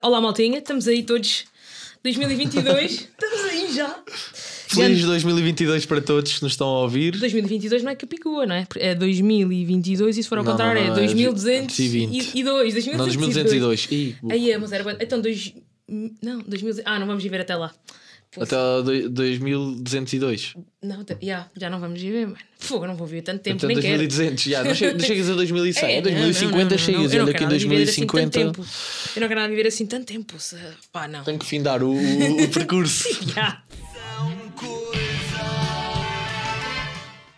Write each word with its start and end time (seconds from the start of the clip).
Olá, 0.00 0.20
maltinha, 0.20 0.58
estamos 0.58 0.86
aí 0.86 1.02
todos. 1.02 1.44
2022, 2.04 2.92
estamos 3.18 3.40
aí 3.50 3.74
já. 3.74 4.00
Feliz 4.06 5.04
2022 5.04 5.86
para 5.86 6.00
todos 6.00 6.38
que 6.38 6.42
nos 6.44 6.52
estão 6.52 6.68
a 6.68 6.82
ouvir. 6.82 7.18
2022 7.18 7.82
não 7.82 7.90
é 7.90 7.96
Capicua, 7.96 8.46
não 8.46 8.54
é? 8.54 8.64
É 8.76 8.94
2022 8.94 10.18
e 10.18 10.22
se 10.22 10.28
for 10.28 10.38
ao 10.38 10.44
Não, 10.44 10.52
contrário 10.52 10.80
não, 10.80 10.86
é 10.86 10.90
não, 10.90 10.96
é 10.98 11.06
2202. 11.06 11.66
2022. 11.66 12.86
Não, 12.96 13.06
2202. 13.06 13.88
Ih, 13.90 14.16
Aí 14.30 14.52
é, 14.52 14.58
mas 14.58 14.70
era. 14.70 14.96
Então, 15.00 15.20
dois, 15.20 15.52
não, 16.22 16.42
2000. 16.46 16.82
Ah, 16.84 17.00
não 17.00 17.06
vamos 17.08 17.24
viver 17.24 17.40
até 17.40 17.56
lá. 17.56 17.74
Até 18.40 18.54
ao 18.56 18.82
2202. 18.82 20.54
Não, 20.82 21.04
yeah, 21.22 21.50
já 21.58 21.68
não 21.70 21.80
vamos 21.80 22.00
viver, 22.00 22.26
mano. 22.26 22.38
Fogo, 22.58 22.84
eu 22.84 22.88
não 22.88 22.94
vou 22.96 23.06
viver 23.06 23.22
tanto 23.22 23.40
tempo, 23.42 23.56
Até 23.58 23.66
nem 23.68 23.76
quero. 23.80 23.98
2200. 23.98 24.42
Já, 24.44 24.62
não, 24.64 24.74
che- 24.74 24.92
não 24.92 25.00
chegas 25.06 25.30
a 25.30 25.34
2100. 25.34 25.88
É, 25.90 25.98
a 25.98 26.02
não, 26.02 26.10
2050 26.10 26.52
não, 26.52 26.58
não, 26.58 26.70
não, 26.70 26.78
chegas. 26.78 26.88
eu 26.88 26.98
não 26.98 27.04
Olha 27.04 27.10
quero 27.10 27.30
aqui 27.30 27.42
em 27.42 27.46
nada 27.46 27.58
viver 27.58 27.82
assim 27.82 28.00
tanto 28.06 28.12
2050. 28.12 28.38
tempo. 28.38 28.68
Eu 29.16 29.20
não 29.20 29.28
quero 29.28 29.40
nada 29.40 29.50
viver 29.50 29.66
assim 29.68 29.86
tanto 29.86 30.04
tempo. 30.06 30.38
se- 30.40 30.56
Pá, 30.92 31.08
não. 31.08 31.24
Tenho 31.24 31.38
que 31.38 31.46
findar 31.46 31.82
o, 31.82 31.90
o, 31.92 32.42
o 32.44 32.48
percurso. 32.52 33.08
Yeah. 33.30 33.62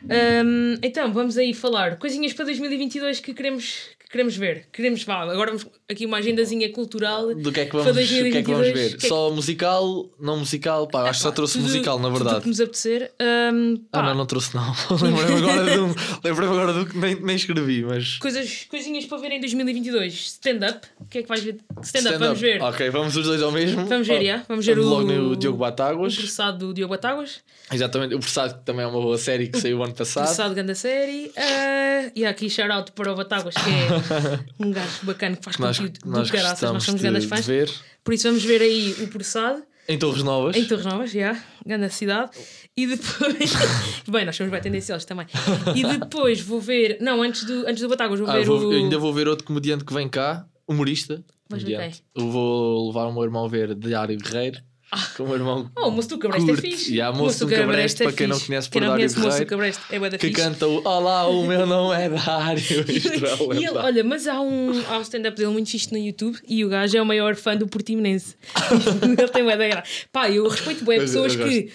Hum, 0.02 0.77
então, 0.83 1.12
vamos 1.12 1.36
aí 1.38 1.55
falar 1.55 1.97
coisinhas 1.98 2.33
para 2.33 2.47
2022 2.47 3.20
que 3.20 3.33
queremos, 3.34 3.91
que 3.99 3.99
queremos 4.10 4.37
ver. 4.37 4.66
Queremos, 4.73 5.02
vá, 5.05 5.20
agora 5.23 5.52
vamos 5.52 5.66
aqui 5.88 6.05
uma 6.06 6.19
agendazinha 6.19 6.70
cultural. 6.73 7.34
Do 7.34 7.52
que 7.52 7.60
é 7.60 7.64
que 7.64 7.70
para 7.70 7.82
vamos, 7.92 8.02
o 8.05 8.09
que 8.09 8.14
é 8.38 8.42
que 8.42 8.42
vamos 8.42 8.66
2022. 8.66 8.73
ver? 8.92 8.96
Que 8.98 9.06
é 9.06 9.09
Só 9.09 9.30
musical, 9.30 10.10
não 10.20 10.38
musical? 10.38 10.86
Pá, 10.88 11.02
acho 11.09 11.19
que 11.20 11.23
só 11.23 11.30
trouxe 11.33 11.55
Tudo- 11.55 11.62
musical, 11.64 11.98
na 11.98 12.09
tudo 12.09 12.19
verdade. 12.24 12.42
que 12.42 12.48
nos 12.48 12.60
apetecer. 12.60 13.12
Hum, 13.52 13.80
Ah, 13.92 14.02
não, 14.02 14.14
não 14.14 14.27
trouxe 14.27 14.55
não. 14.55 14.73
Lembrei-me 15.00 15.36
agora 15.48 15.70
de 15.70 15.78
um. 15.78 15.95
Lembrei-me 16.24 16.55
agora 16.55 16.73
do 16.73 16.86
que 16.86 16.98
nem, 16.98 17.14
nem 17.20 17.36
escrevi, 17.36 17.84
mas. 17.84 18.19
Coisas, 18.19 18.66
coisinhas 18.69 19.05
para 19.06 19.19
ver 19.19 19.33
em 19.33 19.41
2022. 19.41 20.12
Stand-up. 20.14 20.86
O 21.00 21.05
que 21.06 21.19
é 21.19 21.22
que 21.22 21.28
vais 21.28 21.42
ver? 21.42 21.56
Stand-up, 21.83 21.86
Stand-up. 21.86 22.19
vamos 22.19 22.41
ver. 22.41 22.62
Ok, 22.62 22.91
vamos 22.91 23.16
os 23.16 23.24
dois 23.27 23.42
ao 23.42 23.52
mesmo. 23.52 23.86
Vamos 23.86 24.06
ver, 24.06 24.24
já. 24.24 24.42
Vamos 24.48 24.66
ver 24.66 24.78
o- 24.78 24.84
logo 24.84 25.05
no 25.11 25.36
Diogo 25.36 25.56
O 25.56 25.61
Batáguas. 25.61 26.14
processado 26.14 26.58
do 26.66 26.75
Diogo 26.75 26.91
Batáguas. 26.92 27.41
Exatamente, 27.72 28.14
o 28.14 28.19
Pressado 28.19 28.55
que 28.58 28.64
também 28.64 28.84
é 28.84 28.88
uma 28.88 29.00
boa 29.00 29.16
série 29.16 29.47
que 29.47 29.58
saiu 29.61 29.81
ano 29.83 29.94
passado. 29.94 30.25
Processado 30.25 30.55
grande 30.55 30.75
série. 30.75 31.31
Ah, 31.36 32.11
e 32.16 32.25
há 32.27 32.31
aqui 32.31 32.50
shout-out 32.50 32.91
para 32.92 33.12
o 33.12 33.16
Batáguas, 33.16 33.55
que 33.55 33.61
é 33.61 34.00
um 34.61 34.70
gajo 34.70 35.05
bacana 35.05 35.37
que 35.37 35.45
faz 35.45 35.59
nós, 35.59 35.79
conteúdo 35.79 35.98
nós 36.05 36.29
do 36.29 36.33
caraças. 36.37 36.73
Nós 36.73 36.83
somos 36.84 37.01
de, 37.01 37.06
grandes 37.06 37.23
de 37.25 37.29
fãs. 37.29 37.47
ver. 37.47 37.70
Por 38.05 38.15
isso 38.15 38.29
vamos 38.29 38.43
ver 38.45 38.62
aí 38.62 38.95
o 39.01 39.09
processado. 39.09 39.62
Em 39.89 39.98
Torres 39.98 40.23
Novas. 40.23 40.56
Em 40.56 40.65
Torres 40.67 40.87
Novas, 40.87 41.11
já, 41.11 41.37
grande 41.67 41.91
cidade. 41.91 42.31
E 42.77 42.87
depois. 42.87 43.53
Bem, 44.09 44.25
nós 44.25 44.37
somos 44.37 44.53
bem 44.53 44.61
tendenciosos 44.61 45.05
também. 45.05 45.27
E 45.75 45.83
depois 45.84 46.41
vou 46.41 46.61
ver. 46.61 46.98
Não, 47.01 47.21
antes 47.23 47.45
do, 47.45 47.67
antes 47.67 47.83
do 47.83 47.89
Batáguas, 47.89 48.21
vou 48.21 48.28
Ah, 48.28 48.34
ver 48.34 48.45
vou- 48.45 48.69
o. 48.69 48.71
ainda 48.71 48.98
vou 48.98 49.12
ver 49.12 49.27
outro 49.27 49.45
comediante 49.45 49.84
que 49.84 49.93
vem 49.93 50.09
cá, 50.09 50.47
humorista. 50.69 51.17
Ver 51.17 51.25
comediante. 51.59 52.05
Eu 52.15 52.31
vou 52.31 52.87
levar 52.89 53.06
o 53.06 53.12
meu 53.12 53.25
irmão 53.25 53.45
a 53.45 53.48
ver 53.48 53.75
Diário 53.75 54.17
Guerreiro. 54.17 54.61
Que 55.14 55.22
o 55.22 55.27
meu 55.27 55.36
irmão 55.36 55.70
Oh, 55.77 55.88
o 55.88 55.91
Moço 55.91 56.08
do 56.08 56.19
Cabreste 56.19 56.50
é 56.50 56.56
fixe. 56.56 56.94
E 56.94 57.00
há 57.00 57.12
Moço 57.12 57.46
do 57.46 57.55
Cabreste, 57.55 58.02
é 58.02 58.06
para 58.06 58.16
quem 58.16 58.27
não 58.27 58.38
conhece 58.41 58.69
por 58.69 58.80
não 58.80 58.88
Dário 58.88 59.47
Cabreste 59.47 59.80
é 59.91 60.19
que 60.19 60.30
canta 60.30 60.66
o 60.66 60.82
Olá, 60.86 61.27
o 61.28 61.47
meu 61.47 61.64
nome 61.66 61.94
é 62.02 62.08
Dário. 62.08 62.84
É 62.88 62.92
E 62.92 62.97
ele, 62.97 63.47
lendário. 63.48 63.77
olha, 63.78 64.05
mas 64.05 64.27
há 64.27 64.41
um, 64.41 64.82
há 64.88 64.98
um 64.98 65.02
stand-up 65.02 65.36
dele 65.36 65.50
muito 65.50 65.70
fixe 65.70 65.92
no 65.92 65.98
YouTube 65.98 66.38
e 66.48 66.64
o 66.64 66.69
gajo 66.69 66.97
é 66.97 67.02
o 67.02 67.06
maior 67.06 67.36
fã 67.36 67.56
do 67.56 67.66
Portimonense. 67.69 68.34
ele 69.19 69.28
tem 69.28 69.44
bué 69.44 69.56
da 69.56 69.69
graça. 69.69 69.88
Pá, 70.12 70.28
eu 70.30 70.48
respeito 70.48 70.84
bem 70.84 70.98
pessoas 71.00 71.36
que. 71.36 71.70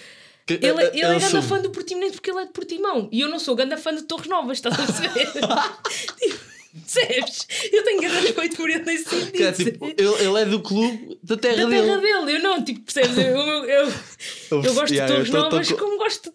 Que- 0.46 0.54
Ele, 0.62 0.66
ele 0.66 0.80
é 0.80 0.86
ele 0.92 1.00
grande 1.00 1.24
assume. 1.24 1.42
fã 1.42 1.60
do 1.60 1.70
Portimonense 1.70 2.12
porque 2.14 2.30
ele 2.30 2.38
é 2.38 2.44
de 2.44 2.52
Portimão 2.52 3.08
e 3.10 3.20
eu 3.20 3.28
não 3.28 3.38
sou 3.40 3.56
grande 3.56 3.76
fã 3.78 3.92
de 3.92 4.02
Torres 4.02 4.28
Novas, 4.28 4.58
estás 4.58 4.78
a 4.78 4.84
perceber? 4.86 5.26
Tipo, 5.32 6.40
Percebes? 6.82 7.46
Eu 7.72 7.82
tenho 7.84 8.00
respeito 8.00 8.56
por 8.56 8.68
ele 8.70 8.84
nesse 8.84 9.08
sentido. 9.08 9.42
É, 9.42 9.52
tipo, 9.52 9.86
ele, 9.86 10.08
ele 10.08 10.38
é 10.40 10.44
do 10.44 10.60
clube 10.60 11.18
da 11.22 11.36
terra 11.36 11.56
da 11.56 11.64
dele. 11.66 11.82
terra 11.82 11.96
dele, 11.98 12.36
eu 12.36 12.42
não, 12.42 12.62
tipo, 12.64 12.80
percebes? 12.80 13.16
Eu, 13.18 13.24
eu, 13.24 13.64
eu, 13.64 14.62
eu 14.62 14.74
gosto 14.74 14.92
Yeah, 14.92 15.06
de 15.06 15.12
Torres 15.12 15.30
tô- 15.30 15.36
tô 15.36 15.42
Novas 15.50 15.72
com- 15.72 15.76
como 15.78 15.98
gosto 15.98 16.24
de 16.24 16.30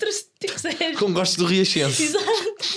percebes? 0.48 0.98
Como 0.98 1.14
gosto 1.14 1.38
do 1.38 1.46
Riachense. 1.46 2.04
Exato. 2.04 2.26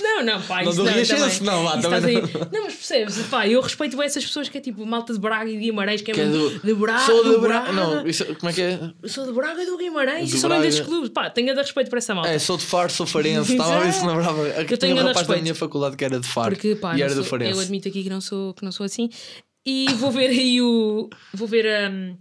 Não, 0.01 0.23
não, 0.23 0.41
pá, 0.41 0.63
Não 0.63 0.71
do 0.73 0.83
não, 0.83 0.91
Riachense, 0.93 1.39
também. 1.39 1.41
não, 1.41 1.63
lá, 1.63 1.77
também 1.79 2.17
aí- 2.17 2.21
Não, 2.51 2.63
mas 2.63 2.73
percebes, 2.75 3.17
pá, 3.27 3.47
eu 3.47 3.61
respeito 3.61 3.95
bem 3.97 4.05
essas 4.05 4.25
pessoas 4.25 4.49
que 4.49 4.57
é 4.57 4.61
tipo 4.61 4.85
malta 4.85 5.13
de 5.13 5.19
Braga 5.19 5.49
e 5.49 5.53
de 5.53 5.59
Guimarães, 5.59 6.01
que 6.01 6.11
é, 6.11 6.13
Que 6.13 6.21
é 6.21 6.25
do, 6.25 6.59
de 6.59 6.73
Braga. 6.73 7.05
Sou 7.05 7.23
do 7.23 7.35
de 7.35 7.39
Braga. 7.41 7.71
Não, 7.71 8.07
isso, 8.07 8.25
como 8.35 8.49
é 8.49 8.53
que 8.53 8.61
é? 8.61 8.79
Sou 9.07 9.25
de 9.25 9.31
Braga 9.33 9.61
e 9.61 9.65
do 9.65 9.77
Guimarães 9.77 10.29
Do 10.29 10.35
e 10.35 10.39
sou 10.39 10.49
Braga. 10.49 10.63
desses 10.65 10.79
clubes. 10.81 11.09
Pá, 11.09 11.29
tenho 11.29 11.51
a 11.51 11.53
dar 11.53 11.61
respeito 11.61 11.89
para 11.89 11.99
essa 11.99 12.13
malta. 12.15 12.29
É, 12.29 12.39
sou 12.39 12.57
de 12.57 12.63
Faro, 12.65 12.91
sou 12.91 13.05
farense. 13.05 13.51
Estava 13.53 13.75
a 13.75 13.79
ver 13.79 13.93
se 13.93 14.05
lembrava. 14.05 14.41
Eu 14.47 14.77
tenho 14.77 14.95
um 14.97 15.03
rapaz 15.03 15.27
da 15.27 15.37
minha 15.37 15.55
faculdade 15.55 15.95
que 15.97 16.05
era 16.05 16.19
de 16.19 16.27
Faro. 16.27 16.51
Porque, 16.55 16.75
pá, 16.75 16.93
e 16.95 16.97
não 16.99 17.05
era 17.05 17.13
do 17.15 17.21
sou- 17.21 17.29
Farense. 17.29 17.51
eu 17.53 17.59
admito 17.59 17.87
aqui 17.87 18.03
que 18.03 18.09
não 18.09 18.21
sou, 18.21 18.53
que 18.53 18.63
não 18.63 18.71
sou 18.71 18.85
assim. 18.85 19.09
E 19.65 19.87
vou 19.95 20.11
ver 20.11 20.29
aí 20.29 20.61
o. 20.61 21.09
Vou 21.33 21.47
ver 21.47 21.65
um, 21.91 22.15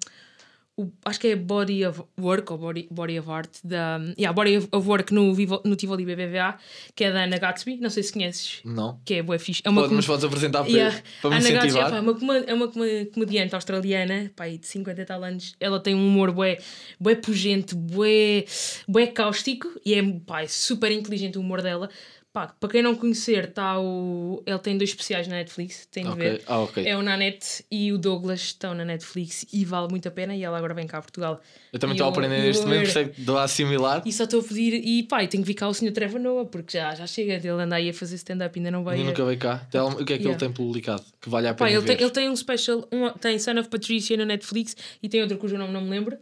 o. 0.76 0.90
Acho 1.04 1.20
que 1.20 1.28
é 1.28 1.36
Body 1.36 1.84
of 1.86 2.02
Work 2.20 2.52
ou 2.52 2.58
Body, 2.58 2.88
body 2.90 3.18
of 3.18 3.30
Art 3.30 3.50
da. 3.62 3.98
Yeah, 4.18 4.32
Body 4.32 4.56
of 4.56 4.88
Work 4.88 5.12
no, 5.14 5.32
Vivo, 5.34 5.60
no 5.64 5.76
Tivoli 5.76 6.04
BBVA, 6.04 6.56
que 6.94 7.04
é 7.04 7.12
da 7.12 7.24
Ana 7.24 7.38
Gatsby. 7.38 7.76
Não 7.76 7.90
sei 7.90 8.02
se 8.02 8.12
conheces. 8.12 8.60
Não. 8.64 9.00
Que 9.04 9.14
é 9.14 9.22
boa 9.22 9.38
fixe. 9.38 9.62
É 9.64 9.70
uma 9.70 9.82
Pode, 9.82 9.90
com- 9.90 9.96
mas 9.96 10.06
podes 10.06 10.24
apresentar 10.24 10.62
para, 10.64 10.72
Yeah. 10.72 11.02
para 11.22 11.30
me 11.30 11.36
Ana 11.36 11.50
Gatsby 11.50 11.66
incentivar. 11.68 11.90
pá, 11.90 11.96
é 11.96 12.00
uma, 12.00 12.14
coma- 12.18 12.36
é 12.38 12.54
uma 12.54 12.68
coma- 12.68 12.86
comediante 13.12 13.54
australiana, 13.54 14.30
pá, 14.34 14.48
de 14.48 14.66
50 14.66 15.00
e 15.00 15.04
tal 15.04 15.22
anos. 15.22 15.54
Ela 15.60 15.78
tem 15.80 15.94
um 15.94 16.06
humor 16.06 16.32
bué, 16.32 16.58
bué 17.00 17.14
pungente, 17.14 17.74
bué, 17.74 18.44
bué 18.88 19.06
cáustico 19.06 19.68
e 19.84 19.94
é, 19.94 20.02
pá, 20.26 20.42
é 20.42 20.46
super 20.48 20.91
inteligente 20.91 21.38
o 21.38 21.41
humor 21.41 21.62
dela. 21.62 21.88
Pá, 22.34 22.49
para 22.49 22.69
quem 22.69 22.83
não 22.83 22.97
conhecer, 22.97 23.53
tá 23.53 23.78
o... 23.78 24.43
ele 24.45 24.59
tem 24.59 24.77
dois 24.77 24.91
especiais 24.91 25.28
na 25.28 25.37
Netflix, 25.37 25.87
tem 25.87 26.03
de 26.03 26.17
ver. 26.17 26.43
Ah, 26.49 26.59
ok. 26.59 26.84
É 26.84 26.97
o 26.97 27.00
Nanette 27.00 27.65
e 27.71 27.93
o 27.93 27.97
Douglas 27.97 28.41
estão 28.41 28.75
na 28.75 28.84
Netflix 28.84 29.47
e 29.53 29.65
vale 29.65 29.87
muito 29.89 30.09
a 30.09 30.11
pena. 30.11 30.34
E 30.34 30.43
ela 30.43 30.59
agora 30.59 30.75
vem 30.75 30.84
cá 30.84 30.99
a 30.99 31.00
Portugal. 31.00 31.41
Eu 31.72 31.78
também 31.78 31.95
estou 31.95 32.09
a 32.09 32.11
aprender 32.11 32.43
neste 32.43 32.65
momento, 32.65 32.93
por 32.93 32.99
é 32.99 33.05
que 33.05 33.21
estou 33.21 33.39
a 33.39 33.45
assimilar. 33.45 34.03
E 34.05 34.12
só 34.12 34.25
estou 34.25 34.41
a 34.41 34.43
pedir, 34.43 34.75
e 34.84 35.05
pá, 35.05 35.25
tenho 35.28 35.45
que 35.45 35.47
vir 35.47 35.55
cá 35.55 35.69
o 35.69 35.72
Sr. 35.75 35.93
Trevor 35.93 36.19
Noah, 36.19 36.45
porque 36.45 36.77
já, 36.77 36.93
já 36.97 37.06
chega. 37.06 37.34
Ele 37.34 37.50
anda 37.50 37.77
aí 37.77 37.91
a 37.91 37.95
fazer 37.95 38.17
stand-up, 38.17 38.59
ainda 38.59 38.71
não 38.72 38.83
vai. 38.83 38.99
Nunca 38.99 39.25
veio 39.25 39.39
cá. 39.39 39.65
Algum- 39.72 40.03
O 40.03 40.05
que 40.05 40.15
é 40.15 40.16
que 40.19 40.25
Yeah. 40.25 40.31
ele 40.31 40.37
tem 40.39 40.53
publicado? 40.53 41.05
Que 41.21 41.28
vale 41.31 41.47
a 41.47 41.55
Pá, 41.55 41.66
pena 41.66 41.78
ele, 41.78 41.87
ver. 41.87 41.97
tem, 41.97 42.05
ele 42.05 42.12
tem 42.12 42.28
um 42.28 42.34
special, 42.34 42.89
um, 42.91 43.11
tem 43.11 43.39
Son 43.39 43.56
of 43.61 43.69
Patricia 43.69 44.16
no 44.16 44.25
Netflix 44.25 44.77
e 45.01 45.09
tem 45.09 45.22
outro 45.22 45.39
cujo 45.39 45.56
nome 45.56 45.72
não 45.72 45.83
me 45.83 45.89
lembro. 45.91 46.19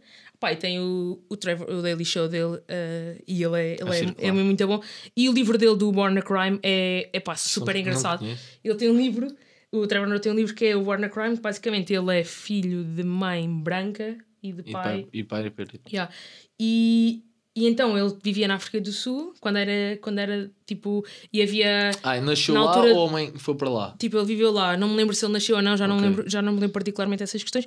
E 0.51 0.55
tem 0.55 0.79
o, 0.79 1.23
o, 1.29 1.37
Trevor, 1.37 1.69
o 1.69 1.81
Daily 1.81 2.05
Show 2.05 2.27
dele 2.27 2.59
eh, 2.67 3.21
e 3.27 3.43
ele, 3.43 3.59
é, 3.59 3.77
ele 3.79 4.15
é, 4.17 4.27
é 4.27 4.31
muito 4.31 4.67
bom. 4.67 4.81
E 5.15 5.29
o 5.29 5.33
livro 5.33 5.57
dele 5.57 5.75
do 5.75 5.91
Born 5.91 6.17
a 6.17 6.21
Crime 6.21 6.59
é, 6.61 7.09
é 7.13 7.19
pá, 7.19 7.35
super 7.35 7.75
engraçado. 7.75 8.25
Ele 8.63 8.75
tem 8.75 8.89
um 8.89 8.97
livro, 8.97 9.27
o 9.71 9.87
Trevor 9.87 10.07
Noah 10.07 10.19
tem 10.19 10.31
um 10.31 10.35
livro 10.35 10.53
que 10.53 10.65
é 10.65 10.75
o 10.75 10.83
Born 10.83 11.05
a 11.05 11.09
Crime, 11.09 11.35
que 11.35 11.41
basicamente 11.41 11.93
ele 11.93 12.19
é 12.19 12.23
filho 12.23 12.83
de 12.83 13.03
mãe 13.03 13.49
branca 13.49 14.17
e 14.41 14.51
de 14.51 14.63
pai. 14.71 14.83
pai, 14.83 15.07
e 15.13 15.23
pai, 15.23 15.45
e 15.45 15.49
pai. 15.49 15.65
Yeah. 15.91 16.13
E, 16.59 17.23
e 17.55 17.67
então 17.67 17.97
ele 17.97 18.15
vivia 18.23 18.47
na 18.47 18.55
África 18.55 18.81
do 18.81 18.91
Sul 18.91 19.33
quando 19.39 19.57
era, 19.57 19.97
quando 20.01 20.17
era 20.19 20.49
tipo. 20.65 21.05
E 21.31 21.41
havia. 21.41 21.91
Ah, 22.01 22.19
nasceu 22.19 22.53
Na 22.55 22.63
lá 22.65 22.71
altura- 22.75 22.93
ou 22.95 23.07
a 23.07 23.11
mãe 23.11 23.31
foi 23.37 23.55
para 23.55 23.69
lá? 23.69 23.95
Tipo, 23.99 24.17
ele 24.17 24.25
viveu 24.25 24.51
lá, 24.51 24.75
não 24.75 24.89
me 24.89 24.95
lembro 24.95 25.13
se 25.15 25.23
ele 25.25 25.33
nasceu 25.33 25.55
ou 25.57 25.61
não, 25.61 25.77
já 25.77 25.87
não, 25.87 25.95
me 25.97 26.01
lembro, 26.01 26.29
já 26.29 26.41
não 26.41 26.51
me 26.53 26.59
lembro 26.59 26.73
particularmente 26.73 27.19
dessas 27.19 27.41
questões. 27.43 27.65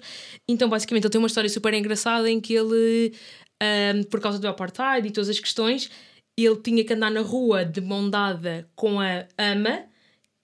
Então, 0.49 0.69
basicamente, 0.69 1.05
ele 1.05 1.13
tem 1.13 1.19
uma 1.21 1.29
história 1.29 1.49
super 1.49 1.73
engraçada 1.75 2.29
em 2.31 2.41
que 2.41 2.53
ele, 2.55 3.13
ahm, 3.63 4.03
por 4.11 4.21
causa 4.21 4.39
do 4.39 4.49
apartheid 4.49 5.07
e 5.07 5.11
todas 5.13 5.29
as 5.29 5.39
questões, 5.39 5.89
ele 6.37 6.57
tinha 6.57 6.85
que 6.85 6.93
andar 6.93 7.11
na 7.11 7.21
rua 7.21 7.65
de 7.65 7.81
mão 7.81 8.11
dada 8.11 8.69
com 8.75 9.01
a 9.01 9.25
ama, 9.39 9.85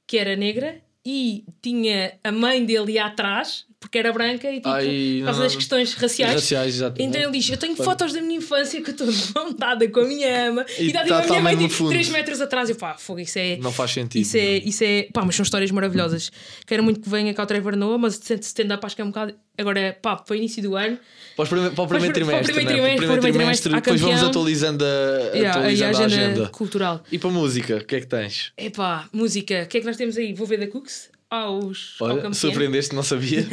que 0.06 0.19
era 0.19 0.36
negra, 0.36 0.80
e 1.04 1.44
tinha 1.60 2.12
a 2.22 2.30
mãe 2.30 2.64
dele 2.64 2.97
atrás, 2.98 3.66
porque 3.82 3.98
era 3.98 4.12
branca, 4.12 4.48
e 4.50 4.54
tipo, 4.56 4.69
Ai, 4.69 5.16
por 5.19 5.25
causa 5.26 5.38
não- 5.41 5.47
das 5.47 5.56
questões 5.56 5.94
raciais. 5.94 6.34
Raciais. 6.34 6.81
Então 6.98 7.20
ele 7.20 7.32
diz: 7.32 7.50
Eu 7.50 7.56
tenho 7.59 7.76
fotos 7.76 8.12
da 8.12 8.22
minha 8.22 8.38
infância 8.38 8.81
que 8.81 8.91
eu 8.91 8.94
estou 8.94 9.53
dada 9.59 9.87
com 9.88 10.00
a 10.00 10.04
minha 10.04 10.48
ama 10.48 10.65
E 10.78 10.84
e 10.84 10.87
tipo, 10.87 10.93
tá- 10.93 11.00
a 11.00 11.04
minha 11.04 11.22
tá 11.26 11.41
mãe 11.41 11.56
tipo, 11.59 11.69
fundo. 11.70 11.91
3 11.91 12.09
metros 12.09 12.41
atrás. 12.41 12.71
Eu 12.71 12.76
pá, 12.76 12.94
fogo, 12.97 13.21
isso 13.21 13.38
é. 13.38 13.56
Não 13.59 13.72
faz 13.72 13.91
sentido. 13.91 14.22
Isso 14.22 14.37
é, 14.37 14.56
isso 14.59 14.82
é. 14.84 15.09
Pá, 15.12 15.25
mas 15.25 15.34
são 15.37 15.42
histórias 15.42 15.71
maravilhosas. 15.71 16.31
Quero 16.66 16.82
muito 16.82 17.00
que 17.00 17.09
venha 17.10 17.34
cá 17.34 17.42
o 17.42 17.47
Trevor 17.47 17.76
Noah, 17.76 17.98
mas 17.98 18.19
stand-up 18.41 18.87
acho 18.87 18.97
que 18.97 19.03
é 19.03 19.04
um 19.04 19.09
bocado. 19.09 19.34
Agora, 19.59 19.97
pá, 20.00 20.16
para 20.16 20.32
o 20.32 20.37
início 20.37 20.62
do 20.62 20.76
ano. 20.76 20.98
Para 21.36 21.45
o 21.45 21.48
primeiro, 21.48 21.74
para 21.74 21.84
o 21.84 21.89
primeiro 21.89 22.15
Para 22.15 22.22
o 22.22 22.27
trimestre, 22.27 22.54
primeiro 22.54 22.83
né? 22.83 22.89
trimestre, 22.97 23.07
para 23.07 23.15
o 23.15 23.21
primeiro 23.21 23.39
trimestre, 23.39 23.74
depois 23.74 24.01
vamos 24.01 24.22
atualizando 24.22 24.84
a, 24.84 24.89
Yeah, 24.89 25.36
aí 25.36 25.47
a 25.47 25.51
atualizando 25.51 25.84
a 25.84 26.04
agenda, 26.07 26.24
agenda. 26.33 26.48
cultural. 26.51 27.04
E 27.12 27.18
para 27.18 27.30
música, 27.30 27.77
o 27.77 27.84
que 27.84 27.97
é 27.97 28.01
que 28.01 28.07
tens? 28.07 28.53
Epá, 28.57 29.09
música. 29.12 29.62
O 29.65 29.66
que 29.66 29.78
é 29.78 29.80
que 29.80 29.86
nós 29.86 29.97
temos 29.97 30.16
aí? 30.16 30.33
Vou 30.34 30.47
ver 30.47 30.59
da 30.59 30.66
Cooks 30.66 31.10
aos. 31.33 31.97
ao 32.01 32.07
Olha, 32.09 32.15
Campo 32.23 32.23
Pequeno. 32.23 32.34
surpreendeste, 32.34 32.95
não 32.95 33.03
sabia. 33.03 33.47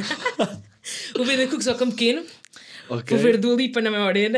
Vou 1.16 1.26
ver 1.26 1.38
da 1.38 1.48
Cooks 1.48 1.68
ao 1.68 1.76
Campo 1.76 1.94
Pequeno. 1.96 2.24
ok. 2.90 3.18
Vou 3.18 3.20
ver 3.20 3.38
Lipa 3.56 3.82
na 3.82 3.90
minha 3.90 4.04
arena. 4.04 4.38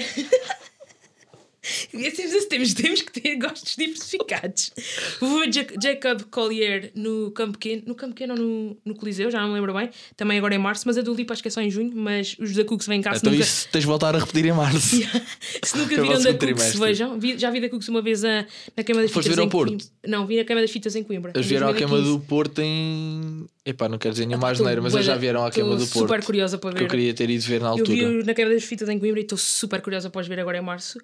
Temos, 1.92 2.46
temos, 2.46 2.74
temos 2.74 3.02
que 3.04 3.22
ter 3.22 3.36
gostos 3.36 3.76
diversificados. 3.76 4.72
Vou 5.20 5.40
ver 5.40 5.52
Ja- 5.54 5.66
Jacob 5.82 6.24
Collier 6.32 6.92
no 6.96 7.30
Campo 7.32 7.54
Pequeno, 7.54 7.84
no 7.86 7.94
Campo 7.96 8.14
Pequeno 8.14 8.34
ou 8.34 8.40
no, 8.40 8.78
no 8.84 8.96
Coliseu, 8.96 9.30
já 9.30 9.40
não 9.42 9.50
me 9.50 9.54
lembro 9.54 9.72
bem. 9.74 9.90
Também 10.18 10.40
agora 10.40 10.56
em 10.56 10.58
março, 10.58 10.84
mas 10.88 10.98
a 10.98 11.02
do 11.02 11.14
Lipa 11.14 11.34
acho 11.34 11.42
que 11.44 11.48
é 11.50 11.52
só 11.52 11.62
em 11.62 11.70
junho. 11.70 11.92
Mas 11.94 12.36
os 12.40 12.54
da 12.56 12.66
Cook 12.66 12.82
se 12.82 12.90
vêm 12.90 13.00
cá. 13.02 13.14
Então 13.16 13.32
nunca, 13.32 13.44
isso 13.44 13.68
tens 13.72 13.82
de 13.82 13.88
voltar 13.88 14.16
a 14.16 14.20
repetir 14.20 14.46
em 14.46 14.52
março. 14.54 14.96
se 15.64 15.78
nunca 15.78 15.94
É 15.96 16.02
viram 16.02 16.22
da 16.22 16.34
Cooks, 16.34 16.76
vejam. 16.80 17.20
Vi- 17.20 17.38
já 17.38 17.52
vi 17.52 17.62
da 17.62 17.70
Cooks 17.70 17.88
uma 17.90 18.02
vez 18.02 18.24
a, 18.26 18.46
na 18.76 18.84
queima 18.84 19.02
das 19.04 19.12
Foste 19.12 19.30
fitas 19.30 19.36
ver 19.36 19.42
ao 19.42 19.46
em 19.48 19.50
Porto? 19.50 19.70
Coimbra. 19.70 19.86
Não, 20.08 20.26
vi 20.26 20.38
na 20.38 20.44
queima 20.44 20.62
das 20.62 20.72
fitas 20.72 20.96
em 20.96 21.04
Coimbra. 21.04 21.32
Eles 21.36 21.46
vieram 21.46 21.68
à 21.68 21.74
queima 21.74 21.90
2015. 21.92 22.18
do 22.20 22.26
Porto 22.28 22.60
em. 22.60 23.46
Epá, 23.64 23.88
não 23.88 24.00
quero 24.00 24.14
dizer 24.14 24.26
nenhuma 24.26 24.52
Estou 24.52 24.64
asneira, 24.66 24.82
mas 24.82 24.94
eles 24.96 25.06
já 25.06 25.16
vieram 25.16 25.46
à 25.46 25.52
queima 25.52 25.74
estou 25.76 25.86
do 25.86 25.92
Porto. 25.94 26.08
super 26.08 26.24
curiosa 26.26 26.58
para 26.58 26.72
Que 26.72 26.78
eu 26.78 26.82
ver. 26.86 26.90
queria 26.90 27.14
ter 27.14 27.30
ido 27.30 27.44
ver 27.44 27.60
na 27.62 27.68
Eu 27.68 27.72
altura. 27.74 27.92
vi 27.92 28.24
na 28.24 28.34
queima 28.34 28.52
das 28.52 28.64
fitas 28.64 28.90
em 28.90 28.98
Coimbra 28.98 29.20
e 29.20 29.24
estou 29.24 29.38
super 29.38 29.80
curiosa 29.82 30.10
para 30.10 30.22
os 30.22 30.28
ver 30.28 30.40
agora 30.40 30.58
em 30.58 30.62
março. 30.62 30.98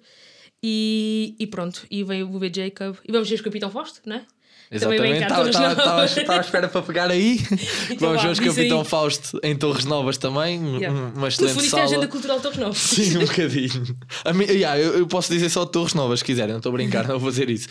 E, 0.62 1.36
e 1.38 1.46
pronto, 1.46 1.86
e 1.90 2.02
veio 2.02 2.28
vou 2.28 2.40
ver 2.40 2.54
Jacob. 2.54 2.96
E 3.06 3.12
vamos 3.12 3.28
ver 3.28 3.40
o 3.40 3.44
Capitão 3.44 3.70
Fausto, 3.70 4.00
é? 4.16 4.18
Vem 4.18 4.37
Exatamente, 4.70 5.22
estava 5.22 5.44
Novas. 5.44 6.18
à 6.28 6.40
espera 6.40 6.68
para 6.68 6.82
pegar 6.82 7.10
aí. 7.10 7.40
Então 7.90 8.08
Vamos 8.08 8.22
ver 8.22 8.30
os 8.30 8.40
Capitão 8.40 8.80
aí. 8.80 8.84
Fausto 8.84 9.40
em 9.42 9.56
Torres 9.56 9.84
Novas 9.84 10.18
também. 10.18 10.76
Yeah. 10.76 11.12
Uma 11.16 11.28
excelente 11.28 11.56
isto 11.56 11.64
é 11.64 11.66
a 11.66 11.70
sala. 11.70 11.84
agenda 11.84 12.08
cultural 12.08 12.36
de 12.36 12.42
Torres 12.42 12.58
Novos. 12.58 12.78
Sim, 12.78 13.18
um 13.18 13.24
bocadinho. 13.24 13.96
A 14.24 14.32
mim, 14.32 14.44
yeah, 14.44 14.78
eu, 14.78 14.98
eu 14.98 15.06
posso 15.06 15.32
dizer 15.32 15.48
só 15.48 15.64
Torres 15.64 15.94
Novas, 15.94 16.20
se 16.20 16.24
quiserem, 16.24 16.50
não 16.50 16.58
estou 16.58 16.70
a 16.70 16.72
brincar, 16.74 17.06
não 17.08 17.18
vou 17.18 17.30
fazer 17.30 17.48
isso. 17.50 17.68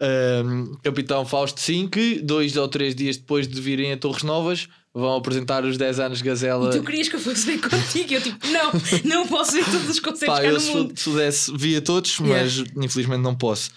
Um, 0.00 0.74
Capitão 0.82 1.24
Fausto, 1.24 1.60
sim, 1.60 1.86
que 1.88 2.20
dois 2.20 2.56
ou 2.56 2.68
três 2.68 2.94
dias 2.94 3.16
depois 3.16 3.46
de 3.46 3.60
virem 3.60 3.92
a 3.92 3.96
Torres 3.96 4.22
Novas 4.22 4.68
vão 4.92 5.16
apresentar 5.16 5.64
os 5.64 5.76
10 5.76 6.00
anos 6.00 6.22
Gazela. 6.22 6.68
E 6.68 6.78
tu 6.78 6.84
querias 6.84 7.08
que 7.08 7.16
eu 7.16 7.20
fosse 7.20 7.46
ver 7.46 7.60
contigo? 7.60 8.12
Eu 8.12 8.20
tipo, 8.20 8.46
não, 8.48 8.72
não 9.04 9.26
posso 9.26 9.52
ver 9.52 9.64
todos 9.64 9.88
os 9.88 10.00
concertos 10.00 10.34
Pá, 10.36 10.40
cá 10.40 10.48
eu 10.48 10.54
no 10.54 10.60
se 10.60 10.74
mundo. 10.74 10.92
se 10.96 11.04
pudesse 11.10 11.52
via 11.56 11.80
todos, 11.80 12.18
mas 12.18 12.58
infelizmente 12.76 13.20
não 13.20 13.34
posso. 13.34 13.70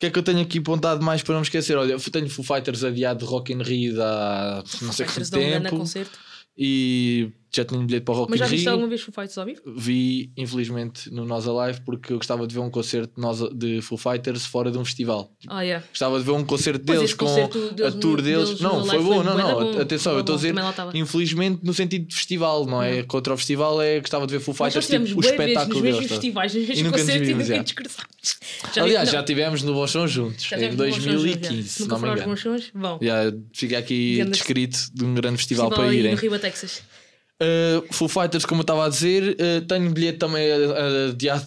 que 0.00 0.06
é 0.06 0.10
que 0.10 0.18
eu 0.18 0.22
tenho 0.22 0.40
aqui 0.40 0.58
apontado 0.60 1.04
mais 1.04 1.22
para 1.22 1.34
não 1.34 1.40
me 1.42 1.46
esquecer? 1.46 1.76
Olha, 1.76 1.92
eu 1.92 2.00
tenho 2.00 2.30
Foo 2.30 2.42
Fighters 2.42 2.82
adiado 2.82 3.18
de 3.18 3.30
Rock 3.30 3.52
in 3.52 3.62
Rio 3.62 4.02
há 4.02 4.64
não 4.80 4.92
sei 4.94 5.04
quanto 5.04 5.26
um 5.26 5.30
tempo 5.30 5.76
concerto. 5.76 6.18
e 6.56 7.30
já 7.52 7.64
tinha 7.64 7.80
bilhete 7.84 8.04
para 8.04 8.14
o 8.14 8.16
Rock 8.18 8.30
Mas 8.30 8.38
já 8.38 8.46
viste 8.46 8.62
Rio. 8.64 8.70
alguma 8.72 8.88
vez 8.88 9.00
Foo 9.00 9.12
Fighters 9.12 9.36
ao 9.38 9.44
vivo? 9.44 9.60
Vi, 9.76 10.30
infelizmente, 10.36 11.10
no 11.12 11.24
Nós 11.24 11.48
Alive 11.48 11.80
porque 11.80 12.12
eu 12.12 12.16
gostava 12.18 12.46
de 12.46 12.54
ver 12.54 12.60
um 12.60 12.70
concerto 12.70 13.12
de, 13.16 13.20
Nós- 13.20 13.50
de 13.54 13.80
Foo 13.82 13.98
Fighters 13.98 14.46
fora 14.46 14.70
de 14.70 14.78
um 14.78 14.84
festival. 14.84 15.30
Ah, 15.48 15.62
yeah. 15.62 15.84
Gostava 15.90 16.18
de 16.18 16.24
ver 16.24 16.30
um 16.32 16.44
concerto 16.44 16.84
Pois, 16.84 16.98
deles 16.98 17.14
com 17.14 17.26
concerto 17.26 17.70
deles 17.72 17.94
a 17.94 17.98
tour 17.98 18.22
deles. 18.22 18.48
deles 18.50 18.60
não, 18.60 18.84
foi 18.84 18.98
bom, 19.02 19.22
não, 19.22 19.36
não. 19.36 19.72
bom. 19.74 19.80
Atenção, 19.80 20.12
eu 20.14 20.20
estou 20.20 20.34
a 20.34 20.38
bom, 20.38 20.42
dizer, 20.42 20.54
infelizmente, 20.94 21.60
no 21.64 21.74
sentido 21.74 22.06
de 22.06 22.14
festival, 22.14 22.66
não 22.66 22.82
é? 22.82 23.02
Contra 23.02 23.34
o 23.34 23.36
festival 23.36 23.80
é 23.82 24.00
gostava 24.00 24.26
de 24.26 24.32
ver 24.36 24.40
Foo 24.40 24.54
Fighters, 24.54 24.86
tipo, 24.86 24.96
o 25.04 25.16
nos 25.16 25.26
espetáculo 25.26 25.80
deles. 25.82 25.96
tá? 26.02 26.08
festivais, 26.08 26.54
nos 26.54 26.68
mesmos 26.68 26.82
nos 26.92 27.00
concertos 27.00 27.28
e 27.28 27.34
nunca 27.34 27.62
discursámos. 27.64 28.10
Aliás, 28.76 29.10
já 29.10 29.22
tivemos 29.22 29.62
no 29.62 29.74
Bom 29.74 29.86
juntos, 30.06 30.44
em 30.44 30.48
tivemos 30.48 30.76
no 30.76 30.84
Bons 30.84 30.94
Sons, 30.94 31.04
já. 31.04 31.10
2015, 31.12 31.68
se 31.68 31.88
não 31.88 31.98
me 31.98 32.08
engano. 32.08 32.98
Já 33.02 33.32
fica 33.52 33.78
aqui 33.78 34.24
descrito 34.26 34.78
de 34.94 35.04
um 35.04 35.14
grande 35.14 35.38
festival, 35.38 35.70
para 35.70 35.92
irem. 35.92 36.12
no 36.12 36.16
Riba, 36.20 36.38
Texas. 36.38 36.82
Uh, 37.42 37.86
Foo 37.90 38.08
Fighters, 38.08 38.44
como 38.44 38.60
eu 38.60 38.62
estava 38.62 38.84
a 38.84 38.88
dizer, 38.88 39.34
uh, 39.34 39.66
tenho 39.66 39.90
bilhete 39.90 40.18
também 40.18 40.46
uh, 40.46 41.10
adiado, 41.10 41.46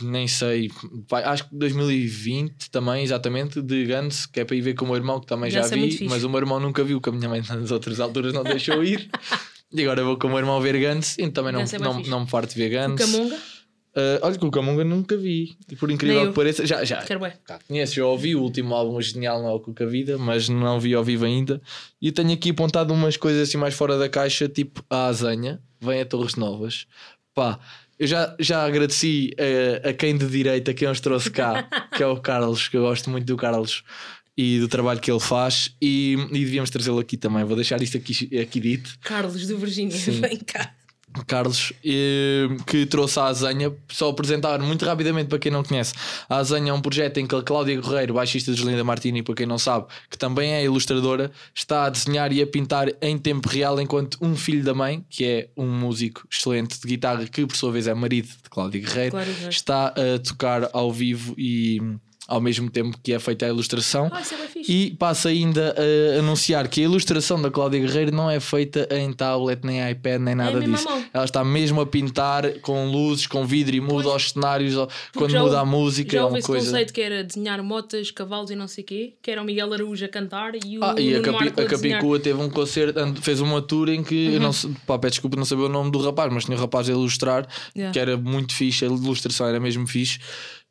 nem 0.00 0.28
sei, 0.28 0.70
vai, 1.10 1.24
acho 1.24 1.48
que 1.48 1.56
2020 1.56 2.70
também, 2.70 3.02
exatamente, 3.02 3.60
de 3.60 3.84
Guns, 3.84 4.26
que 4.26 4.40
é 4.40 4.44
para 4.44 4.54
ir 4.54 4.60
ver 4.60 4.74
com 4.74 4.84
o 4.84 4.88
meu 4.88 4.96
irmão, 4.96 5.18
que 5.18 5.26
também 5.26 5.50
já 5.50 5.62
Guns 5.62 5.72
é 5.72 5.76
muito 5.76 5.96
vi, 5.98 6.08
mas 6.08 6.22
o 6.22 6.30
meu 6.30 6.38
irmão 6.38 6.60
nunca 6.60 6.84
viu, 6.84 7.00
que 7.00 7.08
a 7.08 7.12
minha 7.12 7.28
mãe 7.28 7.42
nas 7.50 7.72
outras 7.72 7.98
alturas 7.98 8.32
não 8.32 8.44
deixou 8.44 8.84
ir. 8.84 9.10
E 9.72 9.82
agora 9.82 10.04
vou 10.04 10.16
com 10.16 10.28
o 10.28 10.30
meu 10.30 10.38
irmão 10.38 10.60
ver 10.60 10.78
Guns 10.78 11.18
e 11.18 11.28
também 11.30 11.52
não, 11.52 11.60
Guns 11.60 11.74
é 11.74 11.78
não, 11.80 12.00
não 12.02 12.20
me 12.20 12.28
farto 12.28 12.54
de 12.54 12.68
ver 12.68 12.84
O 12.84 12.88
Guns. 12.88 13.00
Uh, 13.96 14.18
olha 14.22 14.36
que 14.36 14.44
o 14.44 14.50
Camunga 14.50 14.82
nunca 14.82 15.16
vi, 15.16 15.56
e 15.70 15.76
por 15.76 15.88
incrível 15.88 16.26
que 16.26 16.34
pareça, 16.34 16.66
já, 16.66 16.84
já, 16.84 17.04
conheço, 17.68 17.94
já 17.94 18.04
ouvi 18.04 18.34
o 18.34 18.42
último 18.42 18.74
álbum 18.74 19.00
genial 19.00 19.40
não 19.40 19.54
é 19.54 19.58
Cuca 19.60 19.86
Vida, 19.86 20.18
mas 20.18 20.48
não 20.48 20.80
vi 20.80 20.94
ao 20.94 21.04
vivo 21.04 21.24
ainda. 21.24 21.62
E 22.02 22.10
tenho 22.10 22.32
aqui 22.32 22.50
apontado 22.50 22.92
umas 22.92 23.16
coisas 23.16 23.48
assim 23.48 23.56
mais 23.56 23.72
fora 23.72 23.96
da 23.96 24.08
caixa, 24.08 24.48
tipo 24.48 24.84
a 24.90 25.06
Azenha, 25.06 25.60
vem 25.80 26.00
a 26.00 26.04
Torres 26.04 26.34
Novas. 26.34 26.88
Pá, 27.32 27.60
eu 27.96 28.08
já, 28.08 28.34
já 28.40 28.64
agradeci 28.64 29.30
a, 29.38 29.90
a 29.90 29.92
quem 29.92 30.18
de 30.18 30.26
direita 30.26 30.74
que 30.74 30.86
nos 30.86 30.98
trouxe 30.98 31.30
cá, 31.30 31.62
que 31.96 32.02
é 32.02 32.06
o 32.06 32.16
Carlos, 32.16 32.66
que 32.66 32.76
eu 32.76 32.82
gosto 32.82 33.08
muito 33.10 33.26
do 33.26 33.36
Carlos 33.36 33.84
e 34.36 34.58
do 34.58 34.66
trabalho 34.66 34.98
que 34.98 35.10
ele 35.10 35.20
faz. 35.20 35.72
E, 35.80 36.16
e 36.32 36.40
devíamos 36.40 36.70
trazê-lo 36.70 36.98
aqui 36.98 37.16
também. 37.16 37.44
Vou 37.44 37.54
deixar 37.54 37.80
isto 37.80 37.96
aqui, 37.96 38.38
aqui 38.40 38.58
dito. 38.58 38.98
Carlos 39.00 39.46
do 39.46 39.56
Virgínia, 39.56 39.96
vem 39.96 40.38
cá. 40.38 40.74
Carlos, 41.26 41.72
que 42.66 42.86
trouxe 42.86 43.18
a 43.18 43.24
Azenha. 43.24 43.72
Só 43.88 44.08
apresentar 44.08 44.58
muito 44.58 44.84
rapidamente 44.84 45.28
para 45.28 45.38
quem 45.38 45.52
não 45.52 45.62
conhece. 45.62 45.94
A 46.28 46.36
Azenha 46.36 46.70
é 46.70 46.72
um 46.72 46.80
projeto 46.80 47.18
em 47.18 47.26
que 47.26 47.34
a 47.34 47.42
Cláudia 47.42 47.80
Guerreiro, 47.80 48.14
baixista 48.14 48.52
de 48.52 48.64
Linda 48.64 48.82
Martini, 48.82 49.22
para 49.22 49.34
quem 49.34 49.46
não 49.46 49.58
sabe, 49.58 49.86
que 50.10 50.18
também 50.18 50.52
é 50.52 50.64
ilustradora, 50.64 51.30
está 51.54 51.84
a 51.84 51.90
desenhar 51.90 52.32
e 52.32 52.42
a 52.42 52.46
pintar 52.46 52.88
em 53.00 53.16
tempo 53.18 53.48
real 53.48 53.80
enquanto 53.80 54.18
um 54.20 54.36
filho 54.36 54.64
da 54.64 54.74
mãe, 54.74 55.04
que 55.08 55.24
é 55.24 55.48
um 55.56 55.66
músico 55.66 56.26
excelente 56.30 56.80
de 56.80 56.86
guitarra, 56.86 57.24
que 57.26 57.46
por 57.46 57.56
sua 57.56 57.72
vez 57.72 57.86
é 57.86 57.94
marido 57.94 58.28
de 58.28 58.50
Cláudia 58.50 58.80
Guerreiro, 58.80 59.10
Cláudia 59.12 59.32
Guerreiro. 59.32 59.52
está 59.52 59.88
a 59.88 60.18
tocar 60.18 60.68
ao 60.72 60.92
vivo 60.92 61.34
e 61.38 61.80
ao 62.26 62.40
mesmo 62.40 62.70
tempo 62.70 62.98
que 63.02 63.12
é 63.12 63.18
feita 63.18 63.44
a 63.44 63.48
ilustração. 63.48 64.10
Ah, 64.12 64.20
é. 64.20 64.60
E 64.66 64.92
passa 64.98 65.28
ainda 65.28 65.74
a 65.76 66.18
anunciar 66.20 66.66
que 66.68 66.80
a 66.80 66.84
ilustração 66.84 67.40
da 67.40 67.50
Cláudia 67.50 67.80
Guerreiro 67.80 68.10
não 68.14 68.30
é 68.30 68.40
feita 68.40 68.88
em 68.90 69.12
tablet, 69.12 69.60
nem 69.64 69.90
iPad, 69.90 70.20
nem 70.22 70.34
nada 70.34 70.58
mesmo 70.58 70.74
à 70.74 70.78
disso. 70.78 71.06
Ela 71.12 71.24
está 71.24 71.44
mesmo 71.44 71.80
a 71.82 71.86
pintar 71.86 72.60
com 72.60 72.90
luzes, 72.90 73.26
com 73.26 73.44
vidro 73.46 73.76
e 73.76 73.80
muda 73.80 74.04
Pois. 74.04 74.24
os 74.24 74.30
cenários 74.32 74.74
quando 75.14 75.38
muda 75.38 75.60
a 75.60 75.64
música. 75.66 76.12
Já 76.12 76.18
é 76.18 76.22
houve 76.22 76.32
uma 76.34 76.38
esse 76.38 76.46
coisa. 76.48 76.66
conceito 76.70 76.92
que 76.94 77.00
era 77.02 77.22
desenhar 77.22 77.62
motas, 77.62 78.10
cavalos 78.10 78.50
e 78.50 78.56
não 78.56 78.66
sei 78.68 78.82
o 78.84 78.86
quê, 78.86 79.14
que 79.22 79.30
era 79.30 79.42
o 79.42 79.44
Miguel 79.44 79.72
Araújo 79.74 80.04
a 80.04 80.08
cantar 80.08 80.52
e 80.64 80.78
o 80.78 80.84
Ah, 80.84 80.94
e 80.98 81.14
a, 81.16 81.20
Capi, 81.20 81.52
a 81.60 81.62
a. 81.62 81.66
Capicua 81.66 82.18
teve 82.18 82.40
um 82.40 82.48
concerto, 82.48 83.00
fez 83.20 83.40
uma 83.42 83.60
tour 83.60 83.90
em 83.90 84.02
que 84.02 84.32
eu 84.34 84.40
não 84.40 84.50
Uhum. 84.50 84.74
pá, 84.86 84.98
peço 84.98 85.12
desculpa 85.14 85.36
não 85.36 85.44
saber 85.44 85.62
o 85.64 85.68
nome 85.68 85.90
do 85.90 86.00
rapaz, 86.00 86.32
mas 86.32 86.44
tinha 86.44 86.56
um 86.56 86.60
rapaz 86.60 86.88
a 86.88 86.92
ilustrar 86.92 87.46
Yeah. 87.76 87.92
que 87.92 87.98
era 87.98 88.16
muito 88.16 88.54
fixe, 88.54 88.84
a 88.84 88.88
ilustração 88.88 89.46
era 89.46 89.58
mesmo 89.60 89.86
fixe. 89.86 90.18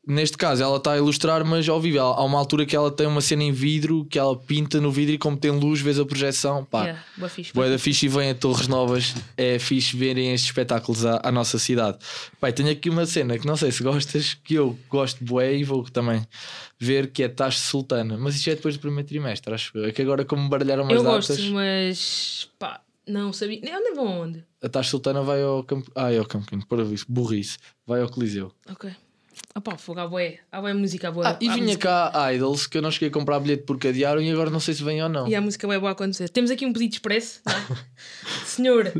Neste 0.06 0.38
caso, 0.38 0.62
ela 0.62 0.76
está 0.76 0.92
a 0.92 0.98
ilustrar, 0.98 1.46
mas 1.46 1.68
ao 1.70 1.80
vivo, 1.80 1.98
há 2.00 2.24
uma 2.26 2.38
altura 2.38 2.66
que 2.66 2.76
ela 2.76 2.92
tem 2.92 3.08
uma 3.08 3.22
cena 3.22 3.42
em 3.44 3.54
vidro 3.54 4.04
que 4.06 4.20
ela 4.20 4.36
pinta 4.38 4.82
no 4.82 4.92
vidro 4.92 5.16
e, 5.16 5.18
como 5.18 5.38
tem 5.38 5.50
luz, 5.52 5.80
vês 5.80 5.98
a 5.98 6.06
projeção. 6.06 6.66
Pá, 6.66 6.84
Yeah, 6.84 7.04
boa 7.18 7.30
fixe. 7.30 7.54
Boa 7.54 7.70
da 7.70 7.80
fixe 7.80 8.06
e 8.06 8.10
vem 8.10 8.32
a 8.32 8.36
Torres 8.36 8.68
Novas. 8.68 9.16
É 9.38 9.58
fixe 9.60 9.96
verem 9.96 10.34
estes 10.34 10.50
espetáculos 10.50 11.06
à, 11.06 11.22
à 11.24 11.32
nossa 11.32 11.58
cidade. 11.58 12.00
Pai, 12.40 12.52
tenho 12.52 12.70
aqui 12.70 12.90
uma 12.90 13.06
cena 13.06 13.40
que 13.40 13.48
não 13.48 13.56
sei 13.56 13.72
se 13.72 13.82
gostas, 13.82 14.34
que 14.34 14.56
eu 14.56 14.78
gosto 14.90 15.20
de 15.20 15.26
bué 15.26 15.56
e 15.56 15.64
vou 15.64 15.84
também 15.90 16.22
ver, 16.78 17.10
que 17.12 17.24
é 17.24 17.30
Taxe 17.30 17.62
Sultana. 17.62 18.18
Mas 18.18 18.36
isto 18.36 18.50
é 18.50 18.56
depois 18.56 18.76
do 18.76 18.82
primeiro 18.82 19.08
trimestre, 19.08 19.54
acho 19.54 19.72
eu. 19.78 19.86
É 19.86 19.94
que 19.94 20.02
agora, 20.02 20.26
como 20.26 20.50
baralharam 20.50 20.84
umas 20.84 20.96
Eu 20.96 21.04
datas, 21.04 21.28
gosto, 21.28 21.54
mas 21.54 22.50
pá, 22.60 22.82
não 23.08 23.32
sabia. 23.32 23.62
Nem 23.62 23.74
onde 23.74 23.96
vão 23.96 24.20
onde? 24.22 24.44
a 24.62 24.70
Taxe 24.70 24.90
Sultana 24.92 25.22
vai 25.22 25.42
ao 25.42 25.64
Campo. 25.64 25.92
Ah, 25.94 26.12
é 26.12 26.18
ao 26.18 26.26
Campo 26.26 26.46
para 26.68 26.84
isso, 26.84 27.06
burrice. 27.10 27.58
Vai 27.86 28.02
ao 28.02 28.10
Coliseu. 28.10 28.52
Ok. 28.70 28.90
Ah 29.56 29.62
pá, 29.62 29.78
fogo, 29.78 30.00
há 30.00 30.08
bué. 30.08 30.40
Há 30.52 30.60
bué 30.62 30.74
música, 30.74 31.10
há 31.10 31.12
bué. 31.12 31.28
Ah, 31.28 31.38
e 31.40 31.48
há 31.48 31.54
vinha 31.54 31.66
música- 31.68 32.12
cá 32.12 32.34
Idols, 32.34 32.66
que 32.66 32.78
eu 32.78 32.82
não 32.82 32.90
cheguei 32.90 33.10
a 33.10 33.12
comprar 33.12 33.40
bilhete 33.40 33.64
porque 33.64 33.90
adiaram 33.90 34.20
e 34.22 34.32
agora 34.32 34.50
não 34.50 34.60
sei 34.60 34.74
se 34.74 34.84
vem 34.84 35.02
ou 35.04 35.10
não. 35.10 35.28
E 35.28 35.36
há 35.36 35.42
música 35.42 35.68
bué 35.68 35.78
boa 35.80 35.92
a 35.92 35.94
acontecer. 35.94 36.28
Temos 36.30 36.50
aqui 36.50 36.66
um 36.66 36.74
pedido 36.74 36.94
expresso, 36.94 37.40
não 37.46 37.54
é? 37.54 37.66
Senhor 38.46 38.92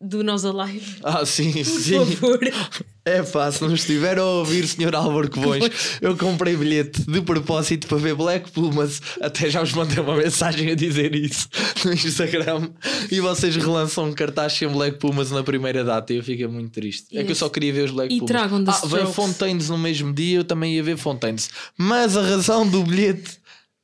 do 0.00 0.22
Nós 0.22 0.44
Alive, 0.44 1.00
Ah, 1.02 1.24
sim, 1.24 1.52
por 1.52 1.64
sim. 1.64 2.04
favor. 2.16 2.40
É 3.04 3.20
pá, 3.20 3.50
se 3.50 3.60
não 3.60 3.74
estiver 3.74 4.16
a 4.16 4.24
ouvir, 4.24 4.64
Sr. 4.66 4.94
Álvaro 4.94 5.28
Covões, 5.30 5.98
eu 6.00 6.16
comprei 6.16 6.54
bilhete 6.56 7.02
de 7.02 7.20
propósito 7.20 7.88
para 7.88 7.98
ver 7.98 8.14
Black 8.14 8.50
Pumas. 8.52 9.02
Até 9.20 9.50
já 9.50 9.58
vos 9.60 9.72
mandei 9.72 9.98
uma 9.98 10.16
mensagem 10.16 10.70
a 10.70 10.74
dizer 10.76 11.12
isso 11.14 11.48
no 11.84 11.92
Instagram. 11.92 12.70
E 13.10 13.18
vocês 13.20 13.56
relançam 13.56 14.04
um 14.04 14.12
cartaz 14.12 14.52
sem 14.52 14.68
Black 14.68 14.98
Pumas 14.98 15.32
na 15.32 15.42
primeira 15.42 15.82
data. 15.82 16.12
E 16.12 16.18
eu 16.18 16.22
fico 16.22 16.48
muito 16.48 16.70
triste. 16.70 17.06
É 17.10 17.22
que 17.24 17.26
eu 17.26 17.28
Yes. 17.30 17.38
só 17.38 17.48
queria 17.48 17.72
ver 17.72 17.86
os 17.86 17.90
Black 17.90 18.14
E 18.14 18.18
Pumas. 18.18 18.30
tragam 18.30 18.64
The 18.64 18.70
ah, 18.70 18.80
veio 18.86 19.08
Strokes. 19.08 19.14
Fontaines 19.16 19.68
no 19.68 19.78
mesmo 19.78 20.12
dia, 20.14 20.36
eu 20.38 20.44
também 20.44 20.76
ia 20.76 20.82
ver 20.84 20.96
Fontaines. 20.96 21.50
Mas 21.76 22.16
a 22.16 22.22
razão 22.22 22.64
do 22.64 22.84
bilhete 22.84 23.41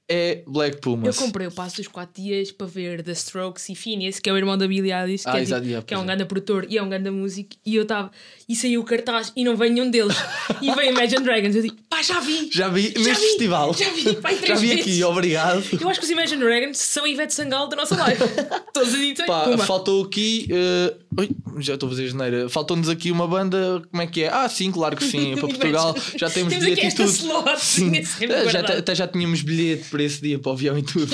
é 0.09 0.43
Black 0.47 0.77
Eu 0.77 0.81
Pumas. 0.81 1.17
comprei 1.17 1.47
o 1.47 1.50
passo 1.53 1.77
dos 1.77 1.88
4 1.88 2.23
dias 2.23 2.50
para 2.50 2.67
ver 2.67 3.03
The 3.03 3.12
Strokes 3.12 3.69
e 3.69 3.75
Phineas, 3.75 4.19
que 4.19 4.29
é 4.31 4.33
o 4.33 4.37
irmão 4.37 4.57
da 4.57 4.67
Billie 4.67 4.93
Eilish, 4.93 5.25
que, 5.25 5.31
Ah, 5.31 5.38
é, 5.38 5.43
exato, 5.43 5.61
tipo- 5.62 5.69
yeah, 5.71 5.87
que 5.87 5.93
é 5.95 5.99
um 5.99 6.03
é. 6.03 6.07
grande 6.07 6.25
produtor 6.25 6.67
e 6.69 6.79
é 6.79 6.83
um 6.83 6.88
grande 6.88 7.11
músico. 7.11 7.50
E 7.65 7.75
eu 7.77 7.83
estava. 7.83 8.11
E 8.49 8.57
saiu 8.57 8.81
o 8.81 8.85
cartaz 8.85 9.33
e 9.37 9.45
não 9.45 9.57
veio 9.57 9.73
nenhum 9.73 9.91
deles. 9.91 10.17
e 10.62 10.71
veio 10.75 10.91
Imagine 10.91 11.23
Dragons. 11.23 11.55
Eu 11.57 11.62
digo, 11.62 11.77
pá, 11.91 12.00
já 12.03 12.21
vi! 12.21 12.49
Já 12.53 12.69
vi 12.69 12.93
Já 12.97 13.00
neste 13.00 13.23
vi, 13.23 13.29
festival. 13.29 13.75
já 13.75 13.91
vi, 13.91 14.15
pá, 14.17 14.33
em 14.33 14.37
Já 14.37 14.43
três 14.43 14.61
vi 14.61 14.67
vezes. 14.69 14.83
aqui, 14.83 15.05
obrigado. 15.05 15.65
Eu 15.81 15.88
acho 15.91 16.00
que 16.00 16.07
os 16.07 16.11
Imagine 16.11 16.41
Dragons 16.43 16.79
são 16.79 17.05
a 17.05 17.09
Ivete 17.09 17.35
Sangalo 17.35 17.69
da 17.69 17.77
nossa 17.77 17.95
live. 17.97 18.23
Todos 18.73 18.95
a 18.95 18.97
dizer, 18.97 19.27
Pá, 19.27 19.45
pumba. 19.45 19.65
faltou 19.67 20.05
aqui. 20.05 20.49
eh, 20.50 20.95
ui, 21.19 21.29
já 21.61 21.75
estou 21.75 21.87
a 21.88 21.91
fazer 21.91 22.09
geneira. 22.09 22.49
Faltou-nos 22.49 22.88
aqui 22.88 23.11
uma 23.12 23.27
banda. 23.27 23.83
Como 23.91 24.03
é 24.03 24.07
que 24.07 24.23
é? 24.23 24.29
Ah, 24.33 24.49
sim, 24.49 24.71
claro 24.73 24.97
que 24.97 25.05
sim. 25.05 25.35
Para 25.37 25.49
Portugal 25.49 25.95
já 26.17 26.31
temos, 26.31 26.53
Temos 26.53 26.65
bilhete 26.65 26.87
aqui 26.87 26.95
e 26.95 26.97
tudo. 26.97 27.11
slot, 27.11 27.61
Sim. 27.61 27.97
é 27.99 28.05
sempre 28.05 28.37
Eh, 28.37 28.49
já, 28.49 28.61
até 28.61 28.95
já 28.95 29.07
tínhamos 29.09 29.43
bilhete 29.43 29.85
para 29.99 30.05
esse 30.05 30.23
dia 30.23 30.38
para 30.38 30.50
o 30.50 30.52
avião 30.52 30.78
e 30.78 30.83
tudo. 30.83 31.09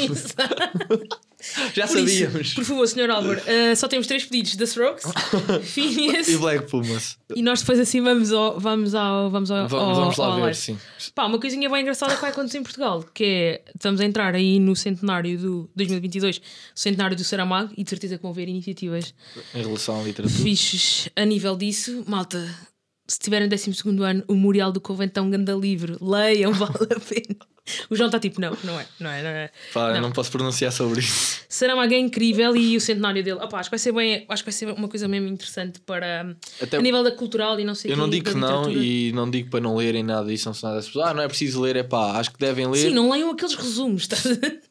Já 1.74 1.86
Por 1.86 1.98
isso, 1.98 2.18
sabíamos. 2.24 2.54
por 2.54 2.64
favor, 2.64 2.88
Sr. 2.88 3.10
Álvaro, 3.10 3.38
uh, 3.40 3.76
só 3.76 3.86
temos 3.86 4.06
três 4.06 4.24
pedidos: 4.24 4.56
The 4.56 4.64
Strokes, 4.64 5.04
Phineas 5.64 6.26
E 6.28 6.38
Black 6.38 6.70
Pumas. 6.70 7.18
e 7.36 7.42
nós 7.42 7.60
depois 7.60 7.78
assim 7.78 8.00
vamos 8.00 8.32
ao. 8.32 8.58
Vamos 8.58 8.94
ao. 8.94 9.30
Vamos, 9.30 9.50
ao, 9.50 9.68
Vamos, 9.68 9.88
ao- 9.88 9.94
vamos 10.04 10.16
lá 10.16 10.26
ao 10.26 10.42
ver, 10.42 10.54
sim. 10.54 10.78
Pá, 11.14 11.26
uma 11.26 11.38
coisinha 11.38 11.68
bem 11.68 11.82
engraçada 11.82 12.14
que 12.14 12.20
vai 12.22 12.30
acontecer 12.30 12.58
em 12.58 12.62
Portugal, 12.62 13.02
que 13.14 13.24
é, 13.24 13.64
estamos 13.74 14.00
a 14.00 14.04
entrar 14.06 14.34
aí 14.34 14.58
no 14.58 14.74
centenário 14.74 15.38
do 15.38 15.70
2022, 15.76 16.38
o 16.38 16.40
centenário 16.74 17.14
do 17.16 17.24
Saramago, 17.24 17.72
e 17.76 17.84
de 17.84 17.90
certeza 17.90 18.16
que 18.16 18.22
vão 18.22 18.32
ver 18.32 18.48
iniciativas 18.48 19.14
Em 19.54 19.62
relação 19.62 20.00
à 20.00 20.02
literatura. 20.02 20.42
fixes 20.42 21.10
a 21.14 21.24
nível 21.26 21.56
disso. 21.56 22.04
Malta, 22.06 22.42
se 23.06 23.18
tiverem 23.18 23.48
12 23.48 23.70
ano, 24.02 24.24
o 24.28 24.34
Memorial 24.34 24.72
do 24.72 24.80
Convento 24.80 25.20
é 25.20 25.22
um 25.22 25.28
grande 25.28 25.52
livro, 25.52 25.98
leiam, 26.00 26.52
vale 26.54 26.72
a 26.96 27.00
pena. 27.00 27.36
O 27.88 27.96
João 27.96 28.08
está 28.08 28.18
tipo, 28.20 28.40
não, 28.40 28.56
não 28.62 28.78
é, 28.78 28.86
não 29.00 29.10
é, 29.10 29.22
não 29.22 29.28
é. 29.30 29.50
Pá, 29.72 29.88
eu 29.88 29.94
Não. 29.94 30.02
não 30.02 30.12
posso 30.12 30.30
pronunciar 30.30 30.70
sobre 30.72 31.00
isso. 31.00 31.40
Saramago 31.48 31.92
é 31.94 31.98
incrível 31.98 32.54
e 32.56 32.76
o 32.76 32.80
centenário 32.80 33.22
dele, 33.22 33.38
opá, 33.40 33.60
acho 33.60 33.68
que 33.70 33.72
vai 33.72 33.78
ser 33.78 33.92
bem, 33.92 34.26
acho 34.28 34.44
que 34.44 34.50
vai 34.50 34.52
ser 34.52 34.70
uma 34.70 34.88
coisa 34.88 35.08
mesmo 35.08 35.28
interessante 35.28 35.80
para 35.80 36.36
Até 36.60 36.76
a 36.76 36.80
nível 36.82 37.02
da 37.02 37.12
cultural 37.12 37.58
e 37.58 37.64
não 37.64 37.74
sei 37.74 37.90
eu 37.90 37.94
quê, 37.94 38.00
não 38.00 38.08
digo 38.10 38.30
que 38.30 38.36
não 38.36 38.70
e 38.70 39.12
não 39.12 39.30
digo 39.30 39.50
para 39.50 39.60
não 39.60 39.76
lerem 39.76 40.02
nada 40.02 40.26
disso. 40.26 40.46
Não 40.48 40.54
são 40.54 40.70
nada 40.70 40.82
pessoas. 40.82 41.06
Ah, 41.08 41.14
não 41.14 41.22
é 41.22 41.28
preciso 41.28 41.60
ler, 41.62 41.76
é 41.76 41.82
pá, 41.82 42.18
acho 42.18 42.32
que 42.32 42.38
devem 42.38 42.66
ler. 42.66 42.88
Sim, 42.88 42.90
não 42.90 43.10
leiam 43.10 43.30
aqueles 43.30 43.54
resumos, 43.54 44.06
ver? 44.06 44.62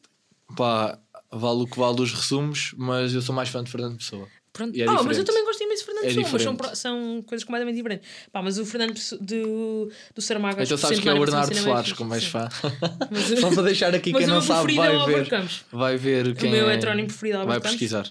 Pá, 0.56 0.98
vale 1.32 1.62
o 1.62 1.66
que 1.66 1.78
vale 1.78 1.96
dos 1.96 2.12
resumos, 2.12 2.74
mas 2.76 3.12
eu 3.14 3.22
sou 3.22 3.34
mais 3.34 3.48
fã 3.48 3.62
de 3.64 3.70
Fernando 3.70 3.96
Pessoa. 3.98 4.28
Pronto. 4.54 4.80
É 4.80 4.84
ah, 4.84 5.02
mas 5.02 5.18
eu 5.18 5.24
também 5.24 5.44
gosto 5.44 5.64
imenso 5.64 5.80
de 5.80 5.84
Fernando 5.84 6.04
É 6.04 6.14
Pessoa, 6.14 6.28
mas 6.30 6.42
são, 6.42 6.74
são 6.76 7.22
coisas 7.22 7.44
completamente 7.44 7.74
diferentes. 7.74 8.08
Pá, 8.30 8.40
mas 8.40 8.56
o 8.56 8.64
Fernando 8.64 8.94
do, 9.20 9.90
do 10.14 10.22
Saramago 10.22 10.60
acho 10.60 10.72
Então 10.72 10.78
sabes 10.78 11.00
que 11.00 11.08
é 11.08 11.12
o 11.12 11.18
Bernardo 11.18 11.52
Soares, 11.56 11.92
como 11.92 12.14
és 12.14 12.24
fã. 12.24 12.48
Mas- 13.10 13.40
Só 13.40 13.50
para 13.52 13.62
deixar 13.64 13.92
aqui 13.92 14.12
quem 14.12 14.24
o 14.24 14.28
não 14.28 14.40
sabe 14.40 14.78
é 14.78 14.90
o 14.92 15.04
vai 15.04 15.24
ver. 15.24 15.64
Vai 15.72 15.96
ver 15.96 16.36
quem 16.36 16.52
meu 16.52 16.70
é. 16.70 16.76
heterónimo 16.76 17.08
preferido 17.08 17.38
é 17.38 17.46
Vai 17.46 17.60
pesquisar. 17.60 18.08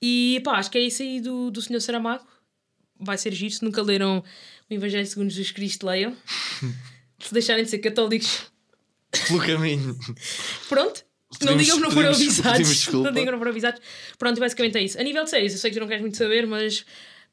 E 0.00 0.40
pá, 0.42 0.52
acho 0.52 0.70
que 0.70 0.78
é 0.78 0.80
isso 0.80 1.02
aí 1.02 1.20
do, 1.20 1.50
do 1.50 1.60
Senhor 1.60 1.80
Saramago. 1.80 2.26
Vai 2.98 3.18
ser 3.18 3.32
giro. 3.32 3.52
Se 3.52 3.62
nunca 3.62 3.82
leram 3.82 4.24
o 4.70 4.74
Evangelho 4.74 5.06
segundo 5.06 5.28
Jesus 5.28 5.52
Cristo, 5.52 5.86
leiam. 5.86 6.16
Se 7.20 7.34
deixarem 7.34 7.64
de 7.64 7.70
ser 7.70 7.78
católicos, 7.78 8.50
Pelo 9.28 9.40
caminho. 9.40 9.96
pronto. 10.70 11.04
Não 11.46 11.56
digam 11.56 11.76
que 11.76 11.82
não 11.82 11.90
foram 11.90 12.08
avisados. 12.10 12.86
Não 12.88 13.02
digam 13.04 13.24
que 13.24 13.30
não 13.30 13.38
foram 13.38 13.50
avisados. 13.50 13.80
Pronto, 14.18 14.38
basicamente 14.40 14.78
é 14.78 14.82
isso. 14.82 14.98
A 15.00 15.02
nível 15.02 15.24
de 15.24 15.30
séries, 15.30 15.52
eu 15.52 15.58
sei 15.58 15.70
que 15.70 15.76
tu 15.76 15.80
não 15.80 15.86
queres 15.88 16.00
muito 16.02 16.16
saber, 16.16 16.46
mas 16.46 16.84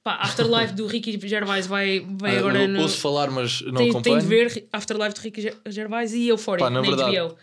pá, 0.04 0.16
Afterlife 0.22 0.74
do 0.74 0.88
Ricky 0.88 1.20
Gervais 1.28 1.68
vai, 1.68 2.00
vai 2.18 2.36
Ah, 2.36 2.40
agora 2.40 2.62
eu 2.64 2.68
no. 2.68 2.82
ouço 2.82 2.98
falar, 2.98 3.30
mas 3.32 3.62
não 3.62 3.74
tem 3.76 3.90
acompanho. 3.90 4.20
de 4.22 4.26
ver 4.28 4.68
Afterlife 4.72 5.14
de 5.16 5.22
Ricky 5.22 5.42
Ger- 5.42 5.58
Gervais 5.68 6.14
e 6.14 6.28
Euphoria 6.28 6.66
Pá, 6.66 6.70
na 6.70 6.82
verdade, 6.82 7.18
HBO. 7.20 7.36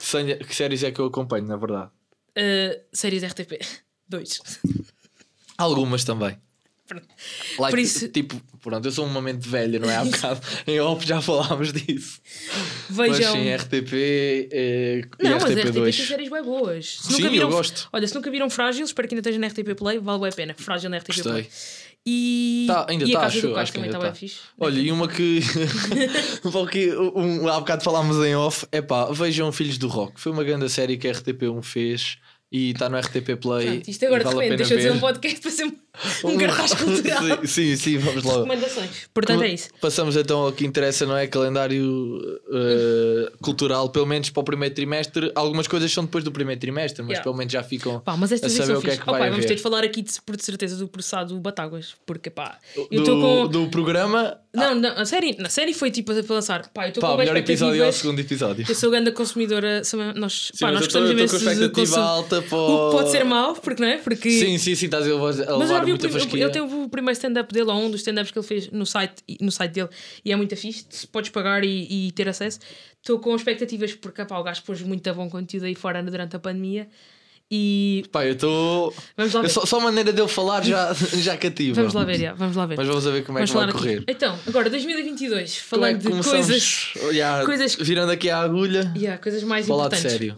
que 0.46 0.54
séries 0.54 0.82
é 0.82 0.90
que 0.90 1.00
eu 1.00 1.06
acompanho, 1.06 1.46
na 1.46 1.56
verdade? 1.56 1.90
Uh, 2.38 2.80
séries 2.92 3.22
RTP. 3.22 3.58
Dois. 4.08 4.40
Algumas 5.58 6.04
também. 6.04 6.36
Like, 7.58 7.70
Por 7.70 7.78
isso- 7.78 8.08
Tipo, 8.08 8.40
pronto, 8.62 8.84
eu 8.86 8.92
sou 8.92 9.04
uma 9.06 9.20
mente 9.20 9.48
velha, 9.48 9.78
não 9.78 9.90
é? 9.90 9.96
Há 9.96 10.04
bocado 10.06 10.40
em 10.66 10.80
off 10.80 11.06
já 11.06 11.20
falámos 11.20 11.72
disso. 11.72 12.20
Mas 12.90 13.16
Vejam. 13.18 13.32
sim, 13.34 13.54
RTP 13.54 14.48
eh, 14.52 15.02
Não, 15.22 15.30
e 15.30 15.34
mas 15.34 15.42
a 15.44 15.46
RTP 15.48 15.62
tem 15.62 15.72
RTP2. 15.72 16.06
séries 16.06 16.30
bem 16.30 16.42
boas. 16.42 16.86
Se 17.00 17.02
Sim, 17.08 17.12
nunca 17.22 17.30
viram, 17.30 17.48
eu 17.48 17.56
gosto. 17.56 17.88
Olha, 17.92 18.06
se 18.06 18.14
nunca 18.14 18.30
viram 18.30 18.48
Frágil, 18.50 18.84
espero 18.84 19.08
que 19.08 19.14
ainda 19.14 19.20
esteja 19.28 19.38
na 19.38 19.46
RTP 19.48 19.74
Play, 19.76 19.98
vale 19.98 20.28
a 20.28 20.32
pena. 20.32 20.54
Frágil 20.56 20.90
na 20.90 20.98
RTP 20.98 21.22
Play. 21.22 21.42
Gostei. 21.42 21.86
E, 22.08 22.66
Tá, 22.68 22.86
ainda 22.88 23.04
e 23.04 23.10
tá, 23.10 23.18
a 23.18 23.22
Casa 23.22 23.38
acho- 23.38 23.56
acho 23.56 23.72
que 23.72 23.78
ainda 23.78 23.88
está 23.96 23.98
tá. 23.98 24.14
fixe. 24.14 24.36
Olha, 24.60 24.78
e 24.78 24.92
uma 24.92 25.08
que. 25.08 25.40
um 26.44 26.66
que 26.66 26.92
um, 26.96 27.48
há 27.48 27.58
bocado 27.58 27.82
falámos 27.82 28.24
em 28.24 28.34
off. 28.36 28.64
É 28.70 28.80
pá, 28.80 29.06
vejam 29.12 29.50
Filhos 29.50 29.76
do 29.76 29.88
Rock. 29.88 30.20
Foi 30.20 30.30
uma 30.30 30.44
grande 30.44 30.68
série 30.70 30.96
que 30.96 31.08
a 31.08 31.12
RTP1 31.12 31.62
fez 31.64 32.16
e 32.52 32.70
está 32.70 32.88
no 32.88 32.96
RTP 32.98 33.36
Play. 33.40 33.66
Pronto, 33.66 33.90
isto 33.90 34.06
agora 34.06 34.24
vale 34.24 34.36
de 34.36 34.40
a 34.40 34.44
repente 34.44 34.58
deixa 34.58 34.74
eu 34.74 34.78
dizer 34.78 34.92
um 34.92 35.00
podcast 35.00 35.40
para 35.40 35.50
ser 35.50 35.64
um, 35.64 35.72
um 36.24 36.36
cartaz 36.38 36.74
cultural. 36.78 37.22
sim, 37.40 37.46
sim, 37.46 37.76
sim, 37.76 37.98
vamos 37.98 38.22
lá. 38.24 38.34
Recomendações. 38.34 38.90
Portanto, 39.12 39.42
é 39.42 39.48
isso. 39.48 39.68
Passamos 39.80 40.16
então 40.16 40.38
ao 40.40 40.52
que 40.52 40.64
interessa, 40.64 41.04
não 41.06 41.16
é? 41.16 41.26
Calendário 41.26 42.40
eh, 42.52 43.32
cultural, 43.42 43.88
pelo 43.90 44.06
menos 44.06 44.30
para 44.30 44.40
o 44.40 44.44
primeiro 44.44 44.74
trimestre. 44.74 45.30
Algumas 45.34 45.66
coisas 45.66 45.90
são 45.92 46.04
depois 46.04 46.22
do 46.24 46.30
primeiro 46.32 46.60
trimestre, 46.60 47.02
mas 47.02 47.10
Yeah. 47.16 47.22
pelo 47.24 47.36
menos 47.36 47.52
já 47.52 47.62
ficam 47.62 48.00
Pá, 48.00 48.16
mas 48.16 48.30
a 48.30 48.34
estas 48.34 48.52
aí 48.52 48.58
saber 48.58 48.78
o 48.78 48.82
que 48.82 48.90
é 48.90 48.96
que 48.96 49.02
Oh, 49.06 49.10
vai 49.12 49.20
pá, 49.20 49.24
vamos 49.26 49.38
haver. 49.38 49.48
ter 49.48 49.54
de 49.56 49.62
falar 49.62 49.84
aqui 49.84 50.02
de, 50.02 50.12
por 50.24 50.40
certeza 50.40 50.76
do 50.76 50.86
processado 50.88 51.38
Batáguas. 51.40 51.94
Porque 52.04 52.28
pá, 52.30 52.58
eu 52.76 52.86
do, 52.90 52.98
estou 52.98 53.20
com. 53.20 53.48
do 53.48 53.68
programa. 53.70 54.38
Não, 54.54 54.74
não, 54.74 54.90
a 54.90 55.04
série, 55.04 55.36
na 55.38 55.48
série 55.48 55.72
foi 55.74 55.90
tipo 55.90 56.14
para 56.14 56.34
lançar. 56.34 56.68
Pá, 56.70 56.84
eu 56.84 56.88
estou 56.88 57.02
com 57.02 57.14
o 57.14 57.18
melhor 57.18 57.36
episódio 57.36 57.82
é 57.82 57.88
o 57.88 57.92
segundo 57.92 58.18
episódio. 58.20 58.64
Eu 58.68 58.74
sou 58.74 58.90
grande 58.90 59.10
consumidora. 59.12 59.82
Nós, 60.14 60.50
Sim, 60.54 60.58
pá, 60.60 60.70
nós 60.72 60.80
gostamos 60.84 61.08
eu 61.10 61.16
imenso 61.16 61.36
estou 61.36 61.48
com 61.52 61.54
de 61.58 61.64
expectativa 61.64 61.96
consum- 61.96 62.28
alta 62.36 62.48
para 62.48 62.58
O 62.58 62.90
que 62.90 62.96
pode 62.96 63.10
ser 63.10 63.22
o- 63.22 63.26
mau, 63.26 63.54
porque 63.54 63.82
não 63.82 63.88
é? 63.88 63.98
Porque 63.98 64.30
Sim, 64.30 64.58
sim, 64.58 64.74
sim, 64.74 64.84
estás 64.86 65.04
a 65.06 65.08
levar, 65.08 65.58
Mas 65.58 65.70
eu 65.70 65.76
vi 65.78 65.84
o, 65.84 65.88
muita 65.88 66.08
prim- 66.08 66.18
fasquia. 66.20 66.42
ele 66.44 66.52
tem 66.52 66.62
o 66.62 66.88
primeiro 66.88 67.12
stand-up 67.16 67.52
dele, 67.52 67.70
ou 67.70 67.76
um 67.82 67.90
dos 67.90 68.00
stand-ups 68.00 68.30
que 68.30 68.38
ele 68.38 68.46
fez 68.46 68.70
no 68.70 68.84
site, 68.86 69.14
no 69.40 69.50
site 69.52 69.72
dele, 69.72 69.88
e 70.24 70.32
é 70.32 70.36
muito 70.36 70.56
fixe. 70.56 70.84
se 70.88 71.06
Podes 71.06 71.30
pagar 71.30 71.64
e, 71.64 72.08
e 72.08 72.12
ter 72.12 72.28
acesso. 72.28 72.58
Estou 73.00 73.18
com 73.18 73.34
expectativas, 73.36 73.94
porque 73.94 74.24
pá, 74.24 74.38
o 74.38 74.42
gajo 74.42 74.62
pôs 74.64 74.80
muito 74.82 75.12
bom 75.14 75.28
conteúdo 75.30 75.64
aí 75.66 75.74
fora 75.74 76.02
durante 76.02 76.34
a 76.36 76.38
pandemia. 76.38 76.88
E 77.48 78.04
Pá, 78.10 78.26
eu 78.26 78.32
estou. 78.32 78.92
ver. 79.16 79.48
Só, 79.48 79.64
só 79.64 79.78
a 79.78 79.80
maneira 79.80 80.12
dele 80.12 80.26
falar 80.26 80.64
já, 80.64 80.92
já 81.14 81.36
cativa. 81.36 81.76
Vamos 81.76 81.94
lá 81.94 82.02
ver, 82.04 82.18
já, 82.18 82.34
vamos 82.34 82.56
lá 82.56 82.66
ver. 82.66 82.76
Mas 82.76 82.88
vamos 82.88 83.04
ver 83.04 83.24
como 83.24 83.38
é 83.38 83.42
Vamos 83.46 83.50
que 83.52 83.56
vai 83.56 83.66
falar 83.68 83.72
correr. 83.72 83.94
aqui. 83.98 84.04
Então, 84.08 84.36
agora 84.48 84.68
2022, 84.68 85.62
Como 85.70 85.84
é 85.86 85.90
falando 85.92 86.02
que 86.02 86.10
de 86.10 86.28
coisas, 86.28 86.92
Já, 87.12 87.44
coisas- 87.44 87.76
Virando 87.76 88.10
aqui 88.10 88.28
a 88.30 88.40
agulha, 88.40 88.92
yeah, 88.96 89.22
coisas 89.22 89.44
mais 89.44 89.64
falar 89.64 89.88
de 89.88 89.94
importantes. 89.94 90.18
sério. 90.18 90.36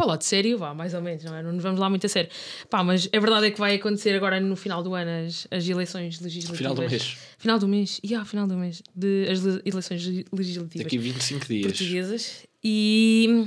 Pá, 0.00 0.06
lá 0.06 0.16
de 0.16 0.24
sério, 0.24 0.56
vá, 0.58 0.72
mais 0.74 0.94
ou 0.94 1.00
menos, 1.02 1.22
não 1.24 1.34
é? 1.34 1.42
Não 1.42 1.52
nos 1.52 1.62
vamos 1.62 1.78
lá 1.78 1.88
muito 1.90 2.06
a 2.06 2.08
sério. 2.08 2.30
Pá, 2.70 2.82
mas 2.82 3.08
a 3.12 3.18
verdade 3.20 3.46
é 3.46 3.50
que 3.50 3.58
vai 3.60 3.74
acontecer 3.74 4.14
agora 4.14 4.40
no 4.40 4.56
final 4.56 4.82
do 4.82 4.94
ano 4.94 5.26
as, 5.26 5.46
as 5.50 5.68
eleições 5.68 6.20
legislativas. 6.20 6.58
Final 6.58 6.74
do 6.74 6.82
mês. 6.88 7.16
Final 7.38 7.58
do 7.58 7.68
mês, 7.68 8.00
yeah, 8.04 8.24
final 8.24 8.46
do 8.46 8.56
mês. 8.56 8.82
De, 8.94 9.26
as 9.30 9.40
le- 9.42 9.62
eleições 9.64 10.04
le- 10.06 10.24
legislativas 10.32 10.84
Daqui 10.84 10.98
25 10.98 11.46
dias. 11.46 11.66
portuguesas. 11.66 12.46
E 12.64 13.44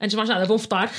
antes 0.00 0.10
de 0.10 0.16
mais 0.16 0.28
nada, 0.28 0.44
vão 0.46 0.56
votar. 0.58 0.92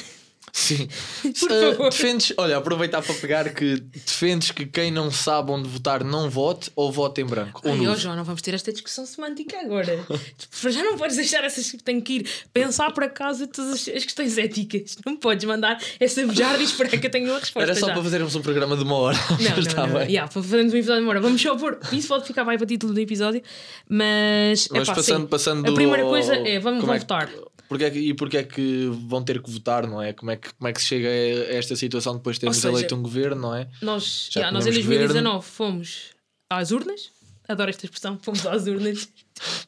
Sim. 0.54 0.88
Por 1.40 1.52
Uh, 1.52 1.72
favor. 1.72 1.90
defendes, 1.92 2.34
olha, 2.38 2.58
aproveitar 2.58 3.02
para 3.02 3.16
pegar 3.16 3.50
que 3.54 3.78
defendes 3.78 4.52
que 4.52 4.66
quem 4.66 4.92
não 4.92 5.10
sabe 5.12 5.52
onde 5.52 5.68
votar 5.70 6.04
não 6.04 6.30
vote 6.30 6.72
ou 6.76 6.92
vote 6.92 7.22
em 7.22 7.26
branco. 7.26 7.62
Ai, 7.64 7.76
nulo. 7.76 7.96
João, 7.96 8.16
não 8.16 8.24
vamos 8.24 8.42
ter 8.42 8.54
esta 8.54 8.72
discussão 8.72 9.06
semântica 9.06 9.60
agora. 9.60 10.04
Tipo, 10.38 10.70
Já 10.70 10.84
não 10.84 10.98
podes 10.98 11.16
deixar 11.16 11.44
essas. 11.44 11.72
Tenho 11.84 12.02
que 12.02 12.14
ir 12.18 12.30
pensar 12.54 12.92
por 12.92 13.04
acaso 13.04 13.48
todas 13.48 13.74
as, 13.74 13.88
as 13.96 14.04
questões 14.04 14.38
éticas. 14.38 14.98
Não 15.06 15.16
podes 15.18 15.46
mandar 15.46 15.82
essa 16.00 16.26
bujarda 16.26 16.60
e 16.62 16.66
esperar 16.66 16.90
que 17.00 17.06
eu 17.08 17.12
tenha 17.12 17.30
uma 17.30 17.40
resposta. 17.40 17.70
Era 17.72 17.80
só 17.80 17.88
já. 17.88 17.94
para 17.94 18.04
fazermos 18.04 18.36
um 18.36 18.42
programa 18.42 18.76
de 18.78 18.84
uma 18.84 18.96
hora. 18.96 19.18
Não, 19.32 19.38
Mas 19.56 19.66
está 19.68 19.82
não, 19.88 19.94
não. 19.94 20.00
bem. 20.00 20.08
Yeah, 20.10 20.32
para 20.32 20.42
fazermos 20.44 20.74
um 20.74 20.78
episódio 20.78 21.02
de 21.02 21.06
uma 21.06 21.10
hora. 21.12 21.22
Vamos 21.22 21.42
só 21.42 21.56
pôr. 21.58 21.80
Isso 21.92 22.08
pode 22.08 22.26
ficar 22.28 22.44
bem 22.44 22.58
para 22.58 22.68
título 22.68 22.94
do 22.94 23.00
episódio. 23.00 23.42
Mas. 23.88 24.68
Mas 24.72 24.84
epá, 24.88 24.96
passando, 24.96 25.22
sim. 25.22 25.28
passando 25.28 25.70
A 25.70 25.74
primeira 25.74 26.04
coisa 26.04 26.36
é: 26.36 26.60
vamos, 26.60 26.84
vão 26.84 26.94
que- 26.96 27.00
votar. 27.00 27.30
Porque 27.72 27.86
é 27.86 27.90
que, 27.90 28.00
e 28.00 28.14
porque 28.14 28.36
é 28.36 28.44
que 28.44 28.92
vão 29.08 29.24
ter 29.24 29.42
que 29.42 29.50
votar, 29.50 29.88
não 29.88 30.02
é? 30.02 30.12
Como 30.12 30.30
é 30.30 30.36
que, 30.36 30.54
como 30.56 30.68
é 30.68 30.74
que 30.74 30.82
se 30.82 30.88
chega 30.88 31.08
a 31.08 31.54
esta 31.56 31.74
situação 31.74 32.18
depois 32.18 32.36
de 32.36 32.42
termos 32.42 32.58
seja, 32.58 32.68
eleito 32.68 32.94
um 32.94 33.02
governo, 33.02 33.44
não 33.44 33.56
é? 33.56 33.70
Nós, 33.82 34.28
Já 34.30 34.42
yeah, 34.42 34.54
nós 34.54 34.68
em 34.68 34.72
tínhamos 34.72 34.98
2019 34.98 35.46
fomos 35.48 36.02
às 36.50 36.72
urnas. 36.72 37.12
Adoro 37.48 37.70
esta 37.70 37.86
expressão. 37.86 38.20
Fomos 38.22 38.46
às 38.46 38.68
urnas. 38.68 39.08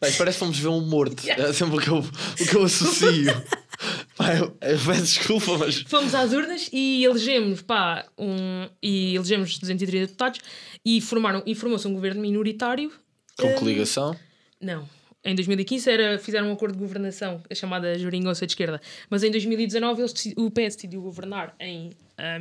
Bem, 0.02 0.12
parece 0.18 0.36
que 0.38 0.40
fomos 0.40 0.60
ver 0.60 0.68
um 0.68 0.82
morto. 0.82 1.24
Yeah. 1.26 1.46
É 1.48 1.54
sempre 1.54 1.78
o 1.78 1.80
que 1.80 1.88
eu, 1.88 2.00
o 2.00 2.46
que 2.46 2.56
eu 2.58 2.64
associo. 2.66 3.32
Pá, 4.18 4.36
eu, 4.36 4.48
eu 4.62 4.80
peço 4.86 5.04
desculpa, 5.06 5.58
mas. 5.58 5.78
Fomos 5.88 6.14
às 6.14 6.34
urnas 6.34 6.70
e 6.74 7.06
elegemos, 7.06 7.62
pá, 7.62 8.06
um, 8.18 8.68
e 8.82 9.16
elegemos 9.16 9.58
230 9.58 10.08
deputados 10.08 10.40
e, 10.86 11.00
formaram, 11.00 11.42
e 11.46 11.56
formou-se 11.56 11.88
um 11.88 11.94
governo 11.94 12.22
minoritário. 12.22 12.92
Com 13.40 13.48
Hum, 13.48 13.56
coligação. 13.56 14.14
Não. 14.60 14.88
Em 15.26 15.34
2015 15.36 15.90
era, 15.90 16.20
fizeram 16.20 16.50
um 16.50 16.54
acordo 16.54 16.74
de 16.74 16.80
governação, 16.80 17.42
a 17.50 17.56
chamada 17.56 17.98
Joringoça 17.98 18.46
de 18.46 18.52
Esquerda. 18.52 18.82
Mas 19.10 19.24
em 19.24 19.32
2019 19.32 20.02
eles, 20.02 20.14
o 20.36 20.52
PS 20.52 20.76
decidiu 20.76 21.02
governar 21.02 21.56
em 21.60 21.92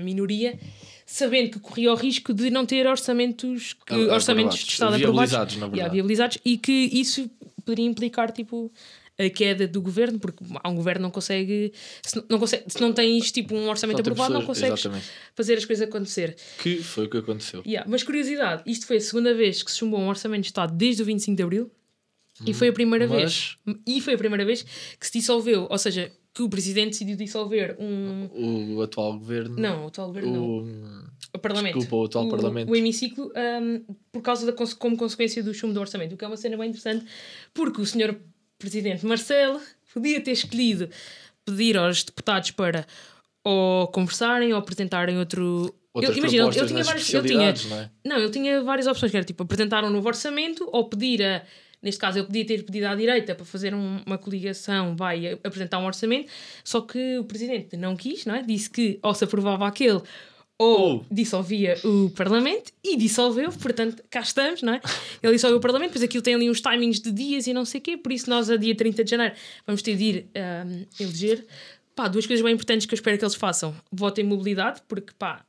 minoria, 0.01 0.59
sabendo 1.07 1.51
que 1.51 1.59
corria 1.61 1.93
o 1.93 1.95
risco 1.97 2.35
de 2.35 2.51
não 2.51 2.67
ter 2.67 2.87
orçamentos, 2.87 3.73
que- 3.87 3.95
Ah, 3.95 4.15
orçamentos 4.15 4.59
de 4.59 4.73
Estado 4.73 4.97
aprovados. 4.97 5.33
Na 5.33 5.39
verdade. 5.67 5.75
Yeah, 5.77 5.93
viabilizados. 5.93 6.39
E 6.45 6.59
que 6.59 6.73
isso 6.73 7.31
poderia 7.65 7.87
implicar, 7.87 8.33
tipo, 8.33 8.71
a 9.19 9.29
queda 9.31 9.69
do 9.69 9.81
governo, 9.81 10.19
porque 10.19 10.43
há 10.63 10.69
um 10.69 10.75
governo 10.75 11.01
que 11.01 11.03
não 11.03 11.11
consegue 11.11 11.73
se 12.03 12.17
não, 12.17 12.25
não 12.31 12.39
consegue, 12.39 12.65
se 12.67 12.81
não 12.81 12.93
tens 12.93 13.31
tipo 13.31 13.55
um 13.55 13.69
orçamento 13.69 13.97
Não 13.99 14.01
aprovado, 14.01 14.33
não 14.33 14.41
pessoas, 14.41 14.59
consegues 14.59 14.81
exatamente. 14.81 15.11
fazer 15.35 15.55
as 15.59 15.65
coisas 15.65 15.87
acontecer. 15.89 16.37
Que 16.63 16.83
foi 16.83 17.07
o 17.07 17.11
que 17.11 17.19
aconteceu. 17.19 17.63
Yeah, 17.65 17.89
Mas 17.89 18.03
curiosidade, 18.03 18.63
isto 18.67 18.87
foi 18.87 18.97
a 18.97 19.01
segunda 19.01 19.33
vez 19.35 19.63
que 19.63 19.71
se 19.71 19.79
chumbou 19.79 20.01
um 20.01 20.09
orçamento 20.09 20.43
de 20.43 20.49
Estado 20.49 20.75
desde 20.75 21.03
o 21.03 21.05
25 21.05 21.37
de 21.37 21.43
Abril 21.43 21.71
e 22.47 22.55
foi 22.55 22.69
a 22.69 22.73
primeira 22.73 23.07
vez 23.07 23.57
Mas- 23.65 23.77
e 23.87 24.01
foi 24.01 24.15
a 24.15 24.19
primeira 24.19 24.45
vez 24.45 24.63
que 24.99 25.07
se 25.07 25.13
dissolveu, 25.13 25.67
ou 25.71 25.79
seja, 25.79 26.11
que 26.35 26.43
o 26.43 26.49
presidente 26.49 26.91
decidiu 26.93 27.17
dissolver 27.17 27.77
um 27.79 28.77
O 28.77 28.83
atual 28.83 29.19
governo. 29.19 29.55
não, 29.59 29.85
o 29.85 29.87
atual 29.89 30.07
governo 30.09 30.33
não, 30.33 30.43
O, 30.45 31.05
o 31.35 31.39
parlamento, 31.39 31.79
desculpa, 31.79 31.97
o 31.97 32.05
atual 32.07 32.29
parlamento. 32.29 32.71
o 32.71 32.77
hemiciclo, 32.77 33.31
um, 33.61 33.85
por 34.11 34.23
causa 34.23 34.47
da 34.51 34.53
como 34.79 34.97
consequência 34.97 35.43
do 35.43 35.53
chumbo 35.53 35.75
do 35.75 35.81
orçamento, 35.81 36.15
o 36.15 36.17
que 36.19 36.25
é 36.25 36.29
uma 36.29 36.37
cena 36.37 36.57
bem 36.57 36.69
interessante, 36.71 37.05
porque 37.53 37.81
o 37.81 37.87
senhor 37.87 38.19
presidente 38.59 39.05
Marcelo 39.05 39.61
podia 39.93 40.21
ter 40.21 40.31
escolhido 40.33 40.89
pedir 41.45 41.77
aos 41.77 42.03
deputados 42.05 42.51
para 42.53 42.87
ou 43.45 43.89
conversarem 43.89 44.53
ou 44.53 44.59
apresentarem 44.59 45.19
outro. 45.19 45.75
Outras 45.93 46.17
eu, 46.17 46.21
imagina, 46.23 46.45
ele- 46.45 46.51
propostas 46.55 46.69
tinha 46.71 46.85
várias. 46.85 47.13
Ele 47.13 47.29
tinha, 47.29 47.55
não 47.69 47.77
é? 47.83 47.91
não, 48.07 48.17
ele 48.19 48.31
tinha 48.31 48.63
várias 48.63 48.87
opções, 48.87 49.11
que 49.11 49.17
era 49.17 49.27
tipo 49.27 49.43
apresentar 49.43 49.85
um 49.85 49.91
novo 49.91 50.07
orçamento 50.09 50.67
ou 50.73 50.89
pedir 50.89 51.23
a. 51.23 51.43
Neste 51.83 52.01
caso, 52.01 52.19
ele 52.19 52.27
podia 52.27 52.47
ter 52.47 52.63
pedido 52.65 52.87
à 52.87 52.95
direita 52.95 53.35
para 53.35 53.45
fazer 53.45 53.75
um- 53.75 54.01
uma 54.07 54.17
coligação, 54.17 54.95
vai 54.95 55.33
apresentar 55.43 55.79
um 55.79 55.87
orçamento, 55.87 56.31
só 56.63 56.81
que 56.81 57.19
o 57.19 57.25
presidente 57.25 57.77
não 57.77 57.97
quis, 57.97 58.25
não 58.25 58.35
é? 58.37 58.43
Disse 58.43 58.71
que 58.71 58.99
ou 59.03 59.13
se 59.15 59.25
aprovava 59.25 59.67
aquele 59.67 60.01
ou 60.59 61.05
dissolvia 61.11 61.75
o 61.85 62.11
Parlamento 62.11 62.71
e 62.85 62.97
dissolveu, 62.97 63.51
portanto, 63.51 64.03
cá 64.09 64.21
estamos, 64.21 64.63
não 64.63 64.75
é? 64.75 64.81
Ele 65.23 65.33
dissolveu 65.33 65.59
o 65.59 65.61
Parlamento, 65.61 65.91
pois 65.93 66.05
aquilo 66.05 66.23
tem 66.23 66.35
ali 66.37 66.49
uns 66.49 66.61
timings 66.61 67.01
de 67.01 67.11
dias 67.11 67.49
e 67.49 67.53
não 67.53 67.65
sei 67.65 67.81
o 67.81 67.83
quê, 67.83 67.97
por 67.97 68.13
isso 68.13 68.31
nós, 68.31 68.49
a 68.49 68.57
dia 68.57 68.75
30 68.77 69.03
de 69.03 69.11
janeiro, 69.11 69.35
vamos 69.67 69.83
ter 69.83 69.97
de 69.97 70.05
ir 70.05 70.27
ahm, 70.37 70.85
eleger. 71.01 71.45
Pá, 71.97 72.07
duas 72.07 72.27
coisas 72.27 72.45
bem 72.45 72.55
importantes 72.55 72.87
que 72.87 72.95
eu 72.95 72.97
espero 72.97 73.19
que 73.19 73.25
eles 73.25 73.35
façam: 73.35 73.75
voto 73.91 74.21
em 74.21 74.25
mobilidade, 74.25 74.81
porque 74.87 75.13
pá, 75.19 75.45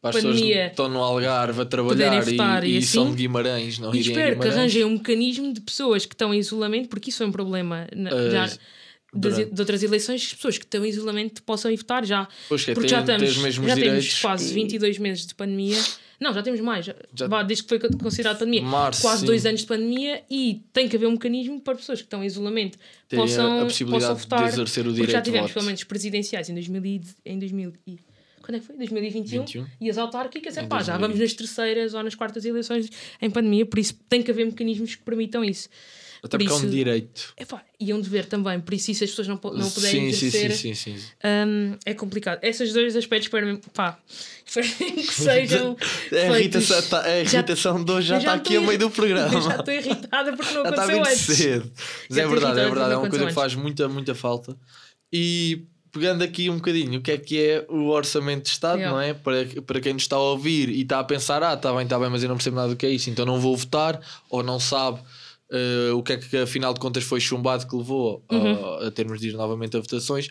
Para 0.00 0.10
as 0.10 0.16
pessoas 0.16 0.40
que 0.40 0.52
estão 0.52 0.88
no 0.88 1.02
Algarve 1.02 1.60
a 1.60 1.64
trabalhar 1.64 2.22
e, 2.28 2.36
e 2.70 2.78
e 2.78 2.82
são 2.82 3.02
assim. 3.04 3.10
de 3.12 3.16
Guimarães, 3.22 3.78
não 3.80 3.92
E 3.94 4.00
espero 4.00 4.38
que 4.38 4.46
arranjem 4.48 4.84
um 4.84 4.90
mecanismo 4.90 5.52
de 5.52 5.60
pessoas 5.60 6.06
que 6.06 6.14
estão 6.14 6.32
em 6.32 6.38
isolamento, 6.38 6.88
porque 6.88 7.10
isso 7.10 7.18
foi 7.18 7.26
um 7.26 7.32
problema 7.32 7.86
na- 7.94 8.10
Uh, 8.14 8.30
já 8.30 8.48
das, 9.12 9.36
de 9.36 9.60
outras 9.60 9.82
eleições, 9.82 10.22
as 10.26 10.34
pessoas 10.34 10.58
que 10.58 10.64
estão 10.64 10.84
em 10.84 10.88
isolamento 10.88 11.42
possam 11.42 11.70
ir 11.70 11.76
votar 11.78 12.04
já. 12.04 12.28
Pois 12.48 12.64
que 12.64 12.70
é, 12.70 12.74
porque 12.74 12.88
têm- 12.88 12.96
já 12.96 13.00
estamos, 13.00 13.54
já 13.66 13.74
temos 13.74 14.20
quase 14.20 14.48
que- 14.48 14.54
22 14.54 14.98
meses 14.98 15.26
de 15.26 15.34
pandemia. 15.34 15.78
Não, 16.20 16.34
já 16.34 16.42
temos 16.42 16.60
mais. 16.60 16.84
já- 16.84 16.94
Já- 17.14 17.42
desde 17.44 17.62
que 17.64 17.68
foi 17.68 17.78
considerado 17.90 18.38
pandemia. 18.38 18.62
Março, 18.62 19.02
quase 19.02 19.20
sim. 19.20 19.26
dois 19.26 19.46
anos 19.46 19.60
de 19.60 19.66
pandemia 19.66 20.22
e 20.30 20.62
tem 20.72 20.88
que 20.88 20.96
haver 20.96 21.06
um 21.06 21.12
mecanismo 21.12 21.60
para 21.60 21.74
pessoas 21.76 22.00
que 22.00 22.06
estão 22.06 22.22
em 22.22 22.26
isolamento 22.26 22.76
Terem 23.08 23.24
possam, 23.24 23.60
a 23.60 23.64
possibilidade 23.64 24.02
possam 24.04 24.16
de 24.16 24.22
votar. 24.22 24.48
exercer 24.48 24.80
o 24.82 24.84
porque 24.86 24.94
direito 25.00 25.12
já 25.12 25.20
de 25.20 25.24
tivemos 25.24 25.52
pelo 25.52 25.64
menos 25.66 25.84
presidenciais 25.84 26.48
em 26.50 26.54
2000 26.54 26.84
e, 26.84 27.00
em 27.24 27.38
2000 27.38 27.72
e, 27.86 27.98
quando 28.48 28.56
é 28.56 28.60
que 28.60 28.66
foi? 28.66 28.76
2021 28.76 29.40
21. 29.44 29.66
e 29.78 29.90
as 29.90 29.98
autárquicas, 29.98 30.56
é 30.56 30.62
pá, 30.62 30.78
já 30.82 30.96
2020. 30.96 31.00
vamos 31.00 31.18
nas 31.20 31.32
terceiras 31.34 31.92
ou 31.92 32.02
nas 32.02 32.14
quartas 32.14 32.46
eleições 32.46 32.88
em 33.20 33.28
pandemia, 33.28 33.66
por 33.66 33.78
isso 33.78 33.92
tem 34.08 34.22
que 34.22 34.30
haver 34.30 34.46
mecanismos 34.46 34.94
que 34.96 35.02
permitam 35.02 35.44
isso. 35.44 35.68
Até 36.20 36.30
por 36.36 36.38
porque 36.38 36.50
é 36.50 36.54
um 36.54 36.58
isso- 36.58 36.70
direito. 36.70 37.34
Epá, 37.38 37.62
e 37.78 37.90
é 37.90 37.94
um 37.94 38.00
dever 38.00 38.24
também, 38.24 38.58
por 38.58 38.72
isso, 38.74 38.86
se 38.94 39.04
as 39.04 39.10
pessoas 39.10 39.28
não, 39.28 39.34
não 39.34 39.70
puderem 39.70 40.10
sim, 40.10 40.12
sim, 40.12 40.26
exercer, 40.26 40.52
sim, 40.56 40.74
sim, 40.74 40.96
sim. 40.96 41.04
hum, 41.46 41.76
é 41.84 41.92
complicado. 41.94 42.40
Esses 42.42 42.72
dois 42.72 42.96
aspectos, 42.96 43.26
espero 43.26 43.60
pá, 43.74 43.98
esperem 44.46 44.94
que 44.96 45.12
sejam. 45.14 45.76
É 46.10 46.28
a 46.28 46.40
irritação, 46.40 46.82
tá- 46.88 47.02
a 47.04 47.20
irritação 47.20 47.84
de 47.84 47.92
hoje 47.92 48.08
já 48.08 48.18
está 48.18 48.30
já 48.30 48.36
aqui 48.36 48.56
a 48.56 48.60
meio 48.62 48.78
do 48.78 48.90
programa. 48.90 49.32
Eu 49.32 49.42
já 49.42 49.56
estou 49.56 49.74
irritada 49.74 50.32
porque 50.36 50.54
não 50.54 50.62
Já 50.64 50.70
está 50.70 50.82
aconteceu 50.82 50.96
muito 50.96 51.08
antes. 51.12 51.36
cedo. 51.36 51.72
Mas 52.08 52.16
Já 52.16 52.22
é 52.22 52.26
verdade, 52.26 52.60
é 52.60 52.64
verdade. 52.64 52.92
É 52.92 52.96
uma 52.96 53.10
coisa 53.10 53.26
que 53.26 53.32
faz 53.34 53.54
muita, 53.54 53.88
muita 53.88 54.14
falta. 54.14 54.56
E 55.12 55.66
pegando 55.98 56.22
aqui 56.22 56.48
um 56.48 56.56
bocadinho, 56.56 56.98
o 56.98 57.02
que 57.02 57.10
é 57.12 57.18
que 57.18 57.38
é 57.40 57.66
o 57.68 57.88
orçamento 57.88 58.44
de 58.44 58.50
Estado, 58.50 58.78
Yeah. 58.78 58.96
não 58.96 59.02
é? 59.02 59.12
Para, 59.14 59.44
para 59.66 59.80
quem 59.80 59.92
nos 59.92 60.02
está 60.02 60.16
a 60.16 60.20
ouvir 60.20 60.68
e 60.68 60.82
está 60.82 61.00
a 61.00 61.04
pensar, 61.04 61.42
ah, 61.42 61.54
está 61.54 61.72
bem, 61.72 61.82
está 61.82 61.98
bem, 61.98 62.08
mas 62.10 62.22
eu 62.22 62.28
não 62.28 62.36
percebo 62.36 62.56
nada 62.56 62.68
do 62.70 62.76
que 62.76 62.86
é 62.86 62.90
isso, 62.90 63.10
então 63.10 63.26
não 63.26 63.40
vou 63.40 63.56
votar, 63.56 64.00
ou 64.30 64.42
não 64.42 64.58
sabe 64.60 65.00
eh, 65.50 65.90
o 65.92 66.02
que 66.02 66.12
é 66.12 66.16
que 66.18 66.36
afinal 66.36 66.74
de 66.74 66.80
contas 66.80 67.04
foi 67.04 67.20
chumbado 67.20 67.66
que 67.66 67.74
levou 67.74 68.22
a- 68.28 68.86
a 68.86 68.90
termos 68.90 69.18
de 69.20 69.28
ir 69.30 69.32
novamente 69.32 69.76
a 69.76 69.80
votações. 69.80 70.28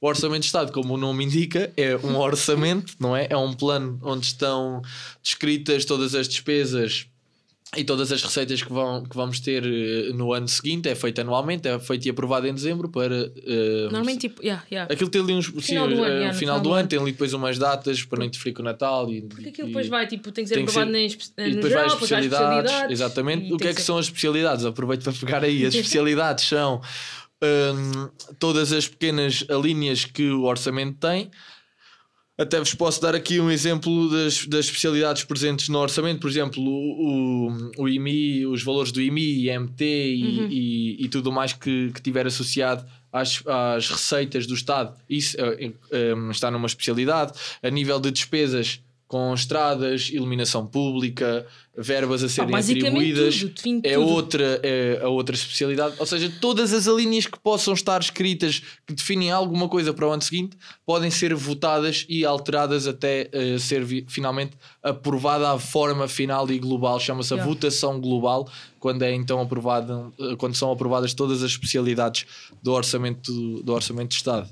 O 0.00 0.08
Orçamento 0.08 0.40
de 0.40 0.46
Estado, 0.46 0.72
como 0.72 0.94
o 0.94 0.96
nome 0.96 1.24
indica, 1.24 1.72
é 1.76 1.96
um 1.96 2.16
orçamento, 2.18 2.94
não 3.00 3.16
é? 3.16 3.26
É 3.30 3.36
um 3.36 3.52
plano 3.54 3.98
onde 4.02 4.26
estão 4.26 4.82
descritas 5.22 5.84
todas 5.84 6.14
as 6.14 6.28
despesas 6.28 7.06
e 7.76 7.82
todas 7.84 8.12
as 8.12 8.22
receitas 8.22 8.62
que, 8.62 8.72
vão, 8.72 9.02
que 9.02 9.16
vamos 9.16 9.40
ter 9.40 9.64
eh, 9.66 10.12
no 10.14 10.32
ano 10.32 10.46
seguinte. 10.46 10.88
É 10.88 10.94
feito 10.94 11.20
anualmente, 11.20 11.66
é 11.66 11.78
feito 11.80 12.06
e 12.06 12.10
aprovado 12.10 12.46
em 12.46 12.54
dezembro 12.54 12.88
para. 12.88 13.14
eh, 13.44 13.82
Normalmente, 13.84 14.28
tipo, 14.28 14.42
yeah, 14.42 14.62
yeah. 14.70 14.92
Aquilo 14.92 15.10
tem 15.10 15.20
ali 15.20 15.32
uns. 15.34 15.46
sim, 15.46 15.60
Final 15.60 15.88
do 15.88 15.94
eh, 15.94 15.98
ano, 15.98 16.06
yeah, 16.14 16.32
no 16.32 16.38
final 16.38 16.60
do 16.60 16.72
ano, 16.72 16.88
tem 16.88 16.98
ali 16.98 17.12
depois 17.12 17.32
umas 17.34 17.58
datas 17.58 18.02
para 18.04 18.20
não 18.20 18.26
interferir 18.26 18.54
com 18.54 18.62
o 18.62 18.64
Natal. 18.64 19.12
E, 19.12 19.22
Porque 19.22 19.48
aquilo 19.48 19.66
e- 19.68 19.70
depois 19.70 19.88
vai, 19.88 20.06
tipo, 20.06 20.30
tem 20.30 20.44
que 20.44 20.48
ser 20.48 20.54
tem 20.54 20.64
que 20.64 20.70
aprovado 20.70 20.90
ser- 20.90 20.96
nem 20.96 21.06
espe- 21.06 21.24
e 21.38 21.50
depois 21.54 21.68
geral, 21.72 21.76
vai 21.78 21.86
as 21.86 21.92
especialidades, 21.94 22.46
especialidades. 22.70 22.92
exatamente. 23.00 23.52
O 23.52 23.56
que 23.56 23.68
é 23.68 23.74
que 23.74 23.80
ser- 23.80 23.86
são 23.86 23.98
as 23.98 24.06
especialidades? 24.06 24.64
Aproveito 24.64 25.02
para 25.02 25.12
pegar 25.12 25.44
aí. 25.44 25.66
As 25.66 25.74
especialidades 25.74 26.44
são 26.46 26.80
hum, 27.42 28.08
todas 28.38 28.72
as 28.72 28.88
pequenas 28.88 29.44
alíneas 29.50 30.04
que 30.04 30.30
o 30.30 30.44
orçamento 30.44 30.98
tem. 30.98 31.30
Até 32.38 32.58
vos 32.58 32.74
posso 32.74 33.00
dar 33.00 33.14
aqui 33.14 33.40
um 33.40 33.50
exemplo 33.50 34.10
das, 34.10 34.46
das 34.46 34.66
especialidades 34.66 35.24
presentes 35.24 35.70
no 35.70 35.78
orçamento, 35.78 36.20
por 36.20 36.28
exemplo, 36.28 36.62
o, 36.62 37.48
o, 37.48 37.70
o 37.78 37.88
IMI, 37.88 38.44
os 38.46 38.62
valores 38.62 38.92
do 38.92 39.00
IMI, 39.00 39.48
IMT 39.48 39.82
e, 39.82 40.24
Uhum. 40.40 40.48
e, 40.50 41.04
e 41.04 41.08
tudo 41.08 41.32
mais 41.32 41.54
que, 41.54 41.90
que 41.94 42.02
tiver 42.02 42.26
associado 42.26 42.84
às, 43.10 43.42
às 43.46 43.88
receitas 43.88 44.46
do 44.46 44.52
Estado. 44.54 44.94
Isso 45.08 45.34
eh, 45.40 45.72
eh, 45.90 46.14
está 46.30 46.50
numa 46.50 46.66
especialidade. 46.66 47.32
A 47.62 47.70
nível 47.70 47.98
de 47.98 48.10
despesas 48.10 48.80
com 49.08 49.32
estradas, 49.32 50.08
iluminação 50.12 50.66
pública, 50.66 51.46
verbas 51.76 52.22
a 52.22 52.26
Pá, 52.26 52.32
serem 52.32 52.50
basicamente 52.50 52.86
atribuídas 52.86 53.38
tudo, 53.62 53.80
é 53.84 53.96
outra, 53.96 54.60
é 54.62 55.00
a 55.02 55.08
outra 55.08 55.36
especialidade. 55.36 55.94
Ou 55.98 56.06
seja, 56.06 56.32
todas 56.40 56.72
as 56.72 56.88
alíneas 56.88 57.26
que 57.26 57.38
possam 57.38 57.72
estar 57.74 58.00
escritas 58.00 58.62
que 58.84 58.94
definem 58.94 59.30
alguma 59.30 59.68
coisa 59.68 59.92
para 59.94 60.08
o 60.08 60.10
ano 60.10 60.22
seguinte 60.22 60.56
podem 60.84 61.10
ser 61.10 61.34
votadas 61.34 62.04
e 62.08 62.24
alteradas 62.24 62.86
até 62.88 63.28
eh, 63.32 63.58
ser 63.58 63.86
finalmente 64.08 64.56
aprovada 64.82 65.50
a 65.52 65.58
forma 65.58 66.08
final 66.08 66.50
e 66.50 66.58
global. 66.58 66.98
Chama-se 66.98 67.32
a 67.32 67.36
Yeah. 67.36 67.52
votação 67.52 68.00
global, 68.00 68.50
quando 68.80 69.02
é 69.02 69.12
então 69.12 69.40
aprovada, 69.40 70.10
eh, 70.18 70.34
quando 70.36 70.54
são 70.54 70.72
aprovadas 70.72 71.14
todas 71.14 71.42
as 71.44 71.50
especialidades 71.52 72.26
do 72.62 72.72
orçamento 72.72 73.62
do 73.62 73.72
orçamento 73.72 74.08
de 74.08 74.16
Estado. 74.16 74.48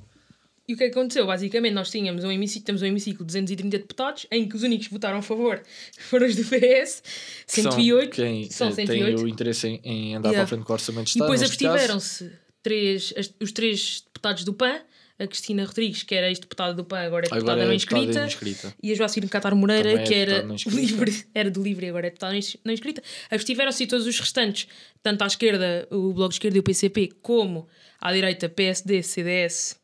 E 0.67 0.73
o 0.75 0.77
que 0.79 0.85
é 0.85 0.89
que 0.89 0.99
aconteceu? 0.99 1.27
Basicamente, 1.27 1.75
nós 1.75 1.91
tínhamos 1.91 2.25
um 2.25 2.31
hemiciclo, 2.31 2.65
temos 2.65 2.81
um 2.81 2.87
hemiciclo 2.87 3.19
de 3.19 3.27
230 3.27 3.79
deputados, 3.79 4.27
em 4.31 4.49
que 4.49 4.57
os 4.57 4.63
únicos 4.63 4.87
que 4.87 4.93
votaram 4.95 5.19
a 5.19 5.23
favor 5.23 5.63
foram 5.99 6.27
os 6.27 6.35
do 6.37 6.43
PS, 6.45 7.03
que 7.47 7.61
são 7.63 7.73
108. 7.73 8.11
quem 8.15 8.51
são 8.51 8.69
eh, 8.69 8.73
108. 8.73 9.17
tem 9.17 9.25
o 9.25 9.29
interesse 9.29 9.69
em, 9.69 9.81
em 9.85 10.17
andar 10.17 10.31
Yeah. 10.31 10.39
para 10.39 10.43
a 10.45 10.47
frente 10.47 10.65
com 10.67 10.73
o 10.73 10.75
orçamento 10.75 11.05
de 11.05 11.11
E 11.11 11.13
Estado. 11.13 11.27
depois 11.27 11.41
neste 11.43 11.59
caso. 11.65 11.75
abstiveram-se 11.75 13.35
os 13.41 13.53
três 13.53 14.01
deputados 14.07 14.45
do 14.45 14.55
PAN, 14.55 14.81
a 15.19 15.27
Cristina 15.29 15.65
Rodrigues, 15.65 16.03
que 16.03 16.15
era 16.15 16.29
ex-deputada 16.29 16.73
do 16.75 16.83
PAN, 16.85 17.01
agora 17.01 17.27
é 17.27 17.29
deputada 17.29 17.53
Agora 17.53 17.67
não 17.67 17.73
é 17.73 17.77
deputada 17.77 18.03
inscrita, 18.05 18.27
inscrita. 18.27 18.75
e 18.83 18.91
a 18.91 18.95
Joacir 18.97 19.29
Catar 19.29 19.55
Moreira, 19.55 19.93
é 19.93 20.03
que 20.03 20.15
era, 20.15 20.43
não 20.43 20.57
livre, 20.67 21.25
era 21.35 21.51
do 21.51 21.63
Livre 21.63 21.87
e 21.87 21.89
agora 21.91 22.07
é 22.07 22.11
deputada 22.11 22.33
não 22.33 22.39
ins- 22.39 22.57
não 22.65 22.73
inscrita. 22.73 23.03
Abstiveram-se 23.31 23.85
e 23.85 23.87
todos 23.87 24.07
os 24.07 24.19
restantes, 24.19 24.67
tanto 25.03 25.23
à 25.23 25.27
esquerda, 25.27 25.87
o 25.91 26.13
Bloco 26.15 26.31
de 26.31 26.37
Esquerda 26.37 26.57
e 26.57 26.61
o 26.61 26.63
PCP, 26.65 27.11
como 27.23 27.69
à 28.01 28.13
direita, 28.13 28.49
PSD, 28.49 29.03
CDS, 29.05 29.77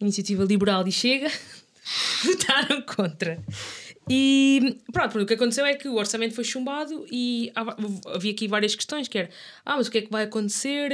Iniciativa 0.00 0.44
Liberal 0.44 0.86
e 0.86 0.92
Chega, 0.92 1.30
votaram 2.24 2.82
contra. 2.82 3.42
E 4.08 4.78
pronto, 4.92 5.18
o 5.18 5.26
que 5.26 5.34
aconteceu 5.34 5.66
é 5.66 5.74
que 5.74 5.88
o 5.88 5.96
orçamento 5.96 6.34
foi 6.34 6.44
chumbado 6.44 7.04
e 7.10 7.52
havia 8.06 8.30
aqui 8.30 8.46
várias 8.46 8.74
questões, 8.76 9.08
que 9.08 9.18
era, 9.18 9.30
ah, 9.64 9.76
mas 9.76 9.88
o 9.88 9.90
que 9.90 9.98
é 9.98 10.02
que 10.02 10.10
vai 10.10 10.24
acontecer 10.24 10.92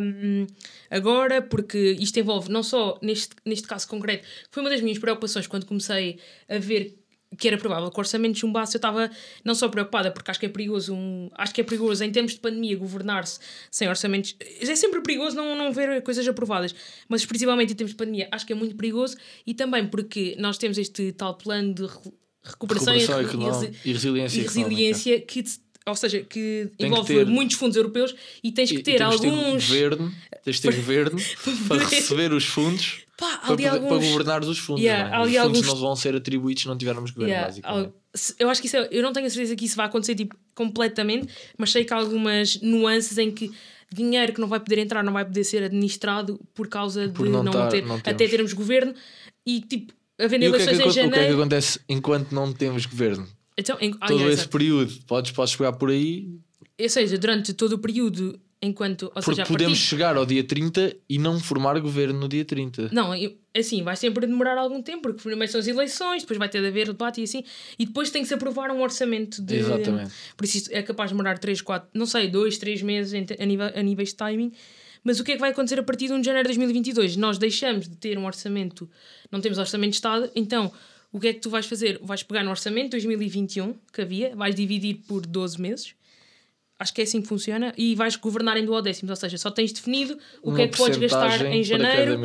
hum, 0.00 0.46
agora? 0.88 1.42
Porque 1.42 1.96
isto 1.98 2.20
envolve 2.20 2.52
não 2.52 2.62
só, 2.62 3.00
neste, 3.02 3.34
neste 3.44 3.66
caso 3.66 3.88
concreto, 3.88 4.24
foi 4.48 4.62
uma 4.62 4.70
das 4.70 4.80
minhas 4.80 4.98
preocupações 4.98 5.48
quando 5.48 5.66
comecei 5.66 6.20
a 6.48 6.58
ver 6.58 7.01
que 7.38 7.48
era 7.48 7.56
provável 7.56 7.90
que 7.90 7.96
o 7.96 8.00
orçamento 8.00 8.38
chumbasse, 8.38 8.74
eu 8.76 8.78
estava 8.78 9.10
não 9.44 9.54
só 9.54 9.68
preocupada, 9.68 10.10
porque 10.10 10.30
acho 10.30 10.38
que 10.40 10.46
é 10.46 10.48
perigoso, 10.48 10.94
um, 10.94 11.30
acho 11.34 11.54
que 11.54 11.60
é 11.60 11.64
perigoso 11.64 12.04
em 12.04 12.10
termos 12.12 12.32
de 12.32 12.40
pandemia 12.40 12.76
governar-se 12.76 13.38
sem 13.70 13.88
orçamentos. 13.88 14.36
É 14.40 14.76
sempre 14.76 15.00
perigoso 15.00 15.34
não, 15.36 15.54
não 15.56 15.72
ver 15.72 16.02
coisas 16.02 16.26
aprovadas, 16.28 16.74
mas 17.08 17.24
principalmente 17.24 17.72
em 17.72 17.76
termos 17.76 17.92
de 17.92 17.96
pandemia, 17.96 18.28
acho 18.30 18.46
que 18.46 18.52
é 18.52 18.56
muito 18.56 18.76
perigoso 18.76 19.16
e 19.46 19.54
também 19.54 19.86
porque 19.86 20.36
nós 20.38 20.58
temos 20.58 20.76
este 20.78 21.12
tal 21.12 21.34
plano 21.36 21.72
de 21.74 21.82
re- 21.82 22.12
recuperação, 22.42 22.92
Recuperação 22.94 23.20
e, 23.20 23.22
e 23.22 23.92
resiliência 23.92 24.40
e 24.40 24.42
resiliência 24.42 25.20
que 25.20 25.44
ou 25.86 25.94
seja, 25.96 26.20
que 26.20 26.70
que 26.78 26.86
envolve 26.86 27.14
ter- 27.14 27.26
muitos 27.26 27.56
fundos 27.56 27.76
europeus 27.76 28.14
e 28.42 28.52
tens 28.52 28.70
que 28.70 28.78
E- 28.78 28.82
ter 28.82 28.94
e 28.94 28.98
temos 28.98 29.16
de 29.20 29.22
ter 29.22 29.28
alguns. 29.30 29.66
governo, 29.68 30.12
tens 30.44 30.56
de 30.56 30.62
ter 30.62 30.74
governo 30.76 31.20
para 31.68 31.84
receber 31.86 32.32
os 32.32 32.44
fundos 32.46 33.00
Pá, 33.18 33.38
para, 33.38 33.46
poder- 33.48 33.68
alguns- 33.68 33.88
para 33.88 33.96
governar 34.08 34.44
os 34.44 34.58
fundos. 34.58 34.82
Yeah, 34.82 35.10
não 35.10 35.16
é? 35.16 35.20
Os 35.20 35.24
fundos 35.36 35.38
alguns- 35.38 35.66
não 35.66 35.76
vão 35.76 35.96
ser 35.96 36.14
atribuídos 36.14 36.62
se 36.62 36.68
não 36.68 36.76
tivermos 36.78 37.10
governo, 37.10 37.30
Yeah, 37.32 37.48
basicamente. 37.48 37.92
eu 38.38 38.48
acho 38.50 38.60
que 38.60 38.66
isso 38.66 38.76
é, 38.76 38.88
eu 38.90 39.02
não 39.02 39.12
tenho 39.12 39.26
a 39.26 39.30
certeza 39.30 39.56
que 39.56 39.64
isso 39.64 39.76
vai 39.76 39.86
acontecer 39.86 40.14
tipo, 40.14 40.36
completamente, 40.54 41.28
mas 41.58 41.70
sei 41.70 41.84
que 41.84 41.92
há 41.92 41.96
algumas 41.96 42.60
nuances 42.60 43.18
em 43.18 43.30
que 43.30 43.50
dinheiro 43.92 44.32
que 44.32 44.40
não 44.40 44.48
vai 44.48 44.58
poder 44.60 44.78
entrar 44.78 45.02
não 45.04 45.12
vai 45.12 45.24
poder 45.24 45.44
ser 45.44 45.62
administrado 45.64 46.40
por 46.54 46.66
causa 46.68 47.08
Por 47.10 47.26
de 47.26 47.32
não 47.32 47.42
não, 47.42 47.52
tar- 47.52 47.68
ter, 47.70 47.84
não 47.84 47.96
até 47.96 48.14
termos. 48.14 48.52
governo 48.54 48.94
e 49.46 49.60
tipo, 49.60 49.92
havendo 50.18 50.44
E 50.46 50.50
que, 50.50 50.56
é 50.56 50.58
que, 50.58 50.62
eleições 50.64 50.78
em 50.78 50.80
acon- 50.80 50.90
o 50.90 50.92
que 50.94 50.98
é 51.00 51.02
que 51.02 51.16
janeiro. 51.18 51.40
acontece 51.40 51.80
enquanto 51.88 52.32
não 52.32 52.52
temos 52.52 52.86
governo? 52.86 53.28
Então, 53.56 53.76
em, 53.80 53.94
ah, 54.00 54.06
Todo 54.08 54.28
esse 54.30 54.48
período, 54.48 54.92
podes, 55.06 55.30
podes 55.32 55.54
pegar 55.56 55.72
por 55.72 55.90
aí, 55.90 56.28
Ou 56.80 56.88
seja, 56.88 57.18
durante 57.18 57.52
todo 57.52 57.74
o 57.74 57.78
período, 57.78 58.40
enquanto. 58.62 59.02
Ou 59.04 59.10
porque 59.10 59.30
seja, 59.32 59.42
a 59.42 59.46
podemos 59.46 59.74
partir- 59.78 59.88
chegar 59.88 60.16
ao 60.16 60.24
dia 60.24 60.42
30 60.42 60.96
e 61.08 61.18
não 61.18 61.38
formar 61.38 61.78
governo 61.80 62.18
no 62.18 62.28
dia 62.28 62.44
30. 62.44 62.88
Não, 62.92 63.10
assim, 63.54 63.82
vai 63.82 63.94
sempre 63.94 64.26
demorar 64.26 64.56
algum 64.56 64.80
tempo, 64.82 65.02
porque 65.02 65.22
primeiro 65.22 65.52
são 65.52 65.60
as 65.60 65.66
eleições, 65.66 66.22
depois 66.22 66.38
vai 66.38 66.48
ter 66.48 66.60
de 66.62 66.68
haver 66.68 66.86
debate 66.86 67.20
e 67.20 67.24
assim, 67.24 67.44
e 67.78 67.84
depois 67.84 68.10
tem 68.10 68.22
que 68.22 68.28
se 68.28 68.34
aprovar 68.34 68.70
um 68.70 68.80
orçamento 68.80 69.42
de. 69.42 69.56
Exatamente. 69.56 70.10
Por 70.36 70.44
isso 70.46 70.68
é 70.72 70.82
capaz 70.82 71.10
de 71.10 71.14
demorar 71.14 71.38
3, 71.38 71.60
4, 71.60 71.88
não 71.92 72.06
sei, 72.06 72.28
2, 72.28 72.56
3 72.58 72.80
meses 72.82 73.12
a, 73.38 73.44
nível, 73.44 73.66
a 73.74 73.82
níveis 73.82 74.08
de 74.10 74.14
timing. 74.16 74.52
Mas 75.04 75.18
o 75.18 75.24
que 75.24 75.32
é 75.32 75.34
que 75.34 75.40
vai 75.40 75.50
acontecer 75.50 75.78
a 75.80 75.82
partir 75.82 76.06
de 76.06 76.12
1 76.12 76.20
de 76.20 76.26
janeiro 76.26 76.48
de 76.48 76.54
2022? 76.56 77.16
Nós 77.16 77.36
deixamos 77.36 77.88
de 77.88 77.96
ter 77.96 78.16
um 78.16 78.24
orçamento, 78.24 78.88
não 79.32 79.40
temos 79.40 79.58
orçamento 79.58 79.90
de 79.90 79.96
Estado, 79.96 80.30
então 80.34 80.72
o 81.12 81.20
que 81.20 81.28
é 81.28 81.32
que 81.34 81.40
tu 81.40 81.50
vais 81.50 81.66
fazer? 81.66 81.98
Vais 82.02 82.22
pegar 82.22 82.42
no 82.42 82.50
orçamento 82.50 82.84
de 82.86 82.90
2021 83.06 83.74
que 83.92 84.00
havia, 84.00 84.34
vais 84.34 84.54
dividir 84.54 84.96
por 85.06 85.26
12 85.26 85.60
meses, 85.60 85.94
acho 86.78 86.92
que 86.94 87.00
é 87.00 87.04
assim 87.04 87.20
que 87.22 87.28
funciona, 87.28 87.72
e 87.76 87.94
vais 87.94 88.16
governar 88.16 88.56
em 88.56 88.64
duodécimos, 88.64 89.10
ou 89.10 89.16
seja, 89.16 89.36
só 89.38 89.50
tens 89.50 89.72
definido 89.72 90.18
o 90.42 90.48
Uma 90.48 90.56
que 90.56 90.62
é 90.62 90.68
que 90.68 90.76
podes 90.76 90.98
gastar 90.98 91.44
em 91.46 91.62
janeiro. 91.62 92.18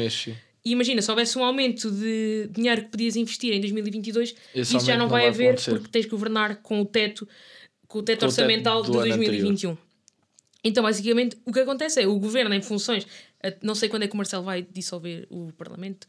E 0.66 0.72
imagina, 0.72 1.02
se 1.02 1.10
houvesse 1.10 1.38
um 1.38 1.44
aumento 1.46 1.90
de 1.92 2.48
dinheiro 2.52 2.84
que 2.84 2.90
podias 2.90 3.16
investir 3.16 3.54
em 3.54 3.62
2022, 3.62 4.36
Esse 4.54 4.76
isso 4.76 4.86
já 4.86 4.94
não 4.94 5.04
não 5.06 5.10
vai 5.10 5.22
vai 5.22 5.30
haver 5.30 5.48
acontecer. 5.50 5.72
porque 5.72 5.88
tens 5.88 6.06
que 6.06 6.12
governar 6.12 6.58
com 6.62 6.82
o 6.82 6.86
teto, 6.86 7.28
com 7.88 8.00
o 8.00 8.04
teto 8.04 8.20
Com 8.22 8.26
o 8.26 8.30
teto 8.30 8.42
orçamental 8.42 8.82
de 8.84 8.90
ano 8.90 9.00
2021. 9.00 9.78
Então, 10.64 10.84
basicamente, 10.84 11.38
o 11.46 11.52
que 11.52 11.60
acontece 11.60 12.02
é 12.02 12.08
o 12.08 12.20
governo, 12.20 12.54
em 12.54 12.62
funções. 12.62 13.06
Não 13.62 13.76
sei 13.76 13.88
quando 13.88 14.04
é 14.04 14.08
que 14.08 14.14
o 14.14 14.18
Marcelo 14.18 14.44
vai 14.44 14.64
dissolver 14.64 15.28
o 15.30 15.52
Parlamento, 15.54 16.08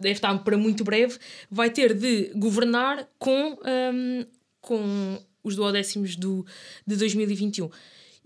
deve 0.00 0.12
estar 0.12 0.36
para 0.42 0.58
muito 0.58 0.84
breve. 0.84 1.18
Vai 1.50 1.70
ter 1.70 1.94
de 1.94 2.32
governar 2.34 3.08
com, 3.18 3.58
hum, 3.64 4.26
com 4.60 5.18
os 5.42 5.56
duodécimos 5.56 6.16
do, 6.16 6.44
de 6.86 6.96
2021. 6.96 7.70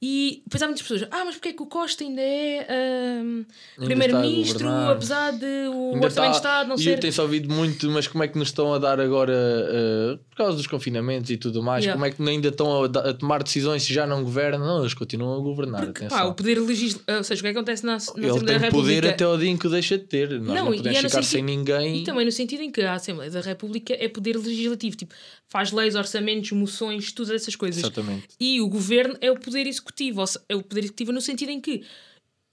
E 0.01 0.43
depois 0.45 0.63
há 0.63 0.67
muitas 0.67 0.83
pessoas, 0.87 1.09
ah, 1.11 1.25
mas 1.25 1.37
porque 1.37 1.49
é 1.49 1.53
que 1.55 1.63
o 1.63 1.67
Costa 1.67 2.05
ainda 2.05 2.21
é 2.21 2.67
Ainda 3.19 3.47
primeiro-ministro, 3.87 4.69
apesar 4.69 5.33
de 5.33 5.47
o 5.69 5.95
Ainda 5.95 6.05
orçamento 6.07 6.31
de 6.33 6.37
Estado 6.37 6.69
não 6.69 6.77
e 6.77 6.79
ser. 6.83 6.99
tem-se 7.01 7.19
ouvido 7.21 7.53
muito, 7.55 7.91
mas 7.91 8.07
como 8.07 8.23
é 8.23 8.29
que 8.29 8.39
nos 8.39 8.49
estão 8.49 8.75
a 8.75 8.79
dar 8.79 9.01
agora, 9.01 9.33
eh, 9.35 10.19
por 10.31 10.37
causa 10.37 10.57
dos 10.57 10.67
confinamentos 10.67 11.31
e 11.31 11.39
tudo 11.39 11.63
mais, 11.63 11.83
Yeah. 11.85 11.95
como 11.99 12.05
é 12.05 12.11
que 12.15 12.23
ainda 12.31 12.49
estão 12.49 12.85
a, 12.85 12.87
a 12.87 13.15
tomar 13.15 13.43
decisões 13.43 13.85
se 13.85 13.95
já 13.95 14.07
não 14.07 14.23
governam? 14.23 14.67
Não, 14.67 14.81
eles 14.81 14.93
continuam 14.93 15.39
a 15.39 15.43
governar. 15.43 15.87
Porque, 15.87 16.05
pá, 16.07 16.25
o 16.25 16.35
poder 16.35 16.61
legislativo, 16.61 17.17
ou 17.19 17.25
seja, 17.25 17.41
o 17.41 17.43
que 17.45 17.49
acontece 17.51 17.87
na, 17.87 17.93
na 17.93 17.97
Ele 17.97 18.05
Assembleia 18.05 18.37
tem 18.37 18.45
da 18.45 18.53
República. 18.67 18.95
poder 19.01 19.09
até 19.15 19.25
ao 19.25 19.39
dia 19.39 19.49
em 19.51 19.57
que 19.57 19.67
o 19.67 19.71
deixa 19.71 19.97
de 19.97 20.05
ter. 20.05 20.29
Nós 20.31 20.43
não, 20.47 20.55
Não, 20.67 20.75
e 20.75 20.77
podemos 20.77 20.99
é 20.99 21.03
no 21.03 21.09
ficar 21.09 21.23
sentido- 21.23 21.31
sem 21.33 21.43
ninguém. 21.43 22.03
E 22.03 22.05
também 22.05 22.25
no 22.27 22.33
sentido 22.33 22.61
em 22.63 22.71
que 22.71 22.83
a 22.83 22.93
Assembleia 22.95 23.31
da 23.31 23.41
República 23.41 23.95
é 23.99 24.09
poder 24.09 24.37
legislativo, 24.37 24.95
tipo, 24.97 25.15
faz 25.49 25.71
leis, 25.73 25.95
orçamentos, 25.95 26.51
moções, 26.53 27.13
todas 27.13 27.31
essas 27.31 27.55
coisas. 27.57 27.83
Exatamente. 27.83 28.29
E 28.41 28.61
o 28.61 28.69
governo 28.69 29.17
é 29.21 29.31
o 29.31 29.39
poder 29.39 29.67
executivo, 29.67 30.21
ou 30.21 30.27
se- 30.27 30.41
é 30.49 30.57
o 30.57 30.63
poder 30.63 30.81
executivo 30.85 31.13
no 31.13 31.21
sentido 31.21 31.51
em 31.51 31.61
que 31.61 31.85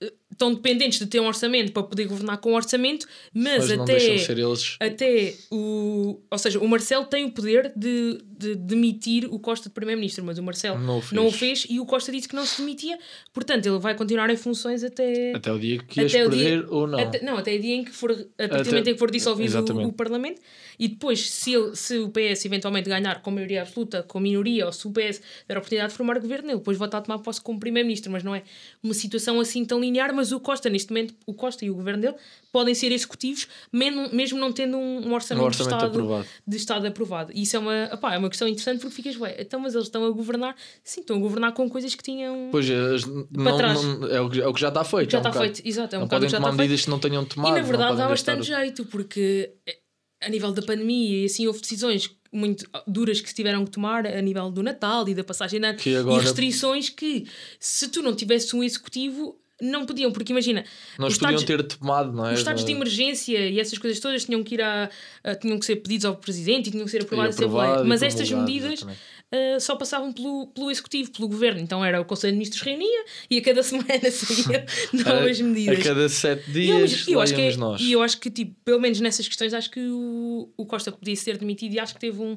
eh, 0.00 0.12
estão 0.34 0.52
dependentes 0.52 0.98
de 0.98 1.06
ter 1.06 1.20
um 1.20 1.26
orçamento 1.26 1.72
para 1.72 1.82
poder 1.82 2.04
governar 2.06 2.38
com 2.38 2.52
um 2.52 2.54
orçamento, 2.54 3.06
mas, 3.32 3.68
Mas 3.68 3.80
até 3.80 3.96
de 3.96 4.76
até 4.80 5.34
o. 5.50 6.20
Ou 6.30 6.38
seja, 6.38 6.58
o 6.58 6.68
Marcelo 6.68 7.04
tem 7.06 7.24
o 7.24 7.30
poder 7.30 7.72
de, 7.76 8.18
de 8.38 8.54
demitir 8.56 9.26
o 9.32 9.38
Costa 9.38 9.68
de 9.68 9.74
Primeiro-Ministro, 9.74 10.24
mas 10.24 10.38
o 10.38 10.42
Marcelo 10.42 10.78
Não 10.78 10.98
o 10.98 11.00
fez. 11.00 11.12
não 11.12 11.26
o 11.26 11.30
fez 11.32 11.66
e 11.70 11.80
o 11.80 11.86
Costa 11.86 12.10
disse 12.12 12.28
que 12.28 12.34
não 12.36 12.44
se 12.44 12.60
demitia, 12.60 12.98
portanto 13.32 13.66
ele 13.66 13.78
vai 13.78 13.94
continuar 13.94 14.28
em 14.30 14.36
funções 14.36 14.82
até. 14.84 15.32
Até 15.34 15.52
o 15.52 15.58
dia 15.58 15.78
que 15.78 16.00
ias 16.00 16.12
o 16.12 16.16
dia- 16.16 16.28
perder 16.28 16.66
ou 16.68 16.86
não. 16.86 16.98
Até, 16.98 17.22
não, 17.22 17.36
até 17.38 17.54
o 17.54 17.60
dia 17.60 17.74
em 17.74 17.84
que 17.84 17.92
for, 17.92 18.10
a 18.10 18.14
partir 18.16 18.28
Até- 18.38 18.62
do 18.62 18.70
momento 18.70 18.88
em 18.88 18.92
que 18.94 18.98
for 18.98 19.10
dissolvido 19.10 19.58
o, 19.72 19.86
o 19.88 19.92
Parlamento 19.92 20.40
e 20.78 20.88
depois, 20.88 21.30
se, 21.30 21.52
ele- 21.54 21.76
se 21.76 21.98
o 21.98 22.08
PS 22.08 22.44
eventualmente 22.46 22.88
ganhar 22.88 23.22
com 23.22 23.30
maioria 23.30 23.62
absoluta, 23.62 24.02
com 24.02 24.18
minoria, 24.18 24.66
ou 24.66 24.72
se 24.72 24.86
o 24.86 24.90
PS 24.90 25.20
der 25.46 25.56
a 25.56 25.58
oportunidade 25.58 25.92
de 25.92 25.96
formar 25.96 26.18
governo, 26.18 26.50
ele 26.50 26.58
depois 26.58 26.76
volta 26.76 26.98
a 26.98 27.00
tomar 27.00 27.18
posse 27.20 27.40
como 27.40 27.60
Primeiro-Ministro, 27.60 28.10
mas 28.10 28.24
não 28.24 28.34
é 28.34 28.42
uma 28.82 28.92
situação 28.94 29.38
assim 29.38 29.64
tão 29.64 29.80
linear. 29.80 30.12
Mas 30.14 30.23
o 30.32 30.40
Costa, 30.40 30.68
neste 30.70 30.90
momento, 30.90 31.14
o 31.26 31.34
Costa 31.34 31.64
e 31.64 31.70
o 31.70 31.74
governo 31.74 32.00
dele 32.02 32.14
podem 32.52 32.74
ser 32.74 32.92
executivos, 32.92 33.48
mesmo, 33.72 34.38
não 34.38 34.52
tendo 34.52 34.76
um, 34.76 35.08
um 35.08 35.12
orçamento, 35.14 35.42
Um 35.42 35.46
orçamento 35.46 35.50
de, 35.56 35.62
Estado, 35.62 35.84
aprovado. 35.86 36.26
de 36.46 36.56
Estado 36.56 36.86
aprovado. 36.86 37.32
E 37.34 37.42
isso 37.42 37.56
é 37.56 37.58
uma, 37.58 37.90
opá, 37.92 38.14
é 38.14 38.18
uma 38.18 38.28
questão 38.28 38.46
interessante 38.48 38.80
porque 38.80 38.94
ficas, 38.94 39.16
ué, 39.18 39.36
então, 39.40 39.58
mas 39.60 39.74
eles 39.74 39.86
estão 39.86 40.04
a 40.04 40.10
governar, 40.10 40.54
sim, 40.82 41.00
estão 41.00 41.16
a 41.16 41.20
governar 41.20 41.52
com 41.52 41.68
coisas 41.68 41.94
que 41.94 42.02
tinham. 42.02 42.48
Pois 42.50 42.68
as- 42.70 43.04
não, 43.04 44.08
é, 44.08 44.20
o 44.20 44.30
que, 44.30 44.40
é 44.40 44.46
o 44.46 44.52
que 44.54 44.60
já 44.60 44.68
está 44.68 44.84
feito. 44.84 45.10
já 45.10 45.18
é 45.18 45.20
um 45.20 45.22
está 45.22 45.30
bocado. 45.30 45.44
feito, 45.54 45.68
exato, 45.68 45.94
é 45.94 45.98
um 45.98 46.02
não 46.02 46.08
podem 46.08 46.28
tomar 46.28 46.38
está 46.38 46.48
feito. 46.50 46.58
medidas 46.60 46.84
que 46.84 46.90
não 46.90 46.98
tenham 46.98 47.24
tomado. 47.24 47.56
E 47.56 47.60
na 47.60 47.66
verdade 47.66 47.96
dá 47.96 48.08
bastante 48.08 48.46
jeito, 48.46 48.84
porque 48.86 49.52
eh, 49.66 49.78
a 50.22 50.28
nível 50.28 50.52
da 50.52 50.62
pandemia 50.62 51.22
e 51.22 51.24
assim 51.26 51.46
houve 51.46 51.60
decisões 51.60 52.10
muito 52.32 52.68
duras 52.86 53.20
que 53.20 53.28
se 53.28 53.34
tiveram 53.34 53.64
que 53.64 53.70
tomar 53.70 54.06
a 54.06 54.20
nível 54.20 54.50
do 54.50 54.60
Natal 54.62 55.08
e 55.08 55.14
da 55.14 55.22
passagem 55.22 55.60
de 55.60 55.66
ano 55.66 55.78
agora- 56.00 56.16
e 56.20 56.24
restrições 56.24 56.88
que 56.88 57.26
se 57.60 57.86
tu 57.88 58.02
não 58.02 58.14
tivesse 58.14 58.56
um 58.56 58.62
executivo 58.64 59.38
não 59.64 59.84
podiam, 59.86 60.12
porque 60.12 60.32
imagina, 60.32 60.64
Nós 60.98 61.14
os 61.14 61.18
podiam 61.18 61.38
estados, 61.38 61.66
ter 61.68 61.76
tomado, 61.78 62.12
não 62.12 62.26
é? 62.28 62.32
os 62.32 62.38
estados 62.40 62.64
de 62.64 62.72
emergência 62.72 63.38
e 63.48 63.58
essas 63.58 63.78
coisas 63.78 63.98
todas 64.00 64.24
tinham 64.24 64.42
que 64.42 64.54
ir 64.54 64.62
a, 64.62 64.90
a- 65.22 65.34
tinham 65.34 65.58
que 65.58 65.64
ser 65.66 65.76
pedidos 65.76 66.04
ao 66.04 66.16
presidente 66.16 66.68
e 66.68 66.70
tinham 66.70 66.84
que 66.84 66.90
ser 66.90 67.02
aprovados 67.02 67.36
aprovado 67.36 67.64
Assembleia. 67.74 67.88
mas 67.88 68.02
estas 68.02 68.30
medidas 68.30 68.82
uh, 68.82 69.60
só 69.60 69.76
passavam 69.76 70.12
pelo, 70.12 70.46
pelo 70.48 70.70
executivo, 70.70 71.10
pelo 71.10 71.28
governo. 71.28 71.60
Então 71.60 71.84
era 71.84 72.00
o 72.00 72.04
Conselho 72.04 72.32
de 72.32 72.38
Ministros 72.38 72.62
reunia 72.62 73.04
e 73.30 73.38
a 73.38 73.42
cada 73.42 73.62
semana 73.64 74.10
saíam 74.10 74.64
novas 75.04 75.40
medidas. 75.40 75.78
A 75.80 75.82
cada 75.82 76.08
sete 76.08 76.50
E 76.52 76.68
eu, 76.70 76.76
dias, 76.86 77.08
eu 77.08 77.20
acho 77.20 77.34
que 77.34 77.40
é- 77.40 77.56
nós. 77.56 77.80
E 77.80 77.92
eu 77.92 78.02
acho 78.02 78.18
que, 78.20 78.30
tipo, 78.30 78.54
pelo 78.64 78.80
menos 78.80 79.00
nessas 79.00 79.26
questões, 79.26 79.54
acho 79.54 79.70
que 79.70 79.80
o, 79.80 80.48
o 80.56 80.66
Costa 80.66 80.92
podia 80.92 81.16
ser 81.16 81.38
demitido 81.38 81.72
e 81.74 81.80
acho 81.80 81.94
que 81.94 82.00
teve 82.00 82.20
um, 82.20 82.36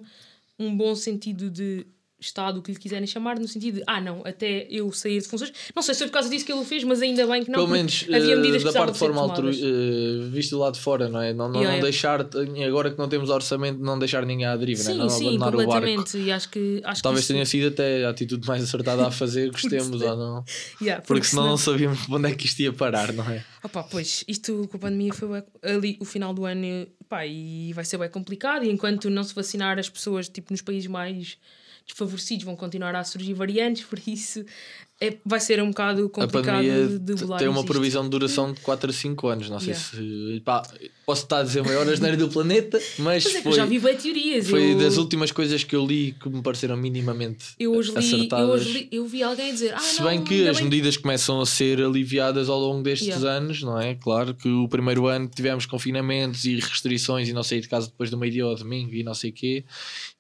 um 0.60 0.76
bom 0.76 0.96
sentido 0.96 1.50
de 1.50 1.86
Estado, 2.20 2.60
o 2.60 2.62
que 2.64 2.72
lhe 2.72 2.80
quiserem 2.80 3.06
chamar, 3.06 3.38
no 3.40 3.48
sentido 3.48 3.76
de, 3.76 3.84
ah, 3.86 4.02
não, 4.02 4.24
até 4.26 4.66
eu 4.72 4.92
sair 4.92 5.22
de 5.22 5.28
funções. 5.28 5.54
Não 5.76 5.84
sei 5.84 5.94
se 5.94 6.00
foi 6.00 6.08
por 6.08 6.14
causa 6.14 6.30
disso 6.30 6.44
que 6.46 6.52
ele 6.52 6.62
o 6.62 6.64
fez, 6.66 6.84
mas 6.84 7.00
ainda 7.02 7.28
bem 7.28 7.44
que 7.44 7.52
não. 7.52 7.58
Pelo 7.60 7.68
porque 7.68 7.78
menos 7.78 8.06
havia 8.12 8.34
eh, 8.34 8.36
medidas 8.36 8.64
da 8.64 8.74
parte 8.74 8.94
de 8.94 9.00
forma 9.00 9.22
altru... 9.22 9.52
tomadas. 9.52 9.60
eh, 9.62 10.30
visto 10.32 10.52
do 10.52 10.60
lado 10.60 10.74
de 10.74 10.80
fora, 10.80 11.08
não 11.10 11.22
é? 11.22 11.32
Não, 11.34 11.48
não, 11.48 11.62
Yeah, 11.62 11.78
não 11.78 11.78
yeah. 11.78 11.82
deixar, 11.84 12.68
agora 12.68 12.90
que 12.92 12.98
não 12.98 13.08
temos 13.08 13.30
orçamento, 13.30 13.80
não 13.80 14.00
deixar 14.00 14.26
ninguém 14.26 14.46
à 14.48 14.56
deriva, 14.56 14.82
Sim, 14.82 14.94
não, 14.96 14.96
é? 14.96 15.04
não 15.04 15.10
sim, 15.10 15.28
abandonar 15.38 15.54
o 15.54 15.58
barco. 15.58 15.72
completamente. 15.74 16.18
E 16.18 16.32
acho 16.32 16.50
que. 16.50 16.82
Acho 16.84 17.04
Talvez 17.04 17.26
que 17.26 17.34
tenha 17.34 17.44
isso, 17.44 17.52
sido 17.52 17.68
até 17.68 18.06
a 18.06 18.10
atitude 18.10 18.48
mais 18.48 18.64
acertada 18.64 19.06
a 19.06 19.12
fazer, 19.12 19.52
gostemos 19.52 20.02
ou 20.02 20.18
não. 20.18 20.44
yeah, 20.82 21.04
Porque 21.06 21.26
senão 21.28 21.46
não 21.48 21.58
sabíamos 21.58 22.00
onde 22.10 22.30
é 22.32 22.36
que 22.36 22.46
isto 22.48 22.60
ia 22.62 22.74
parar, 22.74 23.14
não 23.14 23.24
é? 23.30 23.44
Opa, 23.64 23.84
pois, 23.84 24.24
isto 24.28 24.68
com 24.72 24.78
a 24.78 24.80
pandemia 24.80 25.14
foi 25.14 25.44
ali 25.62 25.98
o 26.00 26.06
final 26.06 26.34
do 26.34 26.46
ano 26.46 26.88
pá, 27.08 27.26
e 27.28 27.72
vai 27.74 27.86
ser 27.86 27.98
bem 27.98 28.10
complicado. 28.10 28.64
E 28.66 28.70
enquanto 28.72 29.10
não 29.10 29.24
se 29.24 29.36
vacinar, 29.36 29.78
as 29.78 29.88
pessoas 29.90 30.28
tipo, 30.28 30.52
nos 30.52 30.62
países 30.62 30.88
mais 30.88 31.38
desfavorecidos 31.88 32.44
vão 32.46 32.56
continuar 32.56 32.96
a 32.96 33.04
surgir 33.04 33.34
variantes, 33.34 33.84
por 33.86 34.00
isso 34.06 34.46
é, 35.00 35.16
vai 35.26 35.40
ser 35.40 35.62
um 35.62 35.70
bocado 35.70 36.06
A 36.06 36.10
complicado 36.10 36.56
pandemia 36.58 37.00
de 37.00 37.16
bolar 37.16 37.40
tem 37.40 37.48
uma 37.48 37.60
isto. 37.62 37.72
previsão 37.72 38.04
de 38.04 38.10
duração 38.10 38.52
de 38.54 38.60
4 38.62 38.90
a 38.90 38.94
5 38.94 39.28
anos. 39.28 39.50
Não 39.50 39.60
sei 39.60 39.74
Yeah. 39.74 39.90
se. 40.36 40.42
Pá, 40.42 40.64
posso 41.08 41.24
estar 41.24 41.38
a 41.40 41.44
dizer 41.44 41.64
maior 41.64 41.88
asneira 41.88 42.18
do 42.18 42.28
planeta, 42.28 42.78
mas 43.00 43.26
é 43.26 43.30
que 43.32 43.38
eu 43.38 43.42
foi, 43.44 43.54
já 43.54 43.66
vi 43.66 43.80
bem 43.80 43.96
teorias. 43.96 44.50
foi 44.50 44.74
eu, 44.74 44.78
das 44.78 44.98
últimas 44.98 45.32
coisas 45.32 45.64
que 45.64 45.74
eu 45.74 45.86
li 45.86 46.14
que 46.22 46.28
me 46.28 46.42
pareceram 46.42 46.76
minimamente 46.76 47.46
eu 47.58 47.74
hoje 47.74 47.92
li, 47.92 47.96
eu 47.96 48.00
acertadas. 48.00 48.50
hoje 48.50 48.74
li, 48.74 48.88
eu 48.92 49.08
vi 49.08 49.24
alguém 49.24 49.54
dizer, 49.54 49.74
ah, 49.74 49.80
Se 49.80 50.02
não, 50.02 50.10
bem 50.10 50.22
que 50.22 50.34
ainda 50.40 50.52
as 50.52 50.58
bem 50.58 50.66
medidas 50.66 50.98
começam 50.98 51.40
a 51.40 51.46
ser 51.46 51.82
aliviadas 51.82 52.50
ao 52.50 52.60
longo 52.60 52.84
destes 52.84 53.08
Yeah. 53.08 53.38
anos, 53.38 53.62
não 53.64 53.80
é? 53.80 53.96
Claro 53.96 54.34
que 54.36 54.50
o 54.50 54.68
primeiro 54.68 55.08
ano 55.08 55.30
tivemos 55.34 55.66
confinamentos 55.66 56.44
e 56.44 56.56
restrições 56.60 57.30
e 57.30 57.34
não 57.34 57.42
sair 57.42 57.62
de 57.62 57.70
casa 57.70 57.88
depois 57.88 58.10
do 58.10 58.18
meio-dia 58.18 58.44
ao 58.44 58.54
domingo 58.56 58.94
e 58.94 59.02
não 59.02 59.14
sei 59.14 59.30
o 59.30 59.34
quê. 59.34 59.64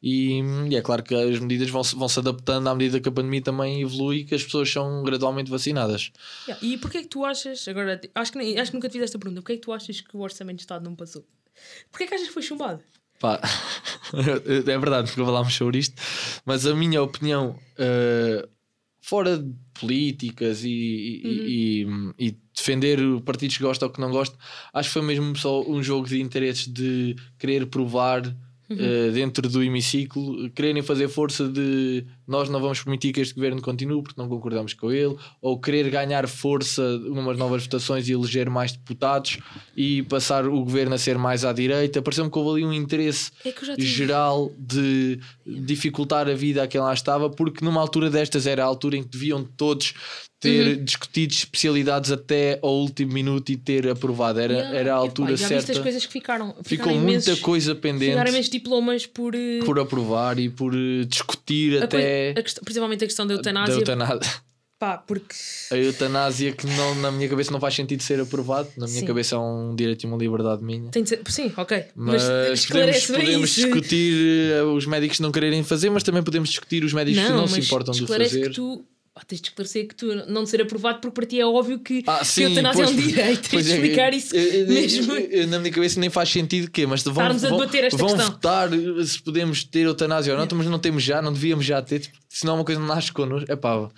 E, 0.01 0.39
e 0.69 0.75
é 0.77 0.81
claro 0.81 1.03
que 1.03 1.13
as 1.13 1.37
medidas 1.39 1.69
vão, 1.69 1.81
vão 1.83 2.07
se 2.07 2.17
adaptando 2.19 2.67
à 2.69 2.73
medida 2.73 3.01
que 3.01 3.09
a 3.09 3.11
pandemia 3.11 3.41
também 3.41 3.81
evolui 3.81 4.19
e 4.19 4.23
que 4.23 4.33
as 4.35 4.41
pessoas 4.43 4.71
são 4.71 5.03
gradualmente 5.03 5.51
vacinadas. 5.51 6.11
Yeah, 6.47 6.65
E 6.65 6.77
porquê 6.77 6.99
é 6.99 7.01
que 7.01 7.09
tu 7.09 7.25
achas, 7.25 7.67
agora 7.67 7.99
acho 8.15 8.31
que, 8.31 8.57
acho 8.57 8.71
que 8.71 8.77
nunca 8.77 8.87
te 8.87 8.93
fiz 8.93 9.01
esta 9.01 9.19
pergunta, 9.19 9.41
porquê 9.41 9.53
é 9.53 9.55
que 9.57 9.63
tu 9.63 9.73
achas 9.73 9.99
que 9.99 10.15
o 10.15 10.21
Orçamento 10.21 10.59
de 10.59 10.63
Não 10.79 10.95
passou? 10.95 11.25
Porquê 11.91 12.03
é 12.03 12.07
que 12.07 12.13
achas 12.15 12.27
que 12.27 12.33
foi 12.33 12.43
chumbado? 12.43 12.81
Pá, 13.19 13.41
é 14.13 14.77
verdade, 14.77 15.09
nunca 15.09 15.25
falámos 15.25 15.53
sobre 15.55 15.79
isto, 15.79 15.95
mas 16.45 16.65
a 16.67 16.75
minha 16.75 17.01
opinião, 17.01 17.57
eh, 17.77 18.47
fora 19.01 19.37
de 19.39 19.51
políticas 19.79 20.63
e, 20.63 20.69
e- 20.69 21.83
e- 22.19 22.27
e 22.27 22.37
defender 22.55 22.99
partidos 23.25 23.57
que 23.57 23.63
gostam 23.63 23.87
ou 23.87 23.93
que 23.93 23.99
não 23.99 24.11
gostam, 24.11 24.37
acho 24.73 24.89
que 24.89 24.93
foi 24.93 25.01
mesmo 25.01 25.35
só 25.35 25.63
um 25.67 25.81
jogo 25.81 26.07
de 26.07 26.21
interesses 26.21 26.67
de 26.67 27.15
querer 27.39 27.65
provar. 27.67 28.21
eh, 28.69 29.11
dentro 29.11 29.47
do 29.49 29.63
hemiciclo, 29.63 30.49
quererem 30.51 30.83
fazer 30.83 31.07
força 31.07 31.47
de 31.47 32.05
nós 32.27 32.49
não 32.49 32.59
vamos 32.59 32.81
permitir 32.81 33.13
que 33.13 33.21
este 33.21 33.33
governo 33.33 33.61
continue 33.61 34.01
porque 34.03 34.19
não 34.21 34.27
concordamos 34.27 34.73
com 34.73 34.91
ele, 34.91 35.15
ou 35.41 35.59
querer 35.59 35.89
ganhar 35.89 36.27
força 36.27 36.97
numas 36.99 37.37
novas 37.37 37.63
votações 37.63 38.07
e 38.09 38.13
eleger 38.13 38.49
mais 38.49 38.71
deputados 38.73 39.37
e 39.75 40.03
passar 40.03 40.45
o 40.47 40.63
governo 40.63 40.95
a 40.95 40.97
ser 40.97 41.17
mais 41.17 41.45
à 41.45 41.53
direita. 41.53 42.01
Pareceu-me 42.01 42.29
que 42.29 42.37
houve 42.37 42.61
ali 42.61 42.65
um 42.65 42.73
interesse 42.73 43.31
É 43.45 43.53
geral 43.81 44.51
de 44.57 45.19
dificultar 45.45 46.27
a 46.27 46.33
vida 46.33 46.63
a 46.63 46.67
quem 46.67 46.81
lá 46.81 46.93
estava, 46.93 47.29
porque 47.29 47.63
numa 47.63 47.81
altura 47.81 48.09
destas 48.09 48.45
era 48.45 48.63
a 48.63 48.65
altura 48.65 48.97
em 48.97 49.03
que 49.03 49.09
deviam 49.09 49.43
todos 49.43 49.93
ter 50.39 50.77
Uhum. 50.77 50.83
discutido 50.85 51.33
especialidades 51.33 52.11
até 52.11 52.59
ao 52.61 52.71
último 52.75 53.11
minuto 53.11 53.51
e 53.51 53.57
ter 53.57 53.87
aprovado. 53.89 54.39
Era, 54.39 54.53
Yeah. 54.53 54.77
era 54.77 54.91
a 54.91 54.97
Epá, 54.97 55.01
altura 55.01 55.29
já 55.35 55.47
viste 55.47 55.55
as 55.55 55.63
certa. 55.65 55.81
coisas 55.81 56.05
que 56.05 56.13
ficaram. 56.13 56.49
Ficou 56.49 56.63
ficaram 56.63 56.93
muita 56.99 57.11
imensos- 57.31 57.39
coisa 57.39 57.73
Ficaram 57.73 57.81
pendente 57.99 58.29
imensos 58.29 58.49
diplomas 58.51 59.05
por. 59.07 59.33
eh, 59.33 59.61
por 59.65 59.79
aprovar 59.79 60.37
e 60.37 60.47
por 60.47 60.75
eh, 60.75 61.05
discutir 61.05 61.81
até 61.81 61.97
coi- 62.33 62.39
a 62.39 62.43
questão- 62.43 62.63
principalmente 62.63 63.03
a 63.03 63.07
questão 63.07 63.25
da 63.27 63.33
da 63.35 63.39
eutanásia. 63.39 63.73
eutanásia. 63.75 64.31
Pá, 64.79 64.95
porque. 64.95 65.33
A 65.71 65.75
eutanásia 65.75 66.51
que 66.51 66.67
não, 66.67 66.93
na 66.95 67.11
minha 67.11 67.27
cabeça 67.27 67.51
não 67.51 67.59
faz 67.59 67.73
sentido 67.73 68.03
ser 68.03 68.19
aprovado, 68.19 68.69
na 68.77 68.85
minha 68.85 68.99
Sim. 68.99 69.07
cabeça 69.07 69.35
é 69.35 69.39
um 69.39 69.75
direito 69.75 70.03
e 70.03 70.07
uma 70.07 70.15
liberdade 70.17 70.63
minha. 70.63 70.91
Tem 70.91 71.01
de 71.01 71.09
ser, 71.09 71.21
sim, 71.29 71.51
ok. 71.57 71.83
Mas, 71.95 72.23
podemos, 72.67 73.07
bem 73.09 73.19
podemos 73.21 73.49
isso. 73.57 73.61
discutir 73.65 74.51
eh, 74.51 74.61
os 74.61 74.85
médicos 74.85 75.19
não 75.19 75.31
quererem 75.31 75.63
fazer, 75.63 75.89
mas 75.89 76.03
também 76.03 76.21
podemos 76.21 76.49
discutir 76.49 76.83
os 76.83 76.93
médicos 76.93 77.23
que 77.23 77.29
não 77.31 77.47
se 77.47 77.55
mas 77.57 77.65
importam 77.65 77.91
de 77.91 78.05
fazer. 78.05 78.43
que 78.43 78.49
tu, 78.51 78.85
pá, 79.17 79.23
tens 79.27 79.41
de 79.41 79.47
esclarecer 79.49 79.87
que 79.87 79.95
tu 79.95 80.05
não 80.27 80.43
de 80.43 80.49
ser 80.49 80.61
aprovado 80.61 80.99
porque 81.01 81.15
para 81.15 81.25
ti 81.25 81.39
é 81.39 81.45
óbvio 81.45 81.79
que, 81.79 82.03
Ah, 82.05 82.23
sim, 82.23 82.45
a 82.45 82.49
eutanásia 82.49 82.83
é 82.83 82.87
um 82.87 82.93
pois- 82.93 83.07
direito. 83.07 83.41
Tens 83.41 83.49
pois 83.51 83.65
de 83.65 83.71
é, 83.71 83.75
explicar 83.75 84.13
isso 84.13 84.35
eu- 84.35 84.43
eu- 84.61 84.67
mesmo. 84.67 85.13
eu- 85.13 85.47
na 85.47 85.59
minha 85.59 85.71
cabeça 85.73 85.99
nem 85.99 86.09
faz 86.09 86.29
sentido 86.29 86.69
que, 86.69 86.85
mas 86.85 87.01
vão, 87.03 87.13
Estarmos 87.13 87.43
a 87.43 87.49
vão, 87.49 87.57
debater 87.59 87.83
esta 87.85 87.97
vão 87.97 88.07
questão. 88.09 88.31
votar 88.31 88.69
se 89.05 89.21
podemos 89.21 89.63
ter 89.63 89.81
eutanásia 89.81 90.33
ou 90.33 90.39
não, 90.39 90.47
mas 90.57 90.67
não 90.67 90.77
temos 90.79 91.01
já, 91.03 91.21
não 91.21 91.33
devíamos 91.33 91.65
já 91.65 91.81
ter, 91.81 91.99
tipo, 91.99 92.15
senão 92.39 92.55
uma 92.55 92.63
coisa 92.63 92.79
não 92.79 92.87
nasce 92.87 93.11
connosco. 93.11 93.51
É 93.51 93.55
pá, 93.55 93.89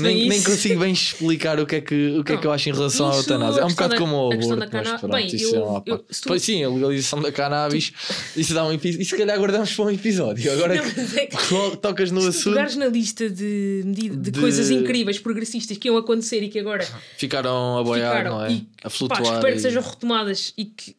nem, 0.00 0.28
nem 0.28 0.42
consigo 0.42 0.80
bem 0.80 0.92
explicar 0.92 1.58
o 1.60 1.66
que 1.66 1.76
é 1.76 1.80
que, 1.80 2.18
o 2.18 2.24
que, 2.24 2.32
é 2.32 2.36
que 2.36 2.46
eu 2.46 2.52
acho 2.52 2.68
em 2.68 2.72
relação 2.72 3.10
à 3.10 3.16
eutanásia. 3.16 3.60
É 3.60 3.64
um 3.64 3.68
bocado 3.68 3.90
da- 3.94 3.98
como 3.98 4.16
o 4.28 4.32
a 4.32 4.36
questão 4.36 4.56
da 4.56 4.64
aborto, 4.64 4.76
mas 4.76 4.86
cana- 4.86 4.98
pronto, 4.98 5.12
Bem, 5.12 5.26
isso 5.26 5.54
eu- 5.54 5.60
é 5.60 5.64
uma 5.64 5.82
eu- 5.86 6.04
se 6.10 6.20
tu- 6.22 6.28
Pois 6.28 6.42
sim, 6.42 6.64
a 6.64 6.68
legalização 6.68 7.22
da 7.22 7.30
cannabis, 7.32 7.92
isso 8.36 8.52
dá 8.54 8.64
um 8.66 8.72
episódio. 8.72 9.02
E 9.02 9.04
se 9.04 9.16
calhar 9.16 9.38
guardamos 9.38 9.72
para 9.74 9.84
um 9.84 9.90
episódio. 9.90 10.52
Agora 10.52 10.74
Não, 10.74 10.84
é 10.84 10.90
que- 11.26 11.36
que 11.70 11.76
tocas 11.80 12.10
no 12.10 12.20
Se 12.22 12.28
assunto, 12.28 12.54
pegares 12.54 12.76
na 12.76 12.86
lista 12.86 13.28
de, 13.30 13.82
medida- 13.84 14.16
de, 14.16 14.30
De- 14.30 14.40
coisas 14.40 14.70
incríveis, 14.70 15.18
progressistas 15.18 15.76
que 15.78 15.88
iam 15.88 15.96
acontecer 15.96 16.42
e 16.42 16.48
que 16.48 16.58
agora 16.58 16.86
ficaram 17.16 17.78
a 17.78 17.82
boiar, 17.84 18.16
ficaram 18.16 18.38
não 18.38 18.44
é? 18.46 18.52
e 18.52 18.66
a 18.80 18.82
pá, 18.84 18.90
flutuar. 18.90 19.22
espero 19.22 19.52
que 19.52 19.58
e- 19.58 19.62
sejam 19.62 19.82
retomadas 19.82 20.52
e 20.56 20.64
que 20.64 20.96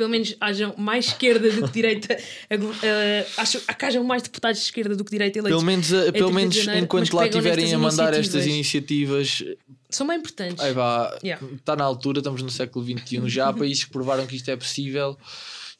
pelo 0.00 0.08
menos 0.08 0.34
hajam 0.40 0.74
mais 0.78 1.08
esquerda 1.08 1.50
do 1.50 1.66
que 1.68 1.72
direita, 1.74 2.16
eh, 2.48 3.26
acho 3.36 3.60
que 3.60 3.84
hajam 3.84 4.02
mais 4.02 4.22
deputados 4.22 4.58
de 4.58 4.64
esquerda 4.64 4.96
do 4.96 5.04
que 5.04 5.10
direita 5.10 5.38
eleitos. 5.40 5.60
Pelo 5.60 5.66
menos, 5.70 5.88
30 5.88 6.12
pelo 6.12 6.32
menos 6.32 6.54
janeiro, 6.54 6.84
enquanto 6.84 7.12
lá 7.14 7.26
estiverem 7.26 7.74
a 7.74 7.78
mandar 7.78 8.14
estas 8.14 8.46
iniciativas, 8.46 9.44
São 9.90 10.06
bem 10.06 10.16
importantes. 10.16 10.64
aí 10.64 10.72
vá, 10.72 11.14
Yeah. 11.22 11.46
está 11.54 11.76
na 11.76 11.84
altura, 11.84 12.20
estamos 12.20 12.40
no 12.42 12.48
século 12.48 12.82
XXI 12.82 13.28
já, 13.28 13.48
há 13.48 13.52
países 13.52 13.84
que 13.84 13.90
provaram 13.90 14.26
que 14.26 14.36
isto 14.36 14.50
é 14.50 14.56
possível 14.56 15.18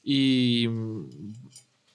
e. 0.04 0.68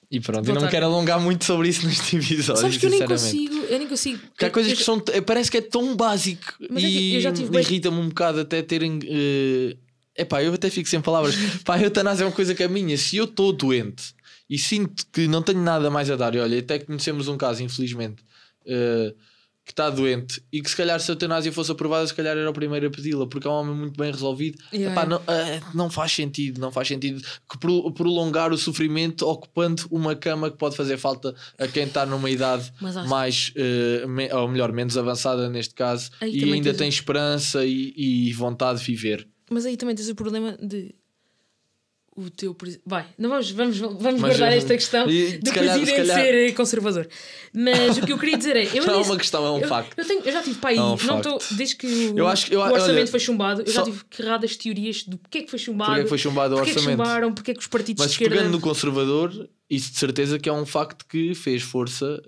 E 0.08 0.20
pronto, 0.20 0.48
eu 0.48 0.54
não 0.54 0.62
me 0.62 0.68
quero 0.68 0.86
alongar 0.86 1.20
muito 1.20 1.44
sobre 1.44 1.68
isso 1.68 1.84
neste 1.86 2.16
episódio, 2.16 2.60
Sabes 2.62 2.76
que 2.76 2.86
eu 2.86 2.90
nem 2.90 3.04
consigo, 3.04 3.54
eu 3.68 3.78
nem 3.78 3.88
consigo. 3.88 4.18
Porque 4.28 4.44
há 4.44 4.50
coisas 4.50 4.70
eu- 4.72 4.78
que 4.78 4.84
são. 4.84 5.02
é, 5.12 5.20
Parece 5.20 5.50
que 5.50 5.56
é 5.58 5.60
tão 5.60 5.96
básico 5.96 6.54
Mas 6.70 6.84
é 6.84 6.86
que 6.86 6.92
e 6.92 7.14
eu 7.16 7.20
já 7.20 7.32
tive 7.32 7.50
bem- 7.50 7.60
irrita-me 7.60 7.98
um 7.98 8.08
bocado 8.08 8.40
até 8.40 8.62
terem. 8.62 8.98
É 9.04 9.76
epá, 10.18 10.42
eu 10.42 10.52
até 10.54 10.70
fico 10.70 10.88
sem 10.88 11.00
palavras. 11.00 11.34
Pá, 11.64 11.76
a 11.76 11.82
eutanásia 11.82 12.24
é 12.24 12.26
uma 12.26 12.32
coisa 12.32 12.54
que 12.54 12.62
é 12.62 12.68
minha. 12.68 12.96
Se 12.96 13.16
eu 13.16 13.24
estou 13.24 13.52
doente 13.52 14.14
e 14.48 14.58
sinto 14.58 15.04
que 15.12 15.26
não 15.26 15.42
tenho 15.42 15.60
nada 15.60 15.90
mais 15.90 16.10
a 16.10 16.16
dar, 16.16 16.34
e 16.34 16.38
olha, 16.38 16.58
até 16.58 16.78
conhecemos 16.78 17.28
um 17.28 17.36
caso, 17.36 17.62
infelizmente, 17.62 18.22
eh, 18.66 19.12
que 19.64 19.72
está 19.72 19.90
doente 19.90 20.40
e 20.52 20.62
que 20.62 20.70
se 20.70 20.76
calhar 20.76 21.00
se 21.00 21.10
a 21.10 21.14
eutanásia 21.14 21.50
fosse 21.50 21.72
aprovada, 21.72 22.06
se 22.06 22.14
calhar 22.14 22.36
era 22.36 22.48
o 22.48 22.52
primeiro 22.52 22.86
a 22.86 22.90
pedi-la, 22.90 23.26
porque 23.26 23.48
é 23.48 23.50
um 23.50 23.54
homem 23.54 23.74
muito 23.74 23.96
bem 23.98 24.12
resolvido. 24.12 24.56
Yeah, 24.72 24.92
Epá, 24.92 25.02
yeah. 25.02 25.24
não, 25.26 25.34
eh, 25.34 25.60
não 25.74 25.90
faz 25.90 26.12
sentido, 26.12 26.60
não 26.60 26.70
faz 26.70 26.86
sentido 26.86 27.20
que 27.50 27.58
pro- 27.58 27.90
prolongar 27.92 28.52
o 28.52 28.56
sofrimento 28.56 29.26
ocupando 29.26 29.82
uma 29.90 30.14
cama 30.14 30.52
que 30.52 30.56
pode 30.56 30.76
fazer 30.76 30.96
falta 30.98 31.34
a 31.58 31.66
quem 31.66 31.82
está 31.82 32.06
numa 32.06 32.30
idade 32.30 32.72
acho- 32.80 33.08
mais, 33.08 33.52
eh, 33.56 34.06
me- 34.06 34.32
ou 34.32 34.46
melhor, 34.46 34.70
menos 34.70 34.96
avançada 34.96 35.48
neste 35.50 35.74
caso, 35.74 36.10
Aí 36.20 36.30
e 36.38 36.44
ainda 36.52 36.72
tem 36.72 36.88
esperança 36.88 37.64
e, 37.64 37.92
e 37.96 38.32
vontade 38.34 38.78
de 38.78 38.84
viver. 38.86 39.26
Mas 39.50 39.64
aí 39.66 39.76
também 39.76 39.94
tens 39.94 40.08
o 40.08 40.14
problema 40.14 40.56
de 40.60 40.94
o 42.18 42.30
teu 42.30 42.54
presi- 42.54 42.80
vai, 42.86 43.06
não 43.18 43.28
vamos, 43.28 43.50
vamos, 43.50 43.76
vamos 43.78 44.02
Mas, 44.02 44.38
guardar 44.38 44.50
esta 44.56 44.72
questão 44.74 45.06
e, 45.08 45.36
do 45.36 45.52
calhar- 45.52 45.74
se 45.74 45.82
presidente 45.84 46.08
calhar- 46.08 46.18
ser 46.22 46.54
conservador. 46.54 47.06
Mas 47.52 47.98
o 47.98 48.06
que 48.06 48.12
eu 48.12 48.18
queria 48.18 48.38
dizer 48.38 48.56
é, 48.56 48.64
eu 48.72 48.86
Não 48.86 48.94
é 48.94 48.96
uma 48.96 49.18
questão, 49.18 49.44
é 49.44 49.50
um 49.50 49.58
eu, 49.60 49.68
facto. 49.68 49.92
Eu, 49.98 50.04
tenho, 50.06 50.22
eu 50.24 50.32
já 50.32 50.42
tive 50.42 50.58
para 50.58 50.70
aí, 50.70 50.78
É 50.78 50.82
um 50.82 50.96
não 50.96 51.18
estou 51.18 51.38
desde 51.50 51.76
que 51.76 51.86
o, 51.86 52.18
Eu 52.18 52.26
acho 52.26 52.50
eu- 52.50 52.60
o 52.60 52.62
orçamento 52.62 52.96
olha, 53.00 53.06
foi 53.06 53.20
chumbado, 53.20 53.60
eu 53.60 53.66
já 53.66 53.80
só- 53.80 53.84
tive 53.84 54.02
erradas 54.18 54.56
teorias 54.56 55.02
do 55.02 55.18
porque 55.18 55.38
é 55.38 55.42
que 55.42 55.50
foi 55.50 55.58
chumbado, 55.58 55.90
Porque 55.90 56.00
é 56.00 56.02
que 56.04 56.08
foi 56.08 56.18
chumbado 56.18 56.54
o 56.54 56.56
porque 56.56 56.70
é 56.70 56.72
que 56.72 56.78
orçamento? 56.78 56.98
chumbaram, 57.04 57.34
porque 57.34 57.50
é 57.50 57.54
que 57.54 57.60
os 57.60 57.66
partidos 57.66 58.00
Mas 58.02 58.10
de 58.12 58.14
esquerda 58.14 58.36
pegando 58.36 58.52
no 58.52 58.60
conservador, 58.60 59.48
isso 59.68 59.90
de 59.92 59.98
certeza 59.98 60.38
que 60.38 60.48
é 60.48 60.52
um 60.52 60.64
facto 60.64 61.04
que 61.08 61.34
fez 61.34 61.62
força. 61.62 62.22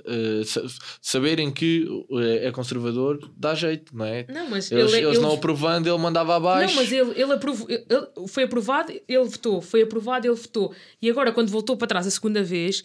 sa- 0.45 0.63
saberem 1.01 1.51
que 1.53 1.87
eh, 2.13 2.49
é 2.49 2.51
conservador 2.53 3.19
dá 3.37 3.55
jeito, 3.55 3.97
não 3.97 4.05
é? 4.05 4.27
Não, 4.29 4.51
mas 4.51 4.71
Eles, 4.73 4.93
ele, 4.93 5.05
eles 5.07 5.17
ele- 5.19 5.25
não 5.27 5.35
aprovando, 5.35 5.87
ele 5.87 5.99
mandava 5.99 6.35
abaixo. 6.37 6.75
Não, 6.75 6.83
mas 6.83 6.91
ele, 6.93 7.13
ele, 7.21 7.33
aprovou, 7.33 7.69
ele- 7.71 7.87
foi 8.29 8.43
aprovado, 8.43 8.93
ele 8.93 9.25
votou, 9.25 9.61
foi 9.61 9.83
aprovado, 9.83 10.27
ele 10.27 10.35
votou. 10.35 10.75
E 11.01 11.09
agora, 11.09 11.31
quando 11.33 11.49
voltou 11.51 11.77
para 11.77 11.87
trás 11.89 12.07
a 12.07 12.11
segunda 12.11 12.43
vez, 12.43 12.83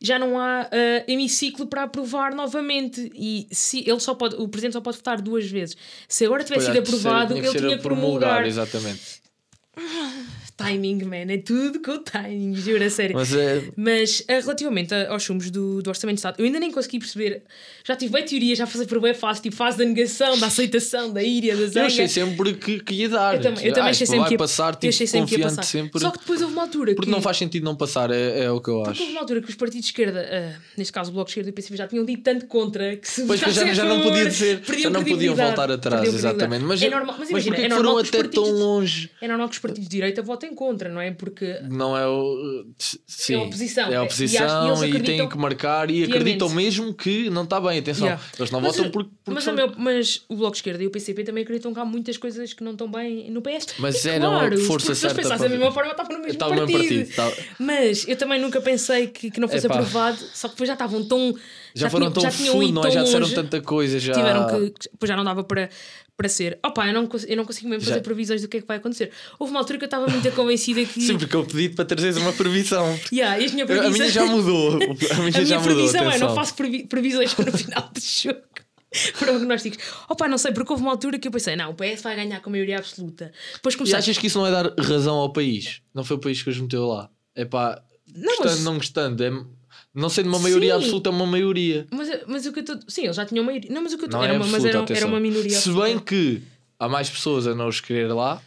já 0.00 0.18
não 0.18 0.38
há 0.38 0.68
ah, 0.70 1.04
hemiciclo 1.08 1.66
para 1.66 1.82
aprovar 1.84 2.34
novamente. 2.34 3.10
E 3.14 3.48
se 3.50 3.80
ele 3.88 3.98
só 3.98 4.14
pode, 4.14 4.36
o 4.36 4.46
presidente 4.46 4.74
só 4.74 4.80
pode 4.80 4.98
votar 4.98 5.20
duas 5.20 5.50
vezes. 5.50 5.76
Se 6.08 6.24
agora 6.24 6.44
tivesse 6.44 6.66
Pois, 6.66 6.76
sido 6.76 6.86
aprovado, 6.86 7.34
tinha 7.34 7.44
ele 7.44 7.50
ser 7.52 7.58
tinha 7.64 7.76
que 7.76 7.82
promulgar. 7.82 8.42
promulgar, 8.42 8.46
exatamente. 8.46 9.22
Timing, 10.56 11.04
man, 11.04 11.30
é 11.30 11.36
tudo 11.36 11.80
com 11.82 11.90
o 11.92 11.98
timing, 11.98 12.54
juro, 12.54 12.82
a 12.82 12.88
sério. 12.88 13.14
Mas 13.14 13.34
é. 13.34 13.62
Mas 13.76 14.24
ah, 14.26 14.40
relativamente 14.40 14.94
a- 14.94 15.10
aos 15.10 15.22
chumos 15.22 15.50
do, 15.50 15.82
do 15.82 15.88
Orçamento 15.88 16.14
de 16.16 16.20
Estado, 16.20 16.36
eu 16.40 16.46
ainda 16.46 16.58
nem 16.58 16.70
consegui 16.72 16.98
perceber. 16.98 17.42
Já 17.86 17.94
tive 17.94 18.12
bem 18.14 18.24
teorias, 18.24 18.56
já 18.56 18.66
fazer 18.66 18.86
por 18.86 18.98
bem 19.00 19.12
fácil, 19.12 19.42
tipo 19.42 19.54
fase 19.54 19.76
da 19.76 19.84
negação, 19.84 20.38
da 20.38 20.46
aceitação, 20.46 21.12
da 21.12 21.22
íria, 21.22 21.54
da 21.54 21.62
Eu 21.62 21.68
zanga. 21.68 21.86
achei 21.88 22.08
sempre 22.08 22.54
que, 22.54 22.80
que 22.80 22.94
ia 22.94 23.08
dar. 23.10 23.34
Eu 23.36 23.42
também, 23.42 23.66
eu 23.66 23.72
também 23.74 23.88
Ah, 23.88 23.90
achei 23.90 24.04
isto 24.04 24.06
sempre 24.12 24.18
vai 24.20 24.28
que 24.28 24.34
ia, 24.34 24.38
passar, 24.38 24.68
eu 24.72 24.76
tipo, 24.80 24.88
achei 24.88 25.06
sempre 25.06 25.28
que 25.28 25.36
ia 25.40 25.44
passar. 25.44 25.62
sempre. 25.62 26.00
Só 26.00 26.10
que 26.10 26.18
depois 26.20 26.40
houve 26.40 26.52
uma 26.54 26.62
altura 26.62 26.94
Porque 26.94 27.06
que. 27.10 27.14
não 27.14 27.20
faz 27.20 27.36
sentido 27.36 27.64
não 27.64 27.76
passar, 27.76 28.10
é, 28.10 28.44
é 28.44 28.50
o 28.50 28.58
que 28.60 28.70
eu 28.70 28.76
Porque 28.76 28.90
acho. 28.92 29.00
houve 29.02 29.12
uma 29.12 29.20
altura 29.20 29.42
que 29.42 29.50
os 29.50 29.54
partidos 29.56 29.84
de 29.84 29.90
esquerda, 29.92 30.26
ah, 30.26 30.58
neste 30.78 30.90
caso 30.92 31.10
o 31.10 31.12
Bloco 31.14 31.26
de 31.26 31.32
Esquerda 31.32 31.50
e 31.50 31.52
o 31.52 31.54
PCP, 31.54 31.76
já 31.76 31.86
tinham 31.86 32.04
dito 32.04 32.22
tanto 32.22 32.46
contra 32.46 32.96
que 32.96 33.06
se 33.06 33.26
Pois 33.26 33.42
que 33.42 33.50
já, 33.50 33.74
já 33.74 33.84
não 33.84 34.00
podia 34.00 34.24
dizer, 34.24 34.62
já 34.78 34.88
não 34.88 35.04
podiam 35.04 35.34
voltar 35.36 35.70
atrás, 35.70 36.14
exatamente. 36.14 36.64
Mas, 36.64 36.80
é 36.80 36.88
normal, 36.88 37.16
mas 37.18 37.18
mas 37.18 37.30
imagina, 37.30 37.56
porquê 37.56 37.66
é 37.66 37.70
foram 37.76 37.82
normal 37.82 38.02
os 38.02 38.08
até 38.08 38.22
tão 38.22 38.50
longe? 38.50 39.10
É 39.20 39.28
normal 39.28 39.48
que 39.50 39.54
os 39.54 39.60
partidos 39.60 39.88
de 39.88 39.94
direita 39.96 40.22
votem 40.22 40.45
contra, 40.54 40.88
não 40.88 41.00
é? 41.00 41.10
Porque 41.10 41.58
Não 41.68 41.96
é 41.96 42.06
o. 42.06 42.66
Sim, 43.06 43.34
É 43.34 43.36
a 43.36 43.42
oposição, 43.42 43.88
É 43.88 43.92
é. 43.92 43.96
a 43.96 44.02
oposição 44.02 44.84
e 44.84 44.90
e, 44.96 45.00
têm 45.02 45.28
que 45.28 45.36
marcar 45.38 45.90
e 45.90 46.04
acreditam 46.04 46.48
mesmo 46.50 46.92
que 46.94 47.28
não 47.30 47.44
está 47.44 47.60
bem. 47.60 47.78
Atenção, 47.78 48.06
Yeah. 48.06 48.24
eles 48.38 48.50
não 48.50 48.60
Mas, 48.60 48.76
votam 48.76 48.90
porque. 48.90 49.10
porque 49.24 49.34
mas, 49.34 49.44
são- 49.44 49.52
o 49.52 49.56
meu- 49.56 49.72
mas 49.76 50.22
o 50.28 50.36
Bloco 50.36 50.52
de 50.52 50.58
Esquerda 50.58 50.82
e 50.82 50.86
o 50.86 50.90
PCP 50.90 51.24
também 51.24 51.42
acreditam 51.44 51.72
que 51.74 51.80
há 51.80 51.84
muitas 51.84 52.16
coisas 52.16 52.52
que 52.52 52.62
não 52.64 52.72
estão 52.72 52.90
bem 52.90 53.30
no 53.30 53.40
PS. 53.42 53.74
Mas 53.78 54.04
E 54.04 54.10
eram 54.10 54.36
a 54.36 54.40
claro, 54.40 54.58
força 54.58 54.86
se 54.86 54.90
eles 54.92 54.98
certa 55.14 55.16
pensassem 55.22 55.48
da 55.48 55.56
mesma 55.56 55.72
forma, 55.72 55.90
estavam 55.90 56.12
no 56.12 56.18
mesmo 56.18 56.32
Estava 56.32 56.54
no 56.54 56.60
partido. 56.62 56.78
mesmo 56.78 57.06
partido, 57.14 57.30
estava- 57.30 57.36
Mas 57.58 58.08
eu 58.08 58.16
também 58.16 58.40
nunca 58.40 58.60
pensei 58.60 59.06
que, 59.08 59.30
que 59.30 59.40
não 59.40 59.48
fosse 59.48 59.66
Epá. 59.66 59.74
aprovado, 59.76 60.18
só 60.32 60.48
que 60.48 60.54
depois 60.54 60.68
já 60.68 60.74
estavam 60.74 61.04
tão. 61.04 61.34
Já, 61.80 61.90
foram 61.90 62.10
tinham- 62.10 62.12
tão 62.12 62.22
já 62.22 62.30
fundo, 62.52 62.72
não 62.72 62.84
é? 62.84 62.90
Já 62.90 63.02
disseram 63.04 63.28
tanta 63.30 63.60
coisa. 63.60 63.98
Já... 63.98 64.12
Tiveram 64.14 64.46
que. 64.46 64.74
Depois 64.92 65.08
já 65.08 65.16
não 65.16 65.24
dava 65.24 65.44
para, 65.44 65.68
para 66.16 66.28
ser. 66.28 66.58
Opa, 66.64 66.86
eu 66.86 66.92
não, 66.94 67.08
eu 67.28 67.36
não 67.36 67.44
consigo 67.44 67.68
mesmo 67.68 67.84
fazer 67.84 67.96
Já. 67.96 68.00
previsões 68.02 68.42
do 68.42 68.48
que 68.48 68.56
é 68.56 68.60
que 68.60 68.66
vai 68.66 68.78
acontecer. 68.78 69.10
Houve 69.38 69.50
uma 69.52 69.60
altura 69.60 69.78
que 69.78 69.84
eu 69.84 69.86
estava 69.86 70.06
muito 70.08 70.30
convencida 70.32 70.84
que. 70.84 71.00
Sim, 71.00 71.18
porque 71.18 71.36
eu 71.36 71.44
pedi 71.44 71.68
para 71.70 71.84
trazeres 71.84 72.16
uma 72.16 72.32
previsão. 72.32 72.98
Yeah, 73.12 73.38
e 73.38 73.44
as 73.44 73.52
minhas 73.52 73.70
A 73.70 73.90
minha 73.90 74.10
já 74.10 74.24
mudou. 74.26 74.72
A 74.74 74.78
minha, 74.78 74.90
A 75.12 75.16
minha 75.20 75.44
já 75.44 75.58
mudou. 75.60 75.74
previsão 75.74 76.10
é: 76.10 76.18
não 76.18 76.34
faço 76.34 76.54
previ- 76.54 76.84
previsões 76.86 77.34
para 77.34 77.50
o 77.50 77.56
final 77.56 77.90
do 77.92 78.00
jogo. 78.00 78.40
Prognósticos. 79.18 79.78
Opa, 80.08 80.26
não 80.28 80.38
sei, 80.38 80.52
porque 80.52 80.72
houve 80.72 80.82
uma 80.82 80.92
altura 80.92 81.18
que 81.18 81.28
eu 81.28 81.32
pensei: 81.32 81.56
não, 81.56 81.70
o 81.70 81.74
PS 81.74 82.02
vai 82.02 82.16
ganhar 82.16 82.40
com 82.40 82.48
a 82.48 82.52
maioria 82.52 82.78
absoluta. 82.78 83.30
Depois 83.54 83.74
E 83.74 83.78
comecei. 83.78 83.98
achas 83.98 84.16
que 84.16 84.26
isso 84.28 84.38
não 84.38 84.46
é 84.46 84.50
dar 84.50 84.72
razão 84.78 85.16
ao 85.16 85.32
país? 85.32 85.80
Não 85.94 86.04
foi 86.04 86.16
o 86.16 86.20
país 86.20 86.42
que 86.42 86.48
os 86.48 86.58
meteu 86.58 86.86
lá. 86.86 87.10
É 87.34 87.44
pá, 87.44 87.82
Não, 88.14 88.22
gostando, 88.36 88.48
mas- 88.50 88.64
não 88.64 88.74
gostando. 88.76 89.22
É, 89.24 89.30
não 89.96 90.08
sendo 90.08 90.28
uma 90.28 90.38
maioria 90.38 90.74
Sim. 90.74 90.78
absoluta, 90.78 91.08
é 91.08 91.12
uma 91.12 91.26
maioria. 91.26 91.86
Mas, 91.90 92.08
mas 92.26 92.46
o 92.46 92.52
que 92.52 92.58
eu 92.58 92.64
estou. 92.64 92.78
Sim, 92.86 93.04
eles 93.04 93.16
já 93.16 93.24
tinham 93.24 93.44
maioria. 93.44 93.70
Não, 93.72 93.82
mas 93.82 93.92
o 93.92 93.96
que 93.98 94.04
eu 94.04 94.06
estou. 94.06 94.22
Era, 94.22 94.34
é 94.34 94.36
uma, 94.36 94.44
absoluta, 94.44 94.68
era, 94.68 94.80
atenção. 94.80 94.96
era 94.96 95.06
uma 95.06 95.20
minoria. 95.20 95.50
Se 95.50 95.56
absoluta. 95.56 95.84
bem 95.86 95.98
que 95.98 96.42
há 96.78 96.88
mais 96.88 97.08
pessoas 97.10 97.46
a 97.46 97.54
não 97.54 97.66
os 97.68 97.80
querer 97.80 98.12
lá, 98.12 98.40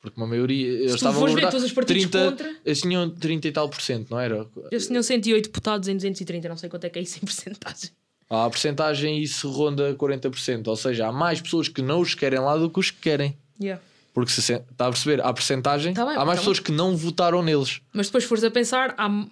porque 0.00 0.18
uma 0.20 0.26
maioria. 0.26 0.68
Eles 0.68 0.92
tu 0.92 0.96
estavam 0.96 1.20
fores 1.20 1.44
a 1.44 1.50
ver 1.50 1.56
os 1.56 1.72
partidos 1.72 2.02
30, 2.04 2.30
contra- 2.30 2.56
Eles 2.64 2.80
tinham 2.80 3.10
30 3.10 3.48
e 3.48 3.52
tal 3.52 3.68
por 3.68 3.80
cento, 3.80 4.10
não 4.10 4.20
era? 4.20 4.46
Eles 4.70 4.86
tinham 4.86 5.02
108 5.02 5.44
deputados 5.46 5.88
em 5.88 5.96
230, 5.96 6.48
não 6.48 6.56
sei 6.56 6.68
quanto 6.68 6.84
é 6.84 6.88
que 6.90 6.98
é 6.98 7.02
isso 7.02 7.18
em 7.18 7.26
porcentagem. 7.26 7.90
Há 8.30 8.44
a 8.44 8.50
porcentagem 8.50 9.20
isso 9.22 9.50
ronda 9.50 9.94
40%. 9.94 10.68
Ou 10.68 10.76
seja, 10.76 11.08
há 11.08 11.12
mais 11.12 11.40
pessoas 11.40 11.68
que 11.68 11.80
não 11.82 12.00
os 12.00 12.14
querem 12.14 12.38
lá 12.38 12.56
do 12.56 12.70
que 12.70 12.78
os 12.78 12.90
que 12.90 13.00
querem. 13.00 13.36
Yeah. 13.60 13.82
Porque 14.12 14.30
se 14.30 14.40
está 14.40 14.86
a 14.86 14.90
perceber, 14.90 15.20
há 15.24 15.32
porcentagem, 15.32 15.94
Tá 15.94 16.04
bem, 16.04 16.14
há 16.14 16.24
mais 16.24 16.38
tá 16.38 16.42
pessoas 16.42 16.60
que 16.60 16.70
não 16.72 16.96
votaram 16.96 17.42
neles. 17.42 17.80
Mas 17.92 18.06
depois 18.06 18.24
fores 18.24 18.44
a 18.44 18.50
pensar, 18.50 18.94
há. 18.98 19.26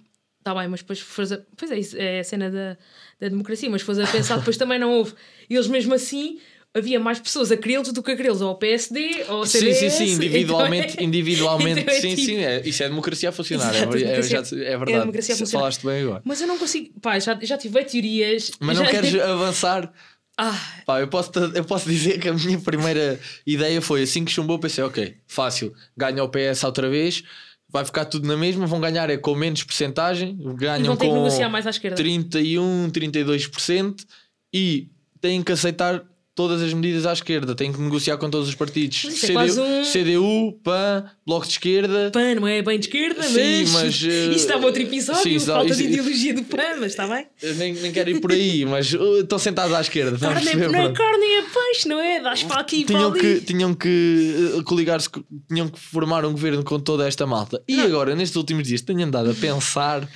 Está 0.47 0.55
bem, 0.55 0.69
mas 0.69 0.79
depois 0.81 1.01
fores 1.01 1.33
a. 1.33 1.41
Pois 1.57 1.73
é, 1.73 1.79
isso 1.81 1.97
é 1.99 2.21
a 2.21 2.25
cena 2.25 2.49
da, 2.49 2.77
da 3.21 3.29
democracia, 3.29 3.69
mas 3.69 3.83
fores 3.83 3.99
a 3.99 4.07
pensar, 4.07 4.37
depois 4.39 4.57
também 4.57 4.79
não 4.79 4.93
houve. 4.93 5.13
Eles 5.51 5.67
mesmo 5.67 5.93
assim, 5.93 6.39
havia 6.73 7.01
mais 7.01 7.19
pessoas 7.19 7.51
a 7.51 7.57
querê-los 7.57 7.91
do 7.93 8.01
que 8.01 8.13
a 8.13 8.17
querê-los 8.17 8.41
ao 8.41 8.55
PSD, 8.57 9.25
ao 9.27 9.45
Sim, 9.45 9.59
CDS. 9.59 9.79
sim, 9.79 9.91
sim, 9.91 10.13
individualmente, 10.15 10.93
então 10.93 11.01
é- 11.03 11.03
individualmente, 11.09 11.81
então 11.81 11.95
é 11.95 12.01
sim, 12.01 12.15
tipo- 12.15 12.23
sim, 12.31 12.37
é, 12.45 12.63
isso 12.65 12.81
é 12.81 12.89
democracia 12.89 13.29
a 13.31 13.33
funcionar, 13.33 13.75
é, 13.75 13.79
Exato, 13.79 13.97
é, 13.97 13.99
democracia- 13.99 14.45
já- 14.45 14.57
é 14.57 14.61
é 14.71 14.75
a 14.75 14.79
verdade. 14.79 15.01
democracia 15.01 15.35
a 15.35 15.39
funcionar. 15.39 15.61
Falaste 15.63 15.85
bem 15.85 16.03
agora. 16.03 16.23
Mas 16.25 16.41
eu 16.41 16.47
não 16.47 16.59
consigo. 16.59 17.01
Pá, 17.01 17.19
já, 17.19 17.37
já 17.43 17.59
tive 17.59 17.85
teorias. 17.85 18.53
Mas 18.61 18.79
já... 18.79 18.85
não 18.85 18.91
queres 18.93 19.15
avançar? 19.17 19.93
Ah, 20.39 20.61
Pá, 20.87 21.01
eu 21.01 21.09
posso, 21.09 21.33
eu 21.57 21.65
posso 21.65 21.89
dizer 21.89 22.21
que 22.21 22.29
a 22.29 22.35
minha 22.35 22.59
primeira 22.61 23.19
ideia 23.45 23.83
foi 23.83 24.03
assim 24.03 24.25
que 24.25 24.31
chumbou, 24.31 24.61
pensei, 24.61 24.85
ok, 24.85 25.17
fácil, 25.27 25.75
ganha 25.97 26.23
o 26.23 26.29
PS 26.29 26.63
outra 26.65 26.89
vez, 26.89 27.25
vai 27.69 27.85
ficar 27.85 28.05
tudo 28.05 28.27
na 28.27 28.37
mesma, 28.37 28.67
vão 28.67 28.81
ganhar 28.81 29.11
é 29.11 29.17
com 29.17 29.35
menos 29.35 29.63
porcentagem, 29.63 30.37
e 30.41 30.55
ganham 30.55 30.97
que 30.97 31.07
com 31.07 31.15
negociar 31.15 31.49
mais 31.49 31.67
à 31.67 31.71
esquerda. 31.71 31.97
31, 31.97 32.91
32% 32.91 34.05
e 34.53 34.89
têm 35.21 35.43
que 35.43 35.53
aceitar 35.53 36.05
todas 36.37 36.63
as 36.63 36.73
medidas 36.73 37.05
à 37.07 37.13
esquerda, 37.13 37.55
tem 37.55 37.73
que 37.73 37.81
negociar 37.81 38.17
com 38.19 38.31
todos 38.31 38.49
os 38.49 38.55
partidos. 38.55 39.03
Isso 39.05 39.25
é 39.25 39.29
CDU, 39.29 39.33
quase 39.33 39.61
um- 39.61 39.85
CDU, 39.85 40.53
PAN, 40.63 41.05
Bloco 41.27 41.47
de 41.47 41.53
Esquerda. 41.53 42.11
PAN 42.13 42.35
não 42.37 42.47
é 42.47 42.63
bem 42.63 42.79
de 42.79 42.87
esquerda, 42.87 43.23
Sim, 43.25 43.65
mas. 43.73 43.73
mas, 43.73 44.03
Isto 44.05 44.31
estava 44.35 44.67
outro 44.67 44.83
episódio, 44.83 45.23
sim, 45.23 45.41
falta 45.41 45.71
isso- 45.73 45.79
de 45.83 45.89
ideologia 45.89 46.35
do 46.35 46.45
PAN, 46.45 46.77
mas 46.79 46.93
está 46.93 47.09
bem. 47.09 47.27
Nem, 47.57 47.73
nem 47.75 47.91
quero 47.91 48.11
ir 48.11 48.21
por 48.21 48.31
aí, 48.31 48.65
mas 48.67 48.93
uh, 48.93 49.21
estão 49.23 49.39
sentados 49.39 49.75
à 49.75 49.81
esquerda. 49.81 50.19
Carne 50.19 50.37
é, 50.37 50.43
perceber, 50.53 50.69
não 50.71 50.81
é 50.81 50.93
carne 50.93 51.25
é 51.25 51.43
peixe, 51.43 51.89
não 51.89 51.99
é? 51.99 52.21
Dás 52.21 52.43
para 52.43 52.61
aqui 52.61 52.81
e 52.81 52.85
para 52.85 52.95
tinham 52.97 53.11
ali. 53.11 53.21
que, 53.21 53.41
tinham 53.41 53.75
que 53.75 54.53
uh, 54.59 54.63
coligar-se, 54.65 55.09
co- 55.09 55.25
tinham 55.49 55.69
que 55.69 55.81
formar 55.81 56.25
um 56.27 56.33
governo 56.33 56.63
com 56.63 56.79
toda 56.79 57.09
esta 57.09 57.27
malta. 57.27 57.63
E 57.67 57.81
agora, 57.81 58.15
nestes 58.15 58.37
últimos 58.37 58.69
dias, 58.69 58.83
tenho 58.83 59.03
andado 59.05 59.31
a 59.31 59.35
pensar 59.35 60.07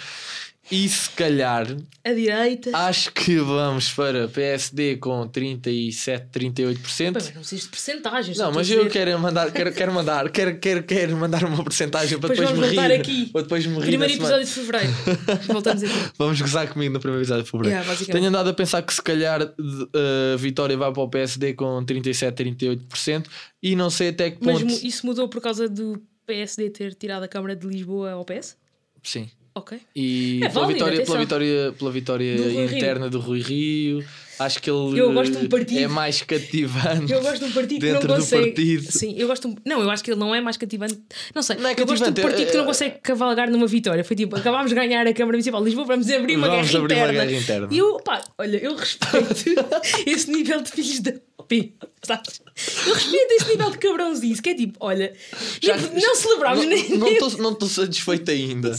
e 0.71 0.89
se 0.89 1.11
calhar 1.11 1.67
A 2.05 2.13
direita. 2.13 2.71
acho 2.77 3.13
que 3.13 3.37
vamos 3.39 3.91
para 3.93 4.29
PSD 4.29 4.97
com 4.97 5.27
37, 5.27 6.27
38%. 6.31 7.13
Pá, 7.13 7.13
mas 7.15 7.27
não 7.27 7.33
precisas 7.41 7.65
de 7.65 7.69
porcentagens. 7.71 8.39
Não, 8.39 8.53
mas 8.53 8.71
eu 8.71 8.89
quero 8.89 9.19
mandar, 9.19 9.51
quero, 9.53 9.73
quero 9.73 9.93
mandar, 9.93 10.31
quero, 10.31 10.59
quero, 10.59 10.83
quero 10.85 11.17
mandar 11.17 11.45
uma 11.45 11.63
porcentagem 11.65 12.19
para 12.19 12.35
Depois 12.35 12.53
me 12.59 12.67
rir. 12.69 12.93
aqui. 12.93 13.27
Para 13.27 13.43
depois 13.43 13.67
me 13.67 13.81
Primeiro 13.81 14.13
semana. 14.15 14.37
episódio 14.37 14.47
de 14.47 14.53
fevereiro. 14.53 15.43
Voltamos 15.53 15.83
aqui. 15.83 16.13
Vamos 16.17 16.41
gozar 16.41 16.69
comigo 16.73 16.93
no 16.95 17.01
primeiro 17.01 17.23
episódio 17.23 17.45
de 17.45 17.51
fevereiro. 17.51 17.83
Yeah. 17.85 18.05
Tenho 18.13 18.27
andado 18.29 18.51
a 18.51 18.55
pensar 18.55 18.83
que 18.83 18.95
se 18.95 19.03
calhar 19.03 19.43
uh, 19.43 20.35
a 20.35 20.37
vitória 20.37 20.77
vai 20.77 20.93
para 20.93 21.03
o 21.03 21.09
PSD 21.09 21.55
com 21.55 21.85
37, 21.85 22.45
38% 22.45 23.27
e 23.63 23.75
não 23.75 23.91
sei 23.91 24.09
até 24.11 24.31
que 24.31 24.39
Mas 24.45 24.61
ponto. 24.61 24.71
mu- 24.71 24.81
isso 24.83 25.07
mudou 25.07 25.29
por 25.29 25.41
causa 25.43 25.69
do 25.69 26.01
PSD 26.27 26.71
ter 26.71 26.95
tirado 26.95 27.25
a 27.25 27.29
Câmara 27.29 27.57
de 27.57 27.67
Lisboa 27.67 28.13
ao 28.13 28.25
PS? 28.25 28.57
Sim. 29.03 29.29
Ok. 29.55 29.79
E 29.97 30.41
É 30.45 30.49
pela, 30.49 30.61
válido, 30.67 30.75
vitória, 30.85 31.05
pela 31.05 31.19
vitória, 31.19 31.73
pela 31.79 31.91
vitória 31.91 32.37
Do 32.37 32.43
Rui 32.45 32.67
Rio. 32.67 32.77
interna 32.77 33.11
do 33.11 33.19
Rui 33.19 33.41
Rio, 33.41 34.05
acho 34.39 34.63
que 34.63 34.71
ele 34.71 34.99
Eu 35.01 35.13
gosto 35.13 35.33
de 35.37 35.45
um 35.45 35.49
partido- 35.49 35.79
é 35.81 35.89
mais 35.89 36.23
cativante. 36.23 37.13
Eu 37.13 37.21
gosto 37.21 37.39
de 37.41 37.45
um 37.47 37.51
partido 37.53 37.81
que 37.81 37.87
não 37.87 37.93
dentro 37.95 38.09
do 38.09 38.15
consegue. 38.15 38.47
partido. 38.53 38.93
Sim, 38.93 39.15
eu 39.19 39.27
gosto. 39.27 39.49
um- 39.49 39.57
Não, 39.67 39.81
eu 39.83 39.91
acho 39.91 40.05
que 40.05 40.11
ele 40.13 40.21
não 40.21 40.33
é 40.33 40.41
mais 40.41 40.57
cativante. 40.57 40.99
Não 41.35 41.43
sei. 41.43 41.57
Não 41.57 41.69
é 41.69 41.73
eu 41.73 41.85
gosto 41.85 41.97
de 41.97 42.03
um 42.03 42.07
cativante, 42.07 42.21
partido 42.23 42.47
é- 42.49 42.51
que 42.53 42.57
não 42.57 42.65
é- 42.65 42.67
consegue 42.69 42.95
cavalgar 43.03 43.51
numa 43.51 43.67
vitória. 43.67 44.05
Foi 44.05 44.15
tipo, 44.17 44.37
acabámos 44.37 44.69
de 44.71 44.75
ganhar 44.77 45.05
a 45.05 45.13
Câmara 45.13 45.33
Municipal 45.37 45.61
de 45.61 45.67
Lisboa, 45.67 45.87
vamos 45.87 46.09
abrir 46.09 46.37
uma 46.37 46.47
Vamos 46.49 46.69
guerra 46.69 46.79
abrir 46.85 46.95
uma 46.95 47.03
interna. 47.07 47.25
guerra 47.27 47.41
interna. 47.43 47.69
E 47.73 47.79
eu, 47.79 47.97
pá, 48.05 48.23
olha, 48.39 48.57
eu 48.57 48.77
respeito 48.77 49.45
esse 50.07 50.31
nível 50.31 50.61
de 50.63 50.71
filhos 50.71 51.01
da. 51.01 51.13
P, 51.51 51.73
sabes? 52.07 52.41
Eu 52.87 52.95
respeito 52.95 53.33
esse 53.33 53.49
nível 53.49 53.71
de 53.73 53.79
cabrãozice, 53.79 54.41
que 54.41 54.51
é 54.51 54.55
tipo, 54.55 54.77
olha, 54.81 55.13
Já- 55.61 55.77
não 55.77 56.15
celebrámos 56.15 56.63
não, 56.65 56.71
nem. 56.71 56.89
não 56.91 57.07
nem- 57.07 57.13
estou 57.15 57.39
não 57.39 57.51
estou 57.53 57.69
satisfeito 57.69 58.31
ainda. 58.31 58.71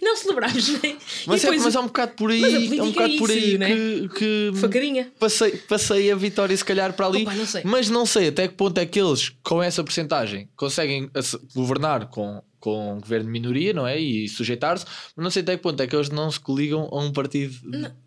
Não 0.00 0.16
celebrámos 0.16 0.68
nem. 0.80 0.96
Mas, 1.26 1.44
é, 1.44 1.50
mas 1.50 1.74
é 1.74 1.80
um 1.80 1.86
bocado 1.86 2.12
por 2.12 2.30
aí, 2.30 2.40
é 2.42 2.46
um 2.46 2.52
política 2.52 2.84
bocado 2.92 3.14
é 3.14 3.18
por 3.18 3.30
isso, 3.30 3.38
aí 3.46 3.58
né? 3.58 3.68
que, 3.74 4.08
que 4.16 4.52
facadinha. 4.60 5.12
passei, 5.18 5.50
passei 5.56 6.12
a 6.12 6.14
vitória 6.14 6.56
se 6.56 6.64
calhar 6.64 6.92
para 6.92 7.06
ali. 7.06 7.22
Opa, 7.22 7.34
não. 7.34 7.46
Mas 7.64 7.90
não 7.90 8.06
sei 8.06 8.28
até 8.28 8.46
que 8.46 8.54
ponto 8.54 8.78
é 8.78 8.86
que 8.86 9.00
eles, 9.00 9.32
com 9.42 9.60
essa 9.60 9.82
porcentagem, 9.82 10.48
conseguem 10.54 11.10
governar 11.56 12.06
com, 12.08 12.40
com 12.66 12.94
um 12.96 13.00
governo 13.00 13.26
de 13.26 13.30
minoria, 13.30 13.72
não 13.72 13.86
é? 13.86 13.96
E 13.96 14.28
sujeitar-se, 14.28 14.84
mas 15.14 15.22
não 15.22 15.30
sei 15.30 15.42
até 15.42 15.56
que 15.56 15.62
ponto 15.62 15.80
é 15.80 15.86
que 15.86 15.94
eles 15.94 16.10
não 16.10 16.28
se 16.28 16.40
coligam 16.40 16.88
a 16.90 16.98
um 16.98 17.12
partido 17.12 17.54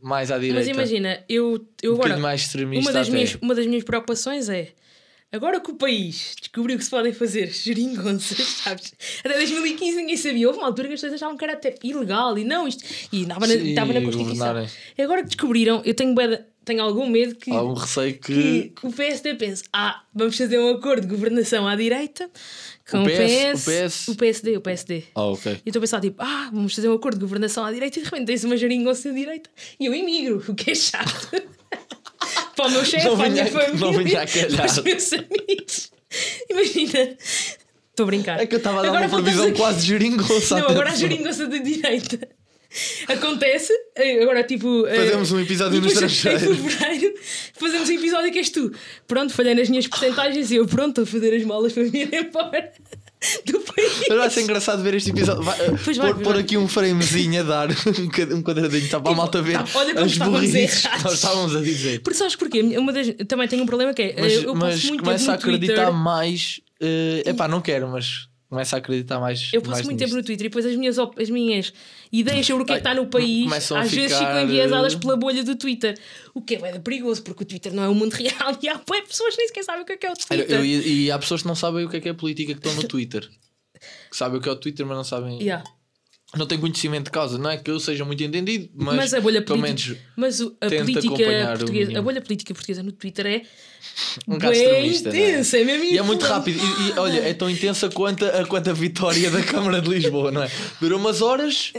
mais 0.01 0.31
à 0.31 0.37
direita. 0.37 0.59
Mas 0.59 0.67
imagina, 0.67 1.23
eu, 1.29 1.65
eu 1.81 1.93
um 1.93 1.95
agora. 1.95 2.17
mais 2.17 2.41
extremista 2.41 2.89
Uma 2.89 2.91
das, 2.91 3.07
até. 3.07 3.15
minhas, 3.15 3.35
uma 3.41 3.55
das 3.55 3.65
minhas 3.65 3.85
preocupações 3.85 4.49
é 4.49 4.73
agora 5.31 5.61
que 5.61 5.71
o 5.71 5.75
país 5.75 6.35
descobriu 6.37 6.77
que 6.77 6.83
se 6.83 6.89
podem 6.89 7.13
fazer 7.13 7.47
geringonças, 7.55 8.37
sabes? 8.37 8.93
Até 9.23 9.37
2015 9.37 9.95
ninguém 9.95 10.17
sabia. 10.17 10.47
Houve 10.47 10.59
uma 10.59 10.67
altura 10.67 10.89
que 10.89 10.95
as 10.95 10.99
pessoas 10.99 11.13
achavam 11.13 11.37
que 11.37 11.45
era 11.45 11.53
até 11.53 11.75
ilegal 11.81 12.37
e 12.37 12.43
não, 12.43 12.67
isto 12.67 12.83
e 13.13 13.21
estava 13.21 13.47
na, 13.47 13.53
Sim, 13.53 13.69
estava 13.69 13.93
na 13.93 14.01
Constituição. 14.01 14.67
E 14.97 15.01
agora 15.01 15.21
que 15.21 15.27
descobriram, 15.29 15.81
eu 15.85 15.93
tenho, 15.93 16.13
tenho 16.65 16.83
algum 16.83 17.07
medo 17.07 17.35
que, 17.35 17.49
Há 17.51 17.63
um 17.63 17.75
receio 17.75 18.19
que, 18.19 18.73
que 18.75 18.85
o 18.85 18.91
PSD 18.91 19.35
pense: 19.35 19.63
ah, 19.71 20.03
vamos 20.13 20.37
fazer 20.37 20.59
um 20.59 20.69
acordo 20.71 21.07
de 21.07 21.07
governação 21.07 21.65
à 21.65 21.77
direita 21.77 22.29
com 22.89 23.03
O 23.03 23.05
PS, 23.05 23.17
PS, 23.17 23.67
o 23.67 23.71
PS. 23.71 24.07
o 24.07 24.15
PSD, 24.15 24.57
o 24.57 24.61
PSD. 24.61 25.03
Ah, 25.15 25.23
ok. 25.25 25.51
E 25.51 25.55
eu 25.55 25.61
estou 25.67 25.79
a 25.79 25.81
pensar, 25.81 26.01
tipo, 26.01 26.21
ah, 26.21 26.49
vamos 26.51 26.73
fazer 26.75 26.89
um 26.89 26.93
acordo 26.93 27.15
de 27.15 27.21
governação 27.21 27.63
à 27.65 27.71
direita 27.71 27.99
e 27.99 28.01
de 28.01 28.05
repente 28.09 28.25
tens 28.27 28.43
uma 28.43 28.57
geringonça 28.57 29.09
à 29.09 29.11
direita 29.11 29.49
e 29.79 29.85
eu 29.85 29.93
emigro, 29.93 30.43
o 30.47 30.55
que 30.55 30.71
é 30.71 30.75
chato. 30.75 31.29
Para 32.55 32.67
o 32.67 32.71
meu 32.71 32.83
chefe, 32.83 33.07
para 33.15 33.25
a 33.25 33.29
minha 33.29 33.45
família, 33.45 33.75
não 33.79 33.93
vinha 33.93 34.21
a 34.21 34.27
calhar. 34.27 34.51
para 34.57 34.65
os 34.65 34.83
meus 34.83 35.13
amigos. 35.13 35.91
Imagina. 36.49 37.15
Estou 37.89 38.03
a 38.03 38.05
brincar. 38.07 38.39
É 38.41 38.45
que 38.45 38.55
eu 38.55 38.57
estava 38.57 38.79
a 38.79 38.81
dar 38.81 38.87
Agora 38.89 39.07
uma 39.07 39.21
previsão 39.23 39.53
quase 39.53 39.85
geringonça. 39.87 40.59
Não, 40.59 40.67
agora 40.67 40.91
a 40.91 40.95
geringonça 40.95 41.47
da 41.47 41.57
direita. 41.57 42.27
Acontece, 43.07 43.73
eh, 43.95 44.21
agora 44.21 44.43
tipo. 44.43 44.85
eh, 44.85 44.95
Fazemos 44.95 45.31
um 45.31 45.39
episódio 45.39 45.81
no 45.81 45.87
estrangeiro. 45.87 46.53
Em 46.53 46.55
fevereiro, 46.69 47.13
fazemos 47.53 47.89
um 47.89 47.93
episódio 47.93 48.31
que 48.31 48.37
és 48.39 48.49
tu. 48.51 48.71
Pronto, 49.07 49.33
falhei 49.33 49.55
nas 49.55 49.69
minhas 49.69 49.87
porcentagens 49.87 50.51
e 50.51 50.55
eu 50.57 50.67
pronto 50.67 51.01
a 51.01 51.05
fazer 51.05 51.33
as 51.35 51.43
malas 51.43 51.73
para 51.73 51.83
me 51.83 51.89
ir 52.03 52.13
embora 52.13 52.71
do 53.45 53.59
país. 53.61 53.91
Mas 54.07 54.17
vai 54.19 54.29
ser 54.29 54.41
engraçado 54.41 54.83
ver 54.83 54.93
este 54.93 55.09
episódio. 55.09 55.41
Vai, 55.43 55.59
uh, 55.67 55.79
Pois 55.83 55.97
vai, 55.97 56.13
pôr, 56.13 56.37
aqui 56.37 56.57
um 56.57 56.67
framezinho 56.67 57.41
a 57.41 57.43
dar 57.43 57.69
um 57.99 58.09
quad- 58.09 58.43
quadradinho, 58.43 58.85
está 58.85 58.99
para 58.99 59.11
a 59.11 59.15
malta 59.15 59.41
ver 59.41 59.53
tá, 59.53 59.65
olha 59.73 59.93
como 59.93 60.05
as 60.05 60.11
estávamos 60.11 60.39
burrices 60.41 60.85
que 60.85 61.03
nós 61.03 61.13
estávamos 61.13 61.55
a 61.55 61.61
dizer. 61.61 61.99
Porque 62.01 62.17
sabes 62.19 62.35
porquê? 62.35 62.61
Uma 62.61 62.93
das, 62.93 63.07
também 63.27 63.47
tenho 63.47 63.63
um 63.63 63.65
problema 63.65 63.93
que 63.95 64.01
é. 64.03 64.15
Mas, 64.19 64.33
eu, 64.43 64.53
mas 64.53 64.83
muito 64.85 65.03
começa 65.03 65.31
a 65.31 65.35
acreditar 65.35 65.73
Twitter. 65.87 65.93
mais. 65.93 66.61
É 66.81 67.31
epá, 67.31 67.45
não 67.47 67.59
quero, 67.61 67.89
mas 67.89 68.28
começa 68.49 68.75
a 68.75 68.79
acreditar 68.79 69.19
mais. 69.19 69.51
Eu 69.53 69.61
passo 69.61 69.71
mais 69.73 69.85
muito 69.85 69.99
nisto. 69.99 70.07
tempo 70.09 70.17
no 70.17 70.25
Twitter 70.25 70.45
e 70.45 70.49
depois 70.49 70.65
as 70.65 70.75
minhas, 70.75 70.97
as 70.97 71.29
minhas 71.29 71.73
ideias 72.11 72.45
sobre 72.45 72.63
o 72.63 72.65
que 72.65 72.71
é 72.71 72.75
que 72.75 72.79
está 72.79 72.95
no 72.95 73.05
país 73.07 73.43
começam 73.43 73.77
às 73.77 73.91
vezes 73.91 74.17
ficar, 74.17 74.27
ficam 74.27 74.43
enviesadas 74.43 74.93
eh, 74.93 74.97
pela 74.97 75.15
bolha 75.15 75.43
do 75.43 75.55
Twitter. 75.55 75.97
O 76.33 76.41
que 76.41 76.55
é 76.55 76.79
perigoso, 76.79 77.21
porque 77.23 77.43
o 77.43 77.45
Twitter 77.45 77.73
não 77.73 77.83
é 77.83 77.87
o 77.89 77.93
mundo 77.93 78.13
real 78.15 78.57
e 78.61 78.67
há 78.67 78.79
pessoas 78.79 79.35
que 79.35 79.37
nem 79.41 79.47
sequer 79.47 79.63
sabem 79.63 79.83
o 79.83 79.85
que 79.85 79.93
é 79.93 79.97
que 79.97 80.05
é 80.07 80.11
o 80.11 80.15
Twitter. 80.15 80.49
eu- 80.49 80.65
e, 80.65 81.05
e 81.05 81.11
há 81.11 81.19
pessoas 81.19 81.41
que 81.43 81.47
não 81.47 81.55
sabem 81.55 81.85
o 81.85 81.89
que 81.89 81.97
é 81.97 82.01
que 82.01 82.09
é 82.09 82.13
política 82.13 82.53
que 82.53 82.59
estão 82.59 82.73
no 82.73 82.83
Twitter. 82.89 83.29
Que 84.09 84.17
sabem 84.17 84.39
o 84.39 84.41
que 84.41 84.49
é 84.49 84.51
o 84.51 84.55
Twitter, 84.55 84.85
mas 84.85 84.97
não 84.97 85.03
sabem. 85.03 85.39
Yeah. 85.39 85.63
Não 86.37 86.45
têm 86.45 86.59
conhecimento 86.59 87.05
de 87.05 87.11
causa. 87.11 87.39
Não 87.39 87.49
é 87.49 87.57
que 87.57 87.71
eu 87.71 87.79
seja 87.79 88.05
muito 88.05 88.23
entendido, 88.23 88.69
mas, 88.75 88.95
Mas, 88.95 89.13
a 89.15 89.21
bolha 89.21 89.41
pelo 89.41 89.57
menos 89.57 89.95
mas 90.15 90.39
a 90.39 90.47
política 90.59 91.09
portuguesa, 91.09 91.97
a 91.97 92.01
bolha 92.01 92.21
política 92.21 92.53
portuguesa 92.53 92.83
no 92.83 92.91
Twitter 92.91 93.25
é 93.25 93.41
um 94.27 94.37
bem 94.37 94.51
é? 94.51 94.85
intensa, 94.85 95.57
é 95.57 95.63
mesmo 95.63 95.85
E 95.85 95.97
é 95.97 96.01
muito 96.03 96.23
rápido. 96.23 96.59
E, 96.59 96.89
e, 96.89 96.99
olha, 96.99 97.19
é 97.19 97.33
tão 97.33 97.49
intensa 97.49 97.89
quanto 97.89 98.25
a, 98.25 98.45
quanto 98.45 98.69
a 98.69 98.73
vitória 98.73 99.31
da 99.31 99.41
Câmara 99.41 99.81
de 99.81 99.89
Lisboa, 99.89 100.29
não 100.29 100.43
é? 100.43 100.51
Dura 100.79 100.97
umas 100.97 101.21
horas, 101.21 101.73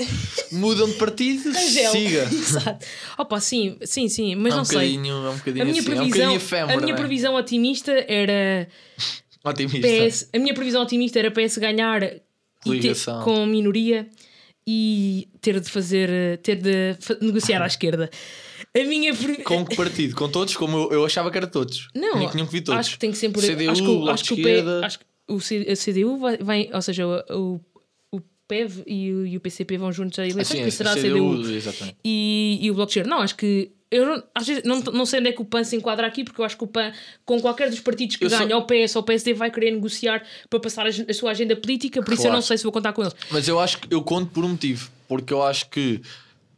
mudam 0.51 0.89
de 0.89 0.95
partido, 0.95 1.49
Angel. 1.57 1.93
siga. 1.93 2.23
Exato. 2.33 2.87
Opa, 3.17 3.41
sim, 3.41 3.79
sim, 3.85 4.09
sim, 4.09 4.35
mas 4.35 4.53
É 4.53 4.57
um 4.57 4.59
não 4.59 4.65
sei. 4.65 4.97
é 4.97 4.99
um 4.99 5.37
bocadinho 5.37 5.63
A 5.63 5.65
minha 5.65 5.81
assim, 5.81 5.91
é 5.91 5.93
um 5.93 5.97
previsão, 5.97 6.09
bocadinho 6.09 6.37
efêmero, 6.37 6.79
a 6.79 6.81
minha 6.83 6.93
é? 6.93 6.97
previsão 6.97 7.35
otimista 7.37 7.93
era 8.09 8.69
Otimista. 9.45 9.89
PS, 9.89 10.29
a 10.35 10.39
minha 10.39 10.55
previsão 10.55 10.83
otimista 10.83 11.19
era 11.19 11.31
PS 11.31 11.59
ganhar 11.59 12.01
ter, 12.01 12.97
com 13.25 13.47
minoria 13.47 14.09
e 14.67 15.29
ter 15.41 15.59
de 15.61 15.69
fazer, 15.71 16.39
ter 16.39 16.57
de 16.57 16.97
negociar 17.21 17.63
à 17.63 17.67
esquerda. 17.69 18.11
A 18.77 18.85
minha 18.85 19.13
Com 19.45 19.65
que 19.65 19.75
partido? 19.77 20.15
Com 20.15 20.29
todos? 20.29 20.57
Como 20.57 20.77
eu, 20.77 20.93
eu 20.93 21.05
achava 21.05 21.31
que 21.31 21.37
era 21.39 21.47
todos. 21.47 21.89
não, 21.95 22.13
Tinha, 22.19 22.31
tinham 22.31 22.47
que 22.47 22.53
vir 22.53 22.61
todos. 22.63 22.79
acho 22.81 22.91
que 22.93 22.99
tem 22.99 23.11
que 23.11 23.19
sempre 23.19 23.41
CDU, 23.41 23.71
acho 23.71 23.83
que, 23.83 24.09
acho 24.11 24.25
que 24.25 24.33
o 24.33 24.37
P- 24.37 24.85
acho 24.85 24.99
que 24.99 25.05
o 25.29 25.37
a 25.73 25.77
CDU 25.77 26.19
vai, 26.19 26.37
vai- 26.39 26.71
ou 26.73 26.83
seja, 26.83 27.07
o, 27.07 27.55
o 27.55 27.61
PEV 28.51 28.83
e 28.87 29.13
o, 29.13 29.27
e 29.27 29.37
o 29.37 29.41
PCP 29.41 29.79
vão 29.79 29.93
juntos 29.93 30.19
a 30.19 30.27
eleições, 30.27 30.61
Assim, 30.61 30.71
será 30.71 30.93
a 30.93 30.97
CDU, 30.97 31.43
CDU 31.43 31.95
e, 32.05 32.59
e 32.61 32.71
o 32.71 32.75
Bloco 32.75 32.89
de 32.89 32.99
Esquerda. 32.99 33.11
Não, 33.11 33.19
acho 33.23 33.37
que 33.37 33.71
eu 33.91 34.07
não, 34.07 34.23
às 34.35 34.47
vezes, 34.47 34.63
não, 34.65 34.81
não 34.81 35.05
sei 35.07 35.19
onde 35.21 35.31
é 35.31 35.33
que 35.33 35.43
o 35.43 35.45
PAN 35.45 35.65
se 35.65 35.75
enquadra 35.77 36.07
aqui, 36.07 36.23
porque 36.23 36.41
eu 36.41 36.45
acho 36.45 36.57
que 36.57 36.63
o 36.65 36.67
PAN, 36.67 36.93
com 37.25 37.41
qualquer 37.41 37.69
dos 37.71 37.81
partidos 37.81 38.17
que 38.17 38.25
Eu 38.25 38.31
só- 38.31 38.39
ganha, 38.39 38.57
ou 38.57 38.63
o 38.63 38.67
PS 38.67 38.95
ou 38.97 39.03
o 39.03 39.05
PSD, 39.05 39.35
vai 39.35 39.51
querer 39.51 39.71
negociar 39.73 40.23
para 40.49 40.61
passar 40.61 40.87
a, 40.87 40.91
a 40.91 41.15
sua 41.15 41.31
agenda 41.33 41.57
política, 41.57 42.01
por 42.03 42.13
isso 42.13 42.23
eu 42.23 42.27
Claro. 42.27 42.37
não 42.37 42.43
sei 42.43 42.57
se 42.59 42.63
vou 42.65 42.73
contar 42.73 42.93
com 42.93 43.03
eles. 43.03 43.15
Mas 43.31 43.49
eu 43.49 43.59
acho 43.59 43.79
que 43.79 43.93
eu 43.95 44.03
conto 44.03 44.31
por 44.31 44.45
um 44.45 44.51
motivo, 44.51 44.91
porque 45.09 45.33
eu 45.33 45.43
acho 45.43 45.69
que 45.71 46.01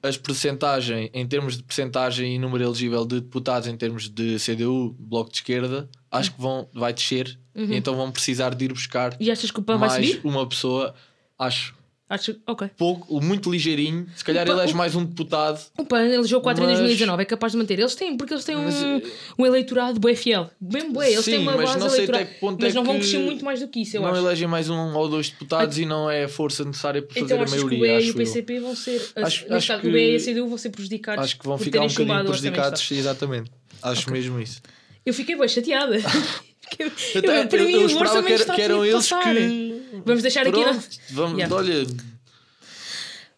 as 0.02 0.16
percentagem, 0.16 1.08
em 1.14 1.26
termos 1.26 1.56
de 1.56 1.62
percentagem 1.62 2.34
e 2.34 2.38
número 2.38 2.64
elegível 2.64 3.06
de 3.06 3.20
deputados 3.20 3.68
em 3.68 3.76
termos 3.76 4.08
de 4.10 4.36
CDU, 4.38 4.94
Bloco 4.98 5.30
de 5.30 5.36
Esquerda, 5.38 5.88
acho 6.10 6.32
que 6.34 6.40
vão, 6.40 6.68
vai 6.74 6.92
descer 6.92 7.38
e 7.54 7.76
então 7.76 7.94
vão 7.94 8.10
precisar 8.10 8.52
de 8.54 8.64
ir 8.64 8.72
buscar 8.72 9.16
E 9.20 9.30
achas 9.30 9.50
que 9.50 9.60
o 9.60 9.62
PAN 9.62 9.74
Uhum. 9.74 9.78
vai 9.80 9.88
mais 9.90 10.06
subir? 10.06 10.20
uma 10.26 10.46
pessoa, 10.48 10.92
acho 11.38 11.74
Acho, 12.14 12.36
ok. 12.46 12.68
pouco, 12.76 13.20
muito 13.22 13.50
ligeirinho, 13.50 14.06
se 14.14 14.22
calhar 14.22 14.46
PAN- 14.46 14.52
elege 14.52 14.74
mais 14.74 14.94
um 14.94 15.02
deputado. 15.02 15.64
O 15.78 15.84
PAN 15.86 16.02
elegeu 16.04 16.42
4 16.42 16.62
Mas- 16.62 16.72
em 16.74 16.76
2019, 16.76 17.22
é 17.22 17.24
capaz 17.24 17.52
de 17.52 17.58
manter. 17.58 17.78
Eles 17.78 17.94
têm, 17.94 18.16
porque 18.18 18.34
eles 18.34 18.44
têm 18.44 18.54
um, 18.54 18.64
Mas, 18.64 18.82
eh, 18.82 19.02
um 19.38 19.46
eleitorado 19.46 19.98
bem 19.98 20.14
fiel. 20.14 20.50
Bem 20.60 20.92
bué, 20.92 21.10
eles 21.10 21.24
Sim, 21.24 21.30
têm 21.30 21.40
uma 21.40 21.52
mas 21.56 21.64
base 21.70 21.78
não 21.80 21.88
sei 21.88 21.98
eleitoral. 22.00 22.20
até 22.22 22.30
que 22.34 22.38
ponto 22.40 22.60
mas 22.60 22.72
é 22.72 22.74
não 22.76 22.84
vão 22.84 22.96
crescer 22.96 23.18
muito 23.18 23.42
mais 23.44 23.60
do 23.60 23.68
que 23.68 23.80
isso, 23.80 23.96
eu 23.96 24.02
não 24.02 24.08
acho. 24.10 24.20
elegem 24.20 24.46
mais 24.46 24.68
um 24.68 24.94
ou 24.94 25.08
dois 25.08 25.30
deputados 25.30 25.78
e 25.78 25.86
não 25.86 26.10
é 26.10 26.24
a 26.24 26.28
força 26.28 26.64
necessária 26.66 27.00
para 27.00 27.14
fazer 27.14 27.24
Então 27.24 27.38
a 27.40 27.42
achas 27.44 27.54
que 27.58 27.64
o 27.64 27.68
maioria. 27.68 27.88
BE 27.88 27.94
e 27.94 27.96
acho 28.08 28.10
o. 28.12 28.14
PCP 28.16 28.60
vão 28.60 28.76
ser. 28.76 28.96
Acho- 28.96 29.24
Acho, 29.24 29.54
acho 29.54 29.80
que- 29.80 29.88
o 29.88 29.92
BE 29.92 30.12
e 30.12 30.16
a 30.16 30.20
CDU 30.20 30.48
vão 30.48 30.58
ser 30.58 30.68
prejudicados. 30.68 31.24
Acho 31.24 31.38
que 31.38 31.46
vão 31.46 31.56
ficar 31.56 31.80
um 31.80 31.86
bocadinho 31.88 32.24
prejudicados, 32.26 32.90
exatamente. 32.92 33.50
Acho 33.82 34.10
mesmo 34.12 34.38
isso. 34.38 34.60
Eu 35.06 35.14
fiquei 35.14 35.34
bem 35.34 35.48
chateada. 35.48 35.96
Eu, 36.78 36.86
Eu, 36.86 37.32
eu, 37.34 37.48
para 37.48 37.58
eu, 37.60 37.66
mim, 37.66 37.72
eu 37.74 37.86
esperava 37.86 38.22
que, 38.22 38.32
era- 38.32 38.44
que 38.54 38.60
eram 38.62 38.84
eles 38.84 39.08
passar. 39.08 39.34
que. 39.34 39.82
Vamos 40.04 40.22
deixar 40.22 40.42
aqui. 40.46 40.52
Pronto, 40.52 40.74
na- 40.76 40.82
vamos, 41.10 41.38
Yeah. 41.38 41.54
olha, 41.54 41.82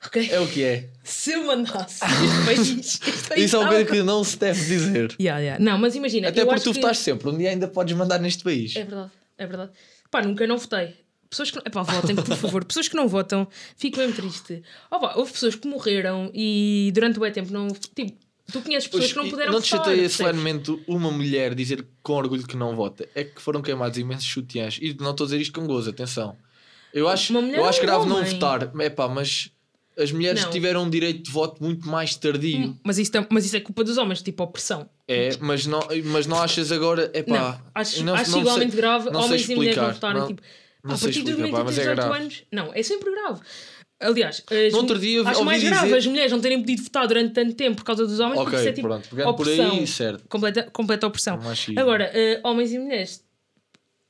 Ok, 0.07 0.23
Ok? 0.23 0.29
É 0.33 0.41
o 0.41 0.47
que 0.47 0.63
é. 0.63 0.89
Se 1.03 1.33
eu 1.33 1.45
mandasse 1.45 2.01
Isso 3.37 3.57
é 3.57 3.85
com- 3.85 3.91
que 3.93 4.03
não 4.03 4.23
se 4.23 4.37
deve 4.39 4.61
dizer. 4.65 5.15
Yeah, 5.21 5.41
yeah. 5.41 5.63
Não, 5.65 5.79
mas 5.79 5.95
imagina. 5.95 6.29
Até 6.29 6.45
porque 6.45 6.61
tu 6.61 6.73
que... 6.73 6.81
votaste 6.81 7.03
sempre. 7.05 7.29
Um 7.31 7.37
dia 7.39 7.51
ainda 7.51 7.67
podes 7.69 7.97
mandar 7.97 8.19
neste 8.19 8.43
país. 8.45 8.77
É 8.77 8.85
verdade, 8.85 9.11
é 9.39 9.47
verdade. 9.47 9.71
Pá, 10.11 10.23
nunca 10.23 10.47
não 10.47 10.57
votei. 10.59 10.95
Pessoas 11.29 11.51
que. 11.51 11.59
Epá, 11.59 11.83
votem, 11.83 12.15
por 12.15 12.37
favor. 12.37 12.65
Pessoas 12.67 12.87
que 12.89 12.95
não 12.97 13.09
votam, 13.09 13.49
fico 13.77 13.99
mesmo 13.99 14.15
triste. 14.15 14.63
Houve 14.91 15.33
pessoas 15.33 15.55
que 15.57 15.67
morreram 15.67 16.31
e 16.35 16.91
durante 16.95 17.19
o 17.19 17.31
tempo 17.33 17.53
não. 17.53 17.69
Tipo, 17.69 18.13
tu 18.53 18.61
conheces 18.63 18.89
pessoas 18.89 19.13
que 19.13 19.19
não 19.19 19.29
puderam 19.31 19.53
não 19.53 19.61
te 19.61 19.71
votar. 19.71 19.79
chateia 19.87 20.03
percebes? 20.03 20.17
solenemente 20.17 20.83
uma 20.87 21.11
mulher 21.11 21.55
dizer 21.55 21.87
com 22.03 22.13
orgulho 22.15 22.47
que 22.47 22.57
não 22.57 22.75
vota. 22.77 23.09
É 23.15 23.25
que 23.25 23.41
foram 23.41 23.61
queimados 23.63 23.99
imensos 23.99 24.25
chutiãs. 24.27 24.79
E 24.81 24.95
não 25.01 25.11
estou 25.13 25.25
a 25.25 25.29
dizer 25.29 25.41
isto 25.41 25.59
com 25.59 25.67
gozo, 25.67 25.91
atenção. 25.91 26.37
Eu 26.93 27.09
acho, 27.09 27.33
eu 27.37 27.65
acho 27.65 27.81
um 27.81 27.83
grave 27.83 28.07
não 28.09 28.25
votar. 28.25 28.71
É 28.81 28.89
pá, 28.91 29.09
mas 29.09 29.51
as 29.97 30.11
mulheres 30.13 30.43
Não. 30.43 30.51
tiveram 30.51 30.83
um 30.85 30.91
direito 30.91 31.23
de 31.25 31.31
voto 31.31 31.63
muito 31.63 31.89
mais 31.89 32.15
tardio. 32.17 32.77
Mas 32.85 32.99
isso, 32.99 33.11
mas 33.31 33.45
isso 33.45 33.57
é 33.57 33.61
culpa 33.61 33.83
dos 33.85 33.97
homens, 33.99 34.23
tipo 34.23 34.43
opressão. 34.43 34.89
É, 35.07 35.31
mas 35.41 35.67
não, 35.67 35.81
mas 36.07 36.27
não 36.27 36.41
achas 36.43 36.71
agora. 36.73 37.11
É 37.15 37.23
pá, 37.23 37.33
não, 37.33 37.61
acho, 37.75 38.03
não, 38.05 38.15
acho 38.15 38.31
não 38.31 38.41
igualmente 38.41 38.73
sei- 38.73 38.81
grave 38.81 39.11
não 39.11 39.21
homens 39.23 39.49
e 39.49 39.55
mulheres 39.55 39.77
não 39.77 39.93
votarem. 39.93 40.21
Não- 40.21 40.27
tipo, 40.29 40.43
não 40.83 40.95
a 40.95 40.99
partir 40.99 41.23
dos 41.23 41.31
explicar, 41.31 41.61
é 41.61 41.65
18 41.65 41.95
grave. 41.97 42.19
anos. 42.23 42.43
Não, 42.53 42.73
é 42.75 42.83
sempre 42.83 43.11
grave. 43.11 43.41
Aliás, 44.01 44.43
as 44.51 44.73
No 44.73 44.79
outro 44.81 44.99
dia 44.99 45.23
acho 45.23 45.45
mais 45.45 45.63
grave 45.63 45.85
dizer- 45.85 45.97
as 45.99 46.07
mulheres 46.07 46.33
não 46.33 46.41
terem 46.41 46.61
podido 46.61 46.83
votar 46.83 47.07
durante 47.07 47.33
tanto 47.33 47.55
tempo 47.55 47.77
por 47.77 47.85
causa 47.85 48.07
dos 48.07 48.19
homens, 48.21 48.35
porque 48.37 48.49
Ok, 48.57 48.59
isso 48.61 48.69
é 48.69 48.73
tipo 48.73 48.89
pronto. 48.89 49.09
Pegando 49.09 49.35
por 49.35 49.43
opressão. 49.47 49.71
aí, 49.73 49.87
certo. 49.87 50.29
Completa, 50.29 50.63
completa 50.73 51.07
opressão. 51.07 51.39
Machismo. 51.41 51.81
Agora, 51.81 52.11
eh, 52.13 52.41
homens 52.45 52.73
e 52.73 52.79
mulheres, 52.79 53.25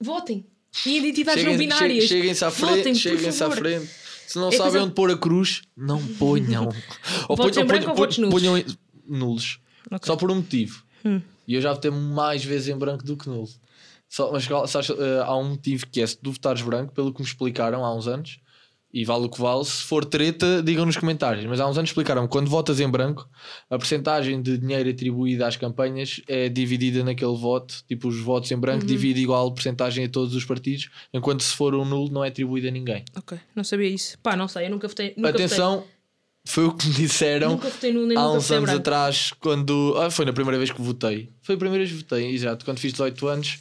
votem. 0.01 0.47
E 0.87 0.97
identidades 0.99 1.45
não 1.45 1.53
Cheguem- 1.53 1.69
binárias. 1.69 2.05
cheguem- 2.05 2.19
Cheguem-se 2.23 2.45
à 2.45 2.51
frente. 2.51 2.95
Cheguem-se 2.99 3.45
à 3.45 3.51
frente. 3.51 3.91
Se 4.27 4.37
não 4.39 4.49
É 4.49 4.53
sabem 4.53 4.73
coisa- 4.73 4.85
onde 4.87 4.95
pôr 4.95 5.11
a 5.11 5.17
cruz, 5.17 5.63
não 5.77 5.99
ponham. 6.19 6.69
ou 7.29 7.37
em 7.49 7.65
branco 7.65 7.91
ou 7.91 7.97
votos 7.97 8.19
nulos? 8.19 8.35
ponham 8.43 8.65
nulos. 9.07 9.61
Ok. 9.91 10.07
Só 10.07 10.17
por 10.17 10.31
um 10.31 10.37
motivo. 10.37 10.83
Hum. 11.05 11.21
E 11.47 11.55
eu 11.55 11.61
já 11.61 11.73
votei 11.75 11.91
mais 11.91 12.43
vezes 12.43 12.69
em 12.69 12.77
branco 12.77 13.05
do 13.05 13.17
que 13.17 13.29
nulo. 13.29 13.49
Só, 14.09 14.33
mas 14.33 14.45
sabes, 14.71 14.91
eh, 14.91 15.23
há 15.23 15.37
um 15.37 15.51
motivo 15.51 15.87
que 15.87 16.01
é 16.01 16.07
se 16.07 16.17
tu 16.17 16.33
votares 16.33 16.63
branco, 16.63 16.93
pelo 16.93 17.13
que 17.13 17.21
me 17.21 17.27
explicaram 17.27 17.85
há 17.85 17.95
uns 17.95 18.09
anos, 18.09 18.39
e 18.97 19.05
vale 19.05 19.25
o 19.25 19.29
que 19.29 19.41
vale, 19.41 19.65
se 19.65 19.83
for 19.83 20.05
treta, 20.05 20.63
digam 20.63 20.87
nos 20.87 20.97
comentários. 20.97 21.45
Mas 21.47 21.59
há 21.59 21.67
uns 21.69 21.77
anos 21.77 21.91
explicaram 21.91 22.29
quando 22.29 22.49
votas 22.49 22.79
em 22.79 22.89
branco, 22.89 23.29
a 23.69 23.77
percentagem 23.77 24.41
de 24.41 24.57
dinheiro 24.57 24.89
atribuída 24.89 25.49
às 25.49 25.57
campanhas 25.57 26.21
é 26.29 26.49
dividida 26.49 27.03
naquele 27.03 27.37
voto, 27.37 27.83
tipo 27.89 28.07
os 28.07 28.21
votos 28.21 28.49
em 28.53 28.55
Uhum. 28.55 28.61
branco 28.61 28.87
divide 28.87 29.21
igual 29.21 29.51
percentagem 29.53 30.05
a 30.05 30.09
todos 30.09 30.33
os 30.37 30.45
partidos, 30.45 30.89
enquanto 31.13 31.43
se 31.43 31.57
for 31.57 31.75
um 31.75 31.85
nulo 31.85 32.09
não 32.13 32.25
é 32.25 32.29
atribuído 32.29 32.69
a 32.69 32.71
ninguém. 32.71 33.05
Ok, 33.17 33.37
não 33.57 33.65
sabia 33.65 33.89
isso. 33.89 34.17
Pá, 34.23 34.37
não 34.37 34.47
sei, 34.47 34.67
eu 34.67 34.71
nunca 34.71 34.87
votei. 34.87 35.13
Nunca 35.17 35.31
Atenção, 35.31 35.85
foi 36.47 36.65
o 36.67 36.73
que 36.73 36.87
me 36.87 36.95
disseram 36.95 37.57
Votei, 37.57 37.71
votei 37.71 37.93
nulo 37.93 38.17
há 38.19 38.33
uns 38.33 38.43
votei 38.45 38.57
anos 38.59 38.71
branco. 38.71 38.81
atrás, 38.81 39.33
quando. 39.41 39.95
Ah, 39.99 40.09
foi 40.11 40.25
na 40.25 40.33
primeira 40.33 40.57
vez 40.59 40.71
que 40.71 40.81
votei. 40.81 41.31
Foi 41.43 41.57
a 41.57 41.59
primeira 41.59 41.85
vez 41.85 41.91
que 41.97 42.05
votei, 42.05 42.31
exato. 42.33 42.65
Quando 42.65 42.79
fiz 42.79 42.93
18 42.93 43.27
anos, 43.27 43.59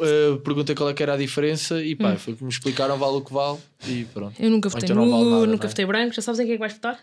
eh, 0.00 0.38
perguntei 0.44 0.74
qual 0.74 0.88
é 0.90 0.94
que 0.94 1.02
era 1.02 1.14
a 1.14 1.16
diferença 1.16 1.82
e 1.82 1.94
pá, 1.96 2.16
foi 2.16 2.34
que 2.34 2.42
me 2.42 2.50
explicaram, 2.50 2.98
vale 2.98 3.16
o 3.16 3.20
que 3.20 3.32
vale 3.32 3.58
e 3.86 4.04
pronto. 4.06 4.34
Eu 4.40 4.50
nunca 4.50 4.68
votei 4.68 4.88
então 4.90 5.10
vale 5.10 5.46
nunca 5.46 5.66
é? 5.66 5.68
votei 5.68 5.86
branco. 5.86 6.14
Já 6.14 6.22
sabes 6.22 6.40
em 6.40 6.44
quem 6.44 6.52
é 6.52 6.56
que 6.56 6.60
vais 6.60 6.72
votar? 6.72 6.98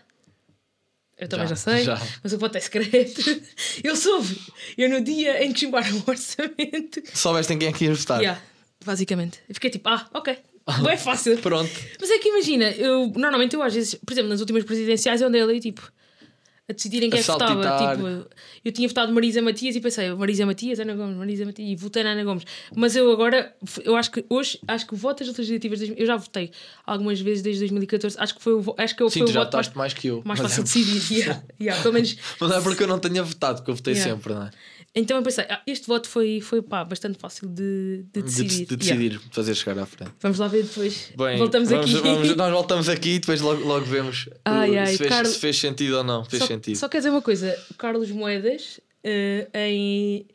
Eu 1.18 1.28
também 1.28 1.46
já, 1.46 1.54
Já, 1.54 1.56
sei, 1.56 1.84
já. 1.84 1.98
mas 2.22 2.32
o 2.34 2.38
voto 2.38 2.56
é 2.56 2.60
secreto. 2.60 3.22
Eu 3.82 3.96
soube. 3.96 4.38
Eu 4.76 4.90
no 4.90 5.00
dia 5.00 5.42
em 5.42 5.50
que 5.52 5.60
chumbaram 5.60 5.96
o 6.06 6.10
orçamento. 6.10 7.02
Soubeste 7.14 7.54
em 7.54 7.58
quem 7.58 7.68
é 7.68 7.72
que 7.72 7.86
ias 7.86 7.98
votar? 8.00 8.20
Yeah, 8.20 8.38
basicamente. 8.84 9.40
Eu 9.48 9.54
fiquei 9.54 9.70
tipo, 9.70 9.88
ah, 9.88 10.06
ok. 10.12 10.36
É 10.90 10.96
fácil. 10.96 11.38
Pronto. 11.38 11.70
Mas 11.98 12.10
é 12.10 12.18
que 12.18 12.28
imagina, 12.28 12.70
eu 12.72 13.10
normalmente 13.16 13.54
eu 13.56 13.62
às 13.62 13.72
vezes, 13.72 13.94
por 13.94 14.12
exemplo, 14.12 14.28
nas 14.28 14.40
últimas 14.40 14.64
presidenciais 14.64 15.20
eu 15.22 15.28
andei 15.28 15.40
ali 15.40 15.58
tipo 15.58 15.90
a 16.68 16.72
decidirem 16.72 17.08
quem 17.08 17.20
é 17.20 17.22
que 17.22 17.30
A 17.30 17.34
votava. 17.34 17.94
Tipo, 17.94 18.26
eu 18.64 18.72
tinha 18.72 18.88
votado 18.88 19.12
Marisa 19.12 19.40
Matias 19.40 19.76
e 19.76 19.80
pensei, 19.80 20.12
Marisa 20.12 20.44
Matias, 20.44 20.80
Ana 20.80 20.94
Gomes, 20.96 21.16
Marisa 21.16 21.44
Matias, 21.44 21.68
e 21.68 21.76
votei 21.76 22.02
na 22.02 22.10
Ana 22.10 22.24
Gomes. 22.24 22.44
Mas 22.74 22.96
eu 22.96 23.10
agora, 23.12 23.54
eu 23.84 23.94
acho 23.94 24.10
que 24.10 24.24
hoje, 24.28 24.58
acho 24.66 24.84
que 24.86 24.94
o 24.94 24.96
voto 24.96 25.24
das 25.24 25.36
legislativas, 25.36 25.80
eu 25.96 26.06
já 26.06 26.16
votei 26.16 26.50
algumas 26.84 27.20
vezes 27.20 27.42
desde 27.42 27.60
2014, 27.60 28.16
acho 28.18 28.34
que 28.34 28.42
foi 28.42 28.54
o, 28.54 28.74
acho 28.78 28.96
que 28.96 29.02
eu 29.02 29.08
Sim, 29.08 29.20
foi 29.20 29.28
tu 29.28 29.32
já 29.32 29.44
voto 29.44 29.54
mais, 29.54 29.72
mais 29.74 29.94
que 29.94 30.08
eu. 30.08 30.22
mais 30.24 30.40
mas, 30.40 30.50
fácil 30.50 30.62
é, 30.62 30.64
decidir. 30.64 31.16
Yeah, 31.18 31.42
yeah, 31.60 31.82
pelo 31.82 31.94
menos. 31.94 32.16
mas 32.40 32.50
não 32.50 32.56
é 32.56 32.60
porque 32.60 32.82
eu 32.82 32.88
não 32.88 32.98
tenha 32.98 33.22
votado, 33.22 33.62
que 33.62 33.70
eu 33.70 33.74
votei 33.74 33.94
Yeah. 33.94 34.14
sempre, 34.14 34.34
não 34.34 34.42
é? 34.42 34.50
Então 34.98 35.18
eu 35.18 35.22
pensei, 35.22 35.44
ah, 35.50 35.60
este 35.66 35.86
voto 35.86 36.08
foi, 36.08 36.40
foi 36.40 36.62
pá, 36.62 36.82
bastante 36.82 37.18
fácil 37.18 37.46
de, 37.48 38.04
de 38.12 38.22
De, 38.22 38.22
decidir. 38.22 38.64
de 38.64 38.86
Yeah. 38.86 39.02
decidir, 39.10 39.20
fazer 39.30 39.54
chegar 39.54 39.78
à 39.82 39.84
frente. 39.84 40.12
Vamos 40.20 40.38
lá 40.38 40.48
ver 40.48 40.62
depois. 40.62 41.12
Bem, 41.16 41.36
Voltamos 41.36 41.68
vamos- 41.68 41.94
aqui. 41.94 42.02
vamos- 42.02 42.34
nós 42.36 42.50
voltamos 42.52 42.88
aqui 42.88 43.10
e 43.10 43.18
depois 43.18 43.40
logo, 43.42 43.62
logo 43.66 43.84
vemos 43.84 44.28
Ai, 44.44 44.70
uh, 44.70 44.78
ai, 44.80 44.86
se, 44.86 44.96
fez, 44.98 45.08
Carlos- 45.10 45.32
se 45.34 45.38
fez 45.38 45.58
sentido 45.58 45.98
ou 45.98 46.02
não. 46.04 46.24
Fez 46.24 46.40
só, 46.42 46.46
sentido. 46.46 46.76
Só 46.78 46.88
quer 46.88 46.98
dizer 46.98 47.10
uma 47.10 47.20
coisa, 47.20 47.54
Carlos 47.76 48.10
Moedas, 48.10 48.80
eh, 49.04 49.46
em. 49.54 50.26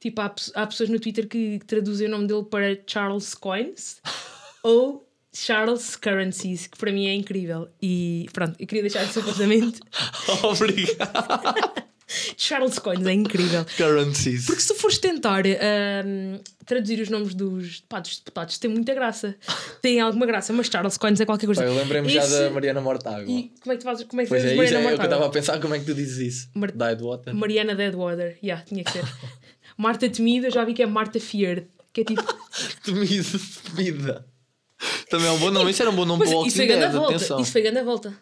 Tipo, 0.00 0.20
há, 0.20 0.34
há 0.54 0.66
pessoas 0.66 0.88
no 0.88 0.98
Twitter 1.00 1.26
que 1.28 1.60
traduzem 1.66 2.06
o 2.08 2.10
nome 2.10 2.26
dele 2.26 2.44
para 2.44 2.76
Charles 2.86 3.34
Coins 3.34 4.00
ou 4.64 5.08
Charles 5.32 5.94
Currencies, 5.96 6.66
que 6.66 6.76
para 6.76 6.90
mim 6.90 7.06
é 7.06 7.14
incrível. 7.14 7.68
E 7.80 8.26
pronto, 8.32 8.56
eu 8.58 8.66
queria 8.66 8.82
deixar 8.82 9.04
esse 9.04 9.18
apontamento. 9.18 9.80
Obrigado. 10.42 11.87
Charles 12.36 12.78
Coins 12.78 13.06
é 13.06 13.12
incrível. 13.12 13.64
Currencies. 13.76 14.46
Porque 14.46 14.62
se 14.62 14.68
tu 14.68 14.74
fores 14.74 14.98
tentar 14.98 15.42
traduzir 16.64 17.00
os 17.00 17.08
nomes 17.08 17.34
dos, 17.34 17.82
pá, 17.88 18.00
dos 18.00 18.16
deputados, 18.18 18.58
tem 18.58 18.70
muita 18.70 18.94
graça. 18.94 19.36
Tem 19.82 20.00
alguma 20.00 20.26
graça, 20.26 20.52
mas 20.52 20.66
Charles 20.66 20.96
Coins 20.96 21.20
é 21.20 21.26
qualquer 21.26 21.46
coisa. 21.46 21.62
Pá, 21.62 21.68
eu 21.68 21.74
lembrei-me 21.74 22.08
já 22.08 22.26
da 22.26 22.50
Mariana 22.50 22.80
Mortágua. 22.80 23.30
E 23.30 23.52
como 23.60 23.72
é 23.72 23.76
que 23.76 23.82
tu 23.82 23.84
fazes? 23.84 24.06
Como 24.06 24.20
é 24.20 24.24
que 24.24 24.28
Pois 24.30 24.42
é, 24.44 24.46
isso 24.48 24.56
Mariana 24.56 24.76
é 24.76 24.80
o 24.80 24.82
que 24.82 24.86
eu 24.86 24.90
Mortágua? 24.98 25.14
estava 25.16 25.26
a 25.26 25.30
pensar, 25.30 25.60
como 25.60 25.74
é 25.74 25.78
que 25.78 25.84
tu 25.84 25.94
dizes 25.94 26.18
isso? 26.18 26.48
Mar- 26.54 26.72
Died 26.72 27.00
water? 27.02 27.34
Mariana 27.34 27.74
Deadwater, 27.74 28.38
yeah, 28.42 28.64
tinha 28.64 28.82
que 28.84 28.90
ser. 28.92 29.04
Marta 29.76 30.08
Temida, 30.08 30.48
eu 30.48 30.50
já 30.50 30.64
vi 30.64 30.74
que 30.74 30.82
é 30.82 30.86
Marta 30.86 31.20
Feared, 31.20 31.66
que 31.92 32.00
é 32.00 32.04
tipo. 32.04 32.22
Temido, 32.84 33.40
temida. 33.76 34.26
Também 35.10 35.26
é 35.28 35.30
um 35.30 35.38
bom 35.38 35.50
nome, 35.50 35.70
isso 35.70 35.82
era 35.82 35.90
um 35.90 35.94
bom 35.94 36.04
nome 36.04 36.20
Mas 36.20 36.28
para 36.30 36.38
o 36.38 36.46
isso 36.46 36.58
Walking 36.60 36.72
Dead, 36.78 36.94
atenção. 36.96 37.40
Isso 37.40 37.52
foi 37.52 37.62
grande 37.62 37.78
a 37.78 37.82
volta. 37.84 38.14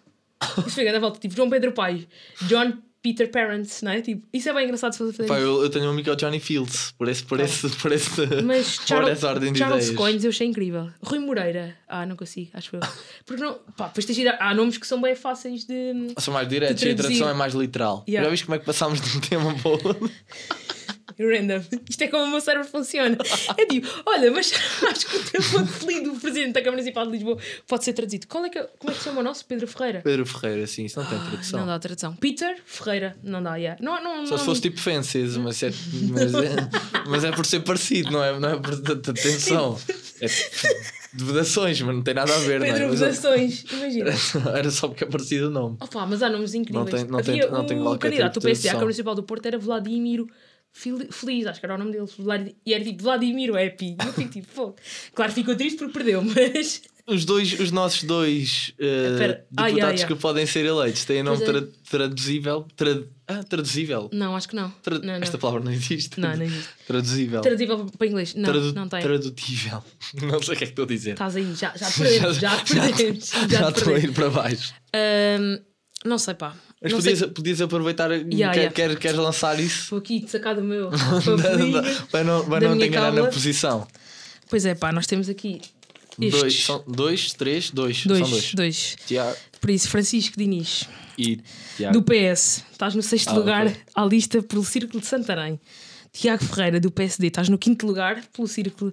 Isso 0.59 0.71
foi 0.71 0.85
grande 0.85 0.99
a 0.99 1.01
volta. 1.01 1.19
Tipo, 1.21 1.35
João 1.35 1.51
Pedro 1.51 1.73
Pai, 1.73 2.07
John 2.43 2.75
Peter 3.07 3.31
Parents, 3.31 3.83
não 3.83 3.93
é? 3.93 4.01
Tipo, 4.01 4.27
isso 4.33 4.49
é 4.49 4.53
bem 4.53 4.65
engraçado 4.65 4.93
se 4.93 4.99
fazer. 4.99 5.27
Pá, 5.27 5.39
eu, 5.39 5.63
eu 5.63 5.71
tenho 5.71 5.85
um 5.85 5.91
amigo 5.91 6.03
que 6.03 6.11
é 6.11 6.17
Johnny 6.17 6.41
Fields, 6.41 6.93
por 6.99 7.09
esse, 7.09 7.23
por 7.23 7.39
esse, 7.39 7.69
por 7.69 7.93
esse, 7.93 8.43
Mas 8.43 8.81
Charles, 8.85 9.13
essa 9.13 9.29
ordem 9.29 9.53
de 9.53 9.61
Charles 9.61 9.85
ideias. 9.85 9.97
Coins 9.97 10.25
eu 10.25 10.31
achei 10.31 10.49
incrível. 10.49 10.91
Rui 11.01 11.21
Moreira, 11.21 11.77
ah, 11.87 12.05
não 12.05 12.17
consigo, 12.17 12.51
acho 12.53 12.75
eu. 12.75 12.81
Porque 13.25 13.41
não, 13.41 13.61
pá, 13.77 13.87
depois 13.87 14.05
tens 14.05 14.17
de 14.17 14.23
ir 14.23 14.37
há 14.41 14.53
nomes 14.53 14.77
que 14.77 14.87
são 14.87 15.01
bem 15.01 15.15
fáceis 15.15 15.65
de. 15.65 16.15
São 16.19 16.35
mais 16.35 16.49
diretos 16.49 16.83
e 16.83 16.91
a 16.91 16.97
tradução 16.97 17.29
é 17.29 17.35
mais 17.35 17.55
literal. 17.55 18.05
Yeah. 18.09 18.25
Já 18.27 18.31
viste 18.31 18.47
como 18.47 18.57
é 18.57 18.59
que 18.59 18.67
passámos 18.67 19.01
de 19.01 19.17
um 19.17 19.21
tema 19.21 19.55
para 19.55 19.71
outro? 19.71 20.11
Random. 21.19 21.63
Isto 21.89 22.03
é 22.03 22.09
como 22.09 22.25
o 22.25 22.31
meu 22.31 22.41
cérebro 22.41 22.69
funciona. 22.69 23.17
É 23.57 23.67
tipo, 23.67 23.89
olha, 24.05 24.31
mas 24.31 24.53
acho 24.91 25.07
que 25.07 25.17
o 25.17 25.25
tempo 25.25 25.59
apelido 25.59 26.13
do 26.13 26.21
presidente 26.21 26.53
da 26.53 26.61
Câmara 26.61 26.77
Municipal 26.77 27.07
de 27.07 27.13
Lisboa 27.13 27.39
pode 27.67 27.85
ser 27.85 27.93
traduzido. 27.95 28.27
Qual 28.27 28.45
é 28.45 28.51
que, 28.51 28.63
como 28.79 28.91
é 28.91 28.95
que 28.95 28.99
se 28.99 29.05
chama 29.05 29.21
o 29.21 29.25
nosso? 29.25 29.45
Pedro 29.47 29.67
Ferreira? 29.67 30.01
Pedro 30.03 30.27
Ferreira, 30.27 30.67
sim, 30.67 30.85
isso 30.85 31.01
não 31.01 31.07
tem 31.09 31.19
Ah, 31.19 31.27
tradução. 31.31 31.61
Não 31.61 31.67
dá 31.67 31.79
tradução. 31.79 32.15
Peter 32.17 32.57
Ferreira, 32.67 33.17
não 33.23 33.43
dá, 33.43 33.57
yeah. 33.57 33.83
não, 33.83 34.03
não, 34.03 34.27
Só 34.27 34.33
não, 34.33 34.39
se 34.39 34.45
fosse 34.45 34.61
tipo 34.61 34.81
Fences, 34.81 35.37
mas 35.37 35.63
é, 35.63 35.71
mas, 36.11 36.35
é, 36.35 36.57
mas 37.09 37.25
é 37.25 37.33
por 37.33 37.47
ser 37.47 37.61
parecido, 37.61 38.11
não 38.11 38.23
é, 38.23 38.39
não 38.39 38.49
é 38.51 38.57
por 38.59 38.75
atenção. 38.75 39.79
É 40.21 40.27
de 41.17 41.25
vedações, 41.25 41.81
mas 41.81 41.95
não 41.95 42.03
tem 42.03 42.13
nada 42.13 42.35
a 42.35 42.39
ver, 42.41 42.61
não 42.61 42.67
é? 42.67 42.73
Pedro 42.73 42.91
Vedações, 42.95 43.65
imagina. 43.73 44.11
Era 44.55 44.71
só 44.71 44.89
porque 44.89 45.05
é 45.05 45.07
parecido 45.07 45.47
o 45.47 45.51
nome. 45.51 45.77
Opa, 45.81 46.05
mas 46.05 46.23
há 46.23 46.29
nomes 46.29 46.53
incríveis. 46.53 46.85
Não 46.85 46.99
tem- 46.99 47.07
não 47.11 47.23
tem- 47.23 47.41
Havia 47.41 47.51
não 47.51 47.65
tem 47.67 47.79
o 47.81 47.83
qualquer 47.85 48.11
candidato 48.11 48.35
do 48.35 48.41
tipo 48.41 48.41
de 48.41 48.47
PSD 48.53 48.69
à. 48.69 48.73
Câmara 48.73 48.85
Municipal 48.87 49.15
do 49.15 49.23
Porto 49.23 49.47
era 49.47 49.59
Vladimiro 49.59 50.29
Feliz, 51.11 51.47
acho 51.47 51.59
que 51.59 51.67
era 51.67 51.75
o 51.75 51.79
nome 51.79 51.93
dele. 51.93 52.55
E 52.67 52.75
era 52.75 52.85
tipo 52.85 53.03
Vladimiro 53.03 53.57
Epi. 53.57 53.97
E 54.01 54.07
eu 54.07 54.13
fico 54.13 54.31
tipo, 54.31 54.47
pô. 54.55 54.75
Claro, 55.15 55.33
ficou 55.33 55.57
triste 55.57 55.79
porque 55.79 55.93
perdeu, 55.95 56.21
mas. 56.23 56.83
Os, 57.09 57.25
dois, 57.25 57.59
os 57.61 57.71
nossos 57.71 58.03
dois 58.03 58.73
Espera. 58.77 59.47
Ai, 59.57 59.71
deputados 59.71 60.01
ai, 60.01 60.03
ai. 60.03 60.07
que 60.09 60.15
podem 60.21 60.45
ser 60.45 60.65
eleitos 60.67 61.05
têm 61.05 61.23
nome 61.23 61.41
é. 61.41 61.47
tra- 61.47 61.69
traduzível. 61.89 62.67
Tra- 62.77 63.03
ah, 63.29 63.45
traduzível. 63.45 64.11
Não, 64.13 64.35
acho 64.35 64.49
que 64.49 64.57
não. 64.57 64.71
Tra- 64.83 64.99
não, 64.99 65.07
não. 65.07 65.15
Esta 65.15 65.39
palavra 65.39 65.63
não 65.63 65.71
existe. 65.73 66.19
Não, 66.21 66.37
não 66.37 66.43
existe. 66.45 66.69
Traduzível. 66.87 67.41
Traduzível 67.43 67.87
para 67.97 68.07
inglês. 68.09 68.35
Não, 68.35 68.45
Tradu- 68.51 68.75
não 68.75 68.89
tem. 68.89 69.01
Tradutível. 69.03 69.85
Não 70.21 70.43
sei 70.43 70.55
o 70.55 70.59
que 70.59 70.65
é 70.65 70.67
que 70.67 70.73
estou 70.73 70.85
a 70.85 70.89
dizer. 70.89 71.13
Estás 71.13 71.37
aí, 71.37 71.55
já, 71.55 71.73
já 71.77 71.91
perdemos, 71.91 72.37
já, 72.39 72.57
perdemos. 72.65 73.31
Já, 73.31 73.47
já 73.61 73.73
te 73.73 73.79
estou 73.79 73.95
a 73.95 73.99
ir 73.99 74.13
para 74.13 74.31
baixo. 74.31 74.75
Ahm, 74.93 75.61
não 76.05 76.19
sei, 76.19 76.35
pá. 76.35 76.57
Mas 76.83 76.93
não 76.93 76.99
podias, 76.99 77.19
sei. 77.19 77.29
podias 77.29 77.61
aproveitar. 77.61 78.09
quer, 78.11 78.33
yeah. 78.33 78.71
quer- 78.71 78.99
queres 78.99 79.17
lançar 79.19 79.59
isso? 79.59 79.83
Estou 79.85 79.99
aqui 79.99 80.21
de 80.21 80.31
sacar 80.31 80.55
do 80.55 80.63
meu. 80.63 80.91
Para 82.11 82.25
não, 82.25 82.45
para 82.49 82.69
não 82.69 82.79
te 82.79 82.85
enganar 82.87 83.13
na 83.13 83.27
posição. 83.27 83.87
Pois 84.49 84.65
é, 84.67 84.75
pá, 84.75 84.93
nós 84.93 85.07
temos 85.07 85.29
aqui 85.29 85.61
estes. 86.21 86.41
Dois, 86.41 86.65
são 86.65 86.85
dois, 86.87 87.33
três, 87.33 87.71
dois. 87.71 88.05
dois, 88.07 88.21
São 88.21 88.31
dois. 88.31 88.55
dois. 88.55 88.97
Tiago 89.07 89.37
Por 89.61 89.71
isso, 89.71 89.89
Francisco 89.89 90.37
Diniz, 90.39 90.85
e 91.19 91.41
Tiago. 91.77 91.99
do 91.99 92.03
PS, 92.03 92.63
estás 92.71 92.95
no 92.95 93.03
sexto 93.03 93.31
Ah, 93.31 93.35
lugar 93.35 93.67
ok. 93.67 93.77
à 93.95 94.05
lista 94.05 94.43
pelo 94.43 94.65
Círculo 94.65 95.01
de 95.01 95.07
Santarém. 95.07 95.59
Tiago 96.13 96.45
Ferreira, 96.45 96.79
do 96.81 96.91
PSD, 96.91 97.27
estás 97.27 97.49
no 97.49 97.59
quinto 97.59 97.87
lugar 97.87 98.23
pelo 98.35 98.47
Círculo 98.49 98.93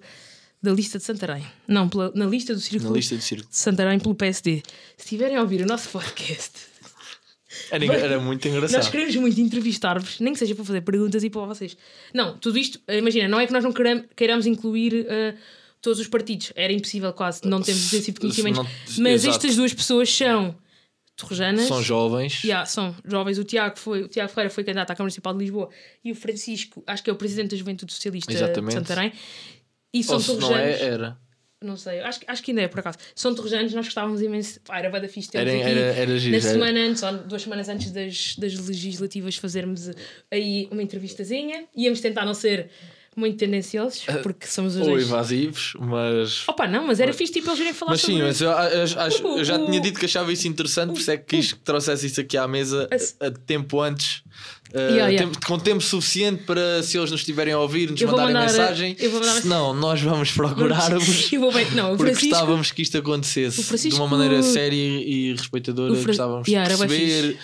da 0.61 0.71
lista 0.71 0.97
de 0.97 1.03
Santarém. 1.03 1.45
Não, 1.67 1.87
pela- 1.87 2.11
na 2.15 2.25
lista 2.25 2.53
do 2.53 2.59
Círculo 2.59 2.91
Na 2.91 2.95
lista 2.97 3.15
de 3.15 3.23
círculo. 3.23 3.49
de 3.49 3.57
Santarém 3.57 3.99
pelo 3.99 4.15
PSD. 4.15 4.63
Se 4.97 5.03
estiverem 5.05 5.37
a 5.37 5.41
ouvir 5.41 5.61
o 5.61 5.65
nosso 5.65 5.87
podcast, 5.91 6.51
Era, 7.71 7.83
engra- 7.85 7.97
era 7.99 8.19
muito 8.19 8.47
Nós 8.47 8.55
engraçado. 8.55 8.91
queremos 8.91 9.15
muito 9.15 9.39
entrevistar-vos, 9.41 10.19
nem 10.19 10.33
que 10.33 10.39
seja 10.39 10.53
para 10.55 10.65
fazer 10.65 10.81
perguntas 10.81 11.23
e 11.23 11.29
para 11.29 11.41
vocês. 11.45 11.75
Não, 12.13 12.37
tudo 12.37 12.57
isto, 12.57 12.79
eh, 12.87 12.97
imagina, 12.97 13.27
não 13.27 13.39
é 13.39 13.47
que 13.47 13.53
nós 13.53 13.63
não 13.63 13.71
queiram- 13.71 14.03
queiramos 14.15 14.45
incluir 14.45 15.05
eh, 15.07 15.35
todos 15.81 15.99
os 15.99 16.07
partidos. 16.07 16.51
Era 16.55 16.71
impossível 16.73 17.11
quase, 17.13 17.41
não 17.47 17.61
temos 17.61 17.91
esse 17.93 18.05
tipo 18.05 18.19
de 18.19 18.27
conhecimento. 18.27 18.57
Não- 18.57 18.67
Mas 18.99 19.23
exato. 19.25 19.37
estas 19.37 19.55
duas 19.55 19.73
pessoas 19.73 20.09
são 20.13 20.55
torrejanas. 21.15 21.67
São 21.67 21.81
jovens. 21.83 22.43
Yeah, 22.43 22.65
são 22.65 22.95
jovens. 23.05 23.37
O 23.37 23.43
Tiago, 23.43 23.77
foi, 23.77 24.03
o 24.03 24.07
Tiago 24.07 24.29
Ferreira 24.31 24.49
foi 24.49 24.63
candidato 24.63 24.89
à 24.91 24.95
Câmara 24.95 25.03
Municipal 25.05 25.33
de 25.33 25.39
Lisboa 25.39 25.69
e 26.03 26.11
o 26.11 26.15
Francisco, 26.15 26.83
acho 26.87 27.03
que 27.03 27.09
é 27.09 27.13
o 27.13 27.15
presidente 27.15 27.51
da 27.51 27.57
Juventude 27.57 27.93
Socialista 27.93 28.31
Exatamente. 28.33 28.73
de 28.79 28.87
Santarém. 28.87 29.13
E 29.93 30.03
são 30.03 30.15
Ou 30.15 30.21
se 30.21 30.33
não 30.33 30.39
torrejanos. 30.39 30.81
é, 30.81 30.85
era. 30.85 31.17
Não 31.63 31.77
sei, 31.77 32.01
acho, 32.01 32.19
que- 32.19 32.25
acho 32.29 32.43
que 32.43 32.51
ainda 32.51 32.61
é 32.63 32.67
por 32.67 32.81
acaso. 32.81 32.97
São 33.15 33.33
torrejanos, 33.33 33.73
nós 33.73 33.85
gostávamos 33.85 34.21
imenso. 34.21 34.59
Pá, 34.61 34.79
era 34.79 34.89
bada 34.89 35.07
fixe 35.07 35.29
termos 35.31 35.51
Era- 35.53 35.61
aqui 35.61 35.71
era- 35.71 35.93
era 35.93 36.17
giro, 36.17 36.35
na 36.35 36.41
semana 36.41 36.79
antes, 36.81 37.01
ou 37.03 37.13
duas 37.19 37.41
semanas 37.41 37.69
antes 37.69 37.89
das, 37.91 38.35
das 38.37 38.53
legislativas, 38.67 39.35
fazermos 39.37 39.89
aí 40.29 40.67
uma 40.71 40.83
entrevistazinha. 40.83 41.65
Íamos 41.75 42.01
tentar 42.01 42.25
não 42.25 42.33
ser 42.33 42.69
muito 43.15 43.37
tendenciosos, 43.37 44.03
porque 44.23 44.47
somos 44.47 44.75
os 44.75 44.81
Ou 44.81 44.87
dois. 44.87 45.05
invasivos, 45.05 45.73
mas. 45.79 46.47
Opa, 46.49 46.67
não, 46.67 46.87
mas 46.87 46.99
era 46.99 47.13
fixe 47.13 47.31
tipo 47.33 47.47
eles 47.49 47.59
irem 47.59 47.71
falar 47.73 47.91
Mas 47.91 48.01
sim, 48.01 48.13
sobre 48.13 48.23
mas 48.25 48.41
eu, 48.41 48.51
acho- 48.51 48.99
acho- 48.99 49.27
eu 49.37 49.43
já 49.45 49.55
O- 49.57 49.65
tinha 49.67 49.79
dito 49.79 49.99
que 49.99 50.05
achava 50.05 50.33
isso 50.33 50.47
interessante, 50.47 50.93
por 50.93 50.99
isso 50.99 51.11
é 51.11 51.17
que 51.17 51.25
quis 51.37 51.53
que 51.53 51.59
trouxesse 51.59 52.07
isso 52.07 52.19
aqui 52.19 52.35
à 52.37 52.47
mesa 52.47 52.89
a, 53.21 53.27
a 53.27 53.31
tempo 53.31 53.79
antes, 53.81 54.23
uh, 54.73 54.77
Yeah, 54.79 55.07
yeah. 55.07 55.17
tempo- 55.31 55.45
com 55.45 55.59
tempo 55.59 55.81
suficiente 55.81 56.43
para 56.43 56.81
se 56.83 56.97
eles 56.97 57.11
nos 57.11 57.21
estiverem 57.21 57.53
a 57.53 57.59
ouvir, 57.59 57.91
nos 57.91 58.01
Eu 58.01 58.07
mandarem 58.09 58.33
mandar- 58.33 58.47
mensagem. 58.47 58.95
eu 58.99 59.11
mandar- 59.11 59.41
Se 59.41 59.47
não, 59.47 59.73
nós 59.73 60.01
vamos 60.01 60.31
procurar-vos. 60.31 61.31
Eu 61.33 61.41
Porque 61.41 61.63
Francisco. 61.97 62.29
gostávamos 62.29 62.71
que 62.71 62.81
isto 62.81 62.97
acontecesse 62.97 63.63
Francisco- 63.63 63.95
de 63.97 64.01
uma 64.01 64.07
maneira 64.07 64.41
séria 64.43 64.75
e 64.75 65.31
respeitadora. 65.33 65.93
Fra- 65.95 66.07
Gostávamos 66.07 66.45
de 66.47 66.53
perceber 66.55 67.37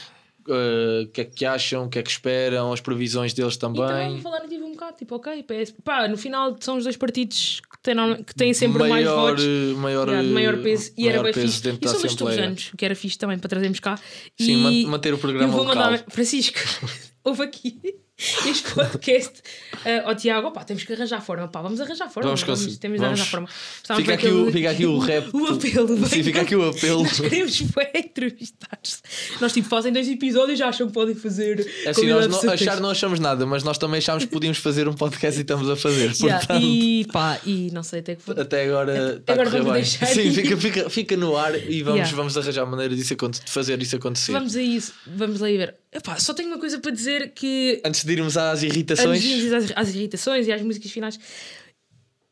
uh, 0.48 1.04
o 1.04 1.08
que 1.08 1.22
é 1.22 1.26
que 1.26 1.46
acham, 1.46 1.86
o 1.86 1.90
que 1.90 2.00
é 2.00 2.04
que 2.04 2.10
esperam, 2.10 2.74
as 2.74 2.82
previsões 2.82 3.34
deles 3.34 3.56
E 3.56 3.60
também 3.60 3.86
também. 3.86 4.22
falar 4.22 4.42
tipo 4.48 4.66
um 4.66 4.72
bocado, 4.72 4.98
tipo, 4.98 5.16
ok, 5.16 5.44
PS. 5.44 5.74
Pá, 5.84 6.08
no 6.08 6.18
final 6.18 6.56
são 6.60 6.78
os 6.78 6.84
dois 6.84 6.98
partidos 6.98 7.62
que 7.72 7.78
têm, 7.84 7.96
que 8.24 8.34
têm 8.36 8.54
sempre 8.54 8.80
mais 8.80 8.92
maior, 8.92 9.30
votos. 9.32 9.44
uh, 9.44 9.78
maior, 9.78 10.08
Yeah, 10.10 10.30
maior 10.30 10.54
uh, 10.56 10.62
peso 10.64 10.92
e 10.98 11.08
era 11.08 11.22
bem 11.22 11.34
peso 11.34 11.48
fixe. 11.48 11.68
E 11.70 11.72
da 11.74 11.90
são 11.90 12.02
dos 12.02 12.06
Assembleia. 12.06 12.36
torrejanos, 12.38 12.72
o 12.74 12.78
que 12.78 12.86
era 12.86 12.96
fixe 12.96 13.18
também 13.18 13.38
para 13.38 13.50
trazermos 13.50 13.80
cá. 13.80 14.00
Sim, 14.40 14.52
e 14.54 14.84
man- 14.86 14.92
manter 14.92 15.14
o 15.14 15.16
eu 15.16 15.20
programa 15.20 15.48
vou 15.52 15.64
local. 15.66 15.84
mandar, 15.92 16.04
Francisco, 16.10 16.58
houve 17.30 17.44
aqui 17.44 17.80
este 18.46 18.74
podcast 18.74 19.42
uh, 19.86 20.08
ao 20.10 20.16
Tiago, 20.16 20.48
opá, 20.50 20.64
temos 20.66 20.84
que 20.84 20.92
arranjar 20.92 21.22
forma, 21.22 21.48
pá, 21.48 21.62
vamos 21.62 21.80
arranjar 21.80 22.10
forma. 22.10 22.28
Vamos 22.28 22.44
conseguir. 22.44 22.76
temos 22.78 23.00
de 23.00 23.06
Vamos. 23.06 23.20
arranjar 23.22 23.32
forma. 23.32 23.48
Fica 23.96 24.14
aqui, 24.16 24.28
o, 24.28 24.52
fica 24.52 24.72
aqui 24.72 24.86
o 24.86 24.98
rap. 25.00 25.30
O 25.34 25.48
apelo, 25.48 25.88
Sim, 25.88 26.16
bem, 26.16 26.24
fica 26.24 26.42
aqui 26.42 26.56
o 26.56 26.68
apelo. 26.68 27.04
Nós 27.04 27.20
queremos 27.20 27.62
bué 27.62 27.92
entrevistar-se. 27.96 28.98
Nós 29.40 29.54
tipo 29.54 29.70
fazem 29.70 29.94
dois 29.94 30.08
episódios 30.10 30.58
e 30.58 30.60
já 30.60 30.68
acham 30.68 30.88
que 30.88 30.94
podem 30.94 31.16
fazer. 31.16 31.66
É 31.86 31.92
assim, 31.92 32.08
nós 32.08 32.28
não, 32.28 32.52
achar 32.52 32.82
não 32.82 32.90
achamos 32.90 33.20
nada, 33.22 33.46
mas 33.46 33.64
nós 33.64 33.78
também 33.78 34.00
achámos 34.00 34.26
que 34.26 34.32
podíamos 34.32 34.58
fazer 34.58 34.90
um 34.90 34.94
podcast 34.94 35.40
e 35.40 35.42
estamos 35.44 35.70
a 35.70 35.78
fazer. 35.78 36.12
Yeah, 36.20 36.40
Portanto, 36.46 36.62
e 36.66 37.06
pá, 37.14 37.40
e 37.46 37.72
não 37.72 37.84
sei 37.84 38.00
até 38.02 38.16
que 38.16 38.22
foi. 38.24 38.38
até 38.38 38.66
agora 38.66 39.16
está 39.16 39.34
agora 39.34 39.48
a 39.48 39.52
correr 39.52 39.64
vamos 39.64 39.74
bem. 39.74 39.82
deixar 39.82 40.06
Sim, 40.08 40.34
fica, 40.34 40.58
fica, 40.58 40.90
fica 40.90 41.16
no 41.16 41.38
ar 41.38 41.56
e 41.56 41.82
vamos, 41.84 42.00
Yeah. 42.00 42.16
vamos 42.18 42.38
arranjar 42.38 42.66
maneira 42.66 42.94
disso, 42.96 43.16
de 43.16 43.52
fazer 43.52 43.82
isso 43.82 43.96
acontecer. 43.96 44.32
Vamos 44.34 44.56
a 44.58 44.62
isso, 44.62 44.94
vamos 45.08 45.40
lá 45.40 45.48
ver. 45.48 45.76
Epá, 45.92 46.20
só 46.20 46.34
tenho 46.34 46.50
uma 46.50 46.60
coisa 46.60 46.80
para 46.80 46.92
dizer 46.92 47.34
que 47.34 47.82
Antes 47.84 48.04
de 48.04 48.12
irmos 48.14 48.38
às 48.38 48.60
antes 48.60 48.64
irritações, 48.76 49.22
de 49.22 49.28
irmos 49.28 49.54
às, 49.54 49.72
às 49.76 49.90
irritações 49.96 50.48
e 50.48 50.52
às 50.52 50.62
músicas 50.62 50.92
finais, 50.92 51.20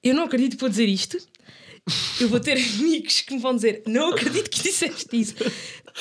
eu 0.03 0.13
não 0.13 0.23
acredito 0.25 0.53
que 0.55 0.59
vou 0.61 0.69
dizer 0.69 0.87
isto. 0.87 1.17
Eu 2.19 2.27
vou 2.29 2.39
ter 2.39 2.57
amigos 2.79 3.21
que 3.21 3.33
me 3.33 3.39
vão 3.39 3.55
dizer, 3.55 3.81
não 3.87 4.09
acredito 4.09 4.49
que 4.49 4.61
disseste 4.61 5.07
isso. 5.19 5.33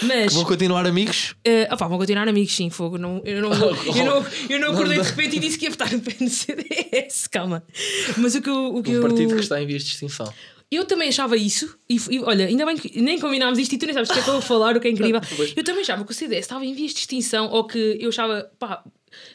Mas 0.02 0.34
vão 0.34 0.44
continuar 0.44 0.84
amigos? 0.86 1.34
Uh, 1.46 1.72
opá, 1.72 1.88
vão 1.88 1.96
continuar 1.96 2.28
amigos, 2.28 2.54
sim, 2.54 2.68
fogo. 2.68 2.98
Não, 2.98 3.22
eu, 3.24 3.40
não, 3.40 3.50
vou- 3.54 3.70
eu, 3.70 4.04
não, 4.04 4.26
eu 4.50 4.61
não 4.61 4.72
acordei 4.74 4.98
de 5.00 5.09
repente 5.09 5.36
e 5.36 5.38
disse 5.40 5.57
que 5.59 5.64
ia 5.64 5.70
votar 5.70 5.90
no 5.90 6.00
PNCDS, 6.00 7.28
calma. 7.28 7.64
Mas 8.18 8.34
o 8.34 8.42
que 8.42 8.50
eu. 8.50 8.74
O 8.74 8.82
que 8.82 8.90
Um 8.90 8.94
eu, 8.94 9.00
partido 9.02 9.34
que 9.34 9.40
está 9.40 9.62
em 9.62 9.66
vias 9.66 9.82
de 9.84 9.92
extinção. 9.92 10.30
Eu 10.71 10.85
também 10.85 11.09
achava 11.09 11.37
isso, 11.37 11.77
e, 11.89 11.97
e 12.11 12.21
olha, 12.21 12.47
ainda 12.47 12.67
bem 12.67 12.77
que 12.77 13.01
nem 13.01 13.19
combinámos 13.21 13.59
isto 13.59 13.73
e 13.75 13.79
tu 13.79 13.87
nem 13.87 13.95
sabes 13.95 14.11
o 14.11 14.12
que 14.12 14.19
é 14.19 14.23
que 14.23 14.29
eu 14.29 14.33
vou 14.35 14.43
falar, 14.43 14.77
o 14.77 14.81
que 14.81 14.89
é 14.89 14.91
incrível. 14.91 15.21
Eu 15.57 15.62
também 15.64 15.83
achava 15.83 16.05
que 16.05 16.11
o 16.11 16.14
CDS 16.14 16.41
estava 16.41 16.64
em 16.67 16.75
vias 16.75 16.93
de 16.93 16.99
extinção, 17.01 17.49
ou 17.51 17.64
que 17.67 17.99
eu 18.01 18.09
achava, 18.09 18.51
pá, 18.59 18.83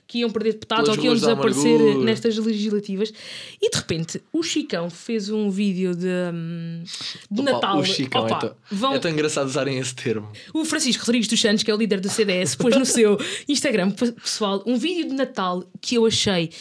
que 0.05 0.19
iam 0.19 0.29
perder 0.29 0.53
deputados 0.53 0.89
ou 0.89 0.95
que 0.97 1.05
iam 1.05 1.13
desaparecer 1.15 1.79
amargura. 1.79 2.05
nestas 2.05 2.37
legislativas. 2.37 3.11
E 3.59 3.69
de 3.69 3.77
repente, 3.77 4.21
o 4.31 4.43
Chicão 4.43 4.89
fez 4.91 5.29
um 5.29 5.49
vídeo 5.49 5.95
de, 5.95 6.05
hum, 6.31 6.83
de 7.31 7.41
Opa, 7.41 7.51
Natal. 7.51 7.79
O 7.79 7.83
Chicão 7.85 8.21
Opa, 8.25 8.35
é, 8.35 8.39
tão, 8.39 8.55
vão- 8.69 8.93
é 8.93 8.99
tão 8.99 9.09
engraçado 9.09 9.47
usarem 9.47 9.79
esse 9.79 9.95
termo. 9.95 10.31
o 10.53 10.63
Francisco 10.65 11.03
Rodrigues 11.05 11.27
dos 11.29 11.39
Santos, 11.41 11.63
que 11.63 11.71
é 11.71 11.73
o 11.73 11.77
líder 11.77 11.99
do 11.99 12.09
CDS, 12.09 12.55
pôs 12.55 12.75
no 12.77 12.85
seu 12.85 13.17
Instagram 13.47 13.89
pe- 13.91 14.11
pessoal 14.11 14.61
um 14.67 14.77
vídeo 14.77 15.07
de 15.07 15.15
Natal 15.15 15.63
que 15.79 15.95
eu 15.95 16.05
achei. 16.05 16.51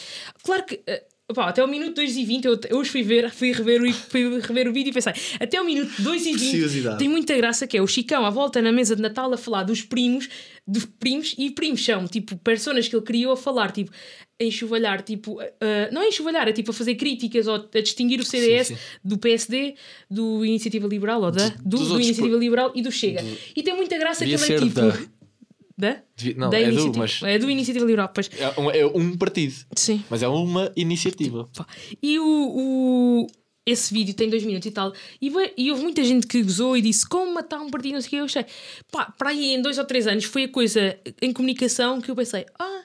Claro 0.43 0.65
que. 0.65 0.79
Até 1.39 1.63
o 1.63 1.67
minuto 1.67 1.95
2 1.95 2.17
e 2.17 2.25
20 2.25 2.45
eu 2.45 2.59
eu 2.69 2.77
hoje 2.77 2.89
fui 2.89 3.03
ver, 3.03 3.31
fui 3.31 3.51
rever, 3.51 3.81
o, 3.81 3.93
fui 3.93 4.39
rever 4.39 4.67
o 4.67 4.73
vídeo 4.73 4.89
e 4.89 4.93
pensei, 4.93 5.13
até 5.39 5.61
o 5.61 5.65
minuto 5.65 5.91
2 6.01 6.25
e 6.25 6.31
20 6.33 6.39
Preciosidade. 6.39 6.97
tem 6.99 7.07
muita 7.09 7.35
graça 7.37 7.65
que 7.65 7.77
é 7.77 7.81
o 7.81 7.87
Chicão 7.87 8.25
à 8.25 8.29
volta 8.29 8.61
na 8.61 8.71
mesa 8.71 8.95
de 8.95 9.01
Natal 9.01 9.31
a 9.33 9.37
falar 9.37 9.63
dos 9.63 9.81
primos, 9.81 10.27
dos 10.67 10.85
primos, 10.85 11.33
e 11.37 11.49
primos 11.51 11.83
são 11.83 12.07
tipo 12.07 12.35
personas 12.37 12.87
que 12.87 12.95
ele 12.95 13.05
criou 13.05 13.33
a 13.33 13.37
falar, 13.37 13.71
tipo, 13.71 13.91
a 14.39 14.43
enxovalhar, 14.43 15.01
tipo, 15.03 15.39
eh, 15.41 15.89
não 15.91 16.01
a 16.01 16.07
enxovalhar, 16.07 16.47
é 16.47 16.51
tipo 16.51 16.71
a 16.71 16.73
fazer 16.73 16.95
críticas 16.95 17.47
ou 17.47 17.55
a 17.55 17.79
distinguir 17.81 18.19
o 18.19 18.25
CDS 18.25 18.67
sim. 18.69 18.77
do 19.03 19.17
PSD, 19.17 19.75
do 20.09 20.43
Iniciativa 20.45 20.87
Liberal 20.87 21.21
ou 21.21 21.31
da, 21.31 21.49
do, 21.63 21.77
do 21.77 22.01
Iniciativa 22.01 22.37
Liberal 22.37 22.71
e 22.75 22.81
do 22.81 22.91
Chega. 22.91 23.23
E 23.55 23.61
tem 23.61 23.75
muita 23.75 23.97
graça 23.97 24.25
Devia 24.25 24.37
que 24.43 24.51
ele 24.51 24.55
é 24.55 24.65
tipo. 24.65 24.81
da- 24.81 25.20
Da? 25.77 26.01
Não, 26.35 26.49
da 26.49 26.59
é 26.59 26.69
do, 26.71 26.97
mas- 26.97 27.21
É 27.23 27.39
do 27.39 27.49
Iniciativa 27.49 27.85
Liberal, 27.85 28.09
pois. 28.13 28.29
É 28.37 28.59
um, 28.59 28.71
é 28.71 28.85
um 28.85 29.17
partido, 29.17 29.55
Sim. 29.75 30.03
mas 30.09 30.21
é 30.21 30.27
uma 30.27 30.71
iniciativa. 30.75 31.49
Pá. 31.55 31.65
E 32.01 32.19
o, 32.19 32.23
o- 32.23 33.27
esse 33.65 33.93
vídeo 33.93 34.13
tem 34.13 34.29
dois 34.29 34.43
minutos 34.43 34.65
e 34.67 34.71
tal. 34.71 34.91
E, 35.21 35.31
e 35.57 35.71
houve 35.71 35.83
muita 35.83 36.03
gente 36.03 36.27
que 36.27 36.41
gozou 36.43 36.75
e 36.75 36.81
disse 36.81 37.07
como 37.07 37.33
matar 37.33 37.59
um 37.61 37.69
partido, 37.69 37.93
não 37.93 38.01
sei 38.01 38.07
o 38.07 38.09
que. 38.09 38.15
Eu 38.17 38.25
achei, 38.25 38.45
pá, 38.91 39.13
para 39.17 39.29
aí 39.29 39.53
em 39.55 39.61
dois 39.61 39.77
ou 39.77 39.85
três 39.85 40.07
anos 40.07 40.25
foi 40.25 40.43
a 40.43 40.49
coisa 40.49 40.97
em 41.21 41.31
comunicação 41.31 42.01
que 42.01 42.09
eu 42.11 42.15
pensei, 42.15 42.45
ah. 42.59 42.81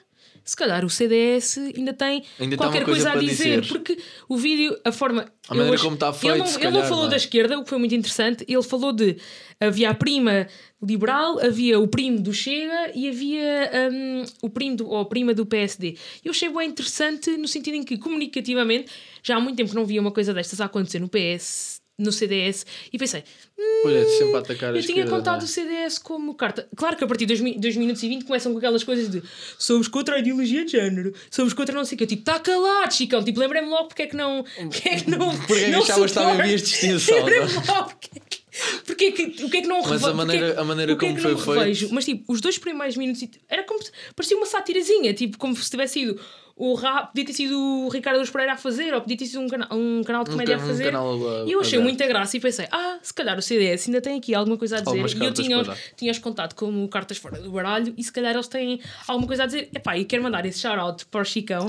Se 0.47 0.55
calhar 0.55 0.85
o 0.85 0.89
CDS 0.89 1.57
ainda 1.57 1.91
tem 1.91 2.23
Ainda 2.39 2.55
qualquer 2.55 2.85
coisa 2.85 3.11
coisa, 3.11 3.19
a 3.19 3.21
dizer, 3.21 3.59
dizer. 3.59 3.67
porque 3.67 3.97
o 4.29 4.37
vídeo, 4.37 4.79
a 4.85 4.93
forma. 4.93 5.29
A 5.49 5.53
maneira 5.53 5.77
como 5.77 5.95
está 5.95 6.07
ele 6.07 6.15
feito, 6.15 6.37
não, 6.37 6.45
se 6.45 6.55
ele 6.55 6.63
não 6.65 6.71
calhar, 6.71 6.87
falou 6.87 7.03
não 7.03 7.07
é? 7.09 7.11
da 7.11 7.17
esquerda, 7.17 7.59
o 7.59 7.63
que 7.63 7.69
foi 7.69 7.77
muito 7.77 7.93
interessante. 7.93 8.45
Ele 8.47 8.63
falou 8.63 8.93
de. 8.93 9.17
Havia 9.59 9.89
a 9.89 9.93
prima 9.93 10.47
liberal, 10.81 11.39
havia 11.43 11.77
o 11.79 11.87
primo 11.87 12.21
do 12.21 12.31
Chega 12.31 12.91
e 12.95 13.09
havia 13.09 13.71
hum, 13.91 14.23
o 14.41 14.49
primo 14.49 14.77
do, 14.77 14.87
ou 14.87 15.01
a 15.01 15.05
prima 15.05 15.33
do 15.33 15.45
PSD. 15.45 15.97
Eu 16.23 16.31
achei 16.31 16.47
bem 16.47 16.69
interessante 16.69 17.35
no 17.35 17.47
sentido 17.47 17.75
em 17.75 17.83
que, 17.83 17.97
comunicativamente, 17.97 18.89
já 19.21 19.35
há 19.35 19.39
muito 19.41 19.57
tempo 19.57 19.71
que 19.71 19.75
não 19.75 19.85
via 19.85 19.99
uma 19.99 20.11
coisa 20.11 20.33
destas 20.33 20.61
a 20.61 20.65
acontecer 20.65 20.99
no 20.99 21.09
PS, 21.09 21.76
no 21.97 22.11
CDS, 22.11 22.63
e 22.93 22.97
pensei, 22.97 23.23
Olha, 23.83 24.05
sempre 24.07 24.35
a 24.35 24.39
atacar 24.39 24.75
eu 24.75 24.81
tinha 24.83 25.07
contado 25.07 25.41
o 25.41 25.45
é? 25.45 25.47
CDS 25.47 25.97
como 25.97 26.35
carta. 26.35 26.67
Claro 26.75 26.95
que 26.95 27.03
a 27.03 27.07
partir 27.07 27.25
de 27.25 27.35
2 27.57 27.75
minutos 27.75 28.03
e 28.03 28.07
20 28.07 28.25
começam 28.25 28.51
com 28.51 28.59
aquelas 28.59 28.83
coisas 28.83 29.09
de 29.09 29.23
somos 29.57 29.87
contra 29.87 30.15
a 30.15 30.19
ideologia 30.19 30.63
de 30.63 30.73
género, 30.73 31.11
somos 31.31 31.53
contra 31.53 31.73
não 31.75 31.83
sei 31.83 31.95
o 31.95 31.97
que. 31.97 32.03
Eu 32.03 32.07
tipo, 32.07 32.21
está 32.21 32.39
calado, 32.39 32.93
Chicão. 32.93 33.23
Tipo, 33.23 33.39
lembrei-me 33.39 33.67
logo 33.69 33.87
porque 33.87 34.03
é 34.03 34.07
que 34.07 34.15
não. 34.15 34.43
Porque 34.43 34.89
é 34.89 34.95
que 34.97 35.09
não. 35.09 35.35
Porque 35.47 35.53
é 35.53 35.65
que 35.65 35.71
não 35.71 35.79
achavas 35.81 36.11
que 36.11 36.19
estava 36.19 36.35
em 36.43 36.47
vias 36.47 36.61
de 36.61 36.67
extinção, 36.69 37.17
não 37.21 37.27
é? 37.27 37.39
Lembrei-me 37.39 37.67
logo 37.67 37.89
porque 37.89 38.09
é 38.15 38.19
que- 38.29 38.47
porque 38.85 39.11
que, 39.11 39.43
o 39.45 39.49
que 39.49 39.57
é 39.57 39.61
que 39.61 39.67
não 39.67 39.81
Mas 39.83 40.03
a 40.03 40.13
maneira- 40.13 40.53
que- 40.53 40.59
a 40.59 40.63
maneira 40.63 40.93
o 40.93 40.97
que 40.97 41.05
é 41.05 41.09
como 41.09 41.21
que 41.35 41.41
foi 41.43 41.63
feito-? 41.73 41.93
Mas 41.93 42.05
tipo, 42.05 42.31
os 42.31 42.41
dois 42.41 42.57
primeiros 42.57 42.95
minutos 42.97 43.21
e- 43.21 43.29
era 43.49 43.63
como 43.63 43.81
se, 43.83 43.91
parecia 44.15 44.35
uma 44.37 44.45
satirazinha, 44.47 45.13
tipo, 45.13 45.37
como 45.37 45.55
se 45.55 45.69
tivesse 45.69 45.93
sido 45.93 46.19
o 46.59 46.73
rap, 46.73 47.09
podia 47.09 47.25
ter 47.25 47.33
sido 47.33 47.55
o 47.59 47.87
Ricardo 47.89 48.17
Aruz 48.17 48.31
Pereira 48.31 48.53
a 48.53 48.57
fazer, 48.57 48.93
ou 48.93 48.99
podia 49.01 49.15
ter 49.15 49.25
sido 49.27 49.41
um, 49.41 49.47
cana 49.47 49.67
um 49.71 50.03
canal 50.03 50.23
de 50.23 50.31
Um 50.31 50.33
comédia 50.33 50.57
ca- 50.57 50.61
a 50.63 50.65
um 50.65 50.67
fazer. 50.69 50.83
canal, 50.85 51.15
uh, 51.17 51.47
e 51.47 51.51
eu 51.51 51.61
achei 51.61 51.77
muita 51.77 52.07
graça 52.07 52.35
e 52.35 52.39
pensei, 52.39 52.67
ah, 52.71 52.97
se 53.01 53.13
calhar 53.13 53.37
o 53.37 53.41
CDS 53.41 53.87
ainda 53.87 54.01
tem 54.01 54.17
aqui 54.17 54.33
alguma 54.33 54.57
coisa 54.57 54.77
a 54.77 54.79
dizer. 54.79 54.89
Algumas 54.89 55.11
e 55.13 55.23
eu 55.23 55.31
tinha, 55.33 55.63
para 55.63 55.73
dar. 55.73 55.79
tinha-os 55.95 56.17
contado 56.19 56.55
como 56.55 56.87
cartas 56.89 57.17
fora 57.17 57.39
do 57.39 57.51
baralho 57.51 57.93
e 57.95 58.03
se 58.03 58.11
calhar 58.11 58.33
eles 58.33 58.47
têm 58.47 58.81
alguma 59.07 59.27
coisa 59.27 59.43
a 59.43 59.45
dizer. 59.45 59.69
Epá, 59.73 59.97
e 59.97 60.03
quero 60.05 60.23
mandar 60.23 60.45
esse 60.47 60.59
shout-out 60.59 61.05
para 61.05 61.21
o 61.21 61.25
Chicão. 61.25 61.67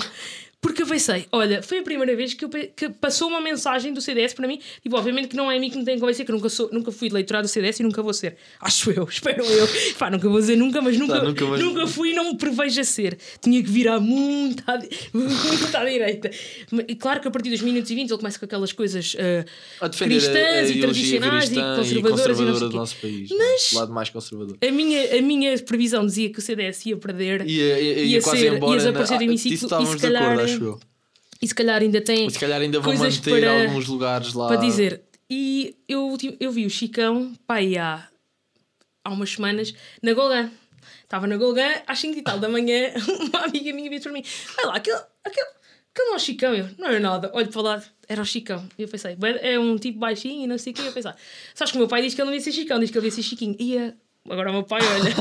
Porque 0.60 0.82
eu 0.82 0.86
pensei, 0.88 1.24
olha, 1.30 1.62
foi 1.62 1.78
a 1.78 1.82
primeira 1.84 2.16
vez 2.16 2.34
que, 2.34 2.44
eu, 2.44 2.48
que 2.48 2.88
passou 2.88 3.28
uma 3.28 3.40
mensagem 3.40 3.92
do 3.92 4.00
CDS 4.00 4.34
para 4.34 4.48
mim. 4.48 4.58
Tipo, 4.82 4.96
obviamente 4.96 5.28
que 5.28 5.36
não 5.36 5.48
é 5.48 5.56
a 5.56 5.60
mim 5.60 5.70
que 5.70 5.78
me 5.78 5.84
tem 5.84 5.94
que 5.94 6.00
convencer, 6.00 6.26
que 6.26 6.32
nunca, 6.32 6.48
sou, 6.48 6.68
nunca 6.72 6.90
fui 6.90 7.06
eleitorado 7.08 7.46
do 7.46 7.48
CDS 7.50 7.78
e 7.78 7.82
nunca 7.84 8.02
vou 8.02 8.12
ser. 8.12 8.36
Acho 8.60 8.90
eu, 8.90 9.04
espero 9.08 9.44
eu. 9.44 9.68
Pá, 9.96 10.10
nunca 10.10 10.28
vou 10.28 10.40
dizer 10.40 10.56
nunca, 10.56 10.82
mas 10.82 10.98
nunca, 10.98 11.20
Tá, 11.20 11.22
nunca 11.24 11.44
nunca, 11.44 11.86
fui 11.86 12.10
e 12.10 12.14
não 12.14 12.32
me 12.32 12.36
prevejo 12.36 12.80
a 12.80 12.84
ser. 12.84 13.16
Tinha 13.40 13.62
que 13.62 13.70
virar 13.70 14.00
muito 14.00 14.64
à, 14.66 14.78
muito 15.14 15.76
à 15.76 15.84
direita. 15.84 16.28
E 16.88 16.94
claro 16.96 17.20
que 17.20 17.28
a 17.28 17.30
partir 17.30 17.50
dos 17.50 17.60
minutos 17.62 17.88
e 17.92 17.94
20 17.94 18.10
ele 18.10 18.18
começa 18.18 18.36
com 18.40 18.44
aquelas 18.44 18.72
coisas 18.72 19.16
ah, 19.16 19.84
A 19.84 19.88
defender 19.88 20.14
a- 20.14 20.18
a, 20.18 20.20
cristãs 20.20 20.70
e 20.70 20.80
tradicionais 20.80 21.44
e 21.44 21.46
cristã 21.54 21.76
conservadoras 21.76 21.90
e, 21.90 21.94
não 21.94 22.02
sei 22.02 22.02
conservadora 22.34 22.66
o 22.66 22.68
do 22.68 22.76
nosso 22.76 22.96
país. 22.96 23.30
Mas- 23.30 23.72
O 23.72 23.76
lado 23.78 23.92
mais 23.92 24.10
conservador. 24.10 24.56
A 24.60 24.72
minha, 24.72 25.18
a 25.18 25.22
minha 25.22 25.56
previsão 25.60 26.04
dizia 26.04 26.30
que 26.32 26.40
o 26.40 26.42
CDS 26.42 26.84
ia 26.86 26.96
perder 26.96 27.46
Ia, 27.46 27.78
ia, 27.78 27.92
ia 28.00 28.04
Ia 28.06 28.22
quase 28.22 28.40
ser- 28.40 28.54
embora. 28.54 28.72
ia 28.72 28.78
desaparecer 28.78 29.12
na- 29.14 29.18
do 29.18 29.22
ah, 29.22 29.24
hemiciclo 29.24 29.54
e 29.82 29.86
se 29.86 29.98
calhar- 29.98 30.47
acho 30.54 30.64
eu. 30.64 30.80
e 31.42 31.46
se 31.48 31.54
calhar 31.54 31.80
ainda 31.80 32.00
tem 32.00 32.28
Se 32.30 32.38
calhar 32.38 32.60
ainda 32.60 32.80
vão 32.80 32.94
manter 32.96 33.40
para- 33.40 33.62
alguns 33.64 33.86
lugares 33.86 34.32
lá. 34.34 34.48
para 34.48 34.56
dizer. 34.56 35.02
E 35.30 35.76
eu, 35.88 36.16
eu 36.40 36.50
vi 36.50 36.64
o 36.64 36.70
Chicão, 36.70 37.34
pá, 37.46 37.56
aí 37.56 37.76
há, 37.76 38.08
há 39.04 39.10
umas 39.10 39.30
semanas, 39.30 39.74
na 40.02 40.12
Golã. 40.14 40.50
Estava 41.02 41.26
na 41.26 41.36
Golgã, 41.38 41.66
às 41.86 41.98
5 42.00 42.18
e 42.18 42.22
tal 42.22 42.38
da 42.38 42.48
manhã, 42.50 42.92
uma 43.32 43.44
amiga 43.44 43.72
minha 43.72 43.88
veio 43.88 44.02
para 44.02 44.12
mim: 44.12 44.22
Olha 44.58 44.66
lá, 44.68 44.76
aquele, 44.76 44.96
aquele, 45.24 45.46
aquele 45.90 46.06
não 46.08 46.12
é 46.12 46.16
o 46.16 46.20
Chicão. 46.20 46.54
Eu, 46.54 46.68
não 46.78 46.86
era 46.88 47.00
nada. 47.00 47.30
Olho 47.34 47.48
para 47.48 47.58
o 47.60 47.62
lado, 47.62 47.84
era 48.06 48.20
o 48.20 48.26
Chicão. 48.26 48.66
E 48.78 48.82
eu 48.82 48.88
pensei: 48.88 49.16
É 49.40 49.58
um 49.58 49.76
tipo 49.78 49.98
baixinho 49.98 50.44
e 50.44 50.46
não 50.46 50.58
sei 50.58 50.72
o 50.72 50.76
que. 50.76 50.82
Eu 50.82 50.92
pensei: 50.92 51.12
Sabes 51.54 51.72
que 51.72 51.78
o 51.78 51.80
meu 51.80 51.88
pai 51.88 52.02
diz 52.02 52.12
que 52.14 52.20
ele 52.20 52.28
não 52.28 52.34
ia 52.34 52.40
ser 52.42 52.52
Chicão, 52.52 52.78
diz 52.78 52.90
que 52.90 52.98
ele 52.98 53.06
ia 53.06 53.10
ser 53.10 53.22
Chiquinho. 53.22 53.56
E 53.58 53.78
a 53.78 53.94
Agora 54.30 54.50
o 54.50 54.52
meu 54.52 54.62
pai, 54.62 54.80
olha. 54.82 55.14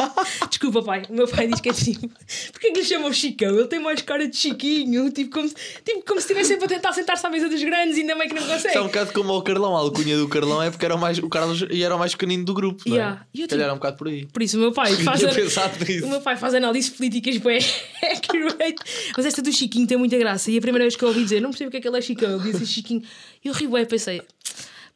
Desculpa, 0.48 0.82
pai. 0.82 1.02
O 1.08 1.14
meu 1.14 1.28
pai 1.28 1.46
diz 1.46 1.60
que 1.60 1.68
é 1.68 1.72
tipo. 1.72 2.08
Porquê 2.52 2.70
que 2.72 2.80
lhe 2.80 2.84
chamam 2.84 3.12
Chicão? 3.12 3.56
Ele 3.58 3.68
tem 3.68 3.78
mais 3.78 4.00
cara 4.02 4.26
de 4.26 4.36
Chiquinho. 4.36 5.10
Tipo, 5.10 5.30
como 5.32 5.48
se, 5.48 5.54
tipo, 5.84 6.04
como 6.06 6.20
se 6.20 6.26
estivesse 6.26 6.48
sempre 6.48 6.66
a 6.66 6.68
tentar 6.68 6.92
sentar-se 6.92 7.26
à 7.26 7.30
mesa 7.30 7.48
dos 7.48 7.62
grandes 7.62 7.96
e 7.96 8.00
ainda 8.00 8.14
bem 8.16 8.28
que 8.28 8.34
não 8.34 8.46
consegue. 8.46 8.76
É 8.76 8.80
um 8.80 8.86
bocado 8.86 9.12
como 9.12 9.32
o 9.32 9.42
Carlão. 9.42 9.76
A 9.76 9.80
alcunha 9.80 10.16
do 10.16 10.28
Carlão 10.28 10.62
é 10.62 10.70
porque 10.70 10.84
era 10.84 10.94
o, 10.94 10.98
mais, 10.98 11.18
o 11.18 11.28
Carlos 11.28 11.64
e 11.70 11.82
era 11.82 11.94
o 11.94 11.98
mais 11.98 12.12
pequenino 12.12 12.44
do 12.44 12.54
grupo. 12.54 12.82
Não 12.86 12.96
é? 12.96 12.98
Yeah. 12.98 13.26
Eu, 13.34 13.42
Se 13.42 13.48
calhar 13.48 13.48
tipo, 13.48 13.62
era 13.62 13.72
um 13.72 13.76
bocado 13.76 13.96
por 13.96 14.08
aí. 14.08 14.26
Por 14.26 14.42
isso 14.42 14.56
o 14.56 14.60
meu 14.60 14.72
pai 14.72 14.92
faz. 15.02 15.24
A-. 15.24 15.34
O 16.04 16.08
meu 16.08 16.20
pai 16.20 16.36
faz 16.36 16.54
análises 16.54 16.90
políticas 16.90 17.36
bem 17.38 17.58
accurate. 18.02 18.82
Mas 19.16 19.26
esta 19.26 19.42
do 19.42 19.52
Chiquinho 19.52 19.86
tem 19.86 19.96
muita 19.96 20.16
graça. 20.18 20.50
E 20.50 20.58
a 20.58 20.60
primeira 20.60 20.84
vez 20.84 20.96
que 20.96 21.04
eu 21.04 21.08
ouvi 21.08 21.22
dizer, 21.22 21.40
não 21.40 21.50
percebo 21.50 21.70
porque 21.70 21.78
é 21.78 21.80
que 21.80 21.88
ele 21.88 21.98
é 21.98 22.00
Chicão, 22.00 22.40
ele 22.40 22.52
disse 22.52 22.66
Chiquinho. 22.66 23.02
E 23.44 23.48
eu 23.48 23.54
ri 23.54 23.66
bem, 23.66 23.84
pensei, 23.84 24.22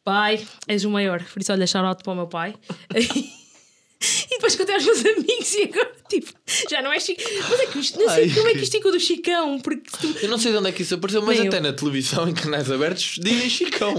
pai, 0.05 0.47
és 0.66 0.85
o 0.85 0.91
maior. 0.91 1.23
Por 1.23 1.41
isso, 1.41 1.53
olha, 1.53 1.66
shout 1.66 2.03
para 2.03 2.12
o 2.12 2.16
meu 2.16 2.27
pai. 2.27 2.55
E 4.01 4.28
depois 4.30 4.55
contei 4.55 4.76
aos 4.76 4.84
meus 4.84 4.99
amigos 5.05 5.55
e 5.55 5.62
agora, 5.64 5.90
tipo, 6.09 6.32
já 6.70 6.80
não 6.80 6.92
é 6.92 7.01
Chico. 7.01 7.20
Mas 7.51 7.61
é 7.61 7.66
que 7.66 7.78
isto, 7.80 7.99
não 7.99 8.09
sei 8.09 8.24
Ai, 8.24 8.30
como 8.30 8.46
é 8.46 8.51
que 8.53 8.59
que- 8.59 8.62
isto 8.64 8.76
ficou 8.76 8.92
do 8.92 9.01
Chicão, 9.01 9.59
porque 9.59 9.90
tu. 10.01 10.14
Eu 10.22 10.28
não 10.28 10.38
sei 10.38 10.53
de 10.53 10.59
onde 10.59 10.68
é 10.68 10.72
que 10.72 10.82
isso 10.82 10.94
apareceu, 10.94 11.20
mas 11.22 11.36
Nem 11.38 11.49
até 11.49 11.57
eu. 11.59 11.62
na 11.62 11.72
televisão, 11.72 12.28
em 12.28 12.32
canais 12.34 12.70
abertos, 12.70 13.18
dizem 13.20 13.51
Chicão. 13.51 13.90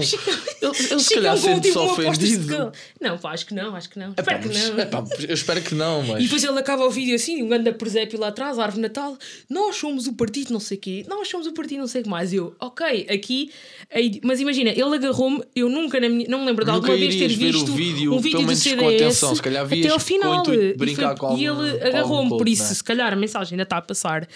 ele 0.62 0.74
se 0.74 0.88
Chicão 1.04 1.16
calhar 1.16 1.36
sente-se 1.36 1.76
ofendido. 1.78 2.72
Não, 2.98 3.18
pá, 3.18 3.32
acho 3.32 3.44
que 3.44 3.54
não, 3.54 3.76
acho 3.76 3.90
que 3.90 3.98
não. 3.98 4.12
Epá, 4.12 4.22
Espero 4.22 4.40
que 4.40 4.48
mas- 4.48 4.70
não. 4.70 4.78
epá, 4.80 5.04
eu 5.28 5.34
espero 5.34 5.62
que 5.62 5.74
não, 5.74 6.02
mas. 6.02 6.20
E 6.20 6.22
depois 6.24 6.44
ele 6.44 6.58
acaba 6.58 6.86
o 6.86 6.90
vídeo 6.90 7.14
assim, 7.14 7.42
um 7.42 7.48
grande 7.48 7.70
presépio 7.72 8.18
lá 8.18 8.28
atrás, 8.28 8.58
árvore 8.58 8.76
de 8.76 8.80
Natal. 8.82 9.18
Nós 9.50 9.76
somos 9.76 10.06
o 10.06 10.14
partido 10.14 10.50
não 10.52 10.60
sei 10.60 10.78
o 10.78 10.80
quê. 10.80 11.04
Nós 11.08 11.28
somos 11.28 11.46
o 11.46 11.52
partido 11.52 11.80
não 11.80 11.86
sei 11.86 12.00
o 12.00 12.04
que 12.04 12.10
mais. 12.10 12.32
Eu, 12.32 12.54
ok, 12.58 13.06
aqui... 13.10 13.50
aí- 13.92 14.18
mas 14.24 14.40
imagina, 14.40 14.70
ele 14.70 14.82
agarrou-me, 14.94 15.42
eu 15.54 15.68
nunca 15.68 16.00
na 16.00 16.08
minha, 16.08 16.26
não 16.28 16.40
me 16.40 16.46
lembro 16.46 16.64
de 16.64 16.70
Nunca 16.70 16.86
alguma 16.90 16.96
vez 16.96 17.14
ter 17.16 17.28
ver 17.28 17.54
o 17.54 17.58
visto 17.58 17.72
vídeo, 17.74 18.14
um 18.14 18.18
vídeo 18.20 18.46
do 18.46 18.56
CDS 18.56 18.78
com 18.80 18.88
atenção. 18.88 19.34
Se 19.34 19.42
calhar 19.42 19.66
vias 19.66 19.89
até 19.94 20.00
ao 20.02 20.06
final. 20.06 20.42
de 20.42 20.52
E, 20.54 20.74
brincar 20.76 21.14
com 21.16 21.36
e 21.38 21.46
algum- 21.46 21.62
ele 21.64 21.72
algum 21.74 21.86
agarrou-me, 21.86 22.28
por 22.30 22.38
coach, 22.38 22.52
isso, 22.52 22.62
não 22.64 22.70
é? 22.70 22.74
se 22.74 22.84
calhar 22.84 23.12
a 23.12 23.16
mensagem 23.16 23.54
ainda 23.54 23.62
está 23.64 23.76
a 23.78 23.82
passar. 23.82 24.28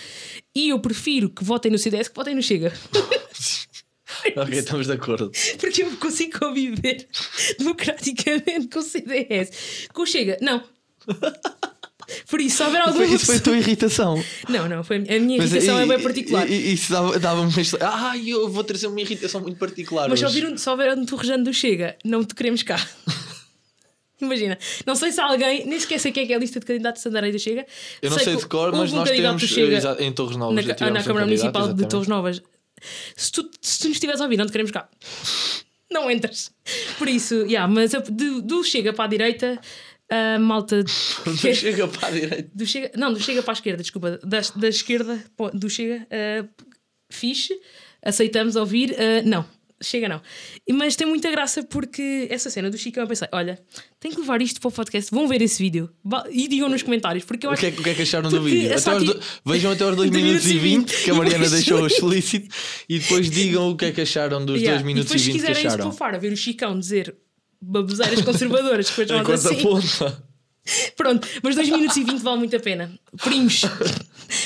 E 0.54 0.68
eu 0.70 0.78
prefiro 0.80 1.28
que 1.30 1.42
votem 1.44 1.70
no 1.72 1.78
CDS 1.78 2.08
que 2.08 2.14
votem 2.14 2.34
no 2.34 2.42
Chega. 2.42 2.72
ok, 4.36 4.58
estamos 4.58 4.86
de 4.86 4.92
acordo. 4.92 5.30
Porque 5.58 5.82
eu 5.82 5.90
consigo 5.96 6.38
conviver 6.38 7.06
democraticamente 7.58 8.68
com 8.68 8.78
o 8.78 8.82
CDS. 8.82 9.88
Com 9.92 10.02
o 10.02 10.06
Chega, 10.06 10.38
não. 10.40 10.62
Por 12.28 12.38
isso, 12.40 12.58
se 12.58 12.62
houver 12.62 12.80
alguma 12.82 13.06
Foi, 13.06 13.14
isso 13.16 13.26
foi 13.26 13.36
a 13.36 13.40
tua 13.40 13.56
irritação. 13.56 14.22
Não, 14.48 14.68
não, 14.68 14.84
foi 14.84 14.96
a 14.96 15.00
minha- 15.00 15.38
Mas, 15.38 15.50
irritação 15.52 15.78
é 15.80 15.84
e- 15.84 15.88
bem 15.88 16.02
particular. 16.02 16.50
E, 16.50 16.52
e, 16.54 16.72
isso 16.74 16.92
dava- 16.92 17.18
dava-me. 17.18 17.60
este- 17.60 17.78
Ah, 17.80 18.12
eu 18.18 18.48
vou 18.50 18.62
trazer 18.62 18.86
uma 18.88 19.00
irritação 19.00 19.40
muito 19.40 19.58
particular. 19.58 20.08
Mas 20.08 20.18
se 20.18 20.24
houver, 20.26 20.46
um, 20.52 20.56
se 20.56 20.68
houver 20.68 20.96
um 20.98 21.06
torrejando 21.06 21.44
do 21.44 21.52
Chega, 21.54 21.96
não 22.04 22.22
te 22.22 22.34
queremos 22.34 22.62
cá. 22.62 22.76
Imagina, 24.20 24.56
não 24.86 24.94
sei 24.94 25.10
se 25.10 25.20
alguém, 25.20 25.66
nem 25.66 25.78
sequer 25.78 25.98
sei 25.98 26.12
quem 26.12 26.22
é 26.22 26.26
que 26.26 26.32
é 26.32 26.36
a 26.36 26.38
lista 26.38 26.60
de 26.60 26.66
candidatos 26.66 27.02
de 27.02 27.32
do 27.32 27.38
Chega. 27.38 27.66
Eu 28.00 28.10
não 28.10 28.18
sei 28.18 28.34
que 28.34 28.42
de 28.42 28.46
cor, 28.46 28.72
mas 28.72 28.92
um 28.92 28.96
nós 28.96 29.10
temos 29.10 29.42
do 29.42 29.48
Chega 29.48 29.96
eh, 29.98 30.04
em 30.04 30.12
Torres 30.12 30.36
Novas. 30.36 30.54
na, 30.54 30.62
na 30.62 30.72
um 30.72 30.76
Câmara 30.76 31.02
candidato, 31.02 31.26
Municipal 31.26 31.62
de 31.62 31.68
exatamente. 31.68 31.90
Torres 31.90 32.08
Novas. 32.08 32.42
Se 33.16 33.32
tu, 33.32 33.50
se 33.60 33.78
tu 33.80 33.88
nos 33.88 33.96
estiveres 33.96 34.20
a 34.20 34.24
ouvir, 34.24 34.36
não 34.36 34.46
te 34.46 34.52
queremos 34.52 34.70
cá. 34.70 34.88
Não 35.90 36.10
entras. 36.10 36.52
Por 36.98 37.08
isso, 37.08 37.34
yeah, 37.46 37.66
mas 37.72 37.92
do, 37.92 38.42
do 38.42 38.64
Chega 38.64 38.92
para 38.92 39.04
a 39.04 39.08
direita, 39.08 39.60
a 40.10 40.38
malta. 40.38 40.84
Não 41.26 41.36
chega 41.54 41.88
para 41.88 42.08
a 42.08 42.10
direita. 42.10 42.50
Do 42.54 42.66
Chega, 42.66 42.90
não, 42.96 43.12
do 43.12 43.20
Chega 43.20 43.42
para 43.42 43.52
a 43.52 43.54
esquerda, 43.54 43.82
desculpa. 43.82 44.18
Da, 44.22 44.40
da 44.56 44.68
esquerda 44.68 45.24
do 45.52 45.68
Chega, 45.68 46.06
uh, 46.06 46.48
fixe, 47.10 47.58
aceitamos 48.02 48.56
ouvir. 48.56 48.90
uh, 48.92 49.28
não, 49.28 49.44
Chega 49.84 50.08
não. 50.08 50.20
Mas 50.72 50.96
tem 50.96 51.06
muita 51.06 51.30
graça 51.30 51.62
porque 51.62 52.26
essa 52.30 52.48
cena 52.50 52.70
do 52.70 52.78
Chicão 52.78 53.02
eu 53.04 53.08
pensei: 53.08 53.28
olha, 53.32 53.58
tenho 54.00 54.14
que 54.14 54.20
levar 54.20 54.40
isto 54.42 54.60
para 54.60 54.68
o 54.68 54.72
podcast, 54.72 55.10
vão 55.10 55.28
ver 55.28 55.42
esse 55.42 55.62
vídeo 55.62 55.90
e 56.30 56.48
digam 56.48 56.68
nos 56.68 56.82
comentários. 56.82 57.24
Porque 57.24 57.46
eu 57.46 57.50
O 57.50 57.52
acho 57.52 57.60
que, 57.60 57.66
é, 57.66 57.70
o 57.70 57.82
que 57.82 57.90
é 57.90 57.94
que 57.94 58.02
acharam 58.02 58.30
do 58.30 58.42
vídeo? 58.42 58.70
é 58.72 58.74
Até 58.76 58.98
tipo- 58.98 59.14
do- 59.14 59.20
Vejam 59.46 59.72
até 59.72 59.84
aos 59.84 59.96
2 59.96 60.10
dois 60.10 60.22
minutos 60.24 60.46
e 60.50 60.58
20, 60.58 61.02
que 61.04 61.10
a 61.10 61.14
Mariana 61.14 61.48
deixou 61.50 61.86
explícito, 61.86 62.54
e 62.88 62.98
depois 62.98 63.30
digam 63.30 63.70
o 63.70 63.76
que 63.76 63.84
é 63.86 63.92
que 63.92 64.00
acharam 64.00 64.38
dos 64.40 64.54
2 64.60 64.62
Yeah, 64.62 64.84
minutos 64.84 65.10
e 65.10 65.14
depois, 65.14 65.20
se 65.22 65.26
20 65.28 65.34
que 65.34 65.40
quiserem 65.46 65.66
acharam. 65.66 65.86
estufar 65.88 66.14
a 66.14 66.18
ver 66.18 66.32
o 66.32 66.36
Chicão 66.36 66.78
dizer 66.78 67.14
baboseiras 67.60 68.20
conservadoras, 68.24 68.88
depois 68.88 69.08
nós 69.08 69.46
assim. 69.46 69.58
aponta. 69.60 70.23
Pronto, 70.96 71.28
mas 71.42 71.54
2 71.56 71.68
minutos 71.68 71.96
e 71.96 72.04
20 72.04 72.20
vale 72.22 72.38
muito 72.38 72.56
a 72.56 72.60
pena. 72.60 72.90
Primos. 73.22 73.62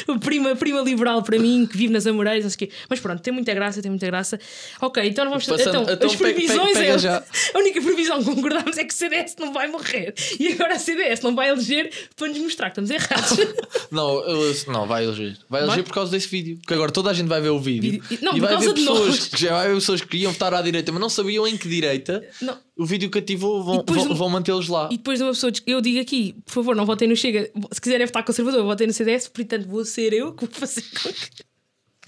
O 0.09 0.19
prima, 0.19 0.55
prima 0.57 0.81
liberal 0.81 1.23
para 1.23 1.39
mim, 1.39 1.67
que 1.71 1.77
vive 1.77 1.93
nas 1.93 2.07
Amoreiras, 2.07 2.43
não 2.45 2.51
sei 2.51 2.57
o 2.57 2.59
quê. 2.59 2.71
Mas 2.91 2.99
pronto, 3.01 3.23
tem 3.23 3.33
muita 3.33 3.55
graça, 3.55 3.81
tem 3.81 3.91
muita 3.91 4.07
graça. 4.07 4.39
Ok, 4.81 5.03
então 5.07 5.25
vamos 5.29 5.47
Passando- 5.47 5.69
então, 5.69 5.83
então 5.95 6.11
as 6.11 6.17
pega- 6.17 6.35
previsões 6.35 6.73
pega 6.73 6.93
é. 6.95 6.99
já. 6.99 7.23
A 7.55 7.59
única 7.59 7.81
previsão 7.81 8.19
que 8.19 8.25
concordamos 8.25 8.77
é 8.77 8.85
que 8.85 8.93
o 8.93 8.97
CDS 8.97 9.37
não 9.39 9.53
vai 9.53 9.69
morrer. 9.69 10.13
E 10.41 10.49
agora 10.53 10.75
a 10.75 10.79
CDS 10.79 11.21
não 11.23 11.35
vai 11.35 11.49
eleger 11.51 11.91
para 12.17 12.29
nos 12.29 12.39
mostrar 12.39 12.71
que 12.71 12.81
estamos 12.81 12.91
errados. 12.91 13.39
Não, 13.91 14.21
eu- 14.29 14.55
não, 14.67 14.87
vai 14.87 15.05
eleger. 15.05 15.37
Vai 15.49 15.63
eleger 15.63 15.77
Vai? 15.77 15.83
por 15.85 15.95
causa 15.95 16.11
desse 16.13 16.29
vídeo. 16.29 16.59
Porque 16.59 16.75
agora 16.75 16.93
toda 16.93 17.09
a 17.11 17.15
gente 17.15 17.29
vai 17.29 17.41
ver 17.41 17.49
o 17.49 17.59
vídeo. 17.59 18.03
Vídeo- 18.07 18.19
Não, 18.23 18.37
e 18.37 18.41
vai 18.41 18.57
ver 18.59 18.75
pessoas 18.75 19.29
que 19.29 19.41
já 19.41 19.53
vai 19.57 19.69
ver 19.69 19.75
pessoas 19.77 20.01
que 20.03 20.09
queriam 20.09 20.31
votar 20.33 20.53
à 20.53 20.61
direita, 20.61 20.93
mas 20.93 21.01
não 21.01 21.09
sabiam 21.09 21.47
em 21.47 21.57
que 21.57 21.69
direita. 21.69 22.23
Não. 22.43 22.59
O 22.79 22.87
vídeo 22.87 23.11
cativou, 23.11 23.63
vão, 23.65 23.85
vão, 23.87 24.15
vão 24.15 24.29
mantê-los 24.31 24.69
lá. 24.69 24.89
E 24.93 24.97
depois 24.97 25.19
de 25.19 25.25
uma 25.25 25.33
pessoa 25.33 25.51
diz, 25.51 25.61
eu 25.67 25.81
digo 25.81 25.99
aqui, 26.01 26.37
por 26.47 26.53
favor, 26.53 26.77
não 26.77 26.87
votem 26.87 27.09
no 27.09 27.17
Chega. 27.17 27.51
Se 27.73 27.81
quiserem 27.81 28.07
votar 28.07 28.25
conservador, 28.25 28.63
votem 28.65 28.87
no 28.87 28.93
CDS, 28.93 29.27
portanto 29.29 29.67
vou 29.67 29.85
ser 29.85 30.13
eu 30.13 30.33
que 30.33 30.47
vou 30.47 30.55
fazer 30.55 30.83
com 31.03 31.13
que. 31.13 31.49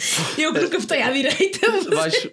Eu 0.38 0.54
que 0.54 0.60
nunca 0.60 0.78
votei 0.78 1.02
à 1.02 1.10
direita. 1.10 1.58
mas-. 1.94 2.28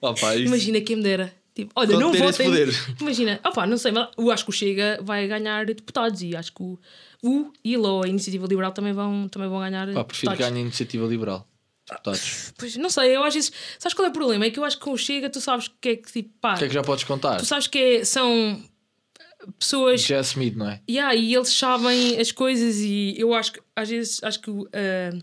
Opa, 0.00 0.34
isso- 0.34 0.44
Imagina 0.46 0.80
quem 0.80 0.96
me 0.96 1.02
dera. 1.04 1.32
Tipo, 1.54 1.70
olha, 1.76 1.90
Quando 1.90 2.00
não 2.00 2.12
votem. 2.14 2.46
poder. 2.46 2.68
Imagina, 3.00 3.38
opá, 3.46 3.64
não 3.66 3.76
sei, 3.78 3.92
mas 3.92 4.08
eu 4.18 4.30
acho 4.30 4.42
que 4.44 4.50
o 4.50 4.52
Chega 4.52 4.98
vai 5.02 5.28
ganhar 5.28 5.64
deputados 5.66 6.20
e 6.22 6.34
acho 6.34 6.52
que 6.52 6.62
o, 6.62 6.78
o 7.22 7.52
ILO 7.62 8.02
a 8.02 8.08
Iniciativa 8.08 8.46
Liberal 8.48 8.72
também 8.72 8.92
vão, 8.92 9.28
também 9.28 9.48
vão 9.48 9.60
ganhar 9.60 9.92
Pá, 9.92 10.02
prefiro 10.02 10.32
que 10.32 10.38
ganhe 10.38 10.56
a 10.56 10.60
iniciativa 10.62 11.06
liberal. 11.06 11.46
Deputados. 11.92 12.52
Pois, 12.58 12.76
não 12.76 12.90
sei, 12.90 13.16
eu 13.16 13.22
às 13.24 13.34
vezes. 13.34 13.52
Sabes 13.78 13.94
qual 13.94 14.06
é 14.06 14.10
o 14.10 14.12
problema? 14.12 14.44
É 14.46 14.50
que 14.50 14.58
eu 14.58 14.64
acho 14.64 14.78
que 14.78 14.84
com 14.84 14.92
o 14.92 14.98
Chega 14.98 15.28
tu 15.30 15.40
sabes 15.40 15.68
que 15.80 15.88
é 15.90 15.96
que 15.96 16.10
tipo, 16.12 16.30
pá, 16.40 16.54
O 16.54 16.58
que 16.58 16.64
é 16.64 16.68
que 16.68 16.74
já 16.74 16.82
podes 16.82 17.04
contar? 17.04 17.36
tu 17.38 17.46
sabes 17.46 17.66
que 17.66 17.78
é- 17.78 18.04
são 18.04 18.62
pessoas 19.58 20.02
Jazz 20.02 20.28
Smith, 20.28 20.54
não 20.56 20.68
é? 20.70 20.80
Yeah, 20.88 21.14
e 21.14 21.34
eles 21.34 21.48
sabem 21.52 22.18
as 22.20 22.30
coisas 22.30 22.76
e 22.78 23.14
eu 23.18 23.34
acho 23.34 23.52
que 23.52 23.60
às 23.74 23.88
vezes 23.88 24.22
acho 24.22 24.40
que 24.40 24.50
ah, 24.72 25.18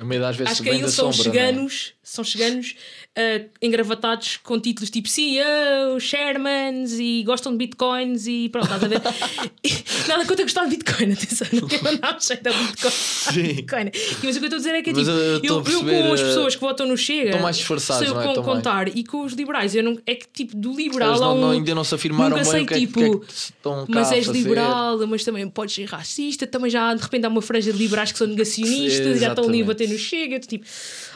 A 0.00 0.04
meio 0.04 0.20
das 0.20 0.36
vezes 0.36 0.52
acho 0.52 0.62
que 0.62 0.70
da 0.70 0.76
eles 0.76 0.92
são 0.94 1.12
sombra. 1.12 1.32
não 1.32 1.40
é? 1.40 1.46
cheganos, 1.46 1.94
são 2.02 2.24
cheganos 2.24 2.74
ah, 3.20 3.44
engravatados 3.62 4.38
com 4.42 4.58
títulos 4.58 4.90
tipo 4.90 5.08
CEO, 5.08 5.98
Shermans 6.00 6.92
e 6.98 7.22
gostam 7.24 7.52
de 7.52 7.58
bitcoins 7.58 8.26
e 8.26 8.48
pronto, 8.48 8.64
estás 8.72 8.84
a 8.84 8.88
ver? 8.88 9.00
E 9.62 10.08
Nada 10.08 10.24
contra 10.24 10.44
gostar 10.44 10.64
de 10.64 10.70
bitcoin, 10.76 11.12
atenção, 11.12 11.46
não 11.52 11.68
quero 11.68 11.84
mandar 11.84 12.16
um 12.16 12.20
cheio 12.20 12.42
da 12.42 12.50
bitcoin. 12.52 12.92
bitcoin. 13.54 13.90
E, 13.92 14.26
Mas 14.26 14.36
o 14.36 14.38
que 14.40 14.44
eu 14.44 14.48
estou 14.48 14.54
a 14.54 14.56
dizer 14.58 14.74
é 14.74 14.82
que 14.82 14.92
Mas 14.92 14.98
tipo, 15.00 15.10
eu- 15.10 15.40
eu 15.42 15.62
eu, 15.90 16.04
com 16.08 16.12
as 16.14 16.20
pessoas 16.20 16.54
que 16.54 16.60
votam 16.60 16.86
no 16.86 16.96
Chega 16.96 17.26
estão 17.30 17.42
mais 17.42 17.56
disfarçados, 17.56 18.02
sei 18.02 18.10
eu 18.10 18.14
não 18.14 18.20
é? 18.22 18.24
con- 18.24 18.30
Estão 18.30 18.44
mais- 18.44 18.56
contar 18.58 18.88
e 18.96 19.04
com 19.04 19.24
os 19.24 19.32
liberais, 19.34 19.74
eu 19.74 19.82
não, 19.82 19.98
é 20.06 20.14
que 20.14 20.26
tipo 20.32 20.56
do 20.56 20.72
liberal 20.74 21.10
Eles 21.10 21.20
não, 21.20 21.36
um, 21.36 21.40
não- 21.40 21.50
ainda 21.50 21.74
não 21.74 21.84
se 21.84 21.94
afirmaram 21.94 22.36
nunca 22.36 22.42
bem 22.42 22.50
sei, 22.52 22.62
o 22.62 22.66
que, 22.66 22.74
é 22.74 22.78
que- 22.78 22.86
tipo, 22.86 23.00
que 23.00 23.04
é 23.06 23.10
que 23.26 23.32
estão 23.32 23.86
mas 23.88 24.12
és 24.12 24.26
liberal, 24.26 25.06
mas 25.06 25.24
também 25.24 25.48
podes 25.48 25.74
ser 25.74 25.84
racista, 25.84 26.46
também 26.46 26.70
já 26.70 26.94
de 26.94 27.02
repente 27.02 27.26
há 27.26 27.28
uma 27.28 27.42
franja 27.42 27.72
de 27.72 27.78
liberais 27.78 28.10
que 28.12 28.18
são 28.18 28.26
negacionistas, 28.26 29.20
já 29.20 29.28
estão 29.28 29.44
ali 29.48 29.62
a 29.62 29.64
bater 29.66 29.88
no 29.88 29.98
chega, 29.98 30.38
tipo, 30.40 30.64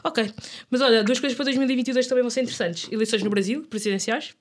ok. 0.04 0.32
Mas 0.70 0.80
olha, 0.80 1.02
duas 1.02 1.18
coisas 1.18 1.34
para 1.36 1.44
2022 1.46 2.06
também 2.06 2.22
vão 2.22 2.30
ser 2.30 2.42
interessantes: 2.42 2.88
eleições 2.92 3.22
no 3.22 3.30
Brasil, 3.30 3.62
presidenciais. 3.68 4.34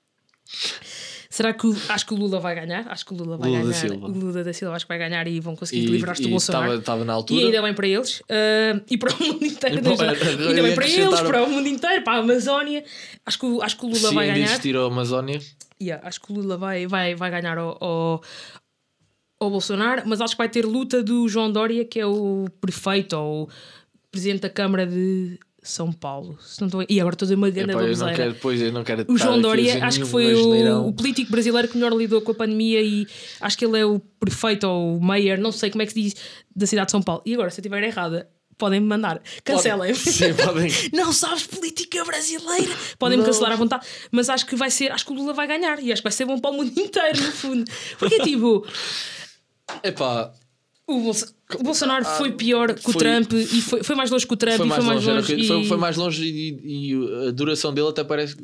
Será 1.29 1.51
que 1.51 1.65
o- 1.65 1.75
acho 1.89 2.05
que 2.05 2.13
o 2.13 2.17
Lula 2.17 2.39
vai 2.39 2.53
ganhar? 2.53 2.85
Acho 2.87 3.05
que 3.07 3.13
o 3.13 3.17
Lula 3.17 3.37
vai 3.37 3.49
Lula 3.49 3.61
da 3.63 3.67
ganhar. 3.69 3.79
Silva. 3.89 4.05
O 4.07 4.11
Lula 4.11 4.43
da 4.43 4.53
Silva 4.53 4.75
acho 4.75 4.85
que 4.85 4.89
vai 4.89 4.99
ganhar 4.99 5.27
e 5.27 5.39
vão 5.39 5.55
conseguir 5.55 5.81
E, 5.83 5.87
livrar-se 5.87 6.21
do 6.21 6.27
e 6.27 6.31
Bolsonaro. 6.31 6.75
estava, 6.77 7.03
na 7.03 7.13
E 7.13 7.15
altura. 7.15 7.45
ainda 7.45 7.61
bem 7.63 7.73
para 7.73 7.87
eles 7.87 8.21
ah, 8.29 8.79
e 8.87 8.97
para 8.99 9.15
o 9.15 9.23
mundo 9.23 9.43
inteiro. 9.45 9.81
E 9.83 10.43
eu 10.43 10.49
ainda 10.49 10.61
bem 10.61 10.75
para 10.75 10.87
eles, 10.87 11.19
para 11.21 11.43
o 11.43 11.49
mundo 11.49 11.67
inteiro, 11.67 12.03
para 12.03 12.17
a 12.17 12.19
Amazónia. 12.19 12.83
Acho 13.25 13.39
que, 13.39 13.45
o- 13.47 13.61
acho 13.63 13.77
que 13.77 13.83
o 13.85 13.87
Lula 13.87 14.09
Se 14.09 14.13
vai 14.13 14.27
ganhar. 14.27 14.43
existir 14.45 14.75
a 14.77 14.81
Amazónia, 14.85 15.39
Yeah, 15.81 16.07
acho 16.07 16.21
que 16.21 16.31
o 16.31 16.35
Lula 16.35 16.55
vai, 16.55 16.85
vai, 16.87 17.15
vai 17.15 17.29
ganhar 17.31 17.57
ao, 17.57 17.83
ao, 17.83 18.23
ao 19.41 19.49
Bolsonaro, 19.49 20.03
mas 20.05 20.21
acho 20.21 20.33
que 20.35 20.37
vai 20.37 20.47
ter 20.47 20.65
luta 20.65 21.03
do 21.03 21.27
João 21.27 21.51
Dória, 21.51 21.83
que 21.83 21.99
é 21.99 22.05
o 22.05 22.45
prefeito 22.61 23.17
ou 23.17 23.43
o 23.45 23.49
presidente 24.11 24.41
da 24.41 24.49
Câmara 24.49 24.85
de 24.85 25.37
São 25.63 25.91
Paulo. 25.91 26.37
E 26.89 26.99
agora 26.99 27.15
estou 27.15 27.25
a 27.25 27.27
dizer 27.27 27.35
uma 27.35 27.49
grande 27.49 27.71
epá, 27.71 27.81
eu 27.83 27.97
não 27.97 28.13
quero, 28.13 28.33
depois 28.33 28.61
eu 28.61 28.71
não 28.71 28.83
quero 28.83 29.05
O 29.07 29.17
João 29.17 29.39
Dória, 29.41 29.83
acho 29.85 29.99
que 30.01 30.05
foi 30.05 30.33
o, 30.35 30.87
o 30.87 30.93
político 30.93 31.31
brasileiro 31.31 31.67
que 31.67 31.77
melhor 31.77 31.93
lidou 31.97 32.21
com 32.21 32.31
a 32.31 32.35
pandemia 32.35 32.81
e 32.81 33.07
acho 33.41 33.57
que 33.57 33.65
ele 33.65 33.79
é 33.79 33.85
o 33.85 33.99
prefeito 34.19 34.67
ou 34.67 34.97
o 34.97 35.01
mayor, 35.01 35.37
não 35.37 35.51
sei 35.51 35.69
como 35.71 35.81
é 35.81 35.85
que 35.85 35.93
se 35.93 36.01
diz, 36.01 36.15
da 36.55 36.67
cidade 36.67 36.87
de 36.87 36.91
São 36.91 37.01
Paulo. 37.01 37.21
E 37.25 37.33
agora, 37.33 37.49
se 37.49 37.59
eu 37.59 37.61
estiver 37.61 37.81
errada, 37.83 38.29
podem-me 38.57 38.85
mandar. 38.85 39.21
Cancelem-me. 39.43 39.95
Sim, 39.97 40.33
podem. 40.35 40.69
Não 40.93 41.11
sabes 41.11 41.47
política 41.47 42.03
brasileira. 42.05 42.71
Podem-me 42.99 43.23
Não. 43.23 43.29
cancelar 43.31 43.51
à 43.51 43.55
vontade, 43.55 43.85
mas 44.11 44.29
acho 44.29 44.45
que 44.45 44.55
vai 44.55 44.69
ser, 44.69 44.91
acho 44.91 45.05
que 45.05 45.11
o 45.11 45.15
Lula 45.15 45.33
vai 45.33 45.47
ganhar 45.47 45.81
e 45.81 45.91
acho 45.91 46.01
que 46.01 46.07
vai 46.07 46.11
ser 46.11 46.25
bom 46.25 46.37
para 46.39 46.51
o 46.51 46.53
mundo 46.53 46.71
inteiro, 46.79 47.19
no 47.21 47.31
fundo. 47.31 47.63
Porque 47.97 48.19
tipo, 48.19 48.65
Epá, 49.83 50.31
O, 50.87 50.99
Bolso- 50.99 51.33
o 51.59 51.63
Bolsonaro 51.63 52.05
Ah, 52.07 52.15
foi 52.17 52.31
pior 52.31 52.73
que 52.73 52.89
o 52.89 52.91
foi- 52.93 52.99
Trump 52.99 53.33
e 53.33 53.61
foi, 53.61 53.83
foi 53.83 53.95
mais 53.95 54.09
longe 54.11 54.25
que 54.27 54.33
o 54.33 54.37
Trump 54.37 54.55
Foi 54.57 54.65
e 54.65 54.69
mais 54.69 54.83
foi 54.83 54.93
mais 54.93 55.05
longe, 55.05 55.33
longe. 55.33 55.43
e... 55.43 55.47
foi, 55.47 55.65
foi 55.65 55.77
mais 55.77 55.97
longe 55.97 56.23
e, 56.23 56.59
e 56.93 57.27
a 57.27 57.31
duração 57.31 57.73
dele 57.73 57.87
até 57.89 58.03
parece. 58.03 58.35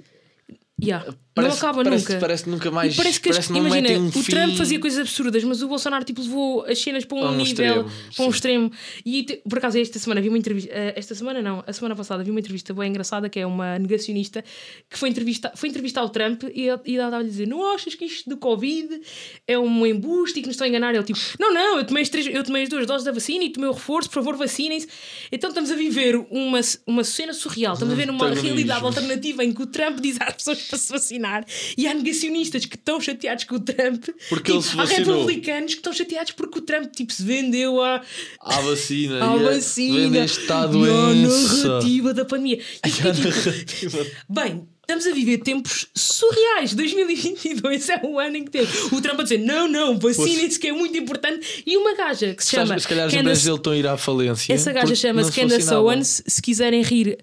Yeah. 0.82 1.06
não 1.08 1.16
parece 1.36 1.58
acaba 1.58 1.84
parece, 1.84 2.04
nunca. 2.06 2.20
Parece 2.20 2.44
que 2.44 2.50
nunca 2.50 2.68
E 2.68 2.72
mais. 2.72 2.96
parece 2.96 3.20
que, 3.22 3.30
as- 3.30 3.50
não 3.50 3.58
imagina, 3.66 4.00
um 4.00 4.08
o 4.08 4.12
fim 4.12 4.32
Trump 4.32 4.56
fazia 4.58 4.80
coisas 4.80 5.00
absurdas, 5.00 5.44
mas 5.44 5.62
o 5.62 5.68
Bolsonaro 5.70 6.04
tipo, 6.04 6.22
levou 6.22 6.66
as 6.66 6.80
cenas 6.82 7.06
para 7.06 7.18
um, 7.18 7.22
um 7.28 7.32
nível, 7.32 7.44
extremo, 7.46 7.84
para 7.84 8.26
um 8.26 8.28
sim. 8.28 8.30
extremo. 8.36 8.72
E 9.06 9.24
te- 9.24 9.42
por 9.48 9.58
acaso, 9.58 9.78
esta 9.80 9.98
semana 10.00 10.20
vi 10.22 10.28
uma 10.30 10.38
entrevista, 10.38 10.70
eh, 10.74 10.94
esta 10.98 11.16
semana 11.16 11.42
não, 11.42 11.64
a 11.66 11.72
semana 11.74 11.96
passada 11.96 12.24
vi 12.24 12.32
uma 12.32 12.40
entrevista 12.40 12.74
bem 12.74 12.90
engraçada 12.90 13.30
que 13.30 13.40
é 13.40 13.46
uma 13.46 13.80
negacionista 13.80 14.44
que 14.90 14.98
foi 14.98 15.10
entrevistar, 15.10 15.52
foi 15.56 15.70
entrevistar 15.70 16.04
o 16.04 16.10
Trump 16.10 16.44
e, 16.44 16.64
e 16.64 16.68
ela 16.70 16.80
estava 16.84 17.18
a 17.20 17.24
dizer: 17.24 17.48
Não 17.48 17.74
achas 17.74 17.96
que 17.96 18.04
isto 18.06 18.30
do 18.30 18.36
Covid 18.38 19.00
é 19.48 19.58
um 19.58 19.86
embuste 19.86 20.40
e 20.40 20.42
que 20.42 20.48
nos 20.48 20.56
estão 20.56 20.66
a 20.66 20.70
enganar? 20.70 20.94
Ele 20.94 21.04
tipo: 21.04 21.20
Não, 21.40 21.54
não, 21.54 21.78
eu 21.78 21.86
tomei 21.86 22.04
as, 22.04 22.10
três, 22.10 22.28
eu 22.28 22.44
tomei 22.44 22.64
as 22.64 22.70
duas 22.70 22.86
doses 22.86 23.06
da 23.06 23.12
vacina 23.14 23.44
e 23.46 23.50
tomei 23.50 23.70
o 23.70 23.74
reforço, 23.74 24.10
por 24.10 24.16
favor, 24.16 24.36
vacinem-se. 24.36 24.88
Então 25.32 25.50
estamos 25.50 25.72
a 25.72 25.76
viver 25.76 26.16
uma, 26.30 26.60
uma 26.86 27.04
cena 27.04 27.34
surreal, 27.34 27.74
estamos 27.74 27.94
a 27.94 27.98
ver 27.98 28.10
uma 28.10 28.16
Antagonismo. 28.26 28.48
realidade 28.50 28.84
alternativa 28.86 29.44
em 29.44 29.54
que 29.54 29.62
o 29.62 29.68
Trump 29.68 30.00
diz 30.02 30.18
às 30.20 30.34
pessoas 30.34 30.69
para 30.70 30.78
se 30.80 30.92
vacinar 30.92 31.46
e 31.78 31.88
há 31.88 31.94
negacionistas 31.94 32.66
que 32.66 32.76
estão 32.76 33.02
chateados 33.02 33.44
com 33.46 33.56
o 33.56 33.60
Trump 33.60 34.06
Porque 34.30 34.52
ele 34.52 34.62
se 34.62 34.80
há 34.80 34.86
republicanos 34.86 35.74
que 35.74 35.80
estão 35.80 35.92
chateados 35.94 36.32
porque 36.34 36.60
o 36.60 36.62
Trump 36.62 36.92
tipo, 36.96 37.12
se 37.12 37.24
vendeu 37.24 37.82
à, 37.82 38.02
À 38.40 38.62
vacina. 38.62 39.20
à 39.26 39.34
a- 39.34 39.38
vacina 39.38 40.10
Vende 40.10 40.18
está 40.32 40.60
e 40.62 40.64
à 40.64 40.68
doença. 40.68 41.68
narrativa 41.68 42.14
da 42.14 42.26
pandemia. 42.26 42.60
E 42.86 42.90
fiquei 42.92 43.12
a 43.12 43.64
tipo. 43.66 43.98
Bem, 44.30 44.68
estamos 44.82 45.06
a 45.08 45.12
viver 45.12 45.38
tempos 45.40 45.88
surreais. 45.96 46.74
2022 46.74 47.90
é 47.90 48.02
o 48.04 48.20
ano 48.20 48.38
em 48.38 48.44
que 48.46 48.52
temos 48.52 48.92
o 48.92 49.02
Trump 49.02 49.20
a 49.20 49.24
dizer 49.24 49.40
não, 49.40 49.68
não, 49.68 49.98
vacinem-se 50.00 50.60
que 50.60 50.68
é 50.68 50.72
muito 50.74 50.98
importante. 50.98 51.64
E 51.66 51.78
uma 51.78 51.96
gaja 51.96 52.34
que 52.34 52.44
se 52.44 52.52
chama 52.52 52.78
se 52.80 52.88
calhar 52.88 53.06
Candace- 53.08 53.20
empresas 53.20 53.44
dele 53.44 53.58
estão 53.58 53.74
a 53.74 53.78
ir 53.78 53.88
à 53.88 53.98
falência. 53.98 54.54
essa 54.54 54.72
gaja 54.72 54.96
chama-se 54.96 55.32
Candace. 55.32 55.74
Owens. 55.74 56.24
Se 56.28 56.42
quiserem 56.42 56.82
rir 56.82 57.18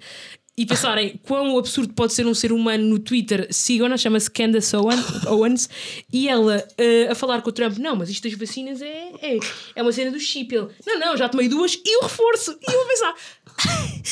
e 0.59 0.65
pensarem 0.65 1.21
quão 1.23 1.59
absurdo 1.59 1.93
pode 1.93 2.13
ser 2.15 2.27
um 2.27 2.33
ser 2.35 2.51
humano 2.53 2.83
no 2.85 2.99
Twitter, 2.99 3.47
sigam-na, 3.51 3.97
chama-se 3.97 4.31
Candace 4.31 4.75
Owen- 4.75 4.97
Owens. 5.29 5.69
E 6.13 6.29
ela 6.29 6.67
eh, 6.79 7.09
a 7.11 7.15
falar 7.15 7.43
com 7.43 7.51
o 7.51 7.53
Trump: 7.53 7.77
Não, 7.79 7.95
mas 7.95 8.09
isto 8.09 8.29
das 8.29 8.39
vacinas 8.39 8.81
é, 8.81 9.11
é, 9.21 9.39
é 9.75 9.83
uma 9.83 9.93
cena 9.93 10.11
do 10.11 10.19
chip. 10.19 10.55
Ele: 10.55 10.69
Não, 10.87 10.99
não, 10.99 11.17
já 11.17 11.29
tomei 11.29 11.49
duas 11.49 11.75
e 11.85 11.97
o 11.99 12.03
reforço. 12.05 12.59
E 12.67 12.73
eu 12.73 12.83
a 12.83 12.87
pensar: 12.87 13.15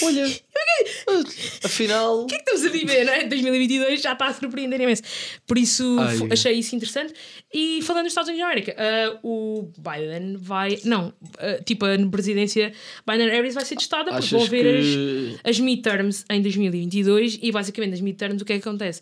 Olha, 0.03 0.25
afinal. 1.65 2.23
o 2.23 2.27
que 2.27 2.35
é 2.35 2.39
que 2.39 2.45
estamos 2.51 2.67
a 2.67 2.71
viver, 2.71 3.05
não 3.05 3.13
é? 3.13 3.25
2022 3.25 4.01
já 4.03 4.13
está 4.13 4.27
a 4.27 4.35
surpreender 4.35 4.81
imenso. 4.81 5.03
Por 5.47 5.59
isso 5.59 5.97
Ai. 6.01 6.29
achei 6.33 6.53
isso 6.55 6.75
interessante. 6.75 7.13
E 7.53 7.81
falando 7.83 8.05
dos 8.05 8.13
Estados 8.13 8.29
Unidos 8.29 8.45
da 8.47 8.51
América, 8.53 8.77
ah, 8.79 9.19
o 9.23 9.71
Biden 9.79 10.37
vai. 10.37 10.79
Não, 10.85 11.13
ah, 11.39 11.63
tipo, 11.65 11.85
a 11.85 11.97
presidência 12.11 12.73
Biden-Harris 13.07 13.55
vai 13.55 13.65
ser 13.65 13.77
testada 13.77 14.13
porque 14.13 14.29
vão 14.29 14.43
haver 14.45 14.65
que- 14.83 15.37
as, 15.45 15.51
as 15.51 15.61
midterms 15.61 16.25
em 16.31 16.43
2022 16.43 17.39
e 17.43 17.53
basicamente 17.53 17.91
nas 17.93 18.01
midterms 18.01 18.43
o 18.43 18.45
que 18.45 18.53
é 18.55 18.59
que 18.59 18.67
acontece? 18.69 19.01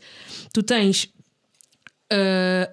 Tu 0.53 0.62
tens. 0.62 1.09
ah, 2.12 2.70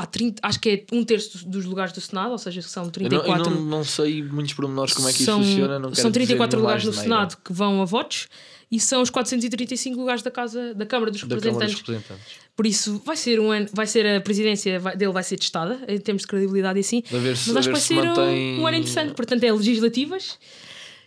pá, 0.00 0.06
30 0.06 0.40
acho 0.42 0.60
que 0.60 0.68
é 0.70 0.84
um 0.96 1.02
terço 1.04 1.46
dos- 1.48 1.64
lugares 1.64 1.92
do 1.92 2.00
Senado, 2.00 2.32
ou 2.32 2.38
seja, 2.38 2.62
são 2.62 2.82
Eu 2.82 2.86
não, 2.86 2.92
34 2.92 3.44
eu 3.44 3.50
não, 3.50 3.60
não 3.64 3.84
sei 3.84 4.22
muitos 4.22 4.54
pormenores 4.54 4.94
como 4.94 5.08
é 5.08 5.12
que 5.12 5.22
são, 5.24 5.40
isso 5.40 5.50
funciona. 5.50 5.78
Não 5.78 5.94
são 5.94 6.10
34 6.12 6.56
dizer 6.56 6.62
lugares 6.62 6.84
no 6.84 6.90
mais 6.92 7.02
Senado 7.02 7.36
que 7.44 7.52
vão 7.52 7.82
a 7.82 7.84
votos 7.84 8.28
e 8.70 8.78
são 8.78 9.00
os 9.02 9.10
435 9.10 9.98
lugares 9.98 10.22
da 10.22 10.30
casa 10.30 10.74
da 10.74 10.84
Câmara 10.86 11.10
dos 11.10 11.22
Da 11.22 11.28
Câmara 11.36 11.40
dos 11.66 11.74
Representantes. 11.74 11.78
Representantes. 11.80 12.48
Por 12.54 12.66
isso 12.66 13.02
vai 13.04 13.16
ser 13.16 13.40
um 13.40 13.50
ano, 13.50 13.66
vai 13.72 13.86
ser 13.86 14.06
a 14.06 14.20
presidência 14.20 14.78
dele 14.96 15.12
vai 15.12 15.22
ser 15.22 15.36
testada 15.38 15.78
em 15.88 15.98
termos 15.98 16.22
de 16.22 16.28
credibilidade 16.28 16.78
e 16.78 16.80
assim. 16.80 17.02
Se- 17.06 17.14
Mas 17.14 17.56
acho 17.56 17.68
que 17.68 17.72
vai 17.72 17.80
se 17.80 17.86
ser 17.88 17.94
um- 18.00 18.04
mantém- 18.06 18.60
um, 18.60 18.66
ano 18.66 18.76
interessante. 18.76 19.14
Portanto, 19.14 19.42
é 19.44 19.52
legislativas 19.52 20.38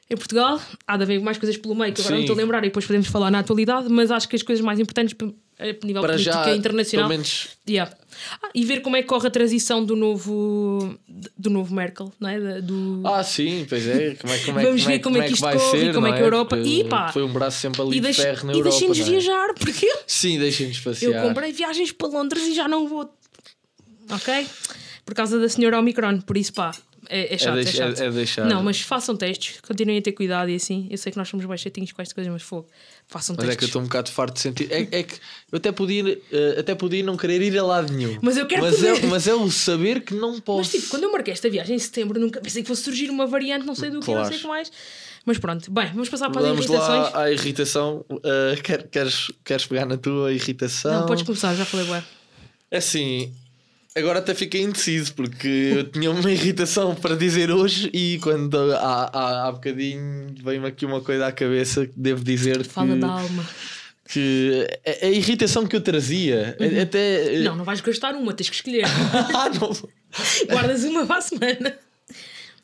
em 0.10 0.16
Portugal. 0.18 0.60
Há 0.88 0.98
de 0.98 1.04
haver 1.04 1.22
mais 1.22 1.38
coisas 1.38 1.56
pelo 1.58 1.76
meio 1.76 1.94
que 1.94 2.02
agora 2.02 2.16
não 2.16 2.20
Sim. 2.22 2.26
estou 2.26 2.36
a 2.36 2.42
lembrar 2.42 2.60
e 2.60 2.68
depois 2.68 2.86
podemos 2.86 3.08
falar 3.08 3.30
na 3.32 3.40
atualidade, 3.40 3.88
mas 3.90 4.12
acho 4.12 4.28
que 4.28 4.36
as 4.36 4.42
coisas 4.44 4.64
mais 4.64 4.80
importantes 4.80 5.16
a 5.62 5.86
nível 5.86 6.02
Para 6.02 6.14
política 6.14 6.44
já, 6.46 6.56
internacional. 6.56 7.08
pelo 7.08 7.18
menos. 7.18 7.48
Yeah. 7.68 7.94
Ah, 8.44 8.50
e 8.54 8.66
ver 8.66 8.82
como 8.82 8.96
é 8.96 9.02
que 9.02 9.08
corre 9.08 9.28
a 9.28 9.32
transição 9.32 9.84
do 9.84 9.96
novo 9.96 10.98
do 11.38 11.50
novo 11.50 11.74
Merkel, 11.74 12.12
não 12.20 12.30
é? 12.30 12.62
Do, 12.62 13.02
Ah, 13.06 13.24
sim, 13.24 13.66
pois 13.68 13.88
é. 13.88 14.16
Como 14.16 14.34
é, 14.34 14.38
como 14.40 14.60
é, 14.60 14.64
Vamos 14.64 14.82
como 14.82 14.92
é, 14.94 14.98
ver 14.98 15.00
como 15.04 15.18
é 15.18 15.26
que 15.28 15.34
isto 15.34 15.42
vai 15.42 15.56
corre 15.58 15.78
e 15.78 15.82
ser, 15.86 15.94
como 15.94 16.08
é 16.08 16.12
que 16.14 16.18
a 16.20 16.22
Europa- 16.22 16.56
Porque 16.58 16.70
E 16.70 16.84
pá, 16.84 17.12
Foi 17.12 17.24
um 17.24 17.32
braço 17.34 17.60
sempre 17.60 17.82
ali 17.82 17.92
e 17.92 17.94
de 17.96 18.02
deixe- 18.02 18.22
ferro 18.22 18.48
na 18.48 18.54
e 18.54 18.58
Europa. 18.58 18.70
deixem-nos 18.72 19.00
não 19.00 19.06
é? 19.06 19.10
viajar, 19.10 19.54
porque 19.56 19.86
eu, 19.86 19.98
Sim, 20.08 20.38
deixem-nos 20.40 20.78
eu 20.78 20.84
passear. 20.84 21.24
comprei 21.28 21.52
viagens 21.52 21.92
para 21.92 22.08
Londres 22.08 22.44
e 22.44 22.54
já 22.54 22.68
não 22.68 22.88
vou. 22.88 23.12
Ok? 24.10 24.48
Por 25.06 25.16
causa 25.16 25.40
da 25.40 25.50
senhora 25.50 25.80
Omicron, 25.80 26.20
por 26.22 26.38
isso 26.38 26.54
pá, 26.54 26.72
é, 27.10 27.34
é 27.34 27.38
chato, 27.38 27.58
é, 27.58 27.64
deix- 27.64 27.76
chato. 27.76 28.00
é- 28.00 28.06
é 28.06 28.12
deixar. 28.12 28.46
Não, 28.46 28.62
mas 28.64 28.82
façam 28.82 29.16
testes, 29.16 29.60
continuem 29.62 29.98
a 29.98 30.02
ter 30.02 30.12
cuidado 30.12 30.50
e 30.50 30.56
assim. 30.56 30.88
Eu 30.92 30.98
sei 30.98 31.12
que 31.12 31.18
nós 31.18 31.28
somos 31.28 31.46
bem 31.46 31.58
chatinhos 31.58 31.92
com 31.92 32.02
estas 32.02 32.14
coisas, 32.14 32.32
mas 32.32 32.42
fogo, 32.42 32.68
façam 33.08 33.36
Mas 33.38 33.46
é 33.46 33.48
que 33.50 33.54
eu 33.54 33.56
testes. 33.56 33.68
estou 33.70 33.82
um 33.82 33.86
bocado 33.86 34.12
farto 34.12 34.34
de 34.36 34.40
sentir. 34.42 34.72
É, 34.72 34.82
é 35.00 35.04
que 35.04 35.16
eu 35.52 35.58
até 35.58 35.72
podia, 35.72 36.20
eh, 36.32 36.56
até 36.60 36.76
podia 36.76 37.04
não 37.04 37.18
querer 37.18 37.42
ir 37.42 37.58
a 37.58 37.64
lado 37.64 37.92
nenhum. 37.92 38.18
Mas 38.22 38.38
eu 38.38 38.46
quero 38.46 38.62
mas 38.62 38.84
é, 38.84 38.94
poder. 38.94 39.08
mas 39.08 39.28
é 39.28 39.34
o 39.34 39.50
saber 39.52 40.02
que 40.02 40.14
não 40.14 40.32
Mas 40.32 40.40
posso. 40.42 40.72
tipo, 40.72 40.88
quando 40.90 41.04
eu 41.04 41.12
marquei 41.12 41.34
esta 41.34 41.50
viagem 41.50 41.76
em 41.76 41.80
setembro, 41.80 42.20
nunca 42.20 42.40
pensei 42.40 42.62
que 42.62 42.68
fosse 42.68 42.84
surgir 42.84 43.10
uma 43.10 43.26
variante, 43.26 43.66
não 43.66 43.76
sei 43.76 43.90
do 43.90 44.00
que, 44.00 44.08
não 44.08 44.14
Claro. 44.16 44.28
sei 44.28 44.38
o 44.38 44.42
que 44.42 44.48
mais. 44.48 44.72
Mas 45.26 45.38
pronto, 45.38 45.70
bem, 45.72 45.88
vamos 45.88 46.10
passar 46.10 46.30
para 46.32 46.42
as 46.42 46.48
Vamos 46.48 46.66
irritações. 46.66 47.14
lá 47.14 47.22
à 47.24 47.32
irritação. 47.32 48.06
Quer- 48.64 48.88
queres, 48.88 49.28
queres 49.46 49.66
pegar 49.68 49.86
na 49.86 49.96
tua 49.98 50.34
irritação? 50.34 51.02
Não, 51.02 51.06
podes 51.06 51.24
começar, 51.24 51.54
já 51.56 51.64
falei 51.66 51.86
bué. 51.86 52.04
É 52.72 52.78
assim, 52.78 53.32
agora 53.96 54.20
até 54.20 54.34
fiquei 54.34 54.62
indeciso 54.62 55.14
porque 55.14 55.74
eu 55.76 55.84
tinha 55.86 56.10
uma 56.12 56.32
irritação 56.32 56.96
para 56.96 57.16
dizer 57.16 57.52
hoje 57.52 57.90
e 57.94 58.20
quando 58.22 58.58
há, 58.76 59.10
há, 59.14 59.48
há 59.48 59.52
bocadinho 59.52 60.34
veio-me 60.44 60.68
aqui 60.68 60.86
uma 60.86 61.02
coisa 61.02 61.28
à 61.28 61.32
cabeça 61.32 61.86
que 61.86 61.94
devo 61.96 62.24
dizer 62.24 62.64
Fala 62.66 62.94
que, 62.94 63.00
da 63.00 63.08
alma. 63.08 63.46
que 64.08 64.68
a, 65.04 65.06
a 65.06 65.10
irritação 65.10 65.66
que 65.68 65.76
eu 65.76 65.82
trazia 65.82 66.56
Uhum. 66.60 66.82
até 66.82 67.40
Não, 67.40 67.56
não 67.56 67.64
vais 67.66 67.82
gastar 67.82 68.14
uma, 68.16 68.34
tens 68.34 68.50
que 68.50 68.56
escolher. 68.56 68.86
ah, 69.36 69.50
não. 69.60 69.72
Guardas 70.50 70.84
uma 70.84 71.06
para 71.06 71.18
a 71.18 71.22
semana. 71.22 71.78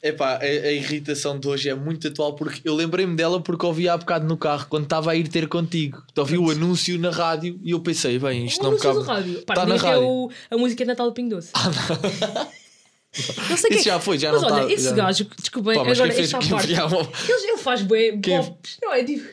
Epá, 0.03 0.35
a, 0.35 0.43
a 0.43 0.71
irritação 0.71 1.39
de 1.39 1.47
hoje 1.47 1.69
é 1.69 1.73
muito 1.75 2.07
atual 2.07 2.35
porque 2.35 2.61
eu 2.63 2.75
lembrei-me 2.75 3.15
dela 3.15 3.41
porque 3.41 3.65
ouvi 3.65 3.89
há 3.89 3.97
bocado 3.97 4.27
no 4.27 4.37
carro 4.37 4.67
quando 4.69 4.83
estava 4.83 5.11
a 5.11 5.15
ir 5.15 5.27
ter 5.27 5.47
contigo. 5.47 6.03
Então, 6.11 6.23
ouvi 6.23 6.37
o 6.37 6.51
anúncio 6.51 6.97
na 6.99 7.09
rádio 7.09 7.59
e 7.63 7.71
eu 7.71 7.79
pensei, 7.79 8.19
bem, 8.19 8.45
isto 8.45 8.61
O 8.61 8.65
não 8.65 8.71
me 8.73 8.79
cabe. 8.79 9.01
rádio. 9.03 9.41
Pá, 9.43 9.53
Está 9.53 9.65
na 9.65 9.75
é 9.75 9.77
rádio. 9.77 10.03
Ah, 10.03 10.07
o, 10.07 10.31
a 10.51 10.57
música 10.57 10.83
de 10.83 10.87
Natal 10.87 11.07
do 11.07 11.13
Pingo 11.13 11.35
Doce. 11.35 11.51
Não 11.55 11.73
sei 11.73 13.17
Isso 13.55 13.67
quem- 13.69 13.83
já 13.83 13.99
foi, 13.99 14.17
já 14.19 14.31
mas 14.31 14.41
não 14.41 14.49
olha, 14.51 14.67
tá- 14.67 14.71
esse 14.73 14.85
já- 14.85 14.91
gajo, 14.95 15.27
desculpem, 15.39 15.75
Pá, 15.75 15.83
mas 15.83 15.97
agora 15.99 16.13
quem 16.13 16.17
fez 16.23 16.33
esta 16.33 16.49
parte. 16.55 16.71
Ele, 16.73 17.49
ele 17.49 17.57
faz 17.57 17.81
bem 17.81 18.21
Quem- 18.21 18.37
pops. 18.43 18.77
Não 18.81 18.93
é 18.93 19.03
tipo 19.03 19.27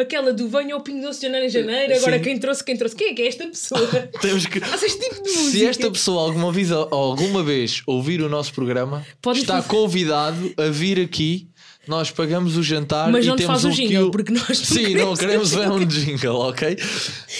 aquela 0.00 0.32
do 0.32 0.48
venha 0.48 0.74
ao 0.74 0.80
Pingo 0.80 1.02
Doce 1.02 1.20
de 1.20 1.26
janeiro 1.26 1.46
em 1.46 1.50
janeiro. 1.50 1.94
Agora 1.96 2.16
Sim. 2.18 2.22
quem 2.24 2.38
trouxe, 2.38 2.64
quem 2.64 2.76
trouxe. 2.76 2.96
Quem 2.96 3.08
é 3.10 3.14
que 3.14 3.22
é 3.22 3.26
esta 3.28 3.46
pessoa? 3.46 3.86
Temos 4.20 4.46
que. 4.46 4.60
Faz 4.60 4.82
este 4.82 4.98
tipo 5.00 5.22
de 5.22 5.30
música. 5.30 5.50
Se 5.50 5.66
esta 5.66 5.90
pessoa 5.90 6.22
alguma 6.22 6.52
vez, 6.52 6.70
alguma 6.72 7.42
vez 7.42 7.82
ouvir 7.86 8.20
o 8.22 8.28
nosso 8.28 8.52
programa, 8.52 9.04
Pode 9.20 9.40
está 9.40 9.56
fazer- 9.62 9.68
convidado 9.68 10.52
a 10.56 10.68
vir 10.68 11.00
aqui. 11.00 11.48
Nós 11.86 12.10
pagamos 12.10 12.54
o 12.58 12.62
jantar 12.62 13.10
Mas 13.10 13.24
e 13.24 13.28
não 13.28 13.34
te 13.36 13.46
temos 13.46 13.62
faz 13.62 13.64
o 13.64 13.68
um 13.68 13.70
jingle, 13.70 13.88
quilo- 13.88 14.10
porque 14.10 14.30
nós 14.30 14.46
não 14.46 14.54
Sim, 14.54 14.94
não 14.94 15.16
queremos 15.16 15.50
ver 15.54 15.70
um 15.70 15.86
jingle, 15.86 16.36
ok? 16.36 16.76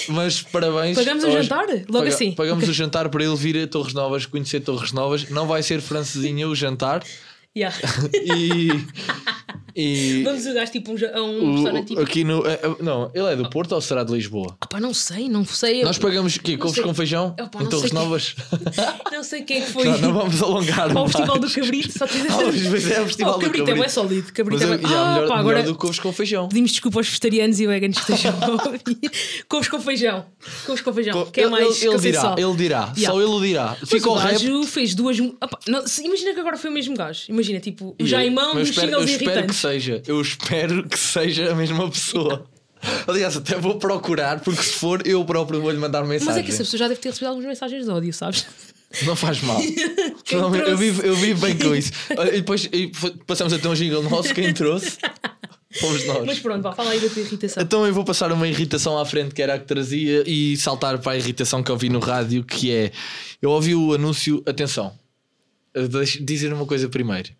Mas 0.09 0.41
parabéns. 0.41 0.97
Pagamos 0.97 1.23
o 1.23 1.27
aos- 1.27 1.35
jantar? 1.37 1.67
Logo 1.87 2.07
assim? 2.07 2.33
Pagamos 2.33 2.67
o 2.67 2.73
jantar 2.73 3.11
para 3.11 3.23
ele 3.23 3.37
vir 3.37 3.59
a 3.63 3.67
Torres 3.67 3.93
Novas, 3.93 4.25
conhecer 4.25 4.61
Torres 4.61 4.91
Novas. 4.93 5.29
Não 5.29 5.47
vai 5.47 5.63
ser 5.63 5.83
francesinha 5.83 6.49
o 6.49 6.55
jantar. 6.55 7.03
Yeah. 7.57 7.77
E. 8.15 8.69
e 9.79 10.23
Vamos 10.25 10.45
o 10.47 10.53
gajo 10.55 10.73
tipo 10.73 10.91
um, 10.93 10.97
a 11.15 11.23
um 11.23 11.51
o- 11.51 11.55
restaurante 11.55 11.87
tipo. 11.89 12.01
aqui 12.01 12.25
no. 12.25 12.45
eh, 12.47 12.59
eh, 12.63 12.77
Não, 12.83 13.11
ele 13.15 13.27
é 13.33 13.37
do 13.37 13.49
Porto 13.49 13.73
ou 13.73 13.81
será 13.81 14.03
de 14.05 14.13
Lisboa? 14.13 14.57
Ah, 14.61 14.67
pá, 14.67 14.81
não 14.81 14.93
sei, 14.93 15.29
não 15.29 15.45
sei. 15.45 15.83
Nós 15.85 15.99
pagamos 15.99 16.35
o 16.37 16.41
quê? 16.41 16.57
Couves 16.57 16.75
sei. 16.77 16.85
com 16.85 16.93
feijão? 16.93 17.35
Opa, 17.41 17.61
em 17.61 17.63
não 17.63 17.71
Torres 17.71 17.83
sei 17.89 17.91
quem- 17.91 17.99
Novas? 17.99 18.35
Não 19.13 19.25
sei 19.25 19.43
quem 19.43 19.59
é 19.59 19.61
que 19.63 19.73
foi. 19.73 19.85
Não, 19.85 19.99
não 19.99 20.13
vamos 20.13 20.41
alongar. 20.43 20.97
Ao 20.97 21.09
Festival 21.09 21.39
do. 21.39 21.49
Cabrito, 21.51 21.99
só 21.99 22.07
te 22.07 22.19
Ah, 22.19 22.37
mas 22.71 22.91
é 22.91 23.01
o 23.01 23.07
Festival 23.07 23.35
oh, 23.35 23.39
do 23.39 23.45
Cabrito 23.47 23.71
é 23.71 23.75
bem 23.75 23.89
sólido. 23.89 24.33
Cabrito 24.33 24.61
Mas 24.63 24.71
é 24.71 24.75
é, 24.75 24.79
bem... 24.79 24.89
já, 24.89 24.97
Ah, 25.01 25.15
melhor, 25.15 25.29
pá, 25.29 25.37
melhor 25.39 25.41
agora 25.51 25.63
do 25.65 25.73
que 25.75 25.79
couves 25.81 25.99
com 25.99 26.13
feijão. 26.13 26.49
pedimos 26.49 26.71
desculpa 26.71 26.99
aos 27.01 27.07
vegetarianos 27.09 27.59
e 27.61 27.67
veganos 27.67 27.99
que 27.99 28.13
estejam 28.13 28.35
a 28.41 28.51
ouvir. 28.53 29.11
Couves 29.49 29.69
com 29.69 29.81
feijão. 29.81 30.27
Couves 30.67 30.83
com 30.83 30.93
feijão. 30.93 31.13
Co- 31.25 31.31
que 31.33 31.41
é 31.41 31.45
ele, 31.45 31.51
mais 31.51 31.83
ele, 31.83 31.99
dirá, 31.99 32.21
sal. 32.21 32.39
ele 32.39 32.57
dirá, 32.57 32.93
Yeah. 32.97 33.13
só 33.13 33.21
ele 33.21 33.31
o 33.31 33.41
dirá. 33.41 33.77
Mas 33.81 33.89
Fica 33.91 34.09
o 34.09 34.13
o 34.13 34.17
rap. 34.17 34.33
gajo 34.33 34.63
fez 34.65 34.95
duas. 34.95 35.19
Opa, 35.21 35.59
não, 35.67 35.87
se- 35.87 36.05
imagina 36.05 36.33
que 36.35 36.41
agora 36.41 36.57
foi 36.57 36.71
o 36.71 36.73
mesmo 36.73 36.95
gajo. 36.97 37.23
Imagina, 37.29 37.59
tipo, 37.61 37.97
o 38.01 38.07
Jaimão 38.07 38.51
eu 38.55 38.61
dos 38.61 38.69
espero, 38.71 38.93
eu 38.93 38.99
singles 39.01 39.11
espero 39.11 39.31
que 39.31 39.39
irritantes. 39.39 39.65
Seja. 39.71 40.03
Eu 40.07 40.21
espero 40.21 40.89
que 40.89 40.99
seja 40.99 41.53
a 41.53 41.55
mesma 41.55 41.91
pessoa. 41.91 42.47
Aliás, 43.07 43.37
até 43.37 43.57
vou 43.59 43.77
procurar, 43.79 44.41
porque 44.41 44.63
se 44.63 44.75
for, 44.75 45.05
eu 45.07 45.25
próprio 45.25 45.61
vou-lhe 45.61 45.79
mandar 45.79 46.01
Mas 46.03 46.09
mensagem. 46.23 46.41
é 46.41 46.45
que 46.45 46.51
essa 46.53 46.63
pessoa 46.63 46.79
já 46.79 46.89
deve 46.89 47.01
ter 47.01 47.09
recebido 47.09 47.29
algumas 47.29 47.49
mensagens 47.49 47.85
de 47.85 47.91
ódio, 47.91 48.13
sabes? 48.13 48.47
Não 49.05 49.15
faz 49.17 49.43
mal. 49.43 49.61
Eu, 50.31 50.77
vivo, 50.77 51.03
eu 51.03 51.15
vivo 51.17 51.41
bem 51.47 51.57
com 51.59 51.75
isso. 51.75 51.91
E 52.33 52.37
depois 52.37 52.69
e 52.73 52.91
passamos 53.27 53.53
a 53.53 53.59
ter 53.59 53.67
um 53.69 53.75
jingle 53.75 54.03
nosso. 54.03 54.33
Quem 54.35 54.53
trouxe? 54.55 54.99
Fomos 55.81 56.05
nós. 56.07 56.25
Mas 56.25 56.39
pronto, 56.39 56.63
vá, 56.63 56.73
fala 56.73 56.91
aí 56.91 57.01
da 57.01 57.09
tua 57.09 57.21
irritação. 57.23 57.63
Então 57.63 57.87
eu 57.87 57.93
vou 57.93 58.05
passar 58.05 58.31
uma 58.33 58.47
irritação 58.49 58.99
à 58.99 59.05
frente 59.05 59.35
que 59.35 59.43
era 59.43 59.55
a 59.55 59.59
que 59.59 59.67
trazia 59.67 60.23
e 60.27 60.57
saltar 60.57 60.99
para 60.99 61.13
a 61.13 61.17
irritação 61.19 61.63
que 61.63 61.71
eu 61.71 61.77
vi 61.77 61.89
no 61.91 61.99
rádio, 61.99 62.43
que 62.45 62.71
é 62.71 62.93
eu 63.43 63.51
ouvi 63.51 63.75
o 63.75 63.93
anúncio, 63.95 64.43
atenção, 64.47 64.93
deixa- 65.91 66.23
dizer 66.25 66.53
uma 66.53 66.65
coisa 66.67 66.89
primeiro. 66.89 67.31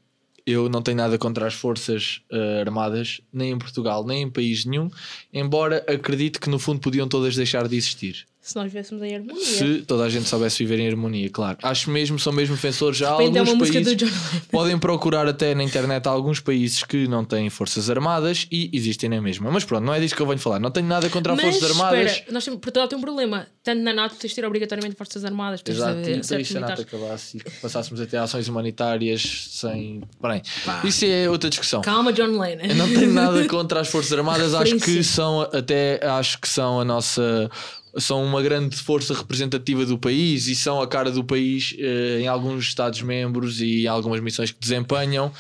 Eu 0.49 0.69
não 0.69 0.81
tenho 0.81 0.97
nada 0.97 1.19
contra 1.19 1.47
as 1.47 1.55
forças 1.55 2.23
uh, 2.33 2.61
armadas, 2.61 3.21
nem 3.33 3.53
em 3.53 3.59
Portugal, 3.59 4.07
nem 4.07 4.23
em 4.23 4.31
país 4.31 4.65
nenhum, 4.65 4.91
embora 5.33 5.85
acredite 5.87 6.41
que 6.41 6.49
no 6.49 6.59
fundo 6.59 6.81
podiam 6.81 7.07
todas 7.07 7.37
deixar 7.37 7.69
de 7.69 7.77
existir. 7.77 8.27
Se 8.49 8.57
nós 8.57 8.65
vivêssemos 8.73 9.03
em 9.03 9.15
harmonia. 9.15 9.45
Se 9.45 9.83
toda 9.83 10.05
a 10.05 10.09
gente 10.09 10.27
soubesse 10.27 10.65
viver 10.65 10.79
em 10.79 10.89
harmonia, 10.89 11.29
claro. 11.29 11.59
Acho 11.63 11.91
mesmo, 11.91 12.19
são 12.19 12.33
mesmo 12.33 12.55
defensores 12.55 12.97
já 12.97 13.11
repente 13.15 13.37
é 13.37 13.41
alguns 13.41 13.69
do 13.69 13.73
países. 13.73 14.11
Podem 14.51 14.79
procurar 14.79 15.29
até 15.29 15.55
na 15.55 15.63
internet 15.63 16.07
alguns 16.07 16.41
países 16.41 16.83
que 16.83 17.07
não 17.07 17.27
têm 17.27 17.51
forças 17.51 17.91
armadas 17.91 18.47
e 18.51 18.71
existem 18.73 19.11
na 19.11 19.21
mesma. 19.21 19.51
Mas 19.51 19.65
pronto, 19.65 19.85
não 19.85 19.93
é 19.93 20.01
disso 20.01 20.17
que 20.17 20.23
eu 20.23 20.27
venho 20.27 20.39
falar. 20.39 20.59
Não 20.59 20.71
tenho 20.71 20.87
nada 20.87 21.11
contra 21.11 21.35
as 21.35 21.43
Mas 21.43 21.57
forças 21.59 21.71
armadas. 21.71 22.11
espera, 22.11 22.33
nós 22.33 22.43
temos, 22.43 22.61
Portugal 22.61 22.89
tem 22.89 22.97
um 22.97 23.03
problema. 23.03 23.47
Tanto 23.63 23.83
na 23.83 23.93
NATO 23.93 24.17
tens 24.17 24.31
de 24.31 24.37
ter 24.37 24.47
obrigatoriamente 24.47 24.97
forças 24.97 25.27
armadas. 25.27 25.61
Exato, 25.67 26.01
de 26.01 26.19
e 26.19 26.45
se 26.45 26.57
a 26.57 26.61
NATO 26.61 26.81
acabasse 26.81 27.37
e 27.37 27.51
passássemos 27.61 28.01
a 28.01 28.07
ter 28.07 28.17
ações 28.17 28.49
humanitárias 28.49 29.49
sem. 29.51 30.01
Bem, 30.23 30.41
isso 30.85 31.05
é 31.05 31.29
outra 31.29 31.51
discussão. 31.51 31.83
Calma, 31.83 32.15
John 32.15 32.41
Lennon. 32.41 32.65
Eu 32.65 32.77
não 32.77 32.89
tenho 32.89 33.13
nada 33.13 33.47
contra 33.47 33.81
as 33.81 33.89
Forças 33.89 34.13
Armadas, 34.17 34.55
acho 34.55 34.77
que 34.77 35.05
são 35.05 35.43
até 35.43 36.01
acho 36.03 36.41
que 36.41 36.49
são 36.49 36.81
a 36.81 36.85
nossa 36.85 37.51
são 37.97 38.25
uma 38.25 38.43
grande 38.43 38.77
força 38.77 39.15
representativa 39.15 39.85
do 39.87 39.99
país 39.99 40.47
e 40.47 40.55
são 40.55 40.81
a 40.81 40.87
cara 40.87 41.11
do 41.11 41.25
país 41.25 41.75
eh, 41.79 42.19
em 42.21 42.27
alguns 42.29 42.65
Estados-membros 42.65 43.61
e 43.61 43.85
em 43.85 43.87
algumas 43.87 44.21
missões 44.21 44.51
que 44.51 44.61
desempenham. 44.61 45.33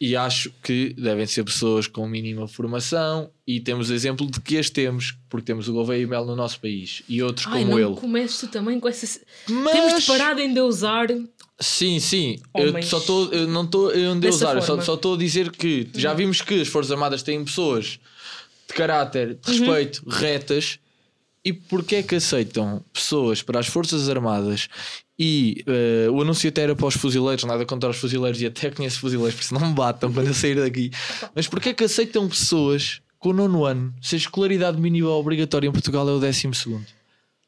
E 0.00 0.16
acho 0.16 0.52
que 0.64 0.92
devem 0.98 1.24
ser 1.26 1.44
pessoas 1.44 1.86
com 1.86 2.08
mínima 2.08 2.48
formação 2.48 3.30
e 3.46 3.60
temos 3.60 3.88
exemplo 3.88 4.28
de 4.28 4.40
que 4.40 4.58
as 4.58 4.68
temos, 4.68 5.14
porque 5.30 5.44
temos 5.46 5.68
o 5.68 5.72
Gouveia 5.72 6.02
e 6.02 6.06
Mel 6.06 6.24
no 6.24 6.34
nosso 6.34 6.58
país 6.60 7.02
e 7.08 7.22
outros 7.22 7.46
Ai, 7.46 7.60
como 7.60 7.78
não 7.78 7.78
ele. 8.18 8.26
tu 8.28 8.48
também 8.48 8.80
com 8.80 8.88
essa. 8.88 9.20
Mas- 9.48 9.72
Temos 9.72 10.00
de 10.00 10.06
parar 10.06 10.34
de 10.34 10.42
endeusar. 10.42 11.06
Sim, 11.60 12.00
sim. 12.00 12.40
Eu 12.52 12.70
Homens. 12.70 12.86
só 12.86 12.98
estou. 12.98 13.32
Eu 13.32 13.46
não 13.46 13.62
estou 13.62 13.90
a 13.90 13.96
endeusar, 13.96 14.56
eu 14.56 14.62
só 14.62 14.94
estou 14.94 15.14
a 15.14 15.18
dizer 15.18 15.52
que 15.52 15.88
já 15.94 16.12
vimos 16.12 16.42
que 16.42 16.60
as 16.60 16.66
Forças 16.66 16.90
Armadas 16.90 17.22
têm 17.22 17.44
pessoas 17.44 18.00
de 18.66 18.74
caráter, 18.74 19.34
de 19.40 19.52
respeito, 19.52 20.02
retas. 20.08 20.80
E 21.44 21.52
porquê 21.52 21.96
é 21.96 22.02
que 22.02 22.14
aceitam 22.14 22.84
pessoas 22.92 23.42
para 23.42 23.58
as 23.58 23.66
Forças 23.66 24.08
Armadas 24.08 24.68
e 25.18 25.64
eh, 25.66 26.08
o 26.10 26.20
anúncio 26.22 26.48
até 26.48 26.62
era 26.62 26.76
para 26.76 26.86
os 26.86 26.94
fuzileiros, 26.94 27.44
nada 27.44 27.66
contra 27.66 27.90
os 27.90 27.96
fuzileiros 27.96 28.40
e 28.40 28.46
até 28.46 28.70
conheço 28.70 29.00
fuzileiros, 29.00 29.34
por 29.34 29.42
isso 29.42 29.54
não 29.54 29.68
me 29.68 29.74
batam 29.74 30.12
quando 30.12 30.28
eu 30.28 30.34
sair 30.34 30.54
daqui. 30.56 30.90
Mas 31.34 31.48
porquê 31.48 31.70
é 31.70 31.74
que 31.74 31.82
aceitam 31.84 32.28
pessoas 32.28 33.00
com 33.18 33.30
o 33.30 33.32
nono 33.32 33.64
ano, 33.64 33.92
se 34.00 34.14
a 34.14 34.18
escolaridade 34.18 34.80
mínima 34.80 35.10
obrigatória 35.10 35.66
em 35.68 35.72
Portugal 35.72 36.08
é 36.08 36.12
o 36.12 36.18
décimo 36.20 36.54
segundo? 36.54 36.86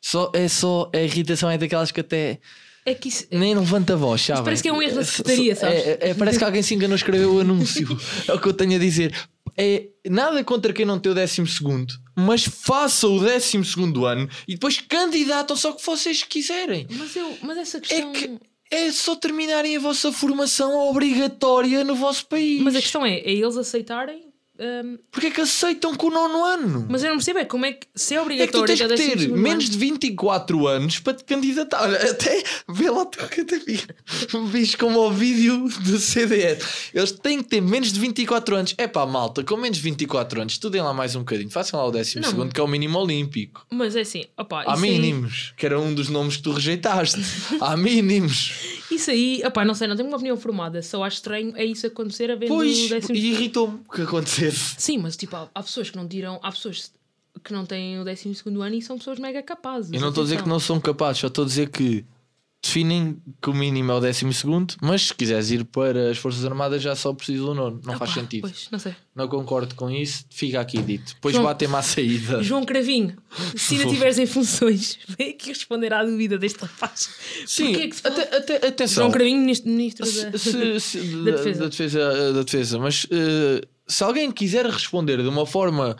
Só, 0.00 0.30
é 0.34 0.46
só, 0.48 0.90
a 0.94 0.98
irritação 0.98 1.48
é 1.50 1.56
daquelas 1.56 1.90
que 1.90 2.00
até 2.00 2.38
É 2.84 2.94
que 2.94 3.08
isso. 3.08 3.26
nem 3.30 3.54
levanta 3.54 3.94
a 3.94 3.96
voz, 3.96 4.20
sabe? 4.22 4.42
parece 4.42 4.62
que 4.62 4.68
é 4.68 4.72
um 4.72 4.82
erro 4.82 4.96
da 4.96 5.04
secretaria, 5.04 5.56
sabes? 5.56 5.86
É, 5.86 5.98
é- 6.10 6.14
parece 6.14 6.38
que 6.38 6.44
alguém 6.44 6.62
se 6.62 6.74
enganou 6.74 6.94
a 6.94 6.96
escrever 6.96 7.26
o 7.26 7.40
anúncio. 7.40 7.88
é 8.28 8.32
o 8.32 8.38
que 8.40 8.46
eu 8.46 8.52
tenho 8.52 8.76
a 8.76 8.78
dizer. 8.78 9.14
É 9.56 9.86
nada 10.08 10.42
contra 10.42 10.72
quem 10.72 10.84
não 10.84 10.98
tem 10.98 11.12
o 11.12 11.14
décimo 11.14 11.46
segundo, 11.46 11.94
mas 12.16 12.44
faça 12.44 13.06
o 13.08 13.20
décimo 13.22 13.64
segundo 13.64 14.04
ano 14.04 14.28
e 14.48 14.54
depois 14.54 14.80
candidatam 14.80 15.56
só 15.56 15.70
o 15.70 15.74
que 15.74 15.84
vocês 15.86 16.22
quiserem. 16.22 16.86
Mas, 16.90 17.14
eu, 17.14 17.38
mas 17.42 17.58
essa 17.58 17.78
É 17.78 17.80
questão. 17.80 18.12
que 18.12 18.38
é 18.70 18.90
só 18.90 19.14
terminarem 19.14 19.76
a 19.76 19.80
vossa 19.80 20.10
formação 20.10 20.76
obrigatória 20.88 21.84
no 21.84 21.94
vosso 21.94 22.26
país. 22.26 22.60
Mas 22.62 22.74
a 22.74 22.80
questão 22.80 23.06
é, 23.06 23.18
é 23.18 23.32
eles 23.32 23.56
aceitarem. 23.56 24.24
Porque 25.10 25.26
é 25.28 25.30
que 25.30 25.40
aceitam 25.40 25.94
com 25.96 26.06
o 26.06 26.10
nono 26.10 26.44
ano? 26.44 26.86
mas 26.88 27.02
eu 27.02 27.08
não 27.10 27.16
percebo 27.16 27.40
é 27.40 27.44
como 27.44 27.66
é 27.66 27.72
que 27.72 27.86
se 27.94 28.14
é 28.14 28.18
É 28.18 28.20
que 28.46 28.52
tu 28.52 28.58
obrigatório 28.60 28.66
tens 28.66 28.80
que 28.80 29.16
ter 29.16 29.28
12º 29.28 29.36
menos 29.36 29.64
ano- 29.64 29.72
de 29.72 29.78
24 29.78 30.66
anos 30.68 30.98
para 31.00 31.14
te 31.14 31.24
candidatar. 31.24 31.82
Olha, 31.82 32.10
até 32.10 32.42
vê 32.68 32.90
lá 32.90 33.04
tu 33.04 33.18
que 33.28 33.40
até 33.40 33.58
vis 34.50 34.74
como 34.76 35.00
o 35.00 35.10
vídeo 35.10 35.68
do 35.84 35.98
CDS. 35.98 36.90
Eles 36.94 37.12
têm 37.12 37.38
que 37.42 37.48
ter 37.48 37.60
menos 37.60 37.92
de 37.92 37.98
24 38.00 38.56
anos. 38.56 38.74
É 38.78 38.86
pá, 38.86 39.04
malta, 39.06 39.42
com 39.42 39.56
menos 39.56 39.78
de 39.78 39.82
24 39.82 40.40
anos, 40.40 40.52
estudem 40.54 40.80
lá 40.82 40.92
mais 40.94 41.16
um 41.16 41.20
bocadinho. 41.20 41.50
Façam 41.50 41.78
lá 41.80 41.86
o 41.86 41.90
décimo 41.90 42.22
Não. 42.22 42.30
segundo, 42.30 42.52
que 42.54 42.60
é 42.60 42.62
o 42.62 42.68
mínimo 42.68 42.98
olímpico. 42.98 43.66
Mas 43.70 43.96
é 43.96 44.02
assim, 44.02 44.24
opá, 44.38 44.62
Há 44.66 44.74
isso 44.74 44.84
aí, 44.84 44.90
mínimos, 44.90 45.52
que 45.56 45.66
era 45.66 45.78
um 45.80 45.92
dos 45.94 46.08
nomes 46.08 46.36
que 46.36 46.42
tu 46.42 46.52
rejeitaste. 46.52 47.20
Há 47.60 47.76
mínimos. 47.76 48.52
isso 48.90 49.10
aí, 49.10 49.42
opá, 49.44 49.64
não 49.64 49.74
sei, 49.74 49.88
não 49.88 49.96
tenho 49.96 50.08
uma 50.08 50.16
opinião 50.16 50.36
formada. 50.36 50.80
Só 50.82 51.02
acho 51.02 51.16
estranho 51.16 51.52
é 51.56 51.64
isso 51.64 51.86
acontecer 51.86 52.30
a 52.30 52.36
vendo 52.36 52.48
Pois, 52.48 52.86
o 52.86 52.88
décimo 52.88 53.16
e 53.16 53.30
irritou-me 53.32 53.80
que 53.92 54.02
acontecesse. 54.46 54.74
Sim, 54.78 54.98
mas 54.98 55.16
tipo, 55.16 55.34
há, 55.36 55.48
há 55.54 55.62
pessoas 55.62 55.90
que 55.90 55.96
não 55.96 56.06
tiram, 56.08 56.38
há 56.42 56.50
pessoas 56.50 56.92
que 57.42 57.52
não 57.52 57.66
têm 57.66 57.98
o 58.00 58.04
12 58.04 58.32
ano 58.46 58.74
e 58.74 58.82
são 58.82 58.96
pessoas 58.98 59.18
mega 59.18 59.42
capazes. 59.42 59.92
Eu 59.92 60.00
não 60.00 60.08
estou 60.10 60.22
a 60.22 60.24
dizer 60.24 60.42
que 60.42 60.48
não 60.48 60.60
são 60.60 60.80
capazes, 60.80 61.20
só 61.20 61.26
estou 61.26 61.44
a 61.44 61.46
dizer 61.46 61.68
que 61.70 62.04
definem 62.62 63.18
que 63.42 63.50
o 63.50 63.54
mínimo 63.54 63.92
é 63.92 63.94
o 63.94 64.00
décimo 64.00 64.32
segundo, 64.32 64.74
mas 64.80 65.08
se 65.08 65.14
quiseres 65.14 65.50
ir 65.50 65.64
para 65.66 66.10
as 66.10 66.16
Forças 66.16 66.42
Armadas 66.46 66.80
já 66.80 66.96
só 66.96 67.12
precisa 67.12 67.42
do 67.44 67.52
nono. 67.54 67.78
Não 67.84 67.98
faz 67.98 68.12
Opá, 68.12 68.20
sentido. 68.22 68.40
Pois, 68.40 68.68
não 68.70 68.78
sei. 68.78 68.94
Não 69.14 69.28
concordo 69.28 69.74
com 69.74 69.90
isso, 69.90 70.24
fica 70.30 70.60
aqui 70.60 70.80
dito. 70.80 71.12
Depois 71.14 71.36
batem-me 71.36 71.74
à 71.76 71.82
saída. 71.82 72.42
João 72.42 72.64
Cravinho, 72.64 73.18
se 73.54 73.74
ainda 73.74 73.84
estiveres 73.92 74.18
em 74.18 74.24
funções, 74.24 74.98
vem 75.18 75.30
aqui 75.32 75.50
responder 75.50 75.92
à 75.92 76.02
dúvida 76.02 76.38
deste 76.38 76.58
rapaz. 76.60 77.10
Sim, 77.46 77.66
Porquê 77.72 77.82
é 77.82 77.88
que 77.88 78.06
até, 78.08 78.36
até, 78.36 78.66
atenção. 78.68 79.02
João 79.02 79.12
Cravinho, 79.12 79.40
ministro, 79.40 79.70
ministro 79.70 80.06
Se- 80.06 80.30
da... 80.30 80.38
se- 80.38 80.80
se- 80.80 80.98
da 81.00 81.18
da, 81.32 81.36
defesa. 81.36 81.60
da 81.60 81.68
defesa, 81.68 82.32
da 82.32 82.42
defesa, 82.42 82.78
mas 82.78 83.06
eh, 83.10 83.60
se 83.86 84.02
alguém 84.04 84.30
quiser 84.30 84.66
responder 84.66 85.22
de 85.22 85.28
uma 85.28 85.44
forma 85.46 85.96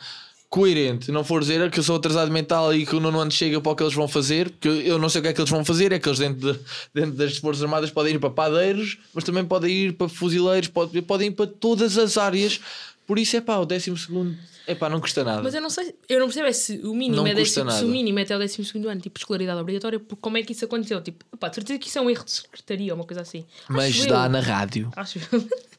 coerente, 0.48 1.10
não 1.10 1.24
for 1.24 1.40
dizer 1.40 1.68
que 1.70 1.80
eu 1.80 1.82
sou 1.82 1.96
atrasado 1.96 2.30
mental 2.30 2.72
e 2.72 2.86
que 2.86 2.94
o 2.94 3.00
nono 3.00 3.18
ano 3.18 3.30
chega 3.30 3.60
para 3.60 3.72
o 3.72 3.76
que 3.76 3.82
eles 3.82 3.94
vão 3.94 4.06
fazer, 4.06 4.50
porque 4.50 4.68
eu 4.68 4.98
não 5.00 5.08
sei 5.08 5.18
o 5.18 5.22
que 5.22 5.28
é 5.28 5.32
que 5.32 5.40
eles 5.40 5.50
vão 5.50 5.64
fazer, 5.64 5.90
é 5.90 5.98
que 5.98 6.08
eles 6.08 6.18
dentro, 6.20 6.52
de- 6.52 6.60
dentro 6.94 7.12
das 7.12 7.36
Forças 7.38 7.62
Armadas 7.64 7.90
podem 7.90 8.14
ir 8.14 8.18
para 8.20 8.30
padeiros, 8.30 8.98
mas 9.12 9.24
também 9.24 9.44
podem 9.44 9.70
ir 9.72 9.92
para 9.94 10.08
fuzileiros, 10.08 10.68
pode- 10.68 11.02
podem 11.02 11.28
ir 11.28 11.32
para 11.32 11.46
todas 11.48 11.98
as 11.98 12.16
áreas. 12.16 12.60
Por 13.04 13.18
isso 13.18 13.36
é 13.36 13.40
pá, 13.40 13.56
o 13.58 13.66
décimo 13.66 13.96
segundo, 13.98 14.34
é 14.66 14.74
pá, 14.76 14.88
não 14.88 15.00
custa 15.00 15.24
nada. 15.24 15.42
Mas 15.42 15.54
eu 15.54 15.60
não 15.60 15.68
sei, 15.68 15.92
eu 16.08 16.20
não 16.20 16.26
percebo 16.26 16.46
é 16.46 16.52
se 16.52 16.78
o 16.84 16.94
mínimo 16.94 17.16
Não 17.16 17.26
é 17.26 17.34
décimo, 17.34 17.70
se 17.70 17.84
o 17.84 17.88
mínimo 17.88 18.18
é 18.20 18.22
até 18.22 18.34
o 18.36 18.38
12 18.38 18.62
ano, 18.88 19.00
tipo 19.00 19.18
escolaridade 19.18 19.60
obrigatória, 19.60 19.98
porque 19.98 20.20
como 20.22 20.38
é 20.38 20.42
que 20.42 20.52
isso 20.52 20.64
aconteceu? 20.64 21.02
Tipo, 21.02 21.22
opá, 21.32 21.48
de 21.48 21.56
certeza 21.56 21.78
que 21.80 21.88
isso 21.88 21.98
é 21.98 22.00
um 22.00 22.08
erro 22.08 22.24
de 22.24 22.30
secretaria 22.30 22.92
ou 22.92 22.98
uma 22.98 23.04
coisa 23.04 23.20
assim. 23.22 23.44
Mas 23.68 23.86
Acho 23.94 24.06
dá 24.08 24.24
eu. 24.24 24.30
na 24.30 24.40
rádio. 24.40 24.90
Acho 24.96 25.18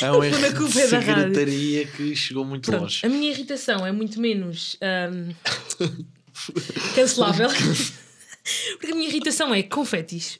É 0.00 0.10
um 0.10 0.14
Quando 0.18 0.24
erro 0.24 0.46
a 0.46 0.48
de 0.48 0.56
culpa 0.56 0.80
é 0.80 0.86
secretaria 0.86 1.86
que 1.86 2.16
chegou 2.16 2.44
muito 2.44 2.70
Pronto, 2.70 2.82
longe. 2.82 3.04
a 3.04 3.08
minha 3.08 3.30
irritação 3.30 3.86
é 3.86 3.92
muito 3.92 4.20
menos 4.20 4.76
ahm, 4.80 5.30
cancelável. 6.94 7.48
Porque 8.78 8.92
a 8.92 8.94
minha 8.94 9.08
irritação 9.08 9.54
é 9.54 9.62
confetis. 9.62 10.38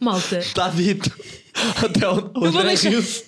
Malta, 0.00 0.38
Está 0.38 0.68
dito. 0.68 1.10
Até 1.84 2.08
o, 2.08 2.32
o 2.34 2.44
André 2.46 2.74
riu-se. 2.74 3.24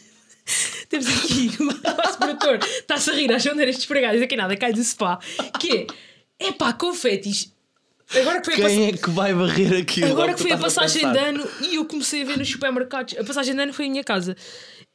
temos 0.88 1.06
aqui 1.06 1.50
o 1.60 1.64
nosso 1.64 2.18
produtor 2.18 2.58
está-se 2.80 3.10
a 3.10 3.14
rir 3.14 3.32
às 3.32 3.44
bandeiras 3.44 3.76
despregadas 3.76 4.20
aqui 4.20 4.34
nada, 4.36 4.56
cai 4.56 4.72
do 4.72 4.82
spa. 4.82 5.18
Que 5.60 5.86
é, 6.40 6.48
epá, 6.48 6.72
confetis. 6.72 7.52
Agora 8.20 8.40
que 8.40 8.52
foi 8.52 8.64
a 8.64 8.68
Quem 8.68 8.88
é 8.88 8.92
que 8.92 9.10
vai 9.10 9.32
varrer 9.32 9.80
aquilo? 9.80 10.10
Agora 10.12 10.34
que 10.34 10.42
foi 10.42 10.52
a 10.52 10.58
passagem 10.58 11.06
de 11.06 11.12
pensar. 11.12 11.28
ano 11.28 11.48
e 11.60 11.74
eu 11.76 11.84
comecei 11.84 12.22
a 12.22 12.24
ver 12.24 12.38
nos 12.38 12.50
supermercados. 12.50 13.16
A 13.18 13.24
passagem 13.24 13.54
de 13.54 13.60
ano 13.60 13.72
foi 13.72 13.86
em 13.86 13.90
minha 13.90 14.04
casa. 14.04 14.36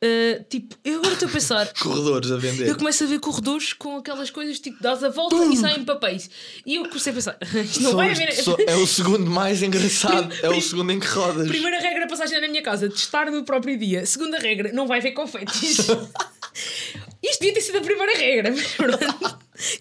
Ah, 0.03 0.43
tipo, 0.47 0.75
eu 0.85 0.99
agora 0.99 1.13
estou 1.13 1.27
a 1.27 1.31
pensar. 1.31 1.73
Corredores 1.81 2.31
a 2.31 2.37
vender. 2.37 2.67
Eu 2.67 2.75
começo 2.75 3.03
a 3.03 3.07
ver 3.07 3.19
corredores 3.19 3.73
com 3.73 3.97
aquelas 3.97 4.29
coisas 4.29 4.59
tipo, 4.59 4.81
dás 4.81 5.03
a 5.03 5.09
volta 5.09 5.35
e 5.45 5.57
saem 5.57 5.83
papéis. 5.83 6.29
E 6.65 6.75
eu 6.75 6.83
comecei 6.85 7.11
a 7.11 7.15
pensar, 7.15 7.37
isto 7.65 7.81
não 7.81 7.95
vai 7.95 8.11
haver. 8.11 8.29
é 8.67 8.75
o 8.75 8.85
segundo 8.85 9.29
mais 9.29 9.63
engraçado. 9.63 10.27
É 10.43 10.49
o 10.49 10.61
segundo 10.61 10.91
em 10.91 10.99
que 10.99 11.07
rodas. 11.07 11.47
Primeira 11.47 11.79
regra 11.79 12.07
passagem 12.07 12.39
na 12.39 12.47
minha 12.47 12.61
casa, 12.61 12.89
testar 12.89 13.31
no 13.31 13.43
próprio 13.43 13.77
dia. 13.77 14.05
Segunda 14.05 14.37
regra, 14.37 14.71
não 14.71 14.85
vai 14.87 14.99
haver 14.99 15.11
confetes. 15.11 15.87
Isto 17.23 17.39
devia 17.39 17.53
ter 17.55 17.61
sido 17.61 17.77
a 17.79 17.81
primeira 17.81 18.17
regra, 18.17 18.51
mas 18.55 18.67
pronto. 18.73 18.97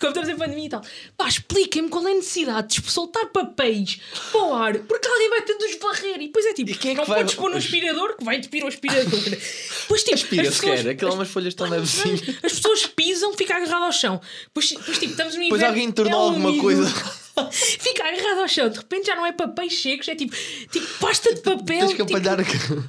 Como 0.01 0.09
estamos 0.09 0.29
em 0.31 0.37
pandemia 0.37 0.67
e 0.67 0.69
tal. 0.71 0.83
Pá, 1.19 1.29
expliquem-me 1.29 1.91
qual 1.91 2.09
é 2.09 2.13
a 2.13 2.15
necessidade 2.15 2.81
de 2.81 2.91
soltar 2.91 3.27
papéis 3.27 4.01
para 4.33 4.41
o 4.43 4.55
ar, 4.55 4.79
porque 4.79 5.07
alguém 5.07 5.29
vai 5.29 5.43
ter 5.43 5.59
de 5.59 5.65
os 5.67 5.77
varrer. 5.79 6.17
E 6.17 6.27
depois 6.29 6.47
é 6.47 6.55
tipo, 6.55 6.75
quem 6.79 6.93
é 6.93 6.95
que 6.95 7.01
não 7.01 7.07
vai- 7.07 7.19
podes 7.21 7.35
pôr 7.35 7.51
no 7.51 7.59
aspirador, 7.59 8.17
que 8.17 8.25
vai 8.25 8.37
entupir 8.37 8.65
o 8.65 8.69
aspirador. 8.69 9.21
Depois 9.21 10.03
tipo, 10.03 10.15
Aspira 10.15 10.49
as 10.49 10.57
pessoas- 10.59 10.81
quer. 10.83 10.89
Aquelas 10.91 11.15
umas 11.15 11.29
folhas 11.29 11.53
tão 11.55 11.69
levezinhas. 11.69 12.23
as 12.43 12.53
pessoas 12.55 12.87
pisam, 12.87 13.35
fica 13.35 13.55
agarrado 13.55 13.85
ao 13.85 13.93
chão. 13.93 14.19
Depois, 14.47 14.71
depois 14.71 14.99
tipo, 14.99 15.11
estamos 15.11 15.35
no 15.35 15.43
inverno. 15.43 15.59
Depois 15.59 15.63
alguém 15.63 15.93
tornou 15.93 16.21
é 16.21 16.25
alguma 16.25 16.49
úmido. 16.49 16.63
coisa. 16.63 16.87
Fica 17.53 18.03
agarrado 18.03 18.41
ao 18.41 18.49
chão. 18.49 18.71
De 18.71 18.79
repente 18.79 19.09
já 19.09 19.15
não 19.15 19.27
é 19.27 19.31
papéis 19.33 19.79
secos, 19.83 20.09
é 20.09 20.15
tipo, 20.15 20.35
tipo 20.73 20.87
pasta 20.99 21.35
de 21.35 21.43
papel. 21.43 21.81
Tens 21.81 21.93
que 21.93 22.03
tipo, 22.07 22.85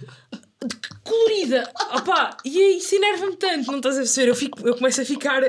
colorida. 1.03 1.71
Opá, 1.95 2.37
e 2.43 2.77
isso 2.77 2.95
enerva-me 2.95 3.35
tanto, 3.35 3.71
não 3.71 3.77
estás 3.77 3.95
a 3.95 3.99
perceber? 3.99 4.29
Eu, 4.29 4.35
fico, 4.35 4.67
eu 4.67 4.75
começo 4.75 5.01
a 5.01 5.05
ficar. 5.05 5.41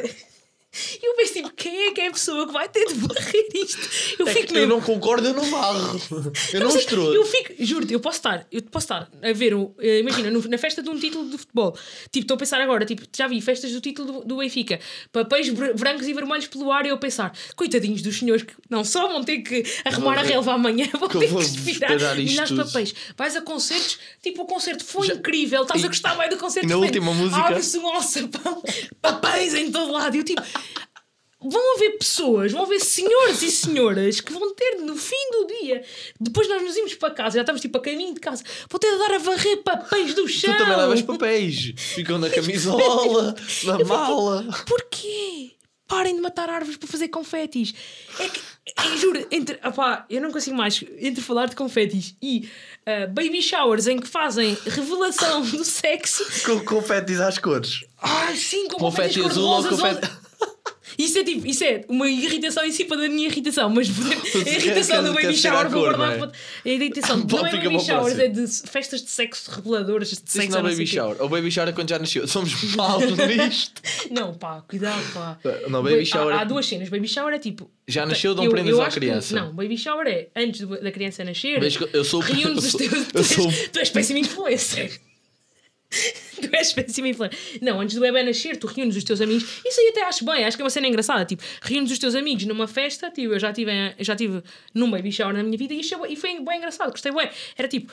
Eu 1.02 1.16
penso, 1.16 1.32
tipo, 1.32 1.50
quem 1.54 1.86
é 1.88 1.92
que 1.92 2.00
é 2.02 2.08
a 2.08 2.10
pessoa 2.12 2.46
que 2.46 2.52
vai 2.52 2.68
ter 2.68 2.84
de 2.86 2.94
varrer 2.94 3.46
isto? 3.54 3.80
Eu 4.18 4.28
É 4.28 4.32
fico 4.34 4.48
que 4.48 4.52
eu 4.52 4.60
mesmo. 4.60 4.74
não 4.74 4.80
concordo, 4.82 5.26
eu 5.26 5.32
não 5.34 5.44
varro. 5.50 5.98
Eu 6.52 6.60
não 6.60 6.70
é- 6.70 6.78
estou. 6.78 7.14
Eu 7.14 7.24
fico, 7.24 7.54
juro-te, 7.58 7.92
eu 7.94 8.00
posso 8.00 8.18
estar, 8.18 8.46
eu 8.52 8.62
posso 8.62 8.84
estar 8.84 9.08
a 9.22 9.32
ver, 9.32 9.54
eh, 9.80 10.00
imagina, 10.00 10.30
no- 10.30 10.46
na 10.46 10.58
festa 10.58 10.82
de 10.82 10.90
um 10.90 10.98
título 10.98 11.28
de 11.30 11.38
futebol. 11.38 11.72
Tipo, 12.12 12.24
estou 12.24 12.34
a 12.34 12.38
pensar 12.38 12.60
agora, 12.60 12.84
tipo, 12.84 13.02
já 13.16 13.26
vi 13.26 13.40
festas 13.40 13.72
do 13.72 13.80
título 13.80 14.12
do, 14.20 14.24
do 14.26 14.36
Benfica, 14.36 14.78
papéis 15.10 15.48
br- 15.48 15.72
brancos 15.74 16.06
e 16.06 16.12
vermelhos 16.12 16.46
pelo 16.46 16.70
ar, 16.70 16.84
e 16.84 16.90
eu 16.90 16.94
a 16.96 16.98
pensar, 16.98 17.32
coitadinhos 17.56 18.02
dos 18.02 18.18
senhores 18.18 18.42
que 18.44 18.52
não 18.68 18.84
só 18.84 19.08
vão 19.08 19.24
ter 19.24 19.38
que 19.38 19.64
arrumar 19.86 20.18
a 20.18 20.22
relva 20.22 20.52
amanhã, 20.52 20.86
vão 21.00 21.08
ter 21.08 21.28
que 21.28 21.60
virar 21.60 22.14
milhares 22.16 22.50
de 22.50 22.56
papéis. 22.62 22.94
Vais 23.16 23.34
a 23.36 23.40
concertos, 23.40 23.98
tipo, 24.22 24.42
o 24.42 24.46
concerto 24.46 24.84
foi 24.84 25.06
Já- 25.08 25.14
incrível, 25.14 25.62
estás 25.62 25.82
a 25.82 25.86
E- 25.86 25.88
gostar 25.88 26.14
bem 26.16 26.28
do 26.28 26.36
concerto. 26.36 26.66
e 26.66 26.70
na 26.70 26.76
última 26.76 27.12
música- 27.14 27.40
Abre-se 27.40 27.78
um 27.78 27.86
alçapão, 27.88 28.62
papéis 29.00 29.54
em 29.54 29.70
todo 29.72 29.90
lado, 29.92 30.14
e 30.14 30.18
eu 30.18 30.24
tipo. 30.24 30.42
Vão 31.40 31.76
haver 31.76 31.98
pessoas, 31.98 32.50
vão 32.50 32.62
haver 32.62 32.80
senhores 32.80 33.42
e 33.42 33.50
senhoras 33.50 34.20
que 34.20 34.32
vão 34.32 34.52
ter 34.54 34.78
no 34.80 34.96
fim 34.96 35.30
do 35.30 35.46
dia, 35.46 35.84
depois 36.18 36.48
nós 36.48 36.60
nos 36.60 36.76
irmos 36.76 36.94
para 36.94 37.14
casa, 37.14 37.36
já 37.36 37.42
estamos 37.42 37.60
tipo 37.60 37.78
a 37.78 37.80
caminho 37.80 38.12
de 38.12 38.18
casa, 38.18 38.42
vão 38.68 38.80
ter 38.80 38.90
de 38.90 38.98
dar 38.98 39.14
a 39.14 39.18
varrer 39.18 39.62
papéis 39.62 40.14
do 40.14 40.26
chão. 40.26 40.52
Tu 40.52 40.58
também 40.58 40.76
levas 40.76 41.02
papéis. 41.02 41.74
Ficam 41.76 42.18
na 42.18 42.28
camisola, 42.28 43.36
na 43.64 43.84
mala. 43.84 44.46
Porquê? 44.66 45.52
Parem 45.86 46.16
de 46.16 46.20
matar 46.20 46.50
árvores 46.50 46.76
para 46.76 46.88
fazer 46.88 47.08
confetis. 47.08 47.72
É 48.18 48.28
que, 48.28 48.40
é, 48.76 48.96
juro, 48.98 49.26
entre, 49.30 49.58
opá, 49.64 50.04
eu 50.10 50.20
não 50.20 50.32
consigo 50.32 50.56
mais 50.56 50.84
entre 50.98 51.22
falar 51.22 51.46
de 51.46 51.56
confetis 51.56 52.14
e 52.20 52.48
ah, 52.84 53.06
baby 53.06 53.40
showers 53.40 53.86
em 53.86 53.98
que 53.98 54.08
fazem 54.08 54.58
revelação 54.66 55.40
do 55.42 55.64
sexo. 55.64 56.26
Com 56.44 56.64
confetes 56.64 57.20
às 57.20 57.38
cores. 57.38 57.84
Ai, 58.02 58.36
sim, 58.36 58.68
com 58.68 58.76
confetis 58.76 59.24
azul 59.24 59.48
ou 59.48 59.64
confete. 59.64 60.10
Isso 60.98 61.16
é 61.16 61.22
tipo, 61.22 61.46
isso 61.46 61.62
é 61.62 61.84
uma 61.88 62.08
irritação 62.10 62.64
em 62.64 62.72
cima 62.72 62.96
da 62.96 63.08
minha 63.08 63.28
irritação, 63.28 63.70
mas 63.70 63.88
a 63.88 64.38
irritação 64.50 65.04
do 65.04 65.14
quer 65.14 65.22
baby 65.26 65.36
shower 65.38 65.70
vou 65.70 65.80
guardar 65.82 66.12
é? 66.14 66.18
para. 66.18 66.32
A 66.64 66.68
irritação 66.68 67.18
é 67.18 67.20
fica 67.22 67.36
baby 67.64 67.76
o 67.76 67.78
showers, 67.78 68.14
próximo. 68.16 68.22
é 68.22 68.28
de 68.28 68.46
festas 68.68 69.02
de 69.02 69.10
sexo 69.10 69.48
reveladoras 69.52 70.08
de 70.08 70.16
sexo. 70.16 70.40
Isso 70.40 70.50
não 70.50 70.58
é 70.58 70.70
baby 70.70 70.82
o 70.82 70.86
shower. 70.88 71.16
Ou 71.20 71.28
baby 71.28 71.50
shower 71.52 71.68
é 71.68 71.72
quando 71.72 71.88
já 71.88 72.00
nasceu. 72.00 72.26
Somos 72.28 72.52
maus 72.74 73.04
nisto. 73.16 73.80
Não, 74.10 74.34
pá, 74.34 74.60
cuidado, 74.68 75.00
pá. 75.14 75.38
Não, 75.68 75.84
baby 75.84 75.98
Ba- 76.00 76.04
shower 76.04 76.34
Há, 76.34 76.38
é- 76.38 76.40
há 76.40 76.44
duas 76.44 76.66
cenas. 76.66 76.88
Baby 76.88 77.06
shower 77.06 77.32
é 77.32 77.38
tipo. 77.38 77.70
Já 77.86 78.04
nasceu, 78.04 78.34
dão 78.34 78.48
prendas 78.48 78.78
à 78.80 78.88
criança. 78.90 79.34
não, 79.36 79.52
baby 79.54 79.78
shower 79.78 80.04
é 80.08 80.26
antes 80.34 80.62
do- 80.62 80.82
da 80.82 80.90
criança 80.90 81.22
nascer. 81.22 81.62
Eu 81.92 82.04
sou- 82.04 82.20
reúnes 82.20 82.64
os 82.64 82.74
teus. 82.74 83.06
tu 83.72 83.78
és 83.78 83.88
péssimo 83.88 84.18
influencer. 84.18 84.98
Tu 86.48 86.54
és 86.54 86.72
péssimo 86.72 87.06
influencer. 87.06 87.38
Não, 87.60 87.80
antes 87.80 87.94
do 87.94 88.00
bebê 88.00 88.22
nascer, 88.22 88.56
tu 88.56 88.66
reúnes 88.66 88.96
os 88.96 89.04
teus 89.04 89.20
amigos. 89.20 89.60
Isso 89.64 89.80
aí 89.80 89.88
até 89.88 90.04
acho 90.04 90.24
bem, 90.24 90.44
acho 90.44 90.56
que 90.56 90.62
é 90.62 90.64
uma 90.64 90.70
cena 90.70 90.86
engraçada. 90.86 91.24
Tipo, 91.24 91.42
reúnes 91.62 91.90
os 91.90 91.98
teus 91.98 92.14
amigos 92.14 92.44
numa 92.44 92.66
festa. 92.66 93.10
Tipo, 93.10 93.34
eu 93.34 93.38
já 93.38 93.52
tive, 93.52 93.70
já 93.98 94.14
tive 94.14 94.42
num 94.74 94.90
baby 94.90 95.10
shower 95.10 95.34
na 95.34 95.42
minha 95.42 95.58
vida 95.58 95.74
e 95.74 96.16
foi 96.16 96.40
bem 96.40 96.58
engraçado. 96.58 96.90
Gostei 96.90 97.12
bem. 97.12 97.28
Era 97.56 97.68
tipo. 97.68 97.92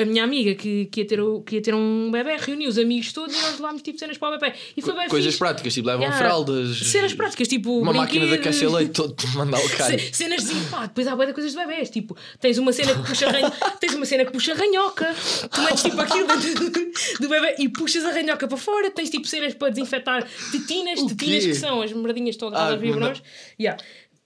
A 0.00 0.04
minha 0.04 0.22
amiga 0.24 0.54
que, 0.54 0.86
que, 0.86 1.00
ia 1.00 1.06
ter, 1.06 1.18
que 1.46 1.54
ia 1.56 1.62
ter 1.62 1.74
um 1.74 2.10
bebê 2.10 2.36
reuniu 2.36 2.68
os 2.68 2.78
amigos 2.78 3.12
todos 3.12 3.34
e 3.36 3.40
nós 3.40 3.52
levámos 3.58 3.82
tipo 3.82 3.98
cenas 3.98 4.18
para 4.18 4.36
o 4.36 4.38
bebê. 4.38 4.54
E 4.76 4.82
foi 4.82 4.94
bem 4.94 5.08
Coisas 5.08 5.26
fixe. 5.28 5.38
práticas, 5.38 5.74
tipo 5.74 5.86
levam 5.86 6.02
Yeah. 6.02 6.18
fraldas. 6.18 6.78
Cenas 6.78 7.12
práticas, 7.14 7.48
tipo. 7.48 7.80
Uma 7.80 7.92
máquina 7.92 8.26
de 8.26 8.34
aquecer 8.34 8.70
leite 8.72 8.92
todo 8.92 9.14
mandar 9.34 9.58
o. 9.58 9.68
Ce- 9.68 10.10
Cenas 10.12 10.44
de 10.44 10.54
pá, 10.70 10.86
depois 10.86 11.06
há 11.06 11.16
bué 11.16 11.26
de 11.26 11.32
coisas 11.32 11.52
de 11.52 11.58
bebés, 11.58 11.90
tipo, 11.90 12.16
tens 12.40 12.58
uma 12.58 12.72
cena 12.72 12.94
que 12.94 13.06
puxa 13.08 13.30
ranho, 13.30 13.50
tens 13.80 13.94
uma 13.94 14.04
cena 14.06 14.24
que 14.24 14.32
puxa 14.32 14.54
ranhoca, 14.54 15.14
tu 15.50 15.60
metes 15.62 15.82
tipo 15.82 16.00
aquilo 16.00 16.26
do, 16.26 17.20
do 17.20 17.28
bebê 17.28 17.56
e 17.58 17.68
puxas 17.68 18.04
a 18.04 18.10
ranhoca 18.12 18.46
para 18.48 18.56
fora, 18.58 18.90
tens 18.90 19.10
tipo 19.10 19.26
cenas 19.26 19.54
para 19.54 19.70
desinfetar 19.70 20.26
tetinas, 20.52 21.02
tetinas 21.02 21.44
que 21.44 21.54
são 21.54 21.82
as 21.82 21.92
merdinhas 21.92 22.34
estão 22.36 22.50
Ah, 22.54 22.76
biberões. 22.76 23.22
Yeah. 23.60 23.82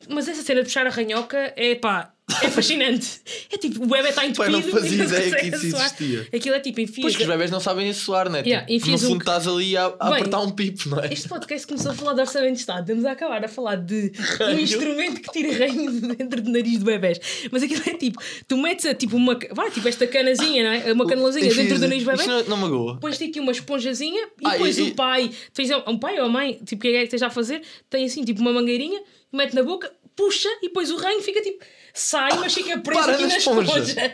Mas 0.09 0.27
essa 0.29 0.43
cena 0.43 0.61
de 0.61 0.67
puxar 0.67 0.87
a 0.87 0.91
ranhoca 0.91 1.53
é 1.57 1.75
pá, 1.75 2.13
é 2.43 2.51
fascinante. 2.51 3.21
É 3.53 3.57
tipo, 3.59 3.83
o 3.85 3.87
bebê 3.87 4.09
está 4.11 4.27
entupido. 4.27 4.53
não 4.59 4.63
fazia 4.63 4.91
e 4.93 4.97
não 4.99 5.05
ideia 5.07 5.23
consegue 5.31 5.51
que 5.51 5.57
isso 5.67 5.77
existia. 5.77 6.29
Aquilo 6.35 6.55
é 6.55 6.61
tipo, 6.61 6.81
enfias. 6.81 7.03
Pois 7.03 7.17
que 7.17 7.23
os 7.23 7.29
bebés 7.29 7.51
não 7.51 7.61
sabem 7.61 7.93
suar, 7.93 8.29
né? 8.31 8.43
Yeah, 8.45 8.67
Tipo, 8.67 8.87
no 8.89 8.95
um 8.95 8.99
fundo 8.99 9.13
c- 9.13 9.19
estás 9.19 9.47
ali 9.49 9.77
a, 9.77 9.87
a 9.87 10.11
Bem, 10.11 10.19
apertar 10.21 10.41
um 10.41 10.51
pipo, 10.51 10.89
não 10.89 11.01
é? 11.01 11.13
Este 11.13 11.29
podcast 11.29 11.67
começou 11.67 11.93
a 11.93 11.95
falar 11.95 12.15
de 12.15 12.21
orçamento 12.21 12.55
de 12.55 12.61
Estado. 12.61 12.81
Estamos 12.81 13.05
a 13.05 13.13
acabar 13.13 13.45
a 13.45 13.49
falar 13.49 13.77
de 13.77 14.13
um 14.41 14.59
instrumento 14.59 15.21
que 15.21 15.31
tira 15.33 15.69
de 15.71 16.01
dentro 16.17 16.43
do 16.43 16.51
nariz 16.51 16.79
de 16.79 16.85
bebés. 16.85 17.21
Mas 17.51 17.63
aquilo 17.63 17.83
é 17.87 17.95
tipo, 17.95 18.21
tu 18.47 18.57
metes 18.57 18.87
a, 18.87 18.95
tipo 18.95 19.17
uma. 19.17 19.39
Vai, 19.53 19.71
tipo 19.71 19.89
esta 19.89 20.07
canazinha, 20.07 20.63
não 20.65 20.71
é? 20.71 20.93
Uma 20.93 21.07
canelazinha 21.07 21.53
dentro 21.55 21.75
do 21.79 21.81
nariz 21.89 22.03
do 22.05 22.11
bebê. 22.11 22.23
Isto 22.23 22.31
não, 22.31 22.45
não 22.45 22.57
magoa. 22.57 22.99
Pões-te 23.01 23.25
aqui 23.25 23.41
uma 23.41 23.53
esponjazinha 23.53 24.29
e 24.41 24.47
Ah, 24.47 24.51
depois 24.51 24.79
e- 24.79 24.83
o 24.83 24.95
pai, 24.95 25.31
tens 25.53 25.71
um 25.87 25.99
pai 25.99 26.19
ou 26.19 26.27
a 26.27 26.29
mãe, 26.29 26.61
tipo, 26.65 26.83
quem 26.83 26.95
é 26.95 26.99
que 27.01 27.05
esteja 27.05 27.27
a 27.27 27.31
fazer, 27.31 27.63
tem 27.89 28.05
assim, 28.05 28.25
tipo, 28.25 28.41
uma 28.41 28.53
mangueirinha, 28.53 29.01
mete 29.33 29.55
na 29.55 29.63
boca, 29.63 29.91
puxa 30.17 30.49
e 30.63 30.67
depois 30.69 30.91
o 30.91 30.97
ranho 30.97 31.21
fica 31.23 31.41
tipo, 31.41 31.65
sai, 32.01 32.37
mas 32.39 32.55
fica 32.55 32.79
preso 32.79 33.03
Para 33.03 33.13
aqui 33.13 33.23
na 33.23 33.29
na 33.29 33.37
esponja. 33.39 33.79
esponja. 33.79 34.13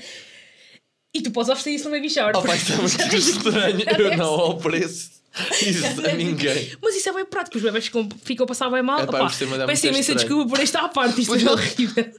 E 1.14 1.22
tu 1.22 1.30
podes 1.30 1.48
oferecer 1.48 1.70
isso 1.70 1.84
no 1.88 1.94
baby 1.94 2.10
shower. 2.10 2.32
Oh, 2.36 2.42
pai, 2.42 2.56
está 2.56 2.76
muito 2.76 3.16
estranho. 3.16 3.84
Eu 3.98 4.16
não 4.16 4.34
ofereço 4.56 5.10
isso 5.62 6.06
a 6.06 6.12
ninguém. 6.12 6.72
Mas 6.82 6.94
isso 6.96 7.08
é 7.08 7.12
bem 7.12 7.24
prático, 7.24 7.56
os 7.56 7.62
bebés 7.62 7.84
ficam, 7.86 8.08
ficam 8.24 8.44
a 8.44 8.46
passar 8.46 8.70
bem 8.70 8.82
mal. 8.82 9.00
É 9.00 9.06
pá, 9.06 9.30
peço 9.66 9.86
imensa 9.86 10.14
desculpa 10.14 10.50
por 10.50 10.60
esta 10.60 10.88
parte, 10.88 11.20
isto 11.20 11.30
Pois 11.30 11.42
é 11.44 11.50
horrível. 11.50 12.14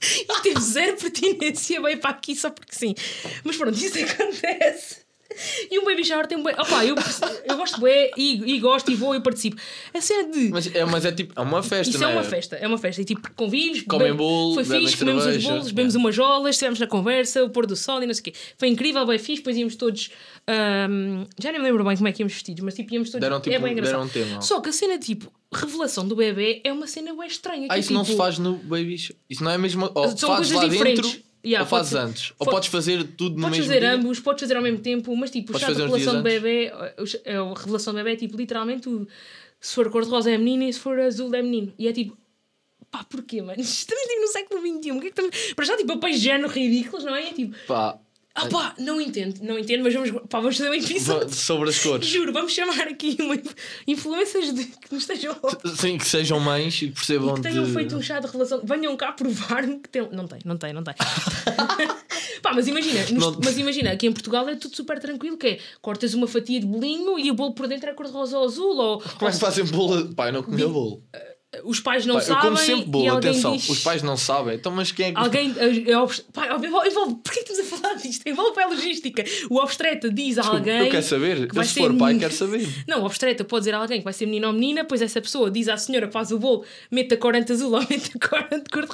Isto 0.00 0.42
teve 0.42 0.60
zero 0.60 0.96
pertinência 0.96 1.80
bem 1.80 1.96
para 1.96 2.10
aqui 2.10 2.36
só 2.36 2.50
porque 2.50 2.74
sim. 2.74 2.94
Mas 3.42 3.56
pronto, 3.56 3.76
isso 3.76 3.98
acontece. 4.02 5.05
E 5.70 5.78
um 5.78 5.84
baby 5.84 6.04
shower 6.04 6.26
tem 6.26 6.38
um 6.38 6.42
bué. 6.42 6.52
Opá, 6.52 6.84
eu, 6.84 6.94
eu 7.44 7.56
gosto 7.56 7.80
bué 7.80 8.10
e, 8.16 8.54
e 8.54 8.60
gosto 8.60 8.90
e 8.90 8.94
vou 8.94 9.14
e 9.14 9.20
participo. 9.20 9.56
A 9.92 10.00
cena 10.00 10.30
de. 10.30 10.48
Mas 10.50 10.74
é, 10.74 10.84
mas 10.84 11.04
é 11.04 11.12
tipo, 11.12 11.38
é 11.38 11.42
uma 11.42 11.62
festa, 11.62 11.90
Isso 11.90 11.98
não 11.98 12.08
é 12.08 12.12
é? 12.12 12.14
uma 12.14 12.24
festa, 12.24 12.56
é 12.56 12.66
uma 12.66 12.78
festa. 12.78 13.02
E 13.02 13.04
tipo, 13.04 13.30
convives, 13.34 13.82
Comem 13.82 14.14
bolo, 14.14 14.54
foi 14.54 14.64
fixe, 14.64 14.96
comemos 14.96 15.26
os 15.26 15.44
bolos, 15.44 15.66
bebemos 15.70 15.94
é. 15.94 15.98
umas 15.98 16.14
jolas, 16.14 16.50
estivemos 16.54 16.78
na 16.80 16.86
conversa, 16.86 17.44
o 17.44 17.50
pôr 17.50 17.66
do 17.66 17.76
sol 17.76 18.02
e 18.02 18.06
não 18.06 18.14
sei 18.14 18.20
o 18.20 18.24
quê. 18.24 18.32
Foi 18.56 18.68
incrível, 18.68 19.04
bem 19.06 19.18
fixe, 19.18 19.36
depois 19.42 19.56
íamos 19.56 19.76
todos. 19.76 20.10
ahm, 20.46 21.24
já 21.40 21.52
nem 21.52 21.60
me 21.60 21.66
lembro 21.66 21.84
bem 21.84 21.96
como 21.96 22.08
é 22.08 22.12
que 22.12 22.22
íamos 22.22 22.32
vestidos, 22.32 22.62
mas 22.64 22.74
tipo, 22.74 22.92
íamos 22.94 23.10
todos. 23.10 23.20
Deram, 23.20 23.40
tipo, 23.40 23.54
é 23.54 23.58
bem 23.58 23.72
engraçado. 23.72 24.06
deram 24.08 24.24
um 24.24 24.30
tema. 24.30 24.40
Só 24.42 24.60
que 24.60 24.68
a 24.68 24.72
cena 24.72 24.98
tipo, 24.98 25.32
revelação 25.52 26.06
do 26.06 26.16
bebê 26.16 26.60
é 26.64 26.72
uma 26.72 26.86
cena 26.86 27.14
bem 27.14 27.26
estranha. 27.26 27.68
Ah, 27.70 27.76
é 27.76 27.80
isso 27.80 27.92
não 27.92 28.02
tipo, 28.02 28.12
se 28.12 28.18
faz 28.18 28.38
no 28.38 28.54
baby 28.56 28.98
shower. 28.98 29.20
Isso 29.28 29.44
não 29.44 29.50
é 29.50 29.58
mesmo. 29.58 29.90
Ou 29.94 30.16
São 30.16 30.36
coisas 30.36 30.52
lá 30.52 30.66
diferentes. 30.66 31.10
dentro 31.12 31.25
Yeah, 31.46 31.62
ou 31.64 31.68
fazes 31.68 31.94
antes. 31.94 32.30
Ou 32.32 32.44
pode- 32.44 32.50
podes 32.56 32.68
fazer 32.70 33.04
tudo 33.16 33.36
no 33.36 33.42
Podes 33.42 33.58
mesmo 33.58 33.72
fazer 33.72 33.80
dia. 33.80 33.92
ambos, 33.94 34.18
podes 34.20 34.40
fazer 34.40 34.56
ao 34.56 34.62
mesmo 34.62 34.78
tempo, 34.80 35.14
mas 35.16 35.30
tipo, 35.30 35.50
o 35.50 35.52
Podes 35.52 35.60
chá 35.66 35.72
de 35.72 35.78
fazer 35.78 35.92
revelação 35.92 36.16
do 36.16 36.22
bebê, 36.22 36.72
o 36.98 37.52
a 37.54 37.58
revelação 37.58 37.92
do 37.92 37.96
bebê 37.98 38.12
é 38.12 38.16
tipo, 38.16 38.36
literalmente, 38.36 38.88
o- 38.88 39.06
se 39.60 39.74
for 39.74 39.88
cor-de-rosa 39.90 40.30
é 40.30 40.36
menina 40.36 40.64
e 40.64 40.72
se 40.72 40.80
for 40.80 40.98
azul 40.98 41.32
é 41.34 41.40
menino. 41.42 41.72
E 41.78 41.86
é 41.86 41.92
tipo, 41.92 42.16
pá, 42.90 43.04
porquê, 43.04 43.40
mano? 43.42 43.58
Estamos 43.62 44.02
tipo, 44.04 44.20
no 44.20 44.26
século 44.28 44.60
XXI, 44.60 44.90
o 44.92 45.00
que 45.00 45.06
é 45.06 45.10
que 45.10 45.20
estamos. 45.20 45.52
Para 45.54 45.64
já, 45.64 45.76
tipo, 45.76 45.92
papéis 45.94 46.20
género 46.20 46.48
ridículos, 46.50 47.04
não 47.04 47.14
é? 47.14 47.28
É 47.28 47.32
tipo, 47.32 47.56
Pá, 47.66 47.98
ah 48.36 48.46
pá, 48.48 48.74
não 48.78 49.00
entendo, 49.00 49.40
não 49.42 49.58
entendo, 49.58 49.82
mas 49.82 49.94
vamos, 49.94 50.10
pá, 50.28 50.38
vamos 50.40 50.56
fazer 50.56 50.68
um 50.70 50.74
episódio. 50.74 51.34
sobre 51.34 51.70
as 51.70 51.78
cores. 51.82 52.06
Juro, 52.06 52.32
vamos 52.32 52.52
chamar 52.52 52.86
aqui 52.88 53.16
uma 53.20 53.36
influências 53.86 54.54
de 54.54 54.64
que 54.64 54.92
nos 54.94 55.02
estejam 55.02 55.34
Sim, 55.76 55.98
que 55.98 56.06
sejam 56.06 56.38
mães 56.38 56.80
e 56.82 56.88
percebam 56.88 57.34
que 57.34 57.40
tenham 57.42 57.64
de. 57.64 57.72
feito 57.72 57.96
um 57.96 58.02
chá 58.02 58.20
de 58.20 58.26
relação, 58.26 58.60
venham 58.64 58.96
cá 58.96 59.12
provar-me 59.12 59.78
que 59.80 59.88
tem. 59.88 60.06
Não 60.12 60.26
tem, 60.28 60.38
não 60.44 60.56
tem, 60.56 60.72
não 60.72 60.84
tem. 60.84 60.94
Pá, 62.42 62.52
mas 62.52 62.68
imagina, 62.68 63.00
nos- 63.12 63.38
mas 63.42 63.58
imagina, 63.58 63.90
aqui 63.92 64.06
em 64.06 64.12
Portugal 64.12 64.48
é 64.48 64.54
tudo 64.56 64.76
super 64.76 64.98
tranquilo, 65.00 65.36
que 65.36 65.46
é 65.46 65.58
cortas 65.80 66.14
uma 66.14 66.26
fatia 66.28 66.60
de 66.60 66.66
bolinho 66.66 67.18
e 67.18 67.30
o 67.30 67.34
bolo 67.34 67.54
por 67.54 67.66
dentro 67.66 67.88
é 67.88 67.94
cor-de-rosa 67.94 68.38
ou 68.38 68.44
azul, 68.44 68.76
ou, 68.76 69.00
Como 69.00 69.28
é 69.28 69.32
que 69.32 69.40
fazem 69.40 69.64
bolo? 69.64 70.14
Pá, 70.14 70.28
eu 70.28 70.32
não 70.34 70.42
comia 70.42 70.68
bolo. 70.68 71.02
ou 71.12 71.35
os 71.64 71.80
pais 71.80 72.04
não 72.04 72.16
Pá, 72.16 72.20
eu 72.20 72.24
sabem 72.26 72.42
como 72.42 72.56
sempre 72.58 72.84
bolo, 72.86 73.16
atenção. 73.16 73.56
diz... 73.56 73.68
Os 73.68 73.78
pais 73.82 74.02
não 74.02 74.16
sabem. 74.16 74.56
Então, 74.56 74.70
mas 74.72 74.92
quem 74.92 75.06
é 75.06 75.12
que. 75.12 75.18
Alguém, 75.18 75.54
é, 75.86 75.96
obst- 75.96 76.24
pá, 76.32 76.54
envolve, 76.56 76.88
envolve, 76.88 77.14
porquê 77.24 77.42
que 77.42 77.52
estamos 77.52 77.72
a 77.72 77.76
falar 77.76 77.94
disto? 77.94 78.26
Envolve 78.28 78.52
para 78.52 78.64
a 78.64 78.68
logística. 78.68 79.24
O 79.48 79.56
obstetra 79.56 80.10
diz 80.12 80.36
a 80.38 80.46
alguém. 80.46 80.80
Eu 80.86 80.90
quero 80.90 81.02
saber. 81.06 81.48
que 81.48 81.54
vai 81.54 81.64
Se 81.64 81.72
ser 81.74 81.80
for 81.80 81.88
pai, 81.94 82.08
menino. 82.12 82.20
quero 82.20 82.34
saber. 82.34 82.68
Não, 82.86 83.02
o 83.02 83.06
obstetra 83.06 83.44
pode 83.44 83.62
dizer 83.62 83.74
a 83.74 83.78
alguém 83.78 83.98
que 83.98 84.04
vai 84.04 84.12
ser 84.12 84.26
menino 84.26 84.48
ou 84.48 84.52
menina, 84.52 84.84
pois 84.84 85.00
essa 85.00 85.20
pessoa 85.22 85.50
diz 85.50 85.68
à 85.68 85.76
senhora 85.78 86.10
faz 86.10 86.30
o 86.30 86.38
bolo, 86.38 86.64
mete 86.90 87.14
a 87.14 87.16
corante 87.16 87.52
azul 87.52 87.72
ou 87.72 87.80
mete 87.88 88.10
a 88.14 88.28
corante 88.28 88.68
cor 88.70 88.82
de... 88.82 88.88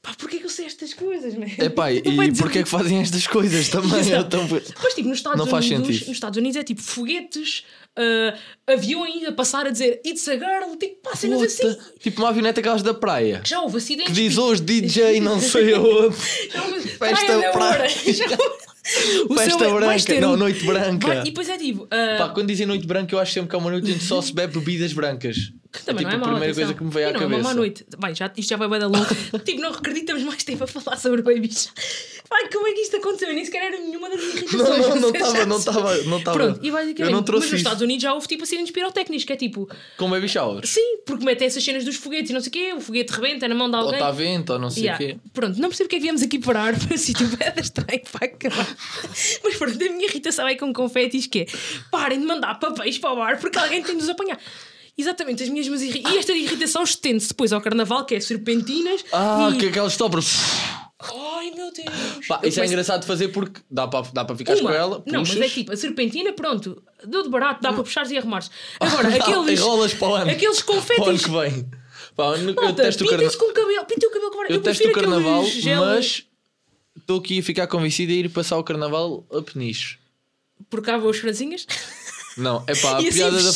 Pá, 0.00 0.14
porquê 0.16 0.38
que 0.38 0.46
eu 0.46 0.50
sei 0.50 0.66
estas 0.66 0.94
coisas, 0.94 1.34
man? 1.34 1.46
É 1.58 1.68
pá, 1.68 1.90
e 1.92 2.00
dizer- 2.00 2.42
porquê 2.42 2.60
é 2.60 2.62
que 2.62 2.68
fazem 2.68 2.98
estas 3.00 3.26
coisas 3.26 3.68
também? 3.68 4.00
Então, 4.18 4.46
Pois, 4.80 4.94
tipo, 4.94 5.08
nos 5.08 5.18
Estados, 5.18 5.38
Não 5.38 5.46
faz 5.46 5.66
Unidos, 5.66 5.86
sentido. 5.88 6.06
nos 6.08 6.16
Estados 6.16 6.38
Unidos 6.38 6.56
é 6.56 6.62
tipo 6.62 6.80
foguetes, 6.82 7.64
ah, 7.96 8.34
aviões 8.72 9.24
a 9.24 9.32
passar 9.32 9.66
a 9.66 9.70
dizer 9.70 10.00
It's 10.04 10.26
a 10.28 10.34
girl, 10.34 10.76
tipo, 10.78 10.96
pá, 11.02 11.16
cenas 11.16 11.42
assim. 11.42 11.76
Tipo 12.00 12.20
uma 12.22 12.28
avioneta 12.30 12.60
aquelas 12.60 12.82
da 12.82 12.94
praia. 12.94 13.40
Já 13.44 13.60
houve 13.62 13.78
acidentes. 13.78 14.12
Que 14.12 14.20
diz 14.20 14.30
tipo, 14.34 14.42
hoje 14.46 14.62
DJ 14.62 15.20
não 15.20 15.40
sei 15.40 15.72
aonde. 15.74 16.16
Festa 16.16 16.98
Praia 16.98 17.40
da 17.42 17.50
praia. 17.52 17.72
Moura. 17.78 17.88
Já 17.88 18.24
houve- 18.30 18.66
O 19.28 19.34
Festa 19.34 19.58
vais 19.68 19.74
branca. 20.04 20.04
ter 20.04 20.20
Não, 20.20 20.34
um- 20.34 20.36
noite 20.36 20.64
branca. 20.64 21.08
Vai- 21.08 21.20
e 21.22 21.24
depois 21.24 21.48
é 21.48 21.58
tipo. 21.58 21.88
ah, 21.90 22.16
Pá, 22.18 22.28
quando 22.28 22.46
dizem 22.46 22.66
noite 22.66 22.86
branca, 22.86 23.12
eu 23.12 23.18
acho 23.18 23.32
sempre 23.32 23.50
que 23.50 23.56
é 23.56 23.58
uma 23.58 23.68
noite 23.70 23.90
onde 23.90 24.04
só 24.04 24.22
se 24.22 24.32
bebe 24.32 24.52
bebidas 24.60 24.92
brancas. 24.92 25.36
Que 25.76 25.90
É 25.90 25.94
também 25.94 26.06
tipo 26.06 26.16
não 26.18 26.24
é 26.24 26.28
a 26.28 26.30
primeira 26.32 26.54
coisa 26.54 26.74
que 26.74 26.84
me 26.84 26.90
veio 26.90 27.06
E 27.06 27.10
à 27.10 27.12
não, 27.12 27.20
é 27.20 27.26
uma 27.26 27.28
má 27.30 27.42
cabeça. 27.42 27.54
noite. 27.54 27.86
Bem, 27.98 28.14
já, 28.14 28.32
isto 28.36 28.48
já 28.50 28.56
vai 28.56 28.68
bem 28.68 28.78
da 28.80 28.86
longa. 28.86 29.06
tipo, 29.44 29.60
não 29.60 29.70
acreditamos 29.70 30.22
mais 30.24 30.42
tempo 30.44 30.64
a 30.64 30.66
falar 30.66 30.96
sobre 30.96 31.22
babies. 31.22 31.70
Pai, 32.28 32.48
como 32.52 32.66
é 32.66 32.72
que 32.72 32.80
isto 32.80 32.96
aconteceu? 32.96 33.28
Eu 33.28 33.34
nem 33.34 33.44
sequer 33.44 33.66
era 33.72 33.78
nenhuma 33.78 34.08
das 34.10 34.20
minhas 34.20 34.34
irritações. 34.36 34.88
Não, 34.88 34.96
não, 35.00 35.10
estava, 35.10 35.46
não 35.46 35.56
estava, 35.58 35.96
não 36.04 36.18
estava. 36.18 36.36
Pronto, 36.38 36.60
e 36.62 36.70
basicamente, 36.70 37.00
Eu 37.02 37.10
não 37.10 37.18
mas 37.18 37.24
trouxe 37.26 37.46
nos 37.46 37.52
isso. 37.54 37.56
Estados 37.62 37.82
Unidos 37.82 38.02
já 38.02 38.12
houve 38.14 38.26
tipo 38.26 38.42
acidentes 38.42 38.72
pirotécnicos, 38.72 39.24
que 39.24 39.32
é 39.32 39.36
tipo, 39.36 39.68
Com 39.96 40.10
baby 40.10 40.28
showers. 40.28 40.68
sim, 40.68 40.98
porque 41.06 41.24
metem 41.24 41.46
essas 41.46 41.62
cenas 41.62 41.84
dos 41.84 41.96
foguetes 41.96 42.30
e 42.30 42.32
não 42.32 42.40
sei 42.40 42.48
o 42.48 42.52
quê, 42.52 42.72
o 42.76 42.80
foguete 42.80 43.12
rebenta 43.12 43.46
na 43.46 43.54
mão 43.54 43.70
de 43.70 43.76
Ou 43.76 43.82
alguém. 43.82 43.94
está 43.98 44.10
vento, 44.10 44.52
ou 44.54 44.58
não 44.58 44.70
sei 44.70 44.82
o 44.82 44.86
Yeah. 44.86 45.04
quê. 45.04 45.16
Pronto, 45.32 45.60
não 45.60 45.68
percebo 45.68 45.86
porque 45.88 45.96
é 45.96 45.98
que 45.98 46.02
viemos 46.02 46.22
aqui 46.22 46.38
parar 46.40 46.74
para 46.78 46.94
um 46.94 46.98
sítio 46.98 47.26
bem 47.28 47.52
estranho 47.60 48.02
para 48.10 48.26
acabar. 48.26 48.76
Mas 49.44 49.54
pronto, 49.56 49.74
a 49.84 49.88
minha 49.90 50.06
irritação 50.06 50.46
é 50.48 50.54
com 50.56 50.72
confetis 50.72 51.26
que 51.26 51.40
é 51.40 51.46
parem 51.90 52.20
de 52.20 52.26
mandar 52.26 52.58
papéis 52.58 52.98
para 52.98 53.12
o 53.12 53.16
bar 53.16 53.40
porque 53.40 53.58
alguém 53.58 53.82
tem 53.82 53.96
de 53.96 54.02
os 54.02 54.08
apanhar. 54.08 54.38
Exatamente, 54.98 55.42
as 55.42 55.48
minhas 55.48 55.66
irri... 55.82 56.02
E 56.06 56.18
esta 56.18 56.32
irritação 56.32 56.82
estende-se 56.82 57.28
depois 57.28 57.52
ao 57.52 57.60
carnaval, 57.60 58.04
que 58.06 58.14
é 58.14 58.20
serpentinas. 58.20 59.04
Ah, 59.12 59.50
e... 59.54 59.58
que 59.58 59.66
aqueles 59.66 59.96
toppers. 59.96 60.36
Ai 60.98 61.50
meu 61.50 61.70
Deus! 61.70 62.26
Pá, 62.26 62.40
Eu 62.42 62.48
isso 62.48 62.60
é 62.60 62.66
engraçado 62.66 63.02
de 63.02 63.06
fazer 63.06 63.28
porque 63.28 63.60
dá 63.70 63.86
para 63.86 64.08
dá 64.12 64.34
ficar 64.34 64.58
com 64.58 64.70
ela. 64.70 65.02
Não, 65.06 65.20
mas 65.20 65.28
puxas. 65.28 65.44
é 65.44 65.48
tipo, 65.48 65.72
a 65.72 65.76
serpentina, 65.76 66.32
pronto, 66.32 66.82
deu 67.04 67.22
de 67.22 67.28
barato, 67.28 67.60
dá 67.60 67.72
para 67.72 67.82
puxares 67.82 68.10
e 68.10 68.16
arrumares. 68.16 68.50
Agora, 68.80 69.08
aqueles. 69.14 69.60
Enrolas 69.60 69.92
para 69.92 70.08
o 70.08 70.14
ano. 70.14 70.30
Aqueles 70.30 70.62
Para 70.62 70.74
o 71.04 71.08
ano 71.08 71.18
que 71.18 71.30
vem. 71.30 71.70
Pá, 72.16 72.34
eu 72.38 72.72
testo 72.74 73.04
o 73.04 73.08
carnaval. 73.08 73.38
com 73.38 73.50
o 73.50 73.52
cabelo, 73.52 73.84
pintem 73.84 74.08
o 74.08 74.12
cabelo 74.12 74.30
com 74.30 74.44
Eu 74.46 74.62
testo 74.62 74.88
o 74.88 74.92
carnaval, 74.92 75.44
gel- 75.44 75.84
mas 75.84 76.24
estou 76.96 77.20
aqui 77.20 77.40
a 77.40 77.42
ficar 77.42 77.66
convencido 77.66 78.12
a 78.12 78.14
ir 78.14 78.30
passar 78.30 78.56
o 78.56 78.64
carnaval 78.64 79.26
a 79.30 79.42
peniche. 79.42 79.98
Por 80.70 80.80
cá 80.80 80.96
vou 80.96 81.10
as 81.10 81.18
franzinhas. 81.18 81.66
Não, 82.36 82.62
é 82.66 82.74
pá, 82.74 82.92
a 82.92 82.96
assim 82.98 83.12
piada 83.12 83.42
da. 83.42 83.50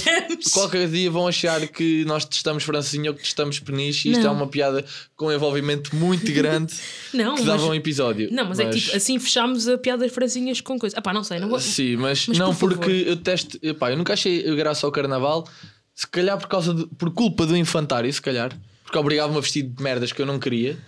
Qualquer 0.53 0.89
dia 0.89 1.11
vão 1.11 1.27
achar 1.27 1.67
que 1.69 2.05
nós 2.07 2.25
testamos 2.25 2.63
francesinha 2.63 3.11
ou 3.11 3.17
que 3.17 3.23
testamos 3.23 3.59
peniche 3.59 4.09
e 4.09 4.13
isto 4.13 4.27
é 4.27 4.31
uma 4.31 4.47
piada 4.47 4.85
com 5.17 5.27
um 5.27 5.33
envolvimento 5.33 5.95
muito 5.95 6.33
grande 6.33 6.75
Não, 7.13 7.35
que 7.35 7.43
mas- 7.43 7.47
dava 7.47 7.67
um 7.67 7.75
episódio. 7.75 8.29
Não, 8.33 8.47
mas, 8.47 8.59
é 8.59 8.69
que 8.71 8.81
tipo, 8.81 8.97
assim 8.97 9.19
fechámos 9.19 9.69
a 9.69 9.77
piada 9.77 10.05
das 10.05 10.13
franzinhas 10.13 10.61
com 10.61 10.79
coisa. 10.79 10.97
Ah 10.99 11.03
pá, 11.03 11.13
não 11.13 11.23
sei, 11.23 11.39
não 11.39 11.49
vou. 11.49 11.61
Sim, 11.61 11.97
mas, 11.97 12.27
Mas, 12.27 12.39
não 12.39 12.55
por 12.55 12.75
porque 12.75 13.05
eu 13.07 13.17
testo. 13.17 13.59
Epá, 13.63 13.91
eu 13.91 13.97
nunca 13.97 14.13
achei 14.15 14.43
graça 14.57 14.87
ao 14.87 14.93
carnaval, 14.93 15.47
se 15.95 16.07
calhar 16.07 16.39
por 16.39 16.49
causa 16.49 16.73
de, 16.73 16.87
por 16.87 17.11
culpa 17.13 17.45
do 17.45 17.57
infantário, 17.57 18.11
se 18.13 18.23
calhar, 18.23 18.57
porque 18.83 18.97
obrigava-me 18.97 19.37
a 19.39 19.41
vestir 19.41 19.63
de 19.63 19.83
merdas 19.83 20.13
que 20.13 20.23
eu 20.23 20.27
não 20.27 20.39
queria. 20.39 20.79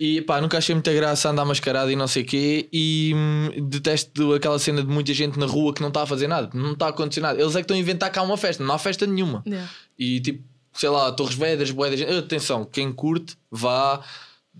E 0.00 0.20
pá, 0.22 0.40
nunca 0.40 0.58
achei 0.58 0.74
muita 0.74 0.92
graça 0.92 1.28
andar 1.28 1.44
mascarado 1.44 1.90
e 1.90 1.96
não 1.96 2.06
sei 2.06 2.22
o 2.22 2.26
quê. 2.26 2.68
E 2.72 3.12
hum, 3.14 3.68
detesto 3.68 4.32
aquela 4.32 4.58
cena 4.58 4.82
de 4.82 4.88
muita 4.88 5.12
gente 5.12 5.38
na 5.38 5.46
rua 5.46 5.74
que 5.74 5.80
não 5.80 5.88
está 5.88 6.02
a 6.02 6.06
fazer 6.06 6.28
nada, 6.28 6.50
não 6.54 6.72
está 6.72 6.86
a 6.86 6.90
acontecer 6.90 7.20
nada. 7.20 7.40
Eles 7.40 7.54
é 7.56 7.58
que 7.58 7.64
estão 7.64 7.76
a 7.76 7.80
inventar 7.80 8.10
cá 8.12 8.22
uma 8.22 8.36
festa, 8.36 8.62
não 8.62 8.74
há 8.74 8.78
festa 8.78 9.06
nenhuma. 9.06 9.42
Yeah. 9.46 9.68
E 9.98 10.20
tipo, 10.20 10.44
sei 10.72 10.88
lá, 10.88 11.10
Torres 11.10 11.34
Vedras, 11.34 11.70
boé 11.72 11.90
da 11.90 11.96
gente. 11.96 12.12
Atenção, 12.12 12.64
quem 12.64 12.92
curte, 12.92 13.36
vá 13.50 14.00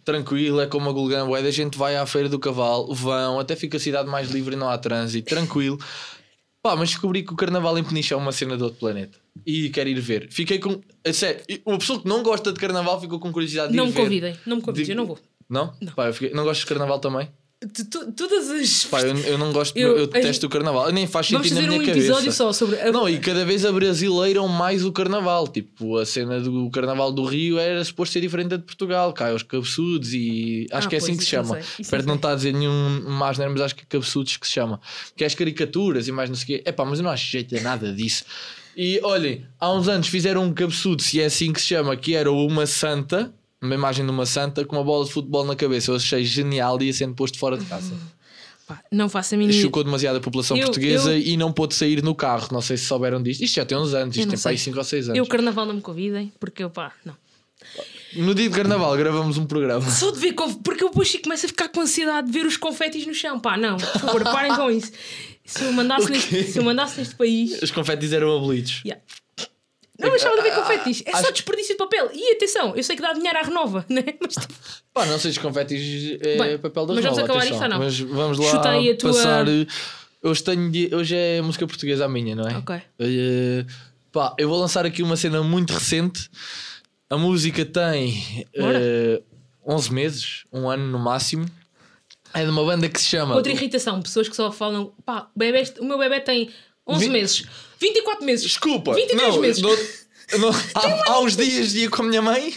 tranquilo, 0.05 0.61
é 0.61 0.67
como 0.67 0.89
a 0.89 0.93
Gulgã, 0.93 1.27
boé 1.27 1.43
da 1.43 1.51
gente 1.51 1.77
vai 1.77 1.97
à 1.97 2.07
Feira 2.07 2.29
do 2.29 2.39
Cavalo, 2.39 2.95
vão, 2.95 3.39
até 3.39 3.55
fica 3.55 3.77
a 3.77 3.81
cidade 3.81 4.09
mais 4.09 4.31
livre 4.31 4.55
e 4.55 4.59
não 4.59 4.69
há 4.69 4.79
trânsito, 4.79 5.29
tranquilo. 5.29 5.79
Pá, 6.63 6.75
mas 6.75 6.89
descobri 6.91 7.23
que 7.23 7.33
o 7.33 7.37
Carnaval 7.37 7.79
em 7.79 7.85
Peniche 7.85 8.13
é 8.13 8.17
uma 8.17 8.33
cena 8.33 8.57
de 8.57 8.63
outro 8.63 8.79
planeta. 8.79 9.19
E 9.47 9.71
quero 9.71 9.89
ir 9.89 10.01
ver. 10.01 10.29
Fiquei 10.31 10.59
com. 10.59 10.81
A 11.07 11.13
sério, 11.13 11.43
uma 11.65 11.79
pessoa 11.79 12.01
que 12.01 12.09
não 12.09 12.23
gosta 12.23 12.53
de 12.53 12.59
Carnaval 12.59 13.01
ficou 13.01 13.21
com 13.21 13.33
curiosidade 13.33 13.71
de 13.71 13.77
Não 13.77 13.85
ir 13.85 13.89
me 13.89 13.93
ver. 13.93 14.01
convidem, 14.03 14.37
não 14.45 14.57
me 14.57 14.63
convidem, 14.63 14.91
eu 14.91 14.97
não 14.97 15.07
vou. 15.07 15.19
Não? 15.49 15.73
Não. 15.81 15.93
Pá, 15.95 16.07
eu 16.09 16.13
fiquei- 16.13 16.31
não 16.35 16.45
gostas 16.45 16.61
de 16.61 16.67
Carnaval 16.67 16.99
também? 16.99 17.29
Tu- 17.91 18.13
todas 18.13 18.51
as. 18.51 18.85
Pá, 18.85 19.01
eu, 19.01 19.17
eu 19.19 19.37
não 19.37 19.53
gosto, 19.53 19.77
Eu- 19.77 19.97
eu, 19.99 20.07
detesto 20.07 20.47
o 20.47 20.49
Carnaval. 20.49 20.93
Nem 20.93 21.09
faz 21.09 21.29
Vamos 21.29 21.49
sentido 21.49 21.61
na 21.63 21.67
fazer 21.67 21.77
minha 21.77 21.83
um 21.83 21.87
cabeça. 21.93 22.07
episódio 22.07 22.33
só 22.33 22.53
sobre. 22.53 22.81
a- 22.81 22.93
Não, 22.93 23.09
e 23.09 23.19
cada 23.19 23.45
vez 23.45 23.65
abrasileiram 23.65 24.47
mais 24.47 24.85
o 24.85 24.93
carnaval. 24.93 25.49
Tipo, 25.49 25.97
a 25.97 26.07
cena 26.07 26.39
do 26.41 26.71
carnaval 26.71 27.11
do 27.11 27.25
Rio 27.25 27.59
era 27.59 27.85
suposto 27.85 28.13
ser 28.13 28.21
diferente 28.21 28.51
da 28.51 28.57
de 28.59 28.63
Portugal. 28.63 29.13
Cá, 29.13 29.35
os 29.35 29.43
cabeçudos 29.43 30.15
e. 30.15 30.69
Acho 30.71 30.87
Ah, 30.87 30.91
que 30.91 30.95
é 30.95 30.99
assim 30.99 31.07
pois, 31.09 31.19
que 31.19 31.25
se 31.25 31.29
isso 31.31 31.37
não 31.37 31.45
chama. 31.49 31.55
sei, 31.57 31.63
isso 31.73 31.83
Espero 31.83 32.03
não 32.05 32.09
sei. 32.11 32.17
estar 32.17 32.31
a 32.31 32.35
dizer 32.37 32.53
nenhum 32.55 33.03
mais 33.11 33.37
mas 33.39 33.61
acho 33.61 33.75
que 33.75 33.83
é 33.83 33.87
cabeçudos 33.89 34.37
que 34.37 34.47
se 34.47 34.53
chama. 34.53 34.81
Que 35.17 35.25
é 35.25 35.27
as 35.27 35.35
caricaturas 35.35 36.07
e 36.07 36.13
mais 36.13 36.31
não 36.31 36.37
sei 36.37 36.45
o 36.45 36.59
quê. 36.59 36.63
É 36.65 36.71
pá, 36.71 36.85
mas 36.85 37.01
eu 37.01 37.05
não 37.05 37.11
acho 37.11 37.27
jeito 37.29 37.57
a 37.57 37.61
nada 37.61 37.93
disso. 37.93 38.25
E 38.77 39.01
olhem, 39.03 39.45
há 39.59 39.73
uns 39.73 39.89
anos 39.89 40.07
fizeram 40.07 40.45
um 40.45 40.53
cabeçudo, 40.53 41.03
se 41.03 41.21
é 41.21 41.25
assim 41.25 41.53
que 41.53 41.61
se 41.61 41.67
chama, 41.67 41.97
que 41.97 42.15
era 42.15 42.31
uma 42.31 42.67
santa, 42.67 43.35
uma 43.61 43.75
imagem 43.75 44.05
de 44.05 44.11
uma 44.11 44.27
santa 44.27 44.65
com 44.65 44.77
uma 44.77 44.85
bola 44.85 45.05
de 45.05 45.13
futebol 45.13 45.45
na 45.45 45.57
cabeça. 45.57 45.91
Eu 45.91 45.97
achei 45.97 46.25
genial 46.25 46.81
e 46.81 46.87
ia 46.87 46.93
sendo 46.93 47.15
posto 47.15 47.39
fora 47.39 47.57
de 47.57 47.65
casa. 47.65 47.95
Pá, 48.67 48.83
não 48.93 49.09
faço 49.09 49.35
a 49.35 49.39
mínima. 49.39 49.59
Chocou 49.61 49.83
demasiado 49.83 50.17
a 50.17 50.21
população 50.21 50.57
Eu- 50.57 50.65
portuguesa 50.67 51.13
eu- 51.13 51.19
e 51.21 51.37
não 51.37 51.51
pôde 51.53 51.75
sair 51.75 52.03
no 52.03 52.15
carro. 52.15 52.49
Não 52.53 52.61
sei 52.61 52.77
se 52.77 52.85
souberam 52.85 53.23
disto. 53.23 53.43
Isto 53.43 53.55
já 53.57 53.65
tem 53.65 53.79
uns 53.79 53.95
anos, 53.95 54.15
isto 54.17 54.29
tem 54.29 54.39
para 54.39 54.51
aí 54.51 54.59
sei. 54.59 54.65
5 54.67 54.79
ou 54.79 54.85
6 54.85 55.09
anos. 55.09 55.19
Eu, 55.19 55.27
carnaval, 55.27 55.65
não 55.67 55.75
me 55.75 55.81
convidem, 55.81 56.31
porque 56.39 56.63
eu, 56.63 56.69
pá, 56.71 56.93
não. 57.05 57.17
No 58.15 58.35
dia 58.35 58.49
de 58.49 58.55
carnaval 58.55 58.97
gravamos 58.97 59.37
um 59.39 59.47
programa. 59.47 59.89
Só 59.91 60.11
de 60.11 60.19
ver, 60.19 60.35
porque 60.63 60.85
eu 60.85 60.89
depois 60.91 61.15
começo 61.23 61.47
a 61.47 61.49
ficar 61.49 61.69
com 61.69 61.81
ansiedade 61.81 62.27
de 62.31 62.33
ver 62.33 62.47
os 62.47 62.57
confetis 62.57 63.07
no 63.07 63.13
chão. 63.15 63.41
Pá, 63.41 63.57
não, 63.57 63.77
por 63.77 63.87
favor, 64.01 64.23
parem 64.25 64.55
com 64.55 64.71
isso. 64.71 64.93
Se 65.45 65.65
eu 65.65 65.73
mandasse, 65.73 66.09
neste, 66.11 66.45
se 66.45 66.59
eu 66.59 66.63
mandasse 66.63 66.99
neste 66.99 67.15
país. 67.17 67.61
Os 67.63 67.71
confetes 67.71 68.13
eram 68.13 68.37
abolidos. 68.37 68.83
Yeah. 68.85 69.03
Não 69.99 70.11
deixava 70.11 70.37
de 70.37 70.43
ver 70.43 70.55
confetis. 70.55 71.03
É 71.05 71.11
só 71.13 71.19
Acho- 71.19 71.33
desperdício 71.33 71.75
de 71.75 71.79
papel. 71.79 72.09
E 72.15 72.33
atenção, 72.33 72.75
eu 72.77 72.83
sei 72.85 72.95
que 72.97 73.03
dá 73.03 73.13
dinheiro 73.13 73.37
à 73.39 73.43
renova, 73.43 73.85
né? 73.91 74.05
Mas 74.21 74.35
Pá, 74.95 75.05
não 75.07 75.19
sei 75.19 75.33
se 75.33 75.39
os 75.39 75.43
confetes 75.43 76.19
é 76.21 76.39
Bem, 76.39 76.59
papel 76.59 76.87
da 76.87 76.95
mas 76.95 77.05
vamos 77.05 77.19
renova, 77.19 77.21
acabar 77.23 77.39
atenção. 77.41 77.55
isto 77.57 77.63
ou 77.65 77.69
não? 77.69 77.79
Mas 77.79 77.99
vamos 78.01 78.39
lá 78.39 78.51
Chuta 78.51 78.69
aí 78.71 78.91
a 78.91 78.97
tua- 78.97 79.13
passar. 79.13 79.45
Hoje, 80.23 80.43
tenho 80.43 80.71
de- 80.71 80.95
hoje 80.95 81.15
é 81.17 81.41
música 81.41 81.67
portuguesa 81.67 82.05
a 82.05 82.09
minha, 82.09 82.35
não 82.35 82.49
é? 82.49 82.57
Ok. 82.59 82.77
Eh, 82.99 83.65
pá, 84.13 84.35
eu 84.39 84.49
vou 84.49 84.59
lançar 84.61 84.85
aqui 84.87 85.03
uma 85.03 85.17
cena 85.17 85.43
muito 85.43 85.73
recente. 85.73 86.29
A 87.11 87.17
música 87.17 87.65
tem 87.65 88.47
Bora. 88.59 88.79
eh, 88.81 89.23
11 89.67 89.93
meses, 89.93 90.45
um 90.53 90.69
ano 90.69 90.87
no 90.91 90.99
máximo. 90.99 91.47
É 92.35 92.45
de 92.45 92.51
uma 92.51 92.63
banda 92.65 92.89
que 92.89 93.01
se 93.01 93.07
chama. 93.07 93.35
outra 93.35 93.51
irritação, 93.53 94.03
pessoas 94.03 94.29
que 94.29 94.37
só 94.37 94.53
falam, 94.53 94.93
pá, 95.05 95.31
o 95.81 95.85
meu 95.85 95.99
bebê 95.99 96.21
tem 96.21 96.51
11 96.89 97.05
Vi- 97.05 97.11
meses, 97.11 97.45
24 97.79 98.25
meses. 98.25 98.45
Desculpa, 98.47 98.95
23 98.95 99.35
não, 99.35 99.41
meses. 99.41 99.63
não- 99.63 99.77
não- 100.39 100.51
há, 100.75 101.13
há 101.13 101.21
uns 101.21 101.37
dias 101.37 101.75
ia 101.75 101.89
com 101.91 102.03
a 102.03 102.05
minha 102.07 102.23
mãe. 102.23 102.55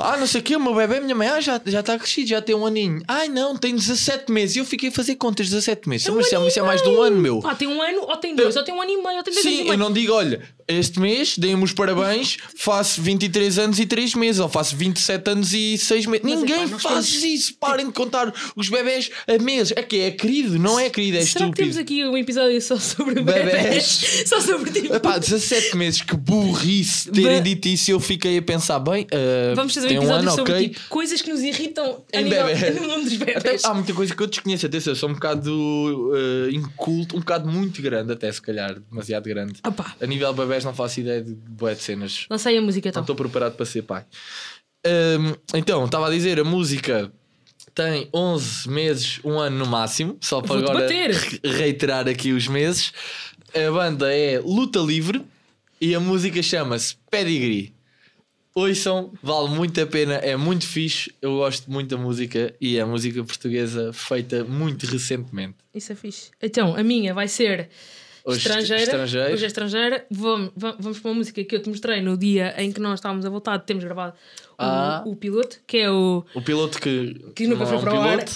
Ah, 0.00 0.16
não 0.16 0.26
sei 0.28 0.40
o 0.40 0.44
que, 0.44 0.54
o 0.54 0.60
meu 0.60 0.74
bebê, 0.74 0.98
a 0.98 1.00
minha 1.00 1.14
mãe, 1.14 1.26
ah, 1.26 1.40
já, 1.40 1.60
já 1.66 1.80
está 1.80 1.98
crescido, 1.98 2.28
já 2.28 2.40
tem 2.40 2.54
um 2.54 2.64
aninho. 2.64 3.02
Ai, 3.08 3.28
não, 3.28 3.56
tem 3.56 3.74
17 3.74 4.30
meses. 4.30 4.54
E 4.54 4.58
eu 4.60 4.64
fiquei 4.64 4.90
a 4.90 4.92
fazer 4.92 5.16
contas, 5.16 5.48
17 5.48 5.88
meses. 5.88 6.06
mas 6.08 6.26
isso 6.26 6.36
é, 6.36 6.46
isso 6.46 6.58
é 6.60 6.62
mais 6.62 6.80
de 6.82 6.88
um 6.88 7.02
ano, 7.02 7.16
meu. 7.16 7.40
Pá, 7.40 7.54
tem 7.56 7.66
um 7.66 7.82
ano, 7.82 8.02
ou 8.02 8.16
tem 8.16 8.34
dois, 8.36 8.54
ou 8.54 8.62
tem 8.62 8.72
um 8.72 8.80
ano 8.80 8.90
e 8.92 8.96
meio, 9.02 9.16
ou 9.16 9.22
tem 9.24 9.34
dois 9.34 9.44
anos 9.44 9.58
Sim, 9.58 9.68
eu 9.68 9.76
não 9.76 9.92
digo, 9.92 10.12
olha, 10.12 10.40
este 10.68 11.00
mês 11.00 11.36
deem-me 11.38 11.64
os 11.64 11.72
parabéns, 11.72 12.36
faço 12.56 13.00
23 13.02 13.58
anos 13.58 13.78
e 13.80 13.86
3 13.86 14.14
meses, 14.14 14.40
ou 14.40 14.48
faço 14.48 14.76
27 14.76 15.30
anos 15.30 15.52
e 15.54 15.78
6 15.78 16.06
meses. 16.06 16.24
Mas, 16.24 16.40
Ninguém 16.40 16.56
epá, 16.62 16.66
nós 16.68 16.82
faz 16.82 17.08
temos- 17.08 17.24
isso. 17.24 17.54
Parem 17.58 17.86
de 17.86 17.92
contar 17.92 18.32
os 18.54 18.68
bebés 18.68 19.10
a 19.26 19.42
meses. 19.42 19.72
É 19.76 19.82
que 19.82 19.98
é 20.00 20.10
querido, 20.10 20.58
não 20.58 20.78
é 20.78 20.90
querido, 20.90 21.16
é 21.18 21.20
Será 21.22 21.46
que 21.48 21.56
temos 21.56 21.76
estúpido. 21.76 22.00
aqui 22.02 22.04
um 22.08 22.16
episódio 22.16 22.60
só 22.60 22.76
sobre 22.78 23.14
Bebés. 23.16 23.44
bebés? 23.44 24.24
só 24.28 24.40
sobre 24.40 24.70
tipo. 24.70 24.94
Epá, 24.94 25.18
17 25.18 25.76
meses, 25.76 26.02
que 26.02 26.16
burrice 26.16 27.10
terem 27.10 27.38
Ba- 27.38 27.40
dito 27.40 27.68
isso. 27.68 27.90
Eu 27.90 28.00
fiquei 28.00 28.38
a 28.38 28.42
pensar, 28.42 28.78
bem, 28.78 29.06
ah, 29.12 29.54
Vamos 29.54 29.74
fazer 29.74 29.86
um 29.86 29.88
tem 29.90 29.98
um 29.98 30.02
episódio 30.02 30.28
ano, 30.28 30.36
sobre 30.36 30.52
ok. 30.52 30.68
tipo, 30.68 30.80
coisas 30.88 31.22
que 31.22 31.30
nos 31.30 31.40
irritam 31.40 32.02
a 32.12 32.20
Em 32.20 32.24
nível, 32.24 32.46
bebés. 32.46 32.74
no 32.80 32.88
mundo 32.88 33.04
dos 33.04 33.14
Até 33.22 33.34
bebés. 33.34 33.64
há 33.64 33.74
muita 33.74 33.92
coisa 33.94 34.14
que 34.14 34.22
eu 34.22 34.26
desconheço, 34.26 34.66
atenção, 34.66 34.92
eu 34.92 34.96
sou 34.96 35.08
um 35.08 35.14
bocado 35.14 36.12
ah, 36.14 36.50
inculto, 36.52 37.16
um 37.16 37.20
bocado 37.20 37.48
muito 37.50 37.80
grande, 37.82 38.12
até 38.12 38.30
se 38.30 38.40
calhar, 38.42 38.76
demasiado 38.90 39.24
grande. 39.24 39.54
Opá, 39.66 39.94
A 40.00 40.06
nível 40.06 40.32
bebés 40.34 40.57
não 40.64 40.74
faço 40.74 41.00
ideia 41.00 41.22
de 41.22 41.32
bué 41.34 41.74
de 41.74 41.82
cenas. 41.82 42.26
lancei 42.30 42.56
a 42.58 42.62
música 42.62 42.86
Não 42.86 42.90
então. 42.90 43.02
estou 43.02 43.16
preparado 43.16 43.54
para 43.56 43.66
ser 43.66 43.82
pai. 43.82 44.04
Hum, 44.86 45.34
então, 45.54 45.84
estava 45.84 46.06
a 46.06 46.10
dizer, 46.10 46.38
a 46.40 46.44
música 46.44 47.12
tem 47.74 48.08
11 48.14 48.68
meses, 48.68 49.20
um 49.24 49.38
ano 49.38 49.58
no 49.58 49.66
máximo, 49.66 50.16
só 50.20 50.40
para 50.40 50.58
agora 50.58 50.80
bater. 50.80 51.10
re- 51.10 51.40
reiterar 51.44 52.08
aqui 52.08 52.32
os 52.32 52.46
meses. 52.48 52.92
A 53.54 53.70
banda 53.72 54.12
é 54.12 54.38
Luta 54.38 54.78
Livre 54.80 55.24
e 55.80 55.94
a 55.94 56.00
música 56.00 56.42
chama-se 56.42 56.96
Pedigree. 57.10 57.72
Ouçam, 58.54 59.12
vale 59.22 59.50
muito 59.50 59.80
a 59.80 59.86
pena, 59.86 60.14
é 60.14 60.36
muito 60.36 60.66
fixe. 60.66 61.12
Eu 61.22 61.36
gosto 61.36 61.70
muito 61.70 61.94
da 61.96 62.02
música 62.02 62.52
e 62.60 62.76
é 62.76 62.84
música 62.84 63.22
portuguesa 63.22 63.92
feita 63.92 64.42
muito 64.42 64.84
recentemente. 64.86 65.54
Isso 65.72 65.92
é 65.92 65.94
fixe. 65.94 66.30
Então, 66.42 66.74
a 66.74 66.82
minha 66.82 67.14
vai 67.14 67.28
ser 67.28 67.68
Hoje 68.24 68.38
estrangeira. 68.38 68.82
estrangeiro. 68.82 69.32
Hoje 69.34 69.44
é 69.44 69.46
estrangeira. 69.46 70.06
Vamos, 70.10 70.50
va- 70.56 70.76
vamos 70.78 70.98
para 70.98 71.10
uma 71.10 71.16
música 71.18 71.42
que 71.44 71.54
eu 71.56 71.62
te 71.62 71.68
mostrei 71.68 72.00
no 72.02 72.16
dia 72.16 72.54
em 72.60 72.72
que 72.72 72.80
nós 72.80 72.94
estávamos 73.00 73.24
a 73.24 73.30
voltar, 73.30 73.58
temos 73.60 73.84
gravado 73.84 74.14
Ah. 74.60 75.04
o 75.06 75.14
piloto, 75.14 75.58
que 75.66 75.76
é 75.76 75.90
o. 75.90 76.24
O 76.34 76.42
piloto 76.42 76.80
que, 76.80 77.14
Que 77.34 77.46
nunca 77.46 77.64
foi 77.64 77.76
é 77.76 77.78
um 77.78 77.80
para 77.82 77.94
o 77.94 78.00
ar. 78.02 78.18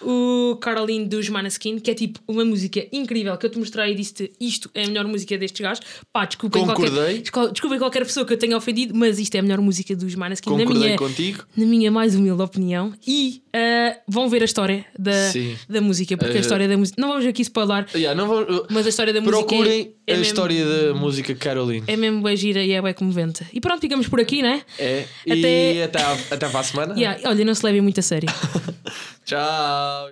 O, 0.00 0.52
o 0.52 0.56
Caroline 0.56 1.06
dos 1.06 1.28
Maneskin, 1.28 1.78
que 1.78 1.90
é 1.90 1.94
tipo 1.94 2.20
uma 2.26 2.44
música 2.44 2.86
incrível 2.92 3.36
que 3.36 3.46
eu 3.46 3.50
te 3.50 3.58
mostrei 3.58 3.92
e 3.92 3.94
disse-te 3.94 4.32
isto 4.40 4.70
é 4.74 4.84
a 4.84 4.86
melhor 4.88 5.06
música 5.06 5.36
destes 5.36 5.60
gajos. 5.60 5.84
Pá, 6.12 6.24
desculpem 6.24 6.64
qualquer, 6.64 6.88
Concordei. 6.90 7.18
desco- 7.20 7.48
desculpem 7.50 7.78
qualquer 7.78 8.04
pessoa 8.04 8.24
que 8.26 8.32
eu 8.32 8.38
tenha 8.38 8.56
ofendido, 8.56 8.94
mas 8.94 9.18
isto 9.18 9.34
é 9.34 9.38
a 9.40 9.42
melhor 9.42 9.60
música 9.60 9.94
dos 9.96 10.14
Maneskin, 10.14 10.50
na 10.50 10.56
Concordei 10.58 10.82
minha, 10.84 10.96
contigo. 10.98 11.44
na 11.56 11.66
minha 11.66 11.90
mais 11.90 12.14
humilde 12.14 12.42
opinião. 12.42 12.92
E 13.06 13.42
ah, 13.52 13.96
vão 14.08 14.28
ver 14.28 14.42
a 14.42 14.44
história 14.44 14.84
da, 14.98 15.30
Sim. 15.30 15.56
da 15.68 15.80
música, 15.80 16.16
porque 16.16 16.32
a 16.34 16.36
Eh, 16.38 16.40
história 16.40 16.66
da 16.68 16.76
música. 16.76 17.00
Não 17.00 17.08
vamos 17.08 17.26
aqui 17.26 17.42
spoiler, 17.42 17.86
Yeah, 17.94 18.14
não 18.20 18.26
vou- 18.28 18.66
mas 18.70 18.86
a 18.86 18.88
história 18.88 19.12
da 19.12 19.20
música. 19.20 19.38
Procurem 19.38 19.94
é, 20.06 20.12
é 20.12 20.14
a 20.14 20.16
mesmo- 20.18 20.22
história 20.32 20.64
da 20.64 20.94
música 20.94 21.34
Caroline. 21.34 21.84
É 21.86 21.96
mesmo 21.96 22.22
bem 22.22 22.36
gira 22.36 22.62
e 22.62 22.72
é 22.72 22.80
bem 22.82 22.94
comovente. 22.94 23.44
E 23.52 23.60
pronto, 23.60 23.80
ficamos 23.80 24.08
por 24.08 24.20
aqui, 24.20 24.42
né? 24.42 24.62
É. 24.78 24.93
Até- 25.02 25.72
E 25.74 25.82
até, 25.82 26.00
à- 26.02 26.16
até 26.30 26.46
a 26.46 26.62
semana. 26.62 26.94
Yeah, 26.96 27.20
olha, 27.28 27.44
não 27.44 27.54
se 27.54 27.64
levem 27.64 27.80
muito 27.80 28.00
a 28.00 28.02
sério. 28.02 28.28
Tchau. 29.24 30.10